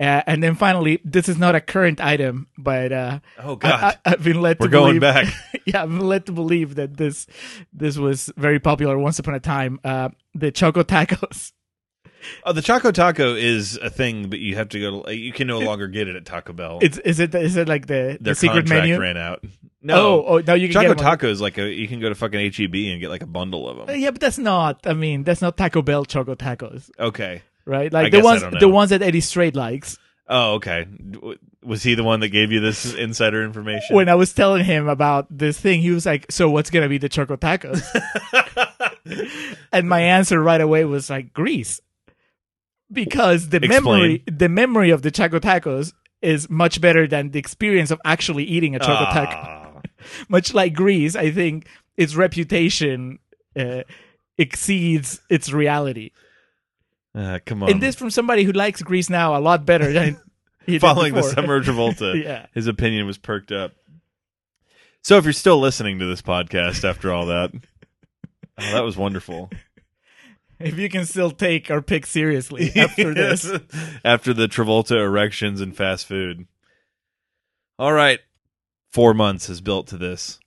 Uh, 0.00 0.22
and 0.26 0.42
then 0.42 0.56
finally, 0.56 1.00
this 1.04 1.28
is 1.28 1.38
not 1.38 1.54
a 1.54 1.60
current 1.60 2.00
item, 2.00 2.48
but 2.58 2.90
uh, 2.92 3.20
Oh, 3.38 3.54
God. 3.54 3.96
I, 4.04 4.10
have 4.10 4.24
been 4.24 4.40
led 4.40 4.58
We're 4.58 4.66
to 4.66 4.72
going 4.72 4.98
believe, 4.98 5.00
back. 5.02 5.32
yeah, 5.66 5.84
I've 5.84 5.88
been 5.88 6.00
led 6.00 6.26
to 6.26 6.32
believe 6.32 6.74
that 6.74 6.96
this 6.96 7.28
this 7.72 7.96
was 7.96 8.28
very 8.36 8.58
popular 8.58 8.98
once 8.98 9.20
upon 9.20 9.34
a 9.34 9.40
time. 9.40 9.78
Uh, 9.84 10.08
the 10.34 10.50
Choco 10.50 10.82
Tacos. 10.82 11.52
Oh, 12.42 12.52
the 12.52 12.62
Choco 12.62 12.90
Taco 12.90 13.34
is 13.36 13.76
a 13.76 13.88
thing, 13.90 14.30
but 14.30 14.38
you 14.40 14.56
have 14.56 14.70
to 14.70 14.80
go. 14.80 15.02
To, 15.02 15.14
you 15.14 15.30
can 15.32 15.46
no 15.46 15.58
longer 15.60 15.86
get 15.86 16.08
it 16.08 16.16
at 16.16 16.24
Taco 16.24 16.52
Bell. 16.54 16.78
It's 16.82 16.98
is 16.98 17.20
it 17.20 17.32
is 17.34 17.54
it 17.56 17.68
like 17.68 17.86
the, 17.86 18.18
Their 18.20 18.32
the 18.32 18.34
secret 18.34 18.68
menu? 18.68 18.98
ran 18.98 19.16
out. 19.16 19.44
No, 19.82 19.94
Oh, 19.96 20.24
oh, 20.26 20.38
no, 20.38 20.54
you 20.54 20.68
can 20.68 20.72
Choco 20.74 20.88
get 20.88 20.96
them 20.98 21.06
on- 21.06 21.12
Taco 21.12 21.28
is 21.28 21.40
like 21.40 21.56
a. 21.58 21.68
You 21.72 21.86
can 21.86 22.00
go 22.00 22.08
to 22.08 22.14
fucking 22.14 22.50
HEB 22.52 22.74
and 22.74 23.00
get 23.00 23.10
like 23.10 23.22
a 23.22 23.26
bundle 23.26 23.68
of 23.68 23.78
Uh, 23.80 23.84
them. 23.84 24.00
Yeah, 24.00 24.10
but 24.10 24.20
that's 24.20 24.38
not. 24.38 24.86
I 24.86 24.94
mean, 24.94 25.22
that's 25.22 25.40
not 25.42 25.56
Taco 25.56 25.82
Bell 25.82 26.04
Choco 26.04 26.34
Tacos, 26.34 26.90
Okay. 26.98 27.42
Right? 27.66 27.92
I 27.94 28.02
Like 28.02 28.12
the 28.12 28.18
I 28.18 28.22
ones 28.22 28.42
don't 28.42 28.58
the 28.60 28.68
ones 28.68 28.90
that 28.90 29.02
Eddie 29.02 29.20
Straight 29.20 29.54
likes. 29.56 29.98
Oh, 30.26 30.54
okay. 30.54 30.86
Was 31.62 31.82
he 31.82 31.94
the 31.94 32.02
one 32.04 32.20
that 32.20 32.28
gave 32.30 32.50
you 32.50 32.60
this 32.60 32.94
insider 32.94 33.42
information? 33.44 33.94
When 33.94 34.08
I 34.08 34.14
was 34.14 34.32
telling 34.32 34.64
him 34.64 34.88
about 34.88 35.26
this 35.30 35.60
thing, 35.60 35.80
he 35.82 35.90
was 35.90 36.06
like, 36.06 36.30
"So 36.32 36.48
what's 36.50 36.70
gonna 36.70 36.88
be 36.88 36.98
the 36.98 37.08
Choco 37.10 37.36
Tacos?" 37.36 37.82
and 39.72 39.88
my 39.88 40.00
answer 40.00 40.40
right 40.40 40.60
away 40.60 40.84
was 40.84 41.10
like 41.10 41.32
Grease, 41.32 41.80
because 42.90 43.48
the 43.50 43.58
Explain. 43.58 43.82
memory 43.82 44.22
the 44.26 44.48
memory 44.48 44.90
of 44.90 45.02
the 45.02 45.10
Choco 45.10 45.38
Tacos 45.38 45.92
is 46.22 46.48
much 46.48 46.80
better 46.80 47.06
than 47.06 47.30
the 47.30 47.38
experience 47.38 47.90
of 47.90 48.00
actually 48.04 48.44
eating 48.44 48.74
a 48.74 48.78
Choco 48.78 48.92
Ah. 49.08 49.12
Taco. 49.12 49.82
much 50.28 50.54
like 50.54 50.72
Grease, 50.74 51.16
I 51.16 51.30
think 51.30 51.66
its 51.98 52.14
reputation 52.14 53.18
uh, 53.58 53.82
exceeds 54.38 55.20
its 55.28 55.52
reality. 55.52 56.10
Uh, 57.14 57.38
come 57.44 57.62
on. 57.62 57.70
And 57.70 57.80
this 57.80 57.94
from 57.94 58.10
somebody 58.10 58.44
who 58.44 58.52
likes 58.52 58.82
Grease 58.82 59.08
now 59.08 59.36
a 59.36 59.40
lot 59.40 59.64
better 59.64 59.92
than 59.92 60.20
he 60.66 60.72
did 60.72 60.80
Following 60.80 61.14
the 61.14 61.22
summer 61.22 61.56
of 61.56 61.64
Travolta, 61.66 62.22
yeah. 62.22 62.46
his 62.52 62.66
opinion 62.66 63.06
was 63.06 63.18
perked 63.18 63.52
up. 63.52 63.72
So 65.02 65.18
if 65.18 65.24
you're 65.24 65.32
still 65.32 65.60
listening 65.60 65.98
to 65.98 66.06
this 66.06 66.22
podcast 66.22 66.88
after 66.88 67.12
all 67.12 67.26
that, 67.26 67.52
oh, 68.58 68.72
that 68.72 68.84
was 68.84 68.96
wonderful. 68.96 69.50
If 70.58 70.78
you 70.78 70.88
can 70.88 71.04
still 71.04 71.30
take 71.30 71.70
our 71.70 71.82
pick 71.82 72.06
seriously 72.06 72.72
after 72.74 73.12
this. 73.12 73.50
after 74.04 74.32
the 74.32 74.46
Travolta 74.46 74.96
erections 74.96 75.60
and 75.60 75.76
fast 75.76 76.06
food. 76.06 76.46
All 77.78 77.92
right, 77.92 78.20
four 78.92 79.12
months 79.14 79.50
is 79.50 79.60
built 79.60 79.88
to 79.88 79.98
this. 79.98 80.38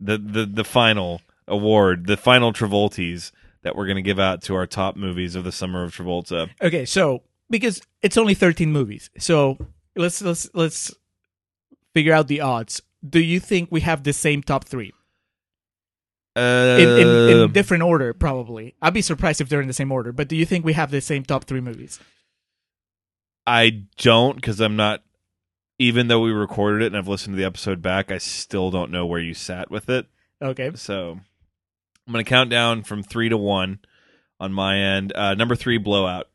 The 0.00 0.18
the 0.18 0.46
the 0.46 0.64
final 0.64 1.20
award, 1.46 2.06
the 2.06 2.16
final 2.16 2.52
Travolties 2.52 3.32
that 3.66 3.74
we're 3.74 3.86
going 3.86 3.96
to 3.96 4.02
give 4.02 4.20
out 4.20 4.42
to 4.42 4.54
our 4.54 4.64
top 4.64 4.94
movies 4.94 5.34
of 5.34 5.42
the 5.42 5.50
summer 5.50 5.82
of 5.82 5.92
Travolta. 5.92 6.48
Okay, 6.62 6.84
so 6.84 7.24
because 7.50 7.82
it's 8.00 8.16
only 8.16 8.32
13 8.32 8.70
movies. 8.70 9.10
So 9.18 9.58
let's 9.96 10.22
let's 10.22 10.48
let's 10.54 10.94
figure 11.92 12.12
out 12.12 12.28
the 12.28 12.40
odds. 12.42 12.80
Do 13.06 13.18
you 13.18 13.40
think 13.40 13.72
we 13.72 13.80
have 13.80 14.04
the 14.04 14.12
same 14.12 14.40
top 14.40 14.66
3? 14.66 14.92
Uh, 16.36 16.76
In, 16.78 16.88
in, 16.90 17.40
in 17.40 17.52
different 17.52 17.82
order 17.82 18.12
probably. 18.14 18.76
I'd 18.80 18.94
be 18.94 19.02
surprised 19.02 19.40
if 19.40 19.48
they're 19.48 19.60
in 19.60 19.66
the 19.66 19.72
same 19.72 19.90
order, 19.90 20.12
but 20.12 20.28
do 20.28 20.36
you 20.36 20.46
think 20.46 20.64
we 20.64 20.74
have 20.74 20.92
the 20.92 21.00
same 21.00 21.24
top 21.24 21.42
3 21.42 21.60
movies? 21.60 21.98
I 23.48 23.82
don't 23.96 24.36
because 24.36 24.60
I'm 24.60 24.76
not. 24.76 25.02
Even 25.80 26.06
though 26.06 26.20
we 26.20 26.30
recorded 26.30 26.82
it 26.84 26.86
and 26.86 26.96
I've 26.96 27.08
listened 27.08 27.34
to 27.34 27.36
the 27.36 27.44
episode 27.46 27.82
back, 27.82 28.12
I 28.12 28.18
still 28.18 28.70
don't 28.70 28.92
know 28.92 29.06
where 29.06 29.20
you 29.20 29.34
sat 29.34 29.72
with 29.72 29.90
it. 29.90 30.06
Okay. 30.40 30.70
So 30.76 31.18
I'm 32.06 32.12
going 32.12 32.24
to 32.24 32.28
count 32.28 32.50
down 32.50 32.82
from 32.82 33.02
three 33.02 33.28
to 33.28 33.36
one 33.36 33.80
on 34.38 34.52
my 34.52 34.78
end. 34.78 35.12
Uh, 35.14 35.34
number 35.34 35.56
three, 35.56 35.78
Blowout. 35.78 36.28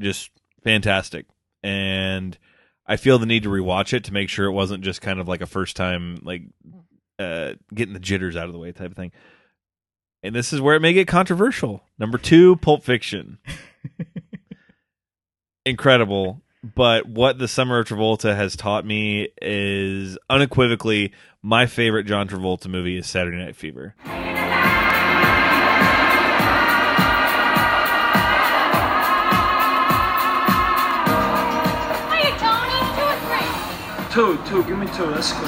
Just 0.00 0.30
fantastic. 0.62 1.26
And 1.62 2.38
I 2.86 2.96
feel 2.96 3.18
the 3.18 3.26
need 3.26 3.42
to 3.42 3.48
rewatch 3.48 3.92
it 3.92 4.04
to 4.04 4.12
make 4.12 4.28
sure 4.28 4.46
it 4.46 4.52
wasn't 4.52 4.84
just 4.84 5.00
kind 5.02 5.20
of 5.20 5.28
like 5.28 5.40
a 5.40 5.46
first 5.46 5.76
time, 5.76 6.20
like 6.22 6.42
uh, 7.18 7.54
getting 7.74 7.94
the 7.94 8.00
jitters 8.00 8.36
out 8.36 8.46
of 8.46 8.52
the 8.52 8.58
way 8.58 8.72
type 8.72 8.92
of 8.92 8.96
thing. 8.96 9.12
And 10.22 10.34
this 10.34 10.52
is 10.52 10.60
where 10.60 10.76
it 10.76 10.80
may 10.80 10.92
get 10.92 11.08
controversial. 11.08 11.82
Number 11.98 12.18
two, 12.18 12.56
Pulp 12.56 12.82
Fiction. 12.84 13.38
Incredible. 15.66 16.42
But 16.62 17.08
what 17.08 17.38
the 17.38 17.48
summer 17.48 17.78
of 17.78 17.88
Travolta 17.88 18.36
has 18.36 18.54
taught 18.54 18.84
me 18.84 19.28
is 19.40 20.18
unequivocally 20.28 21.12
my 21.42 21.66
favorite 21.66 22.04
John 22.04 22.28
Travolta 22.28 22.68
movie 22.68 22.98
is 22.98 23.06
Saturday 23.06 23.38
Night 23.38 23.56
Fever. 23.56 23.94
Two, 34.10 34.38
two, 34.46 34.64
give 34.64 34.76
me 34.76 34.86
two. 34.88 35.04
Let's 35.06 35.32
go. 35.32 35.38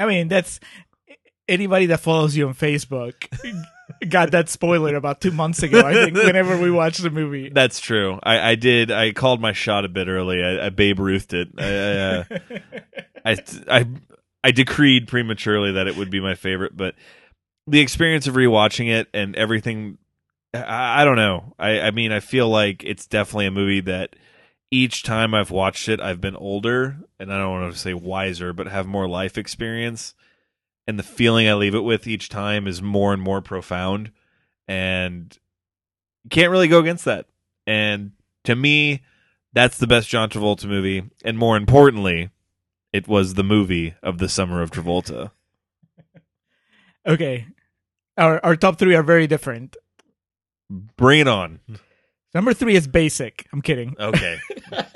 I 0.00 0.06
mean, 0.06 0.28
that's 0.28 0.60
anybody 1.48 1.86
that 1.86 2.00
follows 2.00 2.36
you 2.36 2.46
on 2.48 2.54
Facebook 2.54 3.14
got 4.08 4.30
that 4.32 4.48
spoiler 4.48 4.94
about 4.94 5.20
2 5.20 5.30
months 5.30 5.62
ago, 5.62 5.80
I 5.80 5.94
think, 5.94 6.16
whenever 6.16 6.60
we 6.60 6.70
watched 6.70 7.02
the 7.02 7.10
movie. 7.10 7.48
That's 7.52 7.80
true. 7.80 8.20
I, 8.22 8.50
I 8.50 8.54
did. 8.54 8.90
I 8.90 9.12
called 9.12 9.40
my 9.40 9.52
shot 9.52 9.84
a 9.84 9.88
bit 9.88 10.06
early. 10.08 10.42
I, 10.42 10.66
I 10.66 10.68
Babe 10.68 10.98
Ruthed 10.98 11.32
it. 11.32 11.48
I, 11.58 11.64
I, 11.64 13.34
uh, 13.34 13.36
I, 13.70 13.80
I, 13.80 13.86
I 14.44 14.50
decreed 14.52 15.08
prematurely 15.08 15.72
that 15.72 15.88
it 15.88 15.96
would 15.96 16.10
be 16.10 16.20
my 16.20 16.34
favorite, 16.34 16.76
but 16.76 16.94
the 17.66 17.80
experience 17.80 18.26
of 18.26 18.34
rewatching 18.34 18.88
it 18.90 19.08
and 19.12 19.34
everything, 19.34 19.98
I, 20.54 21.04
don't 21.04 21.16
know. 21.16 21.54
I, 21.58 21.80
I 21.80 21.90
mean, 21.90 22.12
I 22.12 22.20
feel 22.20 22.48
like 22.48 22.82
it's 22.84 23.06
definitely 23.06 23.46
a 23.46 23.50
movie 23.50 23.80
that 23.82 24.16
each 24.70 25.02
time 25.02 25.34
I've 25.34 25.50
watched 25.50 25.88
it, 25.88 26.00
I've 26.00 26.20
been 26.20 26.36
older, 26.36 26.98
and 27.18 27.32
I 27.32 27.38
don't 27.38 27.60
want 27.60 27.72
to 27.72 27.78
say 27.78 27.94
wiser, 27.94 28.52
but 28.52 28.66
have 28.66 28.86
more 28.86 29.08
life 29.08 29.36
experience. 29.36 30.14
And 30.86 30.98
the 30.98 31.02
feeling 31.04 31.48
I 31.48 31.54
leave 31.54 31.74
it 31.74 31.80
with 31.80 32.06
each 32.06 32.28
time 32.28 32.66
is 32.66 32.80
more 32.80 33.12
and 33.12 33.22
more 33.22 33.42
profound. 33.42 34.10
And 34.66 35.36
you 36.24 36.30
can't 36.30 36.50
really 36.50 36.68
go 36.68 36.80
against 36.80 37.04
that. 37.04 37.26
And 37.66 38.12
to 38.44 38.56
me, 38.56 39.02
that's 39.52 39.78
the 39.78 39.86
best 39.86 40.08
John 40.08 40.30
Travolta 40.30 40.66
movie. 40.66 41.10
And 41.24 41.36
more 41.36 41.56
importantly, 41.56 42.30
it 42.92 43.06
was 43.06 43.34
the 43.34 43.44
movie 43.44 43.94
of 44.02 44.18
the 44.18 44.28
summer 44.28 44.62
of 44.62 44.70
Travolta. 44.70 45.30
Okay. 47.06 47.46
Our 48.18 48.44
our 48.44 48.54
top 48.54 48.78
3 48.78 48.94
are 48.94 49.02
very 49.02 49.26
different. 49.26 49.76
Bring 50.70 51.20
it 51.20 51.28
on. 51.28 51.60
Number 52.34 52.52
3 52.52 52.76
is 52.76 52.86
Basic. 52.86 53.46
I'm 53.52 53.62
kidding. 53.62 53.96
Okay. 53.98 54.38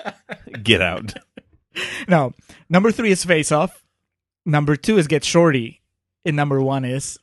Get 0.62 0.82
out. 0.82 1.14
No. 2.08 2.32
Number 2.68 2.92
3 2.92 3.10
is 3.10 3.24
Face 3.24 3.50
Off. 3.50 3.84
Number 4.44 4.76
2 4.76 4.98
is 4.98 5.06
Get 5.06 5.24
Shorty. 5.24 5.80
And 6.24 6.36
number 6.36 6.60
1 6.60 6.84
is 6.84 7.18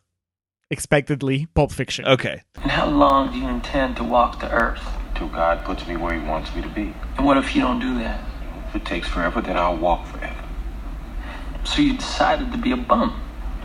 expectedly 0.72 1.48
Pulp 1.54 1.72
Fiction. 1.72 2.06
Okay. 2.06 2.42
And 2.56 2.72
how 2.72 2.90
long 2.90 3.32
do 3.32 3.38
you 3.38 3.48
intend 3.48 3.98
to 3.98 4.04
walk 4.04 4.40
the 4.40 4.52
earth? 4.52 4.82
Till 5.16 5.30
God 5.30 5.64
puts 5.66 5.86
me 5.88 5.98
where 5.98 6.14
He 6.18 6.26
wants 6.26 6.54
me 6.56 6.62
to 6.62 6.70
be. 6.70 6.94
And 7.18 7.26
what 7.26 7.38
if 7.38 7.56
you 7.56 7.62
don't 7.62 7.80
do 7.80 7.94
that? 8.00 8.24
If 8.70 8.76
it 8.76 8.86
takes 8.86 9.08
forever, 9.08 9.42
then 9.42 9.58
I'll 9.58 9.76
walk 9.76 10.06
forever. 10.08 10.44
So 11.66 11.82
you 11.82 11.98
decided 11.98 12.52
to 12.52 12.58
be 12.58 12.72
a 12.72 12.78
bum? 12.78 13.22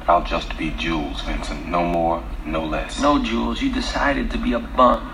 I'll 0.06 0.24
just 0.24 0.56
be 0.58 0.70
Jules, 0.72 1.22
Vincent. 1.22 1.66
No 1.66 1.84
more, 1.84 2.22
no 2.44 2.64
less. 2.64 3.00
No, 3.00 3.22
Jules, 3.22 3.62
you 3.62 3.72
decided 3.72 4.30
to 4.32 4.38
be 4.38 4.52
a 4.52 4.58
bum. 4.58 5.10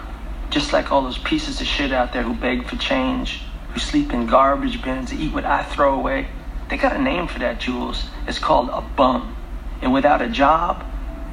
Just 0.51 0.73
like 0.73 0.91
all 0.91 1.03
those 1.03 1.19
pieces 1.19 1.61
of 1.61 1.67
shit 1.67 1.93
out 1.93 2.13
there 2.13 2.23
who 2.23 2.35
beg 2.35 2.67
for 2.67 2.77
change, 2.77 3.43
who 3.73 3.79
sleep 3.79 4.13
in 4.13 4.27
garbage 4.27 4.83
bins, 4.83 5.13
eat 5.13 5.33
what 5.33 5.45
I 5.45 5.63
throw 5.63 5.95
away. 5.95 6.27
They 6.69 6.77
got 6.77 6.97
a 6.97 7.01
name 7.01 7.29
for 7.29 7.39
that, 7.39 7.61
Jules. 7.61 8.05
It's 8.27 8.41
called 8.41 8.69
a 8.71 8.81
bum. 8.81 9.37
And 9.81 9.93
without 9.93 10.23
a 10.23 10.29
job, 10.29 10.85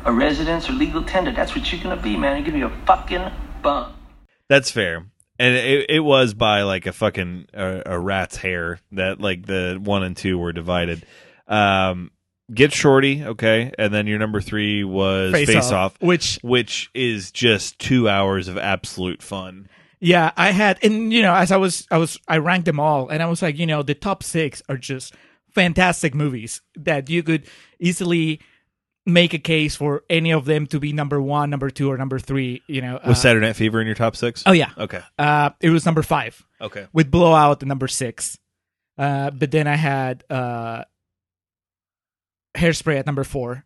a 0.06 0.12
residence, 0.12 0.70
or 0.70 0.74
legal 0.74 1.04
tender, 1.04 1.32
that's 1.32 1.56
what 1.56 1.72
you're 1.72 1.82
gonna 1.82 2.02
be, 2.02 2.16
man. 2.16 2.38
You're 2.38 2.52
gonna 2.52 2.70
be 2.70 2.74
a 2.74 2.86
fucking 2.86 3.32
bum. 3.64 3.94
That's 4.50 4.70
fair. 4.70 5.06
And 5.40 5.56
it, 5.56 5.90
it 5.90 6.00
was 6.00 6.34
by 6.34 6.64
like 6.64 6.86
a 6.86 6.94
fucking 6.94 7.48
uh, 7.56 7.82
a 7.86 8.00
rat's 8.00 8.38
hair 8.38 8.80
that 8.94 9.20
like 9.20 9.46
the 9.46 9.80
one 9.84 10.04
and 10.04 10.16
two 10.16 10.38
were 10.38 10.54
divided. 10.54 11.06
Um, 11.48 12.12
Get 12.54 12.72
Shorty, 12.74 13.24
okay, 13.26 13.74
and 13.78 13.94
then 13.94 14.08
your 14.08 14.20
number 14.20 14.40
three 14.40 14.84
was 14.86 15.34
Face 15.34 15.48
Face, 15.50 15.66
Off, 15.72 15.94
Off, 15.96 16.02
which- 16.02 16.40
which 16.42 16.90
is 16.94 17.32
just 17.32 17.78
two 17.78 18.08
hours 18.08 18.48
of 18.48 18.58
absolute 18.58 19.22
fun. 19.22 19.68
Yeah, 20.00 20.32
I 20.38 20.52
had, 20.52 20.78
and 20.84 21.12
you 21.12 21.22
know, 21.24 21.34
as 21.34 21.52
I 21.52 21.58
was, 21.58 21.88
I 21.92 21.98
was, 21.98 22.20
I 22.28 22.38
ranked 22.38 22.66
them 22.66 22.80
all, 22.80 23.10
and 23.10 23.22
I 23.22 23.26
was 23.26 23.42
like, 23.42 23.58
you 23.58 23.66
know, 23.66 23.82
the 23.84 23.96
top 23.96 24.24
six 24.24 24.62
are 24.70 24.78
just 24.78 25.14
fantastic 25.54 26.14
movies 26.16 26.62
that 26.76 27.10
you 27.10 27.24
could 27.24 27.46
easily 27.80 28.40
make 29.06 29.34
a 29.34 29.40
case 29.40 29.76
for 29.76 30.04
any 30.10 30.32
of 30.32 30.46
them 30.46 30.68
to 30.68 30.80
be 30.80 30.94
number 30.94 31.22
one, 31.22 31.50
number 31.50 31.70
two, 31.70 31.90
or 31.92 31.98
number 31.98 32.20
three. 32.20 32.62
You 32.68 32.82
know, 32.82 32.94
Was 33.08 33.18
uh, 33.18 33.22
Saturday 33.22 33.48
Night 33.48 33.56
Fever 33.56 33.82
in 33.82 33.88
your 33.88 33.96
top 33.96 34.16
six? 34.16 34.44
Oh 34.46 34.52
yeah. 34.52 34.70
Okay. 34.78 35.02
Uh, 35.18 35.50
it 35.62 35.70
was 35.72 35.86
number 35.86 36.04
five. 36.04 36.46
Okay. 36.62 36.86
With 36.94 37.10
Blowout, 37.10 37.64
number 37.66 37.88
six. 37.88 38.38
Uh, 38.98 39.32
but 39.32 39.50
then 39.52 39.66
I 39.68 39.76
had 39.76 40.24
uh, 40.30 40.84
Hairspray 42.58 43.00
at 43.00 43.06
number 43.06 43.24
four. 43.24 43.66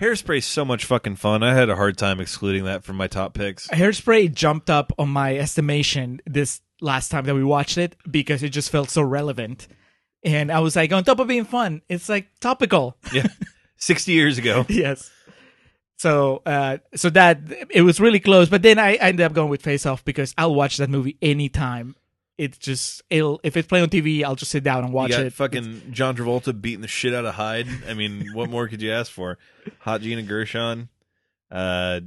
Hairspray's 0.00 0.46
so 0.46 0.64
much 0.64 0.84
fucking 0.84 1.16
fun. 1.16 1.42
I 1.42 1.54
had 1.54 1.68
a 1.68 1.76
hard 1.76 1.98
time 1.98 2.20
excluding 2.20 2.64
that 2.64 2.84
from 2.84 2.96
my 2.96 3.08
top 3.08 3.34
picks. 3.34 3.66
Hairspray 3.68 4.32
jumped 4.32 4.70
up 4.70 4.92
on 4.96 5.08
my 5.08 5.36
estimation 5.36 6.20
this 6.24 6.60
last 6.80 7.08
time 7.08 7.24
that 7.24 7.34
we 7.34 7.42
watched 7.42 7.78
it 7.78 7.96
because 8.08 8.44
it 8.44 8.50
just 8.50 8.70
felt 8.70 8.90
so 8.90 9.02
relevant. 9.02 9.66
And 10.22 10.52
I 10.52 10.60
was 10.60 10.76
like, 10.76 10.92
on 10.92 11.02
top 11.02 11.18
of 11.18 11.26
being 11.26 11.44
fun, 11.44 11.82
it's 11.88 12.08
like 12.08 12.28
topical. 12.40 12.96
Yeah. 13.12 13.26
60 13.80 14.10
years 14.12 14.38
ago. 14.38 14.66
yes. 14.68 15.08
So, 15.98 16.42
uh, 16.44 16.78
so 16.94 17.10
that 17.10 17.40
it 17.70 17.82
was 17.82 18.00
really 18.00 18.18
close, 18.20 18.48
but 18.48 18.62
then 18.62 18.78
I, 18.78 18.90
I 18.94 19.08
ended 19.08 19.24
up 19.24 19.32
going 19.32 19.50
with 19.50 19.62
Face 19.62 19.86
Off 19.86 20.04
because 20.04 20.34
I'll 20.36 20.54
watch 20.54 20.76
that 20.78 20.90
movie 20.90 21.16
anytime. 21.22 21.94
It's 22.38 22.56
just 22.56 23.02
it'll 23.10 23.40
if 23.42 23.56
it's 23.56 23.66
playing 23.68 23.82
on 23.82 23.90
TV, 23.90 24.22
I'll 24.24 24.36
just 24.36 24.50
sit 24.52 24.62
down 24.62 24.84
and 24.84 24.92
watch 24.92 25.10
it. 25.10 25.32
fucking 25.32 25.82
John 25.90 26.16
Travolta 26.16 26.58
beating 26.58 26.80
the 26.82 26.88
shit 26.88 27.12
out 27.12 27.24
of 27.26 27.34
Hyde. 27.34 27.66
I 27.88 27.94
mean, 27.94 28.28
what 28.32 28.48
more 28.48 28.68
could 28.68 28.80
you 28.80 28.92
ask 28.92 29.10
for? 29.10 29.38
Hot 29.80 30.00
Gina 30.02 30.22
Gershon, 30.22 30.88
uh, 31.50 32.00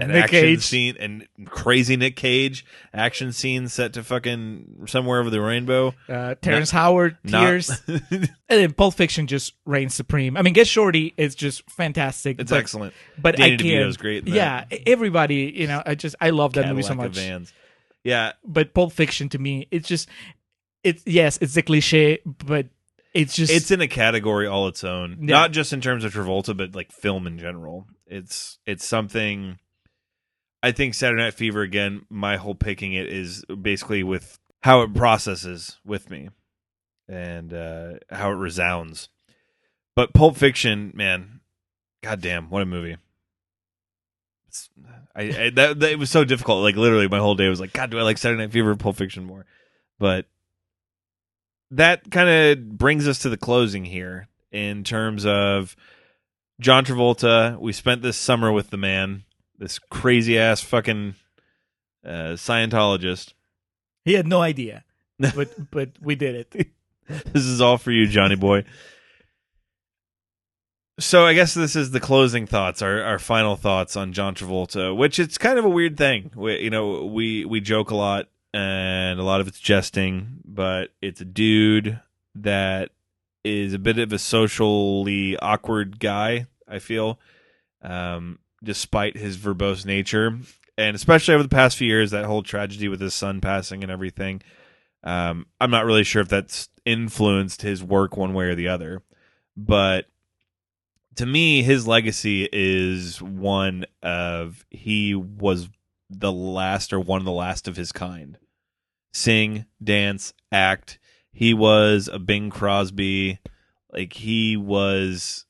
an 0.00 0.08
Nick 0.12 0.24
action 0.24 0.40
Cage. 0.40 0.62
scene 0.62 0.96
and 1.00 1.26
crazy 1.46 1.96
Nick 1.96 2.14
Cage 2.14 2.64
action 2.94 3.32
scene 3.32 3.66
set 3.68 3.94
to 3.94 4.04
fucking 4.04 4.84
somewhere 4.86 5.18
over 5.18 5.30
the 5.30 5.40
rainbow. 5.40 5.92
uh, 6.08 6.34
Terrence 6.40 6.72
Not- 6.72 6.80
Howard, 6.80 7.16
not- 7.24 7.40
Tears, 7.40 7.70
and 7.88 8.28
then 8.48 8.72
Pulp 8.74 8.94
Fiction 8.94 9.26
just 9.26 9.54
reigns 9.64 9.94
supreme. 9.94 10.36
I 10.36 10.42
mean, 10.42 10.52
Get 10.52 10.68
Shorty 10.68 11.14
is 11.16 11.34
just 11.34 11.68
fantastic. 11.70 12.38
It's 12.38 12.50
but- 12.50 12.58
excellent. 12.58 12.94
But 13.20 13.36
Danny 13.38 13.54
I 13.54 13.56
can't. 13.56 13.62
DeVito's 13.86 13.96
great. 13.96 14.28
Yeah, 14.28 14.66
everybody. 14.86 15.52
You 15.56 15.66
know, 15.66 15.82
I 15.84 15.94
just 15.94 16.14
I 16.20 16.30
love 16.30 16.52
that 16.52 16.68
movie 16.68 16.82
so 16.82 16.88
Cadillac 16.90 17.08
much. 17.10 17.16
Vans. 17.16 17.52
Yeah, 18.04 18.32
But 18.44 18.74
Pulp 18.74 18.92
Fiction 18.92 19.28
to 19.30 19.38
me, 19.38 19.68
it's 19.70 19.88
just 19.88 20.08
it's 20.84 21.02
yes, 21.06 21.38
it's 21.40 21.56
a 21.56 21.62
cliche, 21.62 22.20
but 22.24 22.66
it's 23.14 23.34
just 23.34 23.52
it's 23.52 23.70
in 23.70 23.80
a 23.80 23.88
category 23.88 24.46
all 24.46 24.68
its 24.68 24.84
own. 24.84 25.18
Yeah. 25.20 25.34
Not 25.34 25.52
just 25.52 25.72
in 25.72 25.80
terms 25.80 26.04
of 26.04 26.12
Travolta, 26.12 26.56
but 26.56 26.74
like 26.74 26.92
film 26.92 27.26
in 27.26 27.38
general. 27.38 27.86
It's 28.06 28.58
it's 28.66 28.86
something. 28.86 29.58
I 30.62 30.72
think 30.72 30.94
Saturday 30.94 31.22
Night 31.22 31.34
Fever 31.34 31.62
again. 31.62 32.06
My 32.08 32.36
whole 32.36 32.54
picking 32.54 32.92
it 32.92 33.08
is 33.08 33.44
basically 33.44 34.02
with 34.02 34.38
how 34.62 34.82
it 34.82 34.94
processes 34.94 35.78
with 35.84 36.10
me, 36.10 36.30
and 37.08 37.52
uh, 37.52 37.94
how 38.10 38.30
it 38.30 38.36
resounds. 38.36 39.08
But 39.94 40.14
Pulp 40.14 40.36
Fiction, 40.36 40.92
man, 40.94 41.40
goddamn, 42.02 42.50
what 42.50 42.62
a 42.62 42.66
movie! 42.66 42.96
It's, 44.58 44.70
I, 45.14 45.22
I 45.22 45.50
that, 45.50 45.80
that 45.80 45.92
it 45.92 45.98
was 45.98 46.10
so 46.10 46.24
difficult. 46.24 46.62
Like 46.62 46.76
literally, 46.76 47.08
my 47.08 47.18
whole 47.18 47.34
day 47.34 47.48
was 47.48 47.60
like, 47.60 47.72
God, 47.72 47.90
do 47.90 47.98
I 47.98 48.02
like 48.02 48.18
Saturday 48.18 48.42
Night 48.42 48.52
Fever 48.52 48.70
or 48.70 48.76
Pulp 48.76 48.96
Fiction 48.96 49.24
more? 49.24 49.46
But 49.98 50.26
that 51.70 52.10
kind 52.10 52.28
of 52.28 52.78
brings 52.78 53.06
us 53.06 53.20
to 53.20 53.28
the 53.28 53.36
closing 53.36 53.84
here 53.84 54.28
in 54.50 54.84
terms 54.84 55.26
of 55.26 55.76
John 56.60 56.84
Travolta. 56.84 57.58
We 57.58 57.72
spent 57.72 58.02
this 58.02 58.16
summer 58.16 58.52
with 58.52 58.70
the 58.70 58.76
man, 58.76 59.24
this 59.58 59.78
crazy 59.78 60.38
ass 60.38 60.60
fucking 60.60 61.14
uh, 62.04 62.34
Scientologist. 62.34 63.34
he 64.04 64.14
had 64.14 64.26
no 64.26 64.40
idea, 64.40 64.84
but 65.18 65.70
but 65.70 65.90
we 66.00 66.14
did 66.14 66.34
it. 66.34 66.68
this 67.32 67.44
is 67.44 67.60
all 67.60 67.78
for 67.78 67.90
you, 67.90 68.06
Johnny 68.06 68.36
boy. 68.36 68.64
So 71.00 71.24
I 71.24 71.34
guess 71.34 71.54
this 71.54 71.76
is 71.76 71.92
the 71.92 72.00
closing 72.00 72.46
thoughts, 72.48 72.82
our 72.82 73.02
our 73.04 73.20
final 73.20 73.54
thoughts 73.54 73.96
on 73.96 74.12
John 74.12 74.34
Travolta, 74.34 74.96
which 74.96 75.20
it's 75.20 75.38
kind 75.38 75.56
of 75.56 75.64
a 75.64 75.68
weird 75.68 75.96
thing. 75.96 76.32
We, 76.34 76.58
you 76.58 76.70
know, 76.70 77.04
we 77.04 77.44
we 77.44 77.60
joke 77.60 77.90
a 77.90 77.96
lot, 77.96 78.26
and 78.52 79.20
a 79.20 79.22
lot 79.22 79.40
of 79.40 79.46
it's 79.46 79.60
jesting, 79.60 80.40
but 80.44 80.90
it's 81.00 81.20
a 81.20 81.24
dude 81.24 82.00
that 82.34 82.90
is 83.44 83.74
a 83.74 83.78
bit 83.78 83.98
of 83.98 84.12
a 84.12 84.18
socially 84.18 85.36
awkward 85.38 86.00
guy. 86.00 86.46
I 86.66 86.80
feel, 86.80 87.20
um, 87.80 88.40
despite 88.64 89.16
his 89.16 89.36
verbose 89.36 89.86
nature, 89.86 90.36
and 90.76 90.96
especially 90.96 91.34
over 91.34 91.44
the 91.44 91.48
past 91.48 91.76
few 91.76 91.86
years, 91.86 92.10
that 92.10 92.24
whole 92.24 92.42
tragedy 92.42 92.88
with 92.88 93.00
his 93.00 93.14
son 93.14 93.40
passing 93.40 93.84
and 93.84 93.92
everything. 93.92 94.42
Um, 95.04 95.46
I'm 95.60 95.70
not 95.70 95.84
really 95.84 96.02
sure 96.02 96.22
if 96.22 96.28
that's 96.28 96.68
influenced 96.84 97.62
his 97.62 97.84
work 97.84 98.16
one 98.16 98.34
way 98.34 98.46
or 98.46 98.56
the 98.56 98.66
other, 98.66 99.02
but 99.56 100.06
to 101.18 101.26
me, 101.26 101.64
his 101.64 101.84
legacy 101.84 102.48
is 102.52 103.20
one 103.20 103.84
of 104.04 104.64
he 104.70 105.16
was 105.16 105.68
the 106.08 106.30
last 106.30 106.92
or 106.92 107.00
one 107.00 107.18
of 107.20 107.24
the 107.24 107.32
last 107.32 107.66
of 107.66 107.74
his 107.74 107.90
kind. 107.90 108.38
Sing, 109.12 109.66
dance, 109.82 110.32
act. 110.52 111.00
He 111.32 111.54
was 111.54 112.06
a 112.06 112.20
Bing 112.20 112.50
Crosby, 112.50 113.40
like 113.92 114.12
he 114.12 114.56
was, 114.56 115.44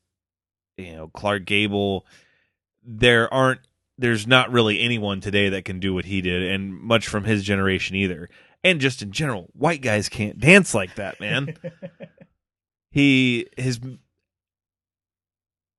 you 0.75 0.95
know, 0.95 1.07
Clark 1.09 1.45
Gable. 1.45 2.03
There 2.83 3.31
aren't, 3.31 3.61
there's 3.95 4.25
not 4.25 4.51
really 4.51 4.81
anyone 4.81 5.21
today 5.21 5.49
that 5.49 5.65
can 5.65 5.79
do 5.79 5.93
what 5.93 6.05
he 6.05 6.21
did, 6.21 6.49
and 6.49 6.73
much 6.73 7.07
from 7.07 7.25
his 7.25 7.43
generation 7.43 7.95
either. 7.95 8.27
And 8.63 8.81
just 8.81 9.03
in 9.03 9.11
general, 9.11 9.51
white 9.53 9.83
guys 9.83 10.09
can't 10.09 10.39
dance 10.39 10.73
like 10.73 10.95
that, 10.95 11.19
man. 11.19 11.53
he 12.89 13.45
his 13.55 13.79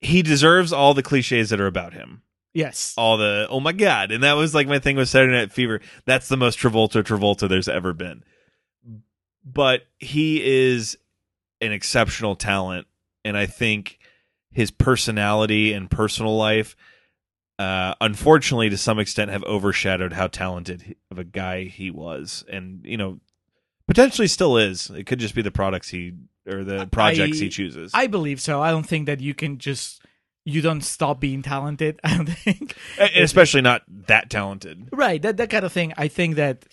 he 0.01 0.23
deserves 0.23 0.73
all 0.73 0.95
the 0.95 1.03
cliches 1.03 1.51
that 1.51 1.61
are 1.61 1.67
about 1.67 1.93
him. 1.93 2.23
Yes. 2.53 2.95
All 2.97 3.17
the 3.17 3.47
oh 3.49 3.61
my 3.61 3.73
god, 3.73 4.11
and 4.11 4.25
that 4.25 4.33
was 4.33 4.55
like 4.55 4.67
my 4.67 4.79
thing 4.81 4.97
with 4.97 5.09
Saturday 5.09 5.33
Night 5.35 5.53
Fever. 5.53 5.81
That's 6.05 6.29
the 6.29 6.37
most 6.37 6.59
Travolta 6.59 7.03
Travolta 7.05 7.49
there's 7.49 7.69
ever 7.69 7.93
been. 7.93 8.25
But 9.45 9.83
he 9.99 10.43
is 10.45 10.99
an 11.61 11.73
exceptional 11.73 12.35
talent, 12.35 12.87
and 13.25 13.37
I 13.37 13.47
think 13.47 13.99
his 14.51 14.71
personality 14.71 15.73
and 15.73 15.89
personal 15.89 16.37
life, 16.37 16.75
uh, 17.59 17.95
unfortunately, 18.01 18.69
to 18.71 18.77
some 18.77 18.99
extent, 18.99 19.31
have 19.31 19.45
overshadowed 19.45 20.13
how 20.13 20.27
talented 20.27 20.97
of 21.11 21.19
a 21.19 21.25
guy 21.25 21.65
he 21.65 21.91
was, 21.91 22.45
and 22.51 22.85
you 22.85 22.97
know, 22.97 23.21
potentially 23.87 24.27
still 24.29 24.57
is. 24.57 24.91
It 24.91 25.05
could 25.05 25.21
just 25.21 25.37
be 25.37 25.43
the 25.43 25.53
products 25.53 25.91
he 25.91 26.15
or 26.47 26.65
the 26.65 26.87
projects 26.87 27.39
I- 27.39 27.45
he 27.45 27.49
chooses. 27.49 27.93
I 27.95 28.07
believe 28.07 28.41
so. 28.41 28.63
I 28.63 28.71
don't 28.71 28.87
think 28.87 29.07
that 29.07 29.21
you 29.21 29.35
can 29.35 29.59
just 29.59 30.03
you 30.45 30.63
don't 30.63 30.81
stop 30.83 31.21
being 31.21 31.43
talented. 31.43 32.01
I 32.05 32.17
don't 32.17 32.27
think, 32.27 32.75
And 32.99 33.11
especially 33.25 33.61
not 33.61 33.83
that 34.09 34.31
talented. 34.31 34.89
right? 34.93 35.21
That 35.21 35.37
that 35.37 35.51
kind 35.51 35.65
of 35.65 35.73
thing. 35.73 35.93
I 35.97 36.09
think 36.09 36.37
that. 36.37 36.65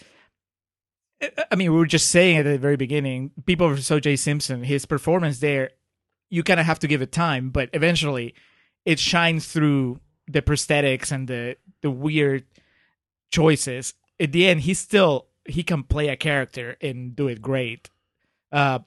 I 1.52 1.56
mean, 1.56 1.72
we 1.74 1.78
were 1.80 1.88
just 1.88 2.12
saying 2.12 2.38
at 2.38 2.44
the 2.46 2.60
very 2.60 2.76
beginning, 2.78 3.32
people 3.48 3.68
versus 3.70 3.90
O.J. 3.90 4.18
Simpson, 4.18 4.64
his 4.64 4.86
performance 4.86 5.40
there, 5.40 5.72
you 6.30 6.44
kind 6.44 6.60
of 6.60 6.68
have 6.68 6.78
to 6.80 6.88
give 6.88 7.02
it 7.02 7.12
time, 7.12 7.50
but 7.50 7.70
eventually, 7.74 8.36
it 8.86 9.00
shines 9.00 9.48
through 9.48 10.00
the 10.28 10.42
prosthetics 10.44 11.12
and 11.12 11.28
the 11.28 11.58
the 11.82 11.90
weird 11.90 12.44
choices. 13.32 13.94
At 14.20 14.32
the 14.32 14.46
end, 14.48 14.62
he 14.62 14.74
still 14.74 15.26
he 15.48 15.64
can 15.64 15.84
play 15.84 16.10
a 16.10 16.16
character 16.16 16.78
and 16.82 17.16
do 17.16 17.28
it 17.28 17.42
great. 17.42 17.90
Uh, 18.52 18.80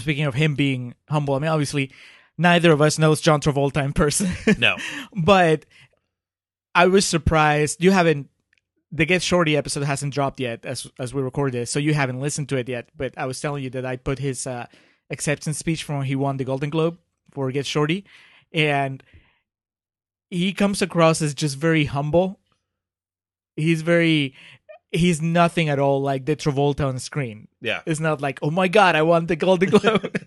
speaking 0.00 0.24
of 0.24 0.34
him 0.34 0.54
being 0.54 0.94
humble, 1.08 1.34
I 1.34 1.38
mean, 1.38 1.50
obviously, 1.50 1.92
neither 2.36 2.72
of 2.72 2.80
us 2.80 2.98
knows 2.98 3.20
John 3.20 3.40
Travolta 3.40 3.84
in 3.84 3.92
person. 3.92 4.30
No. 4.58 4.76
but 5.14 5.64
I 6.74 6.86
was 6.86 7.04
surprised. 7.06 7.82
You 7.82 7.90
haven't. 7.90 8.28
The 8.90 9.04
Get 9.04 9.20
Shorty 9.22 9.54
episode 9.54 9.82
hasn't 9.84 10.14
dropped 10.14 10.40
yet 10.40 10.64
as 10.64 10.86
as 10.98 11.12
we 11.12 11.20
record 11.20 11.52
this, 11.52 11.70
so 11.70 11.78
you 11.78 11.92
haven't 11.92 12.20
listened 12.20 12.48
to 12.48 12.56
it 12.56 12.68
yet. 12.68 12.88
But 12.96 13.12
I 13.18 13.26
was 13.26 13.38
telling 13.40 13.62
you 13.62 13.70
that 13.70 13.84
I 13.84 13.96
put 13.96 14.18
his 14.18 14.46
uh, 14.46 14.66
acceptance 15.10 15.58
speech 15.58 15.82
from 15.84 15.98
when 15.98 16.06
he 16.06 16.16
won 16.16 16.38
the 16.38 16.44
Golden 16.44 16.70
Globe 16.70 16.96
for 17.30 17.50
Get 17.52 17.66
Shorty, 17.66 18.06
and 18.52 19.02
he 20.30 20.54
comes 20.54 20.80
across 20.80 21.20
as 21.20 21.34
just 21.34 21.56
very 21.56 21.84
humble. 21.84 22.40
He's 23.56 23.82
very. 23.82 24.34
He's 24.90 25.20
nothing 25.20 25.68
at 25.68 25.78
all 25.78 26.00
like 26.00 26.24
the 26.24 26.34
Travolta 26.34 26.86
on 26.86 26.98
screen. 26.98 27.48
Yeah. 27.60 27.82
It's 27.86 28.00
not 28.00 28.20
like, 28.22 28.38
oh 28.42 28.50
my 28.50 28.68
god, 28.68 28.96
I 28.96 29.02
want 29.02 29.28
the 29.28 29.36
Golden 29.36 29.70
Globe. 29.70 30.24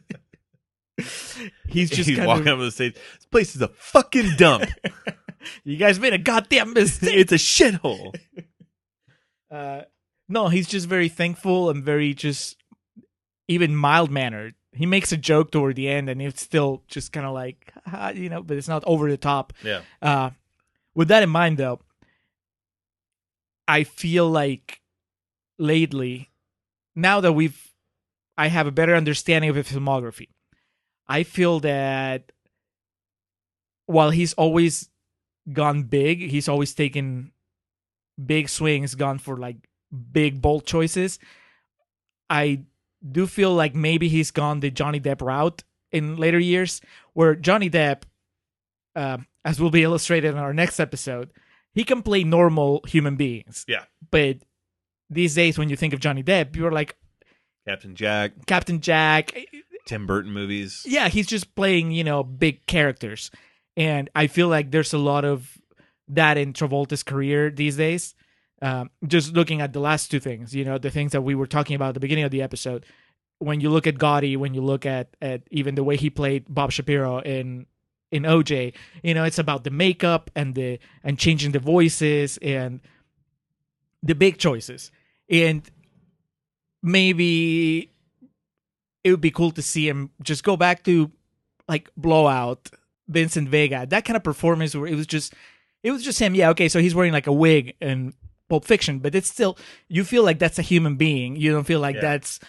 He's 1.68 1.90
just 1.90 2.08
He's 2.08 2.18
kind 2.18 2.28
walking 2.28 2.48
of, 2.50 2.60
up 2.60 2.66
the 2.66 2.72
stage. 2.72 2.94
This 2.94 3.26
place 3.32 3.56
is 3.56 3.62
a 3.62 3.70
fucking 3.70 4.36
dump. 4.38 4.66
you 5.64 5.78
guys 5.78 6.00
made 6.00 6.14
a 6.14 6.18
goddamn 6.20 6.74
mistake. 6.74 7.16
it's 7.16 7.32
a 7.32 7.36
shithole. 7.36 8.16
Uh, 9.52 9.82
no, 10.30 10.48
he's 10.48 10.66
just 10.66 10.88
very 10.88 11.10
thankful 11.10 11.70
and 11.70 11.84
very 11.84 12.14
just 12.14 12.56
even 13.50 13.76
mild 13.76 14.10
mannered. 14.10 14.56
he 14.72 14.86
makes 14.86 15.12
a 15.12 15.18
joke 15.18 15.52
toward 15.52 15.76
the 15.76 15.90
end, 15.90 16.10
and 16.10 16.22
it's 16.22 16.42
still 16.42 16.84
just 16.88 17.12
kind 17.12 17.26
of 17.26 17.34
like 17.34 17.74
you 18.16 18.30
know, 18.30 18.42
but 18.42 18.56
it's 18.56 18.70
not 18.70 18.82
over 18.88 19.10
the 19.10 19.18
top. 19.18 19.52
Yeah. 19.62 19.82
Uh, 20.02 20.30
with 20.96 21.10
that 21.10 21.22
in 21.22 21.30
mind, 21.30 21.58
though, 21.58 21.82
I 23.72 23.86
feel 23.86 24.30
like 24.30 24.82
lately, 25.58 26.30
now 26.94 27.22
that 27.22 27.32
we've, 27.32 27.74
I 28.38 28.48
have 28.50 28.68
a 28.68 28.72
better 28.72 28.94
understanding 28.94 29.50
of 29.50 29.56
his 29.56 29.68
filmography. 29.68 30.28
I 31.08 31.24
feel 31.24 31.62
that 31.62 32.34
while 33.86 34.10
he's 34.10 34.34
always 34.34 34.90
gone 35.54 35.84
big, 35.84 36.20
he's 36.20 36.50
always 36.50 36.74
taken 36.74 37.32
big 38.24 38.50
swings, 38.50 38.94
gone 38.96 39.20
for 39.20 39.38
like 39.38 39.56
big 40.12 40.42
bold 40.42 40.66
choices. 40.66 41.18
I 42.30 42.64
do 43.10 43.26
feel 43.26 43.54
like 43.54 43.74
maybe 43.74 44.10
he's 44.10 44.32
gone 44.32 44.60
the 44.60 44.70
Johnny 44.70 45.00
Depp 45.00 45.22
route 45.22 45.64
in 45.94 46.18
later 46.18 46.40
years, 46.40 46.82
where 47.14 47.36
Johnny 47.36 47.70
Depp, 47.70 48.04
um, 48.98 49.28
as 49.46 49.62
will 49.62 49.72
be 49.72 49.84
illustrated 49.84 50.32
in 50.32 50.38
our 50.38 50.54
next 50.54 50.78
episode, 50.78 51.32
he 51.74 51.84
can 51.84 52.02
play 52.02 52.24
normal 52.24 52.82
human 52.88 53.16
beings. 53.16 53.66
Yeah. 53.68 53.86
But 54.10 54.38
these 55.10 55.36
days, 55.36 55.58
when 55.58 55.70
you 55.70 55.76
think 55.76 55.94
of 55.94 56.00
Johnny 56.00 56.24
Depp, 56.24 56.56
you're 56.56 56.72
like 56.72 56.98
Captain 57.68 57.96
Jack, 57.96 58.46
Captain 58.46 58.82
Jack. 58.82 59.38
Tim 59.86 60.06
Burton 60.06 60.32
movies. 60.32 60.84
Yeah, 60.86 61.10
he's 61.10 61.28
just 61.28 61.56
playing, 61.56 61.92
you 61.92 62.04
know, 62.04 62.24
big 62.24 62.66
characters. 62.66 63.32
And 63.76 64.10
I 64.16 64.28
feel 64.28 64.48
like 64.48 64.72
there's 64.72 64.94
a 64.94 64.98
lot 64.98 65.26
of 65.26 65.58
that 66.10 66.38
in 66.38 66.54
Travolta's 66.54 67.04
career 67.04 67.50
these 67.50 67.78
days. 67.78 68.16
Um, 68.62 68.92
just 69.08 69.34
looking 69.34 69.60
at 69.60 69.74
the 69.74 69.80
last 69.80 70.12
two 70.12 70.20
things, 70.20 70.54
you 70.54 70.64
know, 70.64 70.78
the 70.78 70.92
things 70.92 71.14
that 71.14 71.22
we 71.22 71.34
were 71.34 71.48
talking 71.48 71.76
about 71.76 71.90
at 71.90 71.94
the 71.96 72.00
beginning 72.00 72.26
of 72.26 72.32
the 72.32 72.44
episode. 72.44 72.86
When 73.40 73.60
you 73.60 73.72
look 73.72 73.88
at 73.88 73.96
Gotti, 73.96 74.38
when 74.38 74.54
you 74.54 74.62
look 74.62 74.86
at, 74.86 75.16
at 75.20 75.42
even 75.50 75.74
the 75.74 75.84
way 75.84 75.98
he 75.98 76.12
played 76.12 76.46
Bob 76.48 76.72
Shapiro 76.72 77.20
in 77.20 77.66
in 78.12 78.24
OJ, 78.24 78.74
you 79.04 79.14
know, 79.14 79.24
it's 79.24 79.40
about 79.40 79.64
the 79.64 79.70
makeup 79.72 80.30
and 80.36 80.54
the 80.56 80.80
and 81.04 81.18
changing 81.18 81.52
the 81.54 81.60
voices 81.60 82.38
and 82.42 82.82
the 84.04 84.14
big 84.16 84.38
choices. 84.38 84.92
And 85.30 85.64
maybe 86.84 87.92
it 89.04 89.12
would 89.12 89.22
be 89.22 89.32
cool 89.32 89.52
to 89.52 89.62
see 89.62 89.88
him 89.88 90.10
just 90.22 90.44
go 90.44 90.58
back 90.58 90.84
to 90.84 91.12
like 91.68 91.90
blowout 91.96 92.70
Vincent 93.08 93.50
Vega, 93.50 93.86
that 93.88 94.06
kind 94.06 94.18
of 94.18 94.24
performance 94.24 94.76
where 94.76 94.88
it 94.88 94.96
was 94.96 95.08
just 95.08 95.34
it 95.84 95.92
was 95.92 96.04
just 96.04 96.20
him. 96.20 96.36
Yeah, 96.36 96.50
okay, 96.52 96.70
so 96.70 96.80
he's 96.80 96.94
wearing 96.96 97.14
like 97.14 97.28
a 97.28 97.34
wig 97.34 97.76
in 97.82 98.14
Pulp 98.50 98.66
Fiction, 98.66 99.00
but 99.00 99.16
it's 99.16 99.30
still 99.30 99.58
you 99.88 100.04
feel 100.04 100.24
like 100.24 100.40
that's 100.40 100.60
a 100.60 100.64
human 100.64 100.96
being. 100.96 101.36
You 101.36 101.52
don't 101.52 101.64
feel 101.66 101.80
like 101.80 101.96
Yeah. 101.96 102.02
that's 102.02 102.40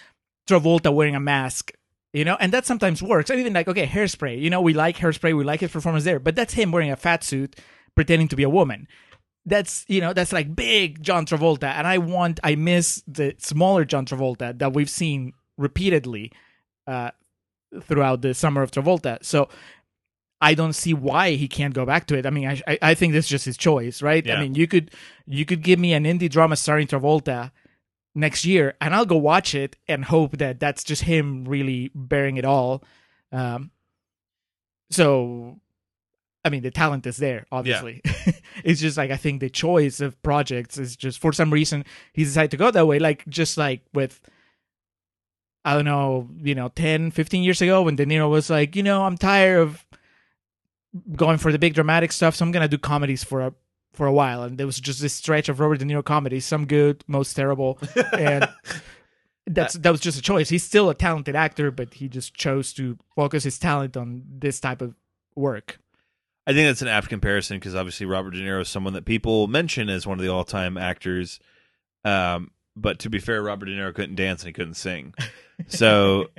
Travolta 0.49 0.93
wearing 0.93 1.15
a 1.15 1.21
mask. 1.21 1.73
You 2.13 2.27
know, 2.27 2.37
and 2.39 2.53
that 2.53 2.67
sometimes 2.67 3.03
works. 3.03 3.31
I 3.31 3.37
even 3.37 3.55
like, 3.55 3.69
okay, 3.69 3.87
hairspray. 3.87 4.39
You 4.41 4.51
know, 4.51 4.61
we 4.61 4.75
like 4.75 4.99
hairspray, 4.99 5.35
we 5.37 5.45
like 5.45 5.61
his 5.61 5.71
performance 5.71 6.05
there, 6.05 6.21
but 6.21 6.37
that's 6.37 6.53
him 6.53 6.71
wearing 6.71 6.91
a 6.91 6.97
fat 6.97 7.25
suit 7.25 7.57
pretending 7.95 8.29
to 8.29 8.37
be 8.37 8.43
a 8.43 8.51
woman. 8.51 8.87
That's 9.47 9.85
you 9.89 10.01
know, 10.01 10.13
that's 10.13 10.33
like 10.33 10.55
big 10.55 11.03
John 11.03 11.25
Travolta. 11.25 11.65
And 11.65 11.87
I 11.87 11.99
want 11.99 12.39
I 12.45 12.55
miss 12.55 13.03
the 13.09 13.35
smaller 13.39 13.85
John 13.85 14.05
Travolta 14.05 14.57
that 14.59 14.73
we've 14.73 14.91
seen 14.91 15.33
repeatedly 15.57 16.33
uh 16.87 17.11
throughout 17.83 18.21
the 18.21 18.35
summer 18.35 18.63
of 18.63 18.71
Travolta. 18.71 19.25
So 19.25 19.49
I 20.41 20.55
don't 20.55 20.75
see 20.75 20.93
why 20.93 21.33
he 21.33 21.49
can't 21.49 21.73
go 21.73 21.87
back 21.87 22.07
to 22.09 22.19
it. 22.19 22.27
I 22.27 22.31
mean, 22.31 22.47
I 22.47 22.61
I, 22.67 22.79
I 22.83 22.95
think 22.95 23.15
this 23.15 23.25
is 23.25 23.31
just 23.31 23.45
his 23.47 23.57
choice, 23.57 24.03
right? 24.03 24.25
Yeah. 24.25 24.37
I 24.37 24.41
mean, 24.41 24.55
you 24.55 24.67
could 24.67 24.91
you 25.27 25.45
could 25.45 25.63
give 25.63 25.79
me 25.79 25.95
an 25.95 26.05
indie 26.05 26.31
drama 26.31 26.57
starring 26.57 26.87
Travolta 26.87 27.53
next 28.15 28.45
year, 28.45 28.75
and 28.81 28.95
I'll 28.95 29.07
go 29.07 29.17
watch 29.17 29.55
it 29.55 29.77
and 29.89 30.05
hope 30.05 30.39
that 30.39 30.61
that's 30.61 30.85
just 30.85 31.03
him 31.03 31.45
really 31.45 31.91
bearing 31.95 32.37
it 32.37 32.45
all. 32.45 32.83
Um, 33.31 33.71
so, 34.91 35.59
I 36.45 36.51
mean, 36.51 36.63
the 36.63 36.71
talent 36.71 37.07
is 37.07 37.17
there, 37.17 37.47
obviously. 37.51 38.03
it's 38.65 38.81
just 38.81 38.97
like 38.97 39.11
I 39.11 39.17
think 39.17 39.41
the 39.41 39.51
choice 39.51 40.01
of 40.01 40.21
projects 40.23 40.79
is 40.79 40.97
just 40.97 41.19
for 41.19 41.33
some 41.33 41.53
reason 41.53 41.85
he 42.13 42.25
decided 42.25 42.51
to 42.53 42.57
go 42.57 42.71
that 42.71 42.87
way. 42.87 42.99
Like 42.99 43.27
just 43.29 43.57
like 43.57 43.83
with 43.95 44.21
I 45.65 45.75
don't 45.75 45.85
know, 45.85 46.29
you 46.43 46.55
know, 46.55 46.69
10, 46.69 47.13
15 47.13 47.43
years 47.43 47.63
ago 47.63 47.83
when 47.83 47.95
De 47.95 48.05
Niro 48.05 48.29
was 48.29 48.51
like, 48.51 48.75
you 48.75 48.83
know, 48.83 49.05
I'm 49.05 49.17
tired 49.17 49.61
of 49.61 49.87
going 51.15 51.39
for 51.39 51.53
the 51.53 51.59
big 51.59 51.75
dramatic 51.75 52.13
stuff, 52.13 52.35
so 52.35 52.45
I'm 52.45 52.53
gonna 52.53 52.69
do 52.69 52.79
comedies 52.79 53.25
for 53.25 53.41
a 53.41 53.55
for 53.93 54.07
a 54.07 54.13
while. 54.13 54.43
And 54.43 54.59
there 54.59 54.67
was 54.67 54.81
just 54.81 55.01
this 55.01 55.13
stretch 55.13 55.49
of 55.49 55.61
Robert 55.61 55.79
De 55.79 55.85
Niro 55.85 56.05
comedies, 56.05 56.45
some 56.45 56.67
good, 56.67 57.05
most 57.07 57.35
terrible, 57.35 57.79
and 58.19 58.49
that's 59.47 59.75
that 59.75 59.91
was 59.91 60.01
just 60.01 60.19
a 60.19 60.23
choice. 60.23 60.49
He's 60.49 60.65
still 60.65 60.89
a 60.91 60.95
talented 60.95 61.37
actor, 61.37 61.71
but 61.71 61.95
he 61.95 62.09
just 62.09 62.35
chose 62.35 62.73
to 62.75 62.99
focus 63.15 63.45
his 63.45 63.59
talent 63.59 63.97
on 63.97 64.23
this 64.27 64.61
type 64.61 64.81
of 64.83 64.95
work. 65.35 65.79
I 66.47 66.53
think 66.53 66.69
that's 66.69 66.83
an 66.83 66.89
apt 66.89 67.09
comparison 67.09 67.59
because 67.59 67.75
obviously 67.75 68.07
Robert 68.07 68.33
De 68.33 68.41
Niro 68.41 68.63
is 68.63 68.69
someone 68.69 68.95
that 68.95 69.05
people 69.05 69.47
mention 69.47 69.89
as 69.89 70.07
one 70.07 70.19
of 70.19 70.25
the 70.25 70.33
all-time 70.33 70.77
actors. 70.77 71.39
Um, 72.05 72.51
but 72.75 72.99
to 73.01 73.11
be 73.11 73.21
fair, 73.21 73.41
Robert 73.43 73.67
De 73.67 73.73
Niro 73.73 73.95
couldn't 73.95 74.17
dance 74.17 74.43
and 74.43 74.49
he 74.49 74.53
couldn't 74.53 74.75
sing. 74.75 75.15
So 75.69 76.31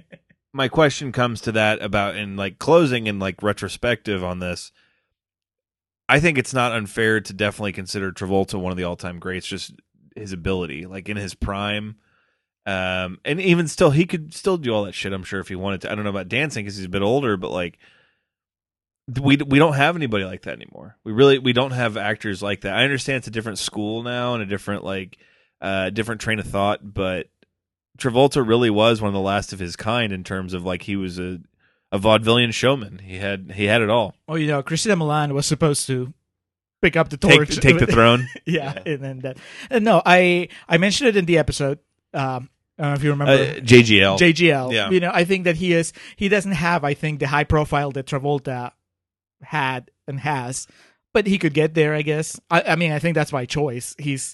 my 0.51 0.67
question 0.67 1.13
comes 1.13 1.39
to 1.41 1.53
that 1.53 1.81
about 1.81 2.17
in 2.17 2.35
like 2.35 2.59
closing 2.59 3.07
and 3.07 3.21
like 3.21 3.41
retrospective 3.41 4.21
on 4.21 4.39
this. 4.39 4.73
I 6.13 6.19
think 6.19 6.37
it's 6.37 6.53
not 6.53 6.73
unfair 6.73 7.21
to 7.21 7.33
definitely 7.33 7.71
consider 7.71 8.11
Travolta 8.11 8.61
one 8.61 8.71
of 8.71 8.77
the 8.77 8.83
all-time 8.83 9.17
greats, 9.17 9.47
just 9.47 9.73
his 10.15 10.31
ability, 10.31 10.85
like 10.85 11.09
in 11.09 11.17
his 11.17 11.33
prime. 11.33 11.95
Um, 12.67 13.17
and 13.25 13.41
even 13.41 13.67
still, 13.67 13.89
he 13.89 14.05
could 14.05 14.31
still 14.31 14.57
do 14.57 14.71
all 14.71 14.83
that 14.83 14.93
shit. 14.93 15.11
I'm 15.11 15.23
sure 15.23 15.39
if 15.39 15.47
he 15.47 15.55
wanted 15.55 15.81
to. 15.81 15.91
I 15.91 15.95
don't 15.95 16.03
know 16.03 16.11
about 16.11 16.29
dancing 16.29 16.65
because 16.65 16.77
he's 16.77 16.85
a 16.85 16.89
bit 16.89 17.01
older, 17.01 17.35
but 17.35 17.49
like 17.49 17.79
we 19.19 19.37
we 19.37 19.57
don't 19.57 19.73
have 19.73 19.95
anybody 19.95 20.23
like 20.23 20.43
that 20.43 20.53
anymore. 20.53 20.97
We 21.03 21.13
really 21.13 21.39
we 21.39 21.51
don't 21.51 21.71
have 21.71 21.97
actors 21.97 22.43
like 22.43 22.61
that. 22.61 22.75
I 22.75 22.83
understand 22.83 23.17
it's 23.17 23.27
a 23.27 23.31
different 23.31 23.57
school 23.57 24.03
now 24.03 24.35
and 24.35 24.43
a 24.43 24.45
different 24.45 24.83
like 24.83 25.17
uh 25.61 25.89
different 25.89 26.21
train 26.21 26.37
of 26.37 26.45
thought, 26.45 26.93
but 26.93 27.27
Travolta 27.97 28.47
really 28.47 28.69
was 28.69 29.01
one 29.01 29.09
of 29.09 29.15
the 29.15 29.19
last 29.19 29.51
of 29.51 29.57
his 29.57 29.75
kind 29.75 30.13
in 30.13 30.23
terms 30.23 30.53
of 30.53 30.63
like 30.63 30.83
he 30.83 30.95
was 30.95 31.17
a 31.17 31.39
a 31.93 31.99
vaudevillian 31.99 32.51
showman. 32.53 32.99
He 32.99 33.17
had 33.17 33.53
he 33.55 33.65
had 33.65 33.81
it 33.81 33.89
all. 33.89 34.15
Oh, 34.27 34.35
you 34.35 34.47
know, 34.47 34.61
Christina 34.63 34.97
Milian 34.97 35.31
was 35.31 35.45
supposed 35.45 35.87
to 35.87 36.13
pick 36.81 36.97
up 36.97 37.07
the 37.09 37.15
Take- 37.17 37.35
torch, 37.37 37.55
take 37.57 37.79
the 37.79 37.85
throne? 37.97 38.27
yeah, 38.45 38.73
and 38.85 38.99
then 39.01 39.19
that. 39.19 39.37
And 39.69 39.85
no, 39.85 40.01
I 40.05 40.49
I 40.67 40.77
mentioned 40.77 41.07
it 41.09 41.15
in 41.15 41.25
the 41.25 41.37
episode. 41.37 41.79
Um, 42.13 42.49
I 42.77 42.83
don't 42.83 42.91
know 42.91 42.95
if 42.95 43.03
you 43.03 43.11
remember 43.11 43.33
Uh, 43.33 43.59
JGL. 43.61 44.17
JGL. 44.17 44.73
Yeah. 44.73 44.89
You 44.89 44.99
know, 44.99 45.11
I 45.13 45.23
think 45.25 45.43
that 45.45 45.55
he 45.57 45.73
is. 45.73 45.93
He 46.15 46.27
doesn't 46.27 46.53
have, 46.53 46.83
I 46.83 46.95
think, 46.95 47.19
the 47.19 47.27
high 47.27 47.43
profile 47.45 47.91
that 47.91 48.07
Travolta 48.07 48.71
had 49.43 49.91
and 50.07 50.19
has, 50.19 50.67
but 51.13 51.27
he 51.27 51.37
could 51.37 51.53
get 51.53 51.75
there. 51.75 51.93
I 51.93 52.01
guess. 52.01 52.39
I, 52.49 52.61
I 52.73 52.75
mean, 52.75 52.91
I 52.91 52.97
think 52.99 53.13
that's 53.15 53.31
by 53.31 53.45
choice. 53.45 53.95
He's 53.99 54.33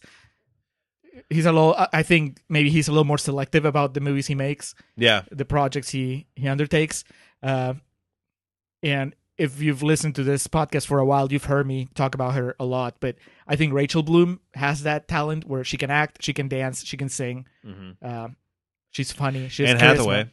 he's 1.29 1.45
a 1.45 1.51
little. 1.51 1.75
I- 1.75 1.89
I 1.99 2.03
think 2.03 2.41
maybe 2.49 2.69
he's 2.69 2.87
a 2.87 2.91
little 2.91 3.03
more 3.05 3.17
selective 3.17 3.65
about 3.65 3.93
the 3.93 3.99
movies 4.01 4.27
he 4.27 4.35
makes. 4.35 4.73
Yeah. 4.95 5.23
the 5.31 5.45
projects 5.45 5.89
he 5.89 6.27
he 6.35 6.47
undertakes. 6.47 7.03
Uh, 7.43 7.75
and 8.83 9.15
if 9.37 9.61
you've 9.61 9.81
listened 9.83 10.15
to 10.15 10.23
this 10.23 10.47
podcast 10.47 10.85
for 10.87 10.99
a 10.99 11.05
while, 11.05 11.31
you've 11.31 11.45
heard 11.45 11.65
me 11.65 11.87
talk 11.95 12.13
about 12.15 12.35
her 12.35 12.55
a 12.59 12.65
lot. 12.65 12.95
But 12.99 13.15
I 13.47 13.55
think 13.55 13.73
Rachel 13.73 14.03
Bloom 14.03 14.39
has 14.53 14.83
that 14.83 15.07
talent 15.07 15.45
where 15.47 15.63
she 15.63 15.77
can 15.77 15.89
act, 15.89 16.21
she 16.23 16.33
can 16.33 16.47
dance, 16.47 16.83
she 16.85 16.97
can 16.97 17.09
sing. 17.09 17.45
Mhm. 17.65 17.95
Um, 18.01 18.35
she's 18.91 19.11
funny. 19.11 19.47
She 19.49 19.63
has 19.63 19.71
Anne 19.71 19.77
charisma. 19.79 19.87
Hathaway. 19.97 20.29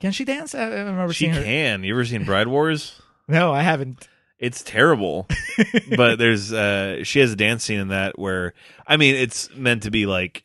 Can 0.00 0.12
she 0.12 0.24
dance? 0.26 0.54
I, 0.54 0.62
I 0.64 0.66
remember 0.80 1.12
She 1.14 1.24
seeing 1.24 1.34
her. 1.34 1.42
can. 1.42 1.82
You 1.84 1.94
ever 1.94 2.04
seen 2.04 2.24
Bride 2.24 2.48
Wars? 2.48 3.00
No, 3.28 3.52
I 3.52 3.62
haven't. 3.62 4.06
It's 4.38 4.62
terrible. 4.62 5.26
but 5.96 6.16
there's 6.20 6.52
uh 6.52 7.02
she 7.02 7.18
has 7.18 7.32
a 7.32 7.36
dance 7.36 7.64
scene 7.64 7.80
in 7.80 7.88
that 7.88 8.16
where 8.20 8.54
I 8.86 8.96
mean 8.98 9.16
it's 9.16 9.52
meant 9.56 9.82
to 9.82 9.90
be 9.90 10.06
like 10.06 10.44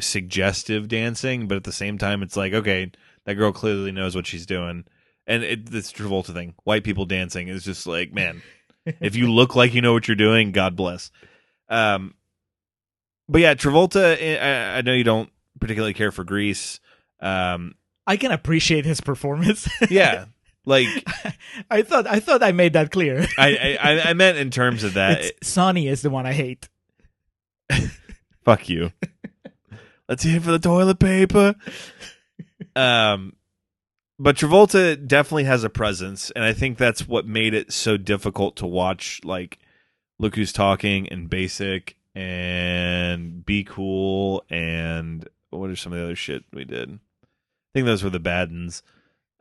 suggestive 0.00 0.88
dancing, 0.88 1.46
but 1.46 1.56
at 1.56 1.62
the 1.64 1.70
same 1.72 1.98
time 1.98 2.22
it's 2.24 2.36
like, 2.36 2.52
okay, 2.52 2.90
that 3.26 3.34
girl 3.34 3.52
clearly 3.52 3.92
knows 3.92 4.14
what 4.14 4.26
she's 4.26 4.46
doing. 4.46 4.84
And 5.26 5.42
it 5.42 5.66
this 5.66 5.92
Travolta 5.92 6.32
thing, 6.32 6.54
white 6.64 6.84
people 6.84 7.04
dancing 7.04 7.48
is 7.48 7.64
just 7.64 7.86
like, 7.86 8.12
man, 8.12 8.42
if 9.00 9.16
you 9.16 9.30
look 9.30 9.54
like 9.54 9.74
you 9.74 9.82
know 9.82 9.92
what 9.92 10.08
you're 10.08 10.14
doing, 10.14 10.52
God 10.52 10.76
bless. 10.76 11.10
Um 11.68 12.14
but 13.28 13.40
yeah, 13.40 13.54
Travolta 13.54 14.16
eh, 14.18 14.38
I, 14.38 14.78
I 14.78 14.80
know 14.82 14.92
you 14.92 15.04
don't 15.04 15.30
particularly 15.60 15.94
care 15.94 16.12
for 16.12 16.24
Grease. 16.24 16.80
Um 17.20 17.74
I 18.06 18.16
can 18.16 18.30
appreciate 18.30 18.84
his 18.86 19.00
performance. 19.00 19.68
yeah. 19.90 20.26
Like 20.64 20.86
I 21.70 21.82
thought 21.82 22.06
I 22.06 22.20
thought 22.20 22.44
I 22.44 22.52
made 22.52 22.74
that 22.74 22.92
clear. 22.92 23.26
I, 23.38 23.78
I 23.80 24.10
I 24.10 24.12
meant 24.14 24.38
in 24.38 24.50
terms 24.50 24.84
of 24.84 24.94
that. 24.94 25.20
It's 25.22 25.48
Sonny 25.48 25.88
is 25.88 26.02
the 26.02 26.10
one 26.10 26.26
I 26.26 26.32
hate. 26.32 26.68
Fuck 28.44 28.68
you. 28.68 28.92
Let's 30.08 30.22
hear 30.22 30.40
for 30.40 30.52
the 30.52 30.60
toilet 30.60 31.00
paper. 31.00 31.56
Um, 32.76 33.34
but 34.18 34.36
Travolta 34.36 35.06
definitely 35.06 35.44
has 35.44 35.64
a 35.64 35.70
presence, 35.70 36.30
and 36.30 36.44
I 36.44 36.52
think 36.52 36.78
that's 36.78 37.06
what 37.06 37.26
made 37.26 37.54
it 37.54 37.72
so 37.72 37.96
difficult 37.96 38.56
to 38.56 38.66
watch. 38.66 39.20
Like, 39.24 39.58
look 40.18 40.36
who's 40.36 40.52
talking, 40.52 41.08
and 41.08 41.28
Basic, 41.28 41.96
and 42.14 43.44
Be 43.44 43.64
Cool, 43.64 44.44
and 44.48 45.28
what 45.50 45.70
are 45.70 45.76
some 45.76 45.92
of 45.92 45.98
the 45.98 46.04
other 46.04 46.16
shit 46.16 46.44
we 46.52 46.64
did? 46.64 46.90
I 46.92 47.68
think 47.74 47.86
those 47.86 48.02
were 48.02 48.10
the 48.10 48.18
bad 48.18 48.50
ones. 48.50 48.82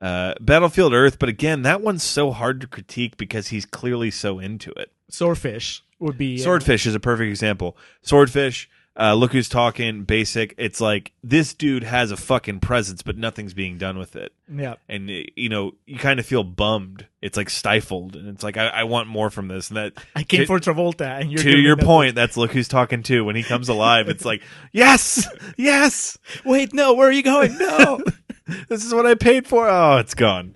Uh, 0.01 0.33
Battlefield 0.41 0.93
Earth, 0.93 1.19
but 1.19 1.29
again, 1.29 1.61
that 1.61 1.81
one's 1.81 2.03
so 2.03 2.31
hard 2.31 2.59
to 2.61 2.67
critique 2.67 3.15
because 3.15 3.47
he's 3.47 3.65
clearly 3.65 4.11
so 4.11 4.39
into 4.39 4.71
it. 4.71 4.91
Swordfish 5.09 5.83
would 5.99 6.17
be 6.17 6.37
Swordfish 6.37 6.85
is 6.85 6.95
a 6.95 6.99
perfect 6.99 7.29
example. 7.29 7.77
Swordfish, 8.01 8.69
uh, 8.97 9.13
look 9.13 9.33
who's 9.33 9.49
talking, 9.49 10.03
basic. 10.03 10.55
It's 10.57 10.79
like 10.79 11.11
this 11.21 11.53
dude 11.53 11.83
has 11.83 12.11
a 12.11 12.17
fucking 12.17 12.61
presence, 12.61 13.01
but 13.01 13.17
nothing's 13.17 13.53
being 13.53 13.77
done 13.77 13.97
with 13.97 14.15
it. 14.15 14.31
Yeah. 14.49 14.75
And 14.87 15.09
you 15.09 15.49
know, 15.49 15.73
you 15.85 15.97
kind 15.97 16.19
of 16.19 16.25
feel 16.25 16.43
bummed. 16.43 17.05
It's 17.21 17.35
like 17.35 17.49
stifled, 17.49 18.15
and 18.15 18.29
it's 18.29 18.43
like 18.43 18.55
I, 18.55 18.67
I 18.67 18.83
want 18.85 19.09
more 19.09 19.29
from 19.29 19.47
this. 19.49 19.69
And 19.69 19.77
that 19.77 19.93
I 20.15 20.23
came 20.23 20.41
to- 20.41 20.45
for 20.45 20.59
Travolta, 20.59 21.19
and 21.19 21.31
you're 21.31 21.41
to 21.43 21.57
your 21.57 21.75
nothing. 21.75 21.85
point, 21.85 22.15
that's 22.15 22.37
look 22.37 22.51
who's 22.51 22.67
talking 22.69 23.03
too. 23.03 23.25
When 23.25 23.35
he 23.35 23.43
comes 23.43 23.67
alive, 23.67 24.07
it's 24.07 24.23
like 24.23 24.41
yes, 24.71 25.27
yes. 25.57 26.17
Wait, 26.45 26.73
no, 26.73 26.93
where 26.93 27.09
are 27.09 27.11
you 27.11 27.23
going? 27.23 27.57
No. 27.57 28.01
this 28.69 28.85
is 28.85 28.93
what 28.93 29.05
I 29.05 29.15
paid 29.15 29.47
for. 29.47 29.67
Oh, 29.67 29.97
it's 29.97 30.13
gone. 30.13 30.55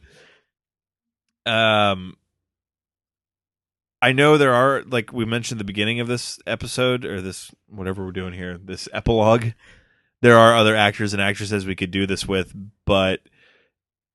Um, 1.46 2.16
I 4.02 4.14
know 4.14 4.38
there 4.38 4.54
are 4.54 4.84
like 4.84 5.12
we 5.12 5.26
mentioned 5.26 5.60
the 5.60 5.66
beginning 5.66 6.00
of 6.00 6.08
this 6.08 6.40
episode 6.48 7.04
or 7.04 7.22
this 7.22 7.52
whatever 7.68 8.06
we're 8.06 8.12
doing 8.12 8.34
here, 8.34 8.58
this 8.58 8.88
epilogue. 8.94 9.48
There 10.22 10.38
are 10.38 10.56
other 10.56 10.76
actors 10.76 11.14
and 11.14 11.22
actresses 11.22 11.66
we 11.66 11.76
could 11.76 11.92
do 11.92 12.06
this 12.06 12.28
with, 12.28 12.54
but 12.86 13.22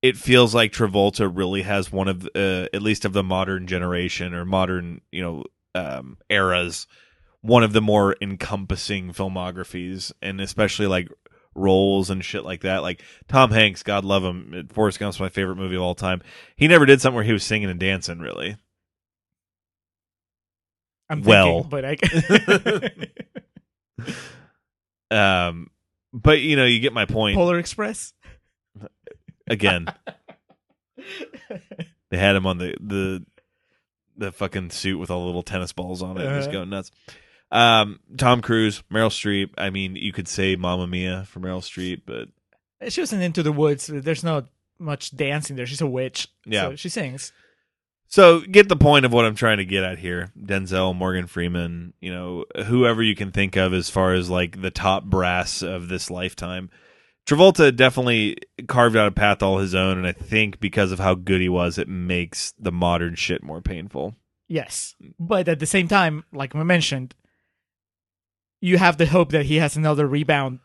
it 0.03 0.17
feels 0.17 0.55
like 0.55 0.73
Travolta 0.73 1.31
really 1.35 1.63
has 1.63 1.93
one 1.93 2.09
of 2.09 2.29
uh, 2.35 2.67
at 2.73 2.83
least 2.83 3.05
of 3.05 3.13
the 3.13 3.23
modern 3.23 3.67
generation 3.67 4.35
or 4.35 4.45
modern 4.45 5.01
you 5.13 5.23
know 5.23 5.45
um, 5.75 6.19
eras 6.31 6.87
one 7.43 7.63
of 7.63 7.75
the 7.75 7.83
more 7.83 8.17
encompassing 8.23 9.13
filmographies 9.13 10.13
and 10.23 10.41
especially 10.41 10.87
like 10.87 11.09
roles 11.55 12.09
and 12.09 12.25
shit 12.25 12.43
like 12.43 12.63
that. 12.63 12.83
Like 12.83 13.03
tom 13.29 13.51
hanks 13.51 13.83
god 13.83 14.03
love 14.05 14.25
him 14.25 14.69
forrest 14.73 14.99
gump's 14.99 15.21
my 15.21 15.29
favorite 15.29 15.57
movie 15.57 15.77
of 15.77 15.83
all 15.83 15.95
time. 15.95 16.23
He 16.57 16.69
never 16.69 16.87
did 16.87 17.03
something 17.03 17.17
where 17.17 17.25
he 17.25 17.35
was 17.35 17.45
singing 17.45 17.69
and 17.69 17.79
dancing 17.79 18.19
really 18.19 18.57
I'm 21.09 21.23
well 21.23 21.65
thinking, 21.65 21.71
but 21.71 21.85
I 25.11 25.49
um 25.51 25.71
but 26.13 26.41
you 26.41 26.57
know 26.57 26.65
you 26.65 26.81
get 26.81 26.93
my 26.93 27.05
point 27.07 27.37
Polar 27.37 27.59
Express. 27.59 28.13
again 29.47 29.87
they 32.11 32.19
had 32.19 32.37
him 32.37 32.47
on 32.47 32.59
the 32.59 32.75
the 32.81 33.25
the 34.17 34.33
fucking 34.33 34.71
suit 34.71 34.99
with 34.99 35.11
all 35.11 35.21
the 35.21 35.27
little 35.27 35.43
tennis 35.43 35.73
balls 35.73 36.03
on 36.03 36.19
it. 36.19 36.27
Uh-huh. 36.27 36.51
going 36.51 36.71
nuts. 36.71 36.91
Um, 37.51 38.01
Tom 38.17 38.43
Cruise, 38.43 38.83
Meryl 38.93 39.11
Streep. 39.11 39.51
I 39.59 39.71
mean, 39.71 39.97
you 39.97 40.13
could 40.13 40.29
say 40.29 40.57
Mamma 40.57 40.87
Mia 40.87 41.25
for 41.25 41.41
Meryl 41.41 41.61
Streep, 41.61 42.03
but 42.07 42.29
She 42.91 43.01
was 43.01 43.13
in 43.13 43.21
Into 43.21 43.43
the 43.43 43.53
Woods. 43.53 43.87
There's 43.93 44.25
not 44.25 44.47
much 44.79 45.17
dancing 45.17 45.57
there. 45.57 45.67
She's 45.67 45.81
a 45.81 45.87
witch. 45.87 46.29
Yeah. 46.45 46.71
So 46.71 46.77
she 46.77 46.89
sings. 46.89 47.33
So 48.09 48.41
get 48.41 48.69
the 48.69 48.77
point 48.77 49.05
of 49.05 49.13
what 49.13 49.25
I'm 49.25 49.35
trying 49.35 49.59
to 49.59 49.65
get 49.65 49.85
at 49.85 49.99
here. 49.99 50.33
Denzel, 50.41 50.95
Morgan 50.95 51.27
Freeman, 51.27 51.95
you 52.01 52.13
know, 52.13 52.45
whoever 52.67 53.03
you 53.03 53.15
can 53.17 53.33
think 53.33 53.57
of 53.57 53.75
as 53.75 53.91
far 53.91 54.15
as 54.15 54.31
like 54.31 54.61
the 54.61 54.71
top 54.71 55.05
brass 55.05 55.63
of 55.63 55.89
this 55.89 56.11
lifetime. 56.11 56.71
Travolta 57.27 57.75
definitely 57.75 58.37
carved 58.69 58.97
out 58.97 59.09
a 59.09 59.13
path 59.13 59.43
all 59.43 59.59
his 59.59 59.75
own, 59.75 59.97
and 59.97 60.07
I 60.07 60.13
think 60.13 60.61
because 60.61 60.93
of 60.93 60.99
how 60.99 61.15
good 61.15 61.41
he 61.41 61.49
was, 61.49 61.79
it 61.79 61.89
makes 61.89 62.53
the 62.59 62.73
modern 62.73 63.15
shit 63.15 63.43
more 63.43 63.63
painful. 63.63 64.15
Yes. 64.47 64.95
But 65.19 65.49
at 65.49 65.59
the 65.59 65.67
same 65.67 65.89
time, 65.89 66.25
like 66.33 66.53
we 66.53 66.63
mentioned, 66.65 67.15
you 68.61 68.79
have 68.79 68.99
the 68.99 69.07
hope 69.07 69.33
that 69.33 69.47
he 69.47 69.57
has 69.57 69.77
another 69.77 70.07
rebound 70.07 70.61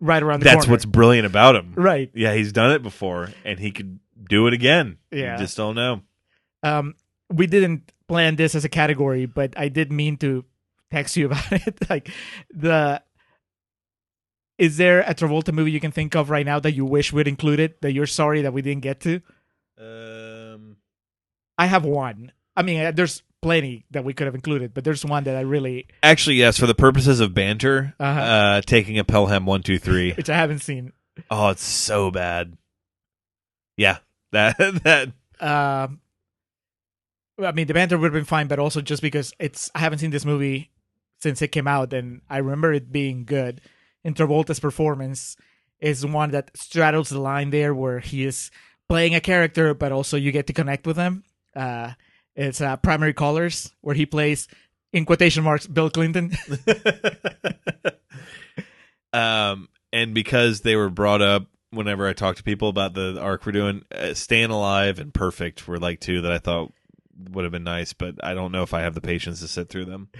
right 0.00 0.22
around 0.22 0.40
the 0.40 0.44
corner. 0.44 0.56
That's 0.56 0.66
corner. 0.66 0.74
what's 0.74 0.84
brilliant 0.84 1.26
about 1.26 1.56
him. 1.56 1.72
Right. 1.76 2.10
Yeah, 2.14 2.34
he's 2.34 2.52
done 2.52 2.72
it 2.72 2.82
before 2.82 3.30
and 3.44 3.58
he 3.58 3.70
could 3.70 3.98
do 4.28 4.46
it 4.46 4.54
again. 4.54 4.98
Yeah. 5.10 5.32
You 5.32 5.38
just 5.38 5.56
don't 5.56 5.74
know. 5.74 6.02
Um 6.62 6.94
we 7.32 7.46
didn't 7.46 7.92
plan 8.08 8.36
this 8.36 8.54
as 8.54 8.64
a 8.64 8.68
category 8.68 9.26
but 9.26 9.54
i 9.56 9.68
did 9.68 9.90
mean 9.92 10.16
to 10.16 10.44
text 10.90 11.16
you 11.16 11.26
about 11.30 11.52
it 11.52 11.78
like 11.88 12.10
the 12.52 13.00
is 14.58 14.76
there 14.76 15.00
a 15.00 15.14
travolta 15.14 15.52
movie 15.52 15.70
you 15.70 15.80
can 15.80 15.90
think 15.92 16.14
of 16.14 16.28
right 16.30 16.44
now 16.44 16.58
that 16.60 16.72
you 16.72 16.84
wish 16.84 17.12
we'd 17.12 17.28
included 17.28 17.74
that 17.80 17.92
you're 17.92 18.06
sorry 18.06 18.42
that 18.42 18.52
we 18.52 18.62
didn't 18.62 18.82
get 18.82 19.00
to 19.00 19.20
Um 19.78 20.76
i 21.58 21.66
have 21.66 21.84
one 21.84 22.32
i 22.56 22.62
mean 22.62 22.80
uh, 22.84 22.90
there's 22.90 23.22
plenty 23.42 23.86
that 23.90 24.04
we 24.04 24.12
could 24.12 24.26
have 24.26 24.34
included 24.34 24.74
but 24.74 24.84
there's 24.84 25.02
one 25.04 25.24
that 25.24 25.34
i 25.36 25.40
really 25.40 25.86
Actually, 26.02 26.36
yes, 26.36 26.58
for 26.58 26.66
the 26.66 26.74
purposes 26.74 27.20
of 27.20 27.32
banter, 27.32 27.94
uh 27.98 28.02
Uh-huh. 28.02 28.60
taking 28.66 28.98
a 28.98 29.04
Pelham 29.04 29.46
123. 29.46 30.12
which 30.16 30.28
i 30.28 30.34
haven't 30.36 30.58
seen 30.60 30.92
oh, 31.30 31.48
it's 31.50 31.64
so 31.64 32.10
bad. 32.10 32.56
Yeah. 33.76 33.98
That 34.32 34.56
that 34.84 35.12
um 35.40 36.00
I 37.44 37.52
mean, 37.52 37.66
the 37.66 37.74
banter 37.74 37.98
would 37.98 38.06
have 38.06 38.12
been 38.12 38.24
fine, 38.24 38.46
but 38.46 38.58
also 38.58 38.80
just 38.80 39.02
because 39.02 39.32
it's 39.38 39.70
I 39.74 39.80
haven't 39.80 39.98
seen 39.98 40.10
this 40.10 40.24
movie 40.24 40.70
since 41.18 41.42
it 41.42 41.48
came 41.48 41.66
out, 41.66 41.92
and 41.92 42.22
I 42.28 42.38
remember 42.38 42.72
it 42.72 42.92
being 42.92 43.24
good. 43.24 43.60
And 44.04 44.16
Travolta's 44.16 44.60
performance 44.60 45.36
is 45.80 46.06
one 46.06 46.30
that 46.30 46.56
straddles 46.56 47.10
the 47.10 47.20
line 47.20 47.50
there, 47.50 47.74
where 47.74 48.00
he 48.00 48.24
is 48.24 48.50
playing 48.88 49.14
a 49.14 49.20
character, 49.20 49.74
but 49.74 49.92
also 49.92 50.16
you 50.16 50.32
get 50.32 50.46
to 50.46 50.52
connect 50.52 50.86
with 50.86 50.96
him. 50.96 51.24
Uh, 51.54 51.92
it's 52.34 52.60
uh, 52.60 52.76
Primary 52.76 53.12
Colors, 53.12 53.72
where 53.80 53.94
he 53.94 54.06
plays 54.06 54.48
in 54.92 55.04
quotation 55.04 55.44
marks 55.44 55.66
Bill 55.66 55.90
Clinton. 55.90 56.36
um 59.12 59.68
and 59.92 60.14
because 60.14 60.60
they 60.60 60.76
were 60.76 60.88
brought 60.88 61.20
up 61.20 61.46
whenever 61.70 62.06
I 62.06 62.12
talk 62.12 62.36
to 62.36 62.42
people 62.42 62.68
about 62.68 62.94
the 62.94 63.20
arc 63.20 63.44
we're 63.44 63.52
doing, 63.52 63.84
uh, 63.92 64.14
Staying 64.14 64.50
Alive 64.50 64.98
and 64.98 65.12
Perfect 65.12 65.66
were 65.66 65.78
like 65.78 66.00
two 66.00 66.20
that 66.22 66.32
I 66.32 66.38
thought 66.38 66.72
would 67.30 67.44
have 67.44 67.52
been 67.52 67.64
nice, 67.64 67.92
but 67.92 68.14
I 68.24 68.34
don't 68.34 68.52
know 68.52 68.62
if 68.62 68.72
I 68.74 68.80
have 68.82 68.94
the 68.94 69.00
patience 69.00 69.40
to 69.40 69.48
sit 69.48 69.68
through 69.68 69.84
them. 69.86 70.08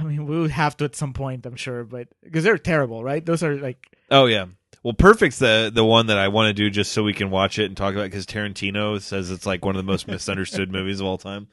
I 0.00 0.04
mean, 0.04 0.26
we 0.26 0.38
would 0.40 0.50
have 0.50 0.76
to 0.78 0.84
at 0.86 0.96
some 0.96 1.12
point, 1.12 1.44
I'm 1.44 1.56
sure, 1.56 1.84
but 1.84 2.08
because 2.22 2.42
they're 2.42 2.56
terrible, 2.56 3.04
right? 3.04 3.24
Those 3.24 3.42
are 3.42 3.56
like 3.56 3.86
Oh 4.10 4.26
yeah. 4.26 4.46
Well, 4.82 4.94
Perfect's 4.94 5.38
the 5.38 5.70
the 5.72 5.84
one 5.84 6.06
that 6.06 6.16
I 6.16 6.28
want 6.28 6.48
to 6.48 6.54
do 6.54 6.70
just 6.70 6.92
so 6.92 7.02
we 7.02 7.12
can 7.12 7.30
watch 7.30 7.58
it 7.58 7.66
and 7.66 7.76
talk 7.76 7.92
about 7.92 8.04
because 8.04 8.24
Tarantino 8.24 8.98
says 9.00 9.30
it's 9.30 9.44
like 9.44 9.62
one 9.64 9.76
of 9.76 9.84
the 9.84 9.90
most 9.90 10.08
misunderstood 10.08 10.72
movies 10.72 11.00
of 11.00 11.06
all 11.06 11.18
time. 11.18 11.48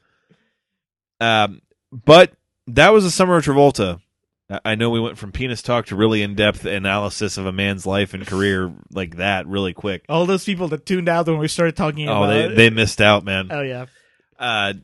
Um, 1.20 1.60
but 1.92 2.32
that 2.68 2.90
was 2.92 3.04
the 3.04 3.10
summer 3.10 3.36
of 3.36 3.44
Travolta. 3.44 4.00
I- 4.64 4.76
know 4.76 4.88
we 4.88 5.00
went 5.00 5.18
from 5.18 5.30
penis 5.30 5.60
talk 5.60 5.86
to 5.86 5.96
really 5.96 6.22
in 6.22 6.34
depth 6.34 6.64
analysis 6.64 7.36
of 7.36 7.44
a 7.44 7.52
man's 7.52 7.84
life 7.84 8.14
and 8.14 8.26
career 8.26 8.72
like 8.92 9.16
that 9.16 9.46
really 9.46 9.74
quick. 9.74 10.06
all 10.08 10.24
those 10.24 10.44
people 10.46 10.68
that 10.68 10.86
tuned 10.86 11.06
out 11.08 11.26
when 11.26 11.36
we 11.38 11.48
started 11.48 11.76
talking 11.76 12.08
Oh, 12.08 12.22
about 12.22 12.28
they 12.32 12.44
it. 12.44 12.56
they 12.56 12.70
missed 12.70 13.02
out, 13.02 13.24
man. 13.24 13.48
Oh 13.50 13.60
yeah. 13.60 13.86
Uh, 14.38 14.74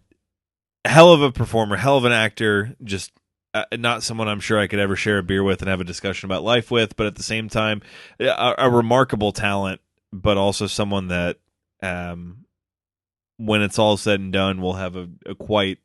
hell 0.85 1.13
of 1.13 1.23
a 1.23 1.33
performer, 1.33 1.77
hell 1.77 1.97
of 1.97 2.05
an 2.05 2.13
actor. 2.13 2.75
Just 2.83 3.13
uh, 3.55 3.65
not 3.73 4.03
someone 4.03 4.29
I'm 4.29 4.41
sure 4.41 4.59
I 4.59 4.67
could 4.67 4.81
ever 4.81 4.97
share 4.97 5.19
a 5.19 5.23
beer 5.23 5.43
with 5.43 5.63
and 5.63 5.69
have 5.69 5.81
a 5.81 5.85
discussion 5.85 6.27
about 6.27 6.43
life 6.43 6.71
with, 6.71 6.97
but 6.97 7.07
at 7.07 7.15
the 7.15 7.23
same 7.23 7.49
time, 7.49 7.83
a, 8.19 8.55
a 8.59 8.71
remarkable 8.71 9.33
talent, 9.33 9.81
but 10.13 10.37
also 10.37 10.67
someone 10.67 11.09
that, 11.09 11.39
um, 11.83 12.45
when 13.37 13.63
it's 13.63 13.79
all 13.79 13.97
said 13.97 14.21
and 14.21 14.33
done, 14.33 14.61
will 14.61 14.75
have 14.75 14.97
a, 14.97 15.09
a 15.27 15.35
quite 15.35 15.79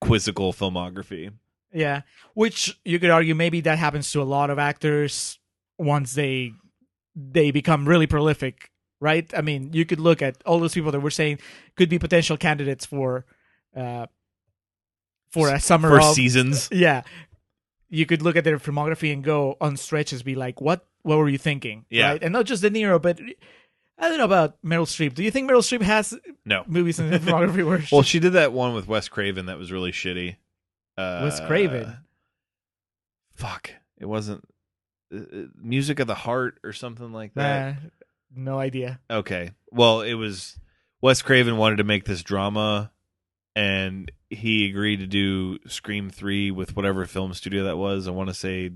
quizzical 0.00 0.52
filmography. 0.52 1.32
Yeah, 1.72 2.02
which 2.34 2.78
you 2.84 2.98
could 2.98 3.10
argue 3.10 3.34
maybe 3.34 3.60
that 3.60 3.78
happens 3.78 4.10
to 4.12 4.22
a 4.22 4.24
lot 4.24 4.50
of 4.50 4.58
actors 4.58 5.38
once 5.78 6.14
they 6.14 6.52
they 7.14 7.50
become 7.50 7.88
really 7.88 8.06
prolific, 8.06 8.69
right? 9.00 9.30
I 9.36 9.40
mean, 9.40 9.72
you 9.72 9.84
could 9.84 10.00
look 10.00 10.22
at 10.22 10.36
all 10.46 10.58
those 10.60 10.74
people 10.74 10.92
that 10.92 11.00
we're 11.00 11.10
saying 11.10 11.38
could 11.76 11.88
be 11.88 11.98
potential 11.98 12.36
candidates 12.36 12.84
for 12.86 13.24
uh 13.76 14.06
for 15.30 15.48
a 15.52 15.60
summer 15.60 15.88
For 15.90 16.00
of- 16.00 16.14
seasons. 16.14 16.68
Yeah. 16.72 17.02
You 17.88 18.06
could 18.06 18.22
look 18.22 18.36
at 18.36 18.44
their 18.44 18.58
filmography 18.58 19.12
and 19.12 19.24
go 19.24 19.56
on 19.60 19.76
stretches 19.76 20.22
be 20.22 20.34
like, 20.36 20.60
"What 20.60 20.86
what 21.02 21.18
were 21.18 21.28
you 21.28 21.38
thinking?" 21.38 21.86
Yeah. 21.90 22.10
Right? 22.10 22.22
And 22.22 22.32
not 22.32 22.46
just 22.46 22.62
De 22.62 22.70
Niro, 22.70 23.02
but 23.02 23.20
I 23.98 24.08
don't 24.08 24.18
know 24.18 24.24
about 24.24 24.62
Meryl 24.62 24.86
Streep. 24.86 25.14
Do 25.14 25.24
you 25.24 25.30
think 25.32 25.50
Meryl 25.50 25.58
Streep 25.58 25.82
has 25.82 26.16
No 26.44 26.62
movies 26.68 27.00
in 27.00 27.10
filmography 27.20 27.66
where 27.66 27.82
Well, 27.90 28.02
she 28.02 28.20
did 28.20 28.34
that 28.34 28.52
one 28.52 28.74
with 28.74 28.86
Wes 28.86 29.08
Craven 29.08 29.46
that 29.46 29.58
was 29.58 29.72
really 29.72 29.90
shitty. 29.92 30.36
Uh, 30.96 31.20
Wes 31.24 31.40
Craven? 31.40 31.96
Fuck, 33.34 33.70
it 33.98 34.06
wasn't 34.06 34.44
uh, 35.14 35.18
uh, 35.18 35.42
Music 35.60 35.98
of 35.98 36.06
the 36.06 36.14
Heart 36.14 36.60
or 36.62 36.72
something 36.72 37.12
like 37.12 37.34
that. 37.34 37.74
Nah, 37.74 37.88
no 38.34 38.58
idea. 38.58 39.00
Okay. 39.10 39.52
Well, 39.70 40.00
it 40.02 40.14
was 40.14 40.58
Wes 41.00 41.22
Craven 41.22 41.56
wanted 41.56 41.76
to 41.76 41.84
make 41.84 42.04
this 42.04 42.22
drama 42.22 42.90
and 43.56 44.10
he 44.28 44.68
agreed 44.68 44.98
to 44.98 45.06
do 45.06 45.58
Scream 45.66 46.08
3 46.10 46.50
with 46.52 46.76
whatever 46.76 47.04
film 47.06 47.34
studio 47.34 47.64
that 47.64 47.76
was. 47.76 48.06
I 48.06 48.12
want 48.12 48.28
to 48.28 48.34
say 48.34 48.70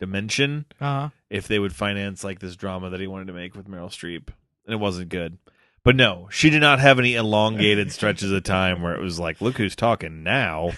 Dimension 0.00 0.66
Uh-huh. 0.80 1.10
if 1.30 1.48
they 1.48 1.58
would 1.58 1.74
finance 1.74 2.24
like 2.24 2.40
this 2.40 2.56
drama 2.56 2.90
that 2.90 3.00
he 3.00 3.06
wanted 3.06 3.28
to 3.28 3.32
make 3.32 3.54
with 3.54 3.68
Meryl 3.68 3.88
Streep. 3.88 4.28
And 4.66 4.74
it 4.74 4.80
wasn't 4.80 5.08
good. 5.08 5.38
But 5.84 5.96
no, 5.96 6.28
she 6.30 6.50
did 6.50 6.60
not 6.60 6.80
have 6.80 6.98
any 6.98 7.14
elongated 7.14 7.92
stretches 7.92 8.32
of 8.32 8.42
time 8.42 8.82
where 8.82 8.94
it 8.94 9.00
was 9.02 9.18
like, 9.18 9.40
look 9.40 9.56
who's 9.56 9.76
talking 9.76 10.22
now. 10.22 10.72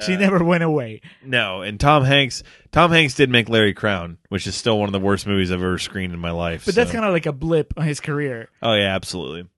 She 0.00 0.14
Uh, 0.14 0.18
never 0.18 0.44
went 0.44 0.62
away. 0.62 1.00
No, 1.24 1.62
and 1.62 1.78
Tom 1.80 2.04
Hanks. 2.04 2.42
Tom 2.70 2.90
Hanks 2.92 3.14
did 3.14 3.30
make 3.30 3.48
Larry 3.48 3.74
Crowne, 3.74 4.18
which 4.28 4.46
is 4.46 4.54
still 4.54 4.78
one 4.78 4.88
of 4.88 4.92
the 4.92 5.00
worst 5.00 5.26
movies 5.26 5.50
I've 5.50 5.58
ever 5.60 5.78
screened 5.78 6.12
in 6.14 6.20
my 6.20 6.30
life. 6.30 6.64
But 6.66 6.74
that's 6.76 6.92
kind 6.92 7.04
of 7.04 7.12
like 7.12 7.26
a 7.26 7.32
blip 7.32 7.74
on 7.76 7.84
his 7.84 7.98
career. 8.00 8.48
Oh 8.62 8.74
yeah, 8.74 8.94
absolutely. 8.94 9.48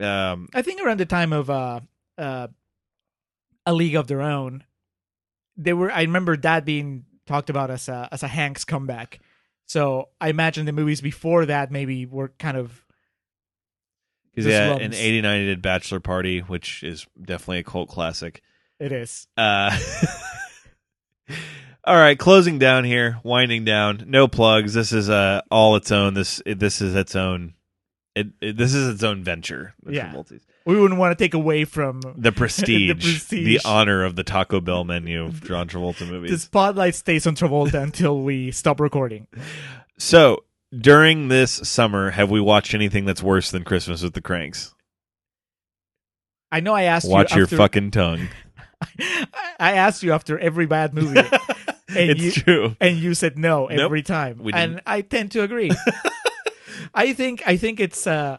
Um, 0.00 0.48
I 0.54 0.62
think 0.62 0.80
around 0.82 1.00
the 1.00 1.06
time 1.06 1.32
of 1.32 1.48
uh, 1.48 1.80
uh, 2.18 2.48
A 3.66 3.72
League 3.72 3.94
of 3.96 4.06
Their 4.08 4.20
Own, 4.22 4.64
they 5.56 5.72
were. 5.72 5.90
I 5.90 6.02
remember 6.02 6.36
that 6.36 6.64
being 6.66 7.04
talked 7.26 7.48
about 7.50 7.70
as 7.70 7.88
a 7.88 8.08
as 8.12 8.22
a 8.22 8.28
Hanks 8.28 8.64
comeback. 8.64 9.20
So 9.66 10.08
I 10.20 10.28
imagine 10.28 10.66
the 10.66 10.72
movies 10.72 11.00
before 11.00 11.46
that 11.46 11.70
maybe 11.70 12.04
were 12.06 12.28
kind 12.38 12.56
of 12.56 12.84
because 14.34 14.50
yeah, 14.50 14.76
in 14.76 14.94
'89 14.94 15.40
he 15.40 15.46
did 15.46 15.62
Bachelor 15.62 16.00
Party, 16.00 16.40
which 16.40 16.82
is 16.82 17.06
definitely 17.20 17.58
a 17.58 17.64
cult 17.64 17.88
classic. 17.88 18.42
It 18.80 18.92
is. 18.92 19.26
Uh, 19.36 19.76
all 21.84 21.96
right, 21.96 22.18
closing 22.18 22.58
down 22.58 22.84
here, 22.84 23.18
winding 23.22 23.64
down. 23.64 24.04
No 24.06 24.28
plugs. 24.28 24.74
This 24.74 24.92
is 24.92 25.08
uh 25.10 25.42
all 25.50 25.76
its 25.76 25.90
own. 25.90 26.14
This 26.14 26.40
this 26.46 26.80
is 26.80 26.94
its 26.94 27.16
own. 27.16 27.54
It, 28.14 28.28
it 28.40 28.56
this 28.56 28.74
is 28.74 28.88
its 28.94 29.02
own 29.02 29.22
venture. 29.22 29.74
yeah. 29.88 30.14
We 30.66 30.78
wouldn't 30.78 30.98
want 31.00 31.16
to 31.16 31.24
take 31.24 31.34
away 31.34 31.64
from 31.64 32.00
The 32.16 32.32
prestige, 32.36 33.28
the 33.28 33.44
the 33.44 33.60
honor 33.64 34.04
of 34.04 34.16
the 34.16 34.24
Taco 34.24 34.60
Bell 34.60 34.84
menu 34.84 35.24
of 35.24 35.42
John 35.44 35.66
Travolta 35.68 36.06
movies. 36.06 36.30
the 36.30 36.38
spotlight 36.38 36.94
stays 36.94 37.26
on 37.26 37.34
Travolta 37.36 37.82
until 37.82 38.20
we 38.20 38.50
stop 38.50 38.78
recording. 38.80 39.28
So 39.98 40.44
during 40.76 41.28
this 41.28 41.52
summer, 41.52 42.10
have 42.10 42.30
we 42.30 42.40
watched 42.40 42.74
anything 42.74 43.06
that's 43.06 43.22
worse 43.22 43.50
than 43.50 43.64
Christmas 43.64 44.02
with 44.02 44.12
the 44.14 44.20
Cranks? 44.20 44.74
I 46.52 46.60
know 46.60 46.74
I 46.74 46.82
asked 46.84 47.08
Watch 47.08 47.30
you 47.32 47.36
your 47.38 47.44
after- 47.44 47.56
fucking 47.56 47.90
tongue. 47.92 48.28
I 49.58 49.72
asked 49.72 50.02
you 50.02 50.12
after 50.12 50.38
every 50.38 50.66
bad 50.66 50.94
movie. 50.94 51.18
and 51.88 52.10
It's 52.10 52.22
you, 52.22 52.30
true. 52.32 52.76
And 52.80 52.96
you 52.98 53.14
said 53.14 53.38
no 53.38 53.66
Nope. 53.66 53.78
every 53.80 54.02
time. 54.02 54.40
And. 54.52 54.80
I 54.86 55.00
tend 55.02 55.32
to 55.32 55.42
agree. 55.42 55.70
I 56.94 57.12
think 57.12 57.42
I 57.46 57.56
think 57.56 57.80
it's 57.80 58.06
uh 58.06 58.38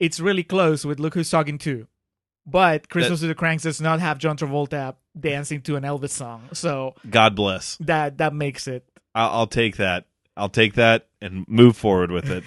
it's 0.00 0.20
really 0.20 0.42
close 0.44 0.84
with 0.84 1.00
Look 1.00 1.14
Who's 1.14 1.30
Talking 1.30 1.58
Too. 1.58 1.86
But 2.46 2.88
Christmas 2.88 3.20
with 3.20 3.28
the 3.28 3.34
Cranks 3.34 3.64
does 3.64 3.80
not 3.80 4.00
have 4.00 4.18
John 4.18 4.36
Travolta 4.36 4.96
dancing 5.18 5.60
to 5.62 5.76
an 5.76 5.82
Elvis 5.82 6.10
song. 6.10 6.48
So 6.52 6.94
God 7.08 7.34
bless. 7.36 7.76
that 7.80 8.18
that 8.18 8.32
makes 8.34 8.66
it 8.66 8.84
I'll, 9.14 9.30
I'll 9.30 9.46
take 9.46 9.76
that. 9.76 10.04
I'll 10.36 10.48
take 10.48 10.74
that 10.74 11.08
and 11.20 11.44
move 11.48 11.76
forward 11.76 12.10
with 12.10 12.30
it. 12.30 12.44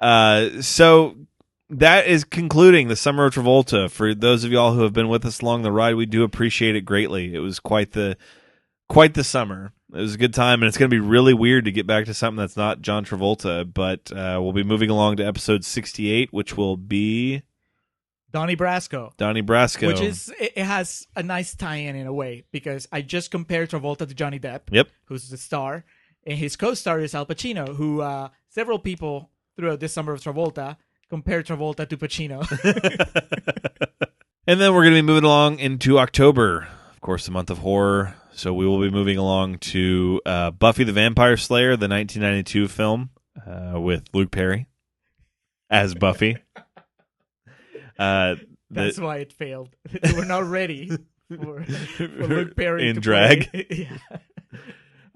uh, 0.00 0.60
so 0.62 1.16
that 1.70 2.06
is 2.06 2.24
concluding 2.24 2.88
the 2.88 2.96
summer 2.96 3.26
of 3.26 3.34
Travolta. 3.34 3.90
For 3.90 4.14
those 4.14 4.44
of 4.44 4.52
y'all 4.52 4.74
who 4.74 4.82
have 4.82 4.92
been 4.92 5.08
with 5.08 5.24
us 5.24 5.40
along 5.40 5.62
the 5.62 5.72
ride, 5.72 5.94
we 5.94 6.06
do 6.06 6.22
appreciate 6.22 6.76
it 6.76 6.82
greatly. 6.82 7.34
It 7.34 7.40
was 7.40 7.60
quite 7.60 7.92
the 7.92 8.16
quite 8.88 9.14
the 9.14 9.24
summer. 9.24 9.72
It 9.92 10.00
was 10.00 10.14
a 10.16 10.18
good 10.18 10.34
time, 10.34 10.62
and 10.62 10.68
it's 10.68 10.76
going 10.76 10.90
to 10.90 10.94
be 10.94 11.00
really 11.00 11.32
weird 11.32 11.64
to 11.64 11.72
get 11.72 11.86
back 11.86 12.04
to 12.06 12.14
something 12.14 12.36
that's 12.36 12.56
not 12.56 12.82
John 12.82 13.04
Travolta. 13.04 13.72
But 13.72 14.12
uh, 14.12 14.38
we'll 14.42 14.52
be 14.52 14.62
moving 14.62 14.90
along 14.90 15.16
to 15.16 15.26
episode 15.26 15.64
sixty-eight, 15.64 16.32
which 16.32 16.56
will 16.56 16.76
be 16.76 17.42
Donnie 18.30 18.56
Brasco. 18.56 19.16
Donnie 19.16 19.42
Brasco, 19.42 19.86
Which 19.86 20.00
is 20.02 20.32
it, 20.38 20.58
has 20.58 21.06
a 21.16 21.22
nice 21.22 21.54
tie-in 21.54 21.96
in 21.96 22.06
a 22.06 22.12
way 22.12 22.44
because 22.52 22.86
I 22.92 23.00
just 23.00 23.30
compared 23.30 23.70
Travolta 23.70 24.06
to 24.06 24.14
Johnny 24.14 24.38
Depp. 24.38 24.62
Yep. 24.70 24.88
Who's 25.06 25.30
the 25.30 25.38
star, 25.38 25.84
and 26.26 26.38
his 26.38 26.56
co-star 26.56 27.00
is 27.00 27.14
Al 27.14 27.24
Pacino, 27.24 27.76
who 27.76 28.02
uh, 28.02 28.28
several 28.50 28.78
people 28.78 29.30
throughout 29.56 29.80
this 29.80 29.94
summer 29.94 30.12
of 30.12 30.20
Travolta 30.20 30.76
compared 31.10 31.46
Travolta 31.46 31.88
to 31.88 31.96
Pacino. 31.96 32.42
And 34.46 34.58
then 34.58 34.72
we're 34.72 34.80
going 34.82 34.94
to 34.94 35.02
be 35.02 35.06
moving 35.06 35.24
along 35.24 35.58
into 35.58 35.98
October, 35.98 36.66
of 36.94 37.00
course, 37.02 37.26
the 37.26 37.32
month 37.32 37.50
of 37.50 37.58
horror. 37.58 38.14
So 38.32 38.54
we 38.54 38.66
will 38.66 38.80
be 38.80 38.88
moving 38.90 39.18
along 39.18 39.58
to 39.58 40.22
uh, 40.24 40.52
Buffy 40.52 40.84
the 40.84 40.92
Vampire 40.94 41.36
Slayer, 41.36 41.76
the 41.76 41.86
1992 41.86 42.66
film 42.68 43.10
uh, 43.46 43.78
with 43.78 44.04
Luke 44.14 44.30
Perry 44.30 44.66
as 45.68 45.94
Buffy. 45.94 46.38
Uh, 47.98 48.36
the- 48.70 48.82
That's 48.84 48.98
why 49.00 49.16
it 49.16 49.32
failed. 49.32 49.70
they 49.90 50.12
were 50.16 50.24
not 50.24 50.44
ready 50.44 50.88
for, 51.28 51.64
for 51.64 52.06
Luke 52.06 52.54
Perry 52.56 52.88
In 52.88 53.00
drag? 53.00 53.48
yeah. 53.52 53.96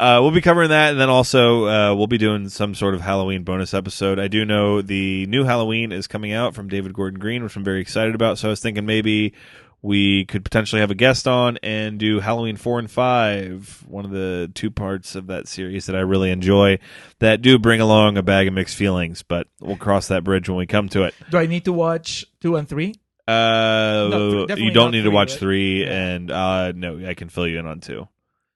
Uh, 0.02 0.20
we'll 0.20 0.32
be 0.32 0.40
covering 0.40 0.70
that, 0.70 0.90
and 0.90 1.00
then 1.00 1.08
also 1.08 1.66
uh, 1.66 1.94
we'll 1.94 2.08
be 2.08 2.18
doing 2.18 2.48
some 2.48 2.74
sort 2.74 2.92
of 2.94 3.00
Halloween 3.00 3.44
bonus 3.44 3.72
episode. 3.72 4.18
I 4.18 4.26
do 4.26 4.44
know 4.44 4.82
the 4.82 5.26
new 5.26 5.44
Halloween 5.44 5.92
is 5.92 6.08
coming 6.08 6.32
out 6.32 6.56
from 6.56 6.66
David 6.66 6.92
Gordon 6.92 7.20
Green, 7.20 7.44
which 7.44 7.54
I'm 7.54 7.62
very 7.62 7.80
excited 7.80 8.16
about. 8.16 8.36
So 8.36 8.48
I 8.48 8.50
was 8.50 8.58
thinking 8.58 8.84
maybe 8.84 9.32
we 9.80 10.24
could 10.24 10.44
potentially 10.44 10.80
have 10.80 10.90
a 10.90 10.96
guest 10.96 11.28
on 11.28 11.56
and 11.62 12.00
do 12.00 12.18
Halloween 12.18 12.56
four 12.56 12.80
and 12.80 12.90
five, 12.90 13.84
one 13.86 14.04
of 14.04 14.10
the 14.10 14.50
two 14.56 14.72
parts 14.72 15.14
of 15.14 15.28
that 15.28 15.46
series 15.46 15.86
that 15.86 15.94
I 15.94 16.00
really 16.00 16.32
enjoy 16.32 16.80
that 17.20 17.40
do 17.40 17.60
bring 17.60 17.80
along 17.80 18.16
a 18.16 18.24
bag 18.24 18.48
of 18.48 18.54
mixed 18.54 18.74
feelings. 18.74 19.22
But 19.22 19.46
we'll 19.60 19.76
cross 19.76 20.08
that 20.08 20.24
bridge 20.24 20.48
when 20.48 20.58
we 20.58 20.66
come 20.66 20.88
to 20.88 21.04
it. 21.04 21.14
Do 21.30 21.38
I 21.38 21.46
need 21.46 21.66
to 21.66 21.72
watch 21.72 22.26
two 22.40 22.56
and 22.56 22.68
three? 22.68 22.96
Uh, 23.28 24.08
No, 24.10 24.46
you 24.56 24.72
don't 24.72 24.90
need 24.90 25.02
to 25.02 25.12
watch 25.12 25.30
right? 25.30 25.38
three, 25.38 25.86
and 25.86 26.28
uh, 26.28 26.72
no, 26.72 27.06
I 27.06 27.14
can 27.14 27.28
fill 27.28 27.46
you 27.46 27.60
in 27.60 27.66
on 27.66 27.78
two. 27.78 28.08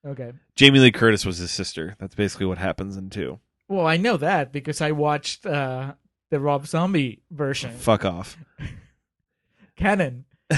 Okay. 0.06 0.32
Jamie 0.54 0.78
Lee 0.78 0.92
Curtis 0.92 1.26
was 1.26 1.38
his 1.38 1.50
sister. 1.50 1.96
That's 1.98 2.14
basically 2.14 2.46
what 2.46 2.58
happens 2.58 2.96
in 2.96 3.10
two. 3.10 3.40
Well, 3.68 3.86
I 3.86 3.96
know 3.96 4.16
that 4.18 4.52
because 4.52 4.80
I 4.80 4.92
watched 4.92 5.44
uh, 5.44 5.94
the 6.30 6.38
Rob 6.38 6.66
Zombie 6.66 7.22
version. 7.30 7.72
Fuck 7.72 8.04
off. 8.04 8.36
Canon. 9.76 10.24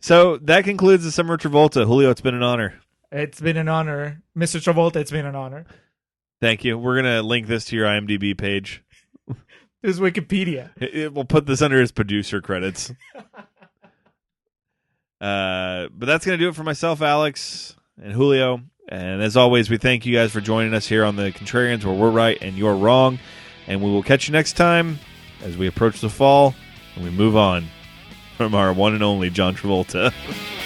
So 0.00 0.36
that 0.42 0.64
concludes 0.64 1.02
the 1.02 1.10
summer 1.10 1.32
of 1.32 1.40
Travolta. 1.40 1.86
Julio, 1.86 2.10
it's 2.10 2.20
been 2.20 2.34
an 2.34 2.42
honor. 2.42 2.74
It's 3.10 3.40
been 3.40 3.56
an 3.56 3.70
honor, 3.70 4.20
Mr. 4.36 4.60
Travolta. 4.60 4.96
It's 4.96 5.10
been 5.10 5.24
an 5.24 5.34
honor. 5.34 5.64
Thank 6.42 6.62
you. 6.62 6.76
We're 6.76 6.96
gonna 6.96 7.22
link 7.22 7.46
this 7.46 7.64
to 7.66 7.76
your 7.76 7.86
IMDb 7.86 8.36
page. 8.36 8.84
This 9.82 9.96
is 9.96 10.00
Wikipedia. 10.00 10.72
It- 10.76 10.94
it- 10.94 11.14
we'll 11.14 11.24
put 11.24 11.46
this 11.46 11.62
under 11.62 11.80
his 11.80 11.90
producer 11.90 12.42
credits. 12.42 12.90
uh, 15.22 15.88
but 15.90 16.04
that's 16.06 16.24
gonna 16.26 16.36
do 16.36 16.48
it 16.48 16.54
for 16.54 16.64
myself, 16.64 17.00
Alex, 17.00 17.74
and 18.02 18.12
Julio. 18.12 18.60
And 18.88 19.22
as 19.22 19.36
always, 19.36 19.70
we 19.70 19.78
thank 19.78 20.04
you 20.04 20.14
guys 20.14 20.30
for 20.30 20.40
joining 20.40 20.74
us 20.74 20.86
here 20.86 21.04
on 21.04 21.16
the 21.16 21.32
Contrarians, 21.32 21.84
where 21.84 21.94
we're 21.94 22.10
right 22.10 22.38
and 22.40 22.56
you're 22.56 22.74
wrong. 22.74 23.18
And 23.66 23.82
we 23.82 23.90
will 23.90 24.02
catch 24.02 24.28
you 24.28 24.32
next 24.32 24.54
time 24.54 24.98
as 25.42 25.56
we 25.56 25.66
approach 25.66 26.00
the 26.00 26.10
fall 26.10 26.54
and 26.94 27.04
we 27.04 27.10
move 27.10 27.36
on 27.36 27.66
from 28.36 28.54
our 28.54 28.72
one 28.72 28.94
and 28.94 29.02
only 29.02 29.30
John 29.30 29.54
Travolta. 29.54 30.12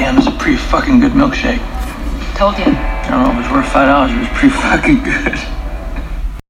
damn, 0.00 0.16
it's 0.16 0.26
a 0.26 0.30
pretty 0.30 0.56
fucking 0.56 0.98
good 0.98 1.12
milkshake. 1.12 1.60
Told 2.34 2.56
you. 2.56 2.64
I 2.64 3.08
don't 3.10 3.22
know 3.22 3.38
if 3.38 3.44
it's 3.44 3.52
worth 3.52 3.70
five 3.70 3.86
dollars, 3.86 4.12
but 4.12 4.22
it's 4.22 4.38
pretty 4.38 4.54
fucking 4.56 5.04
good. 5.04 5.59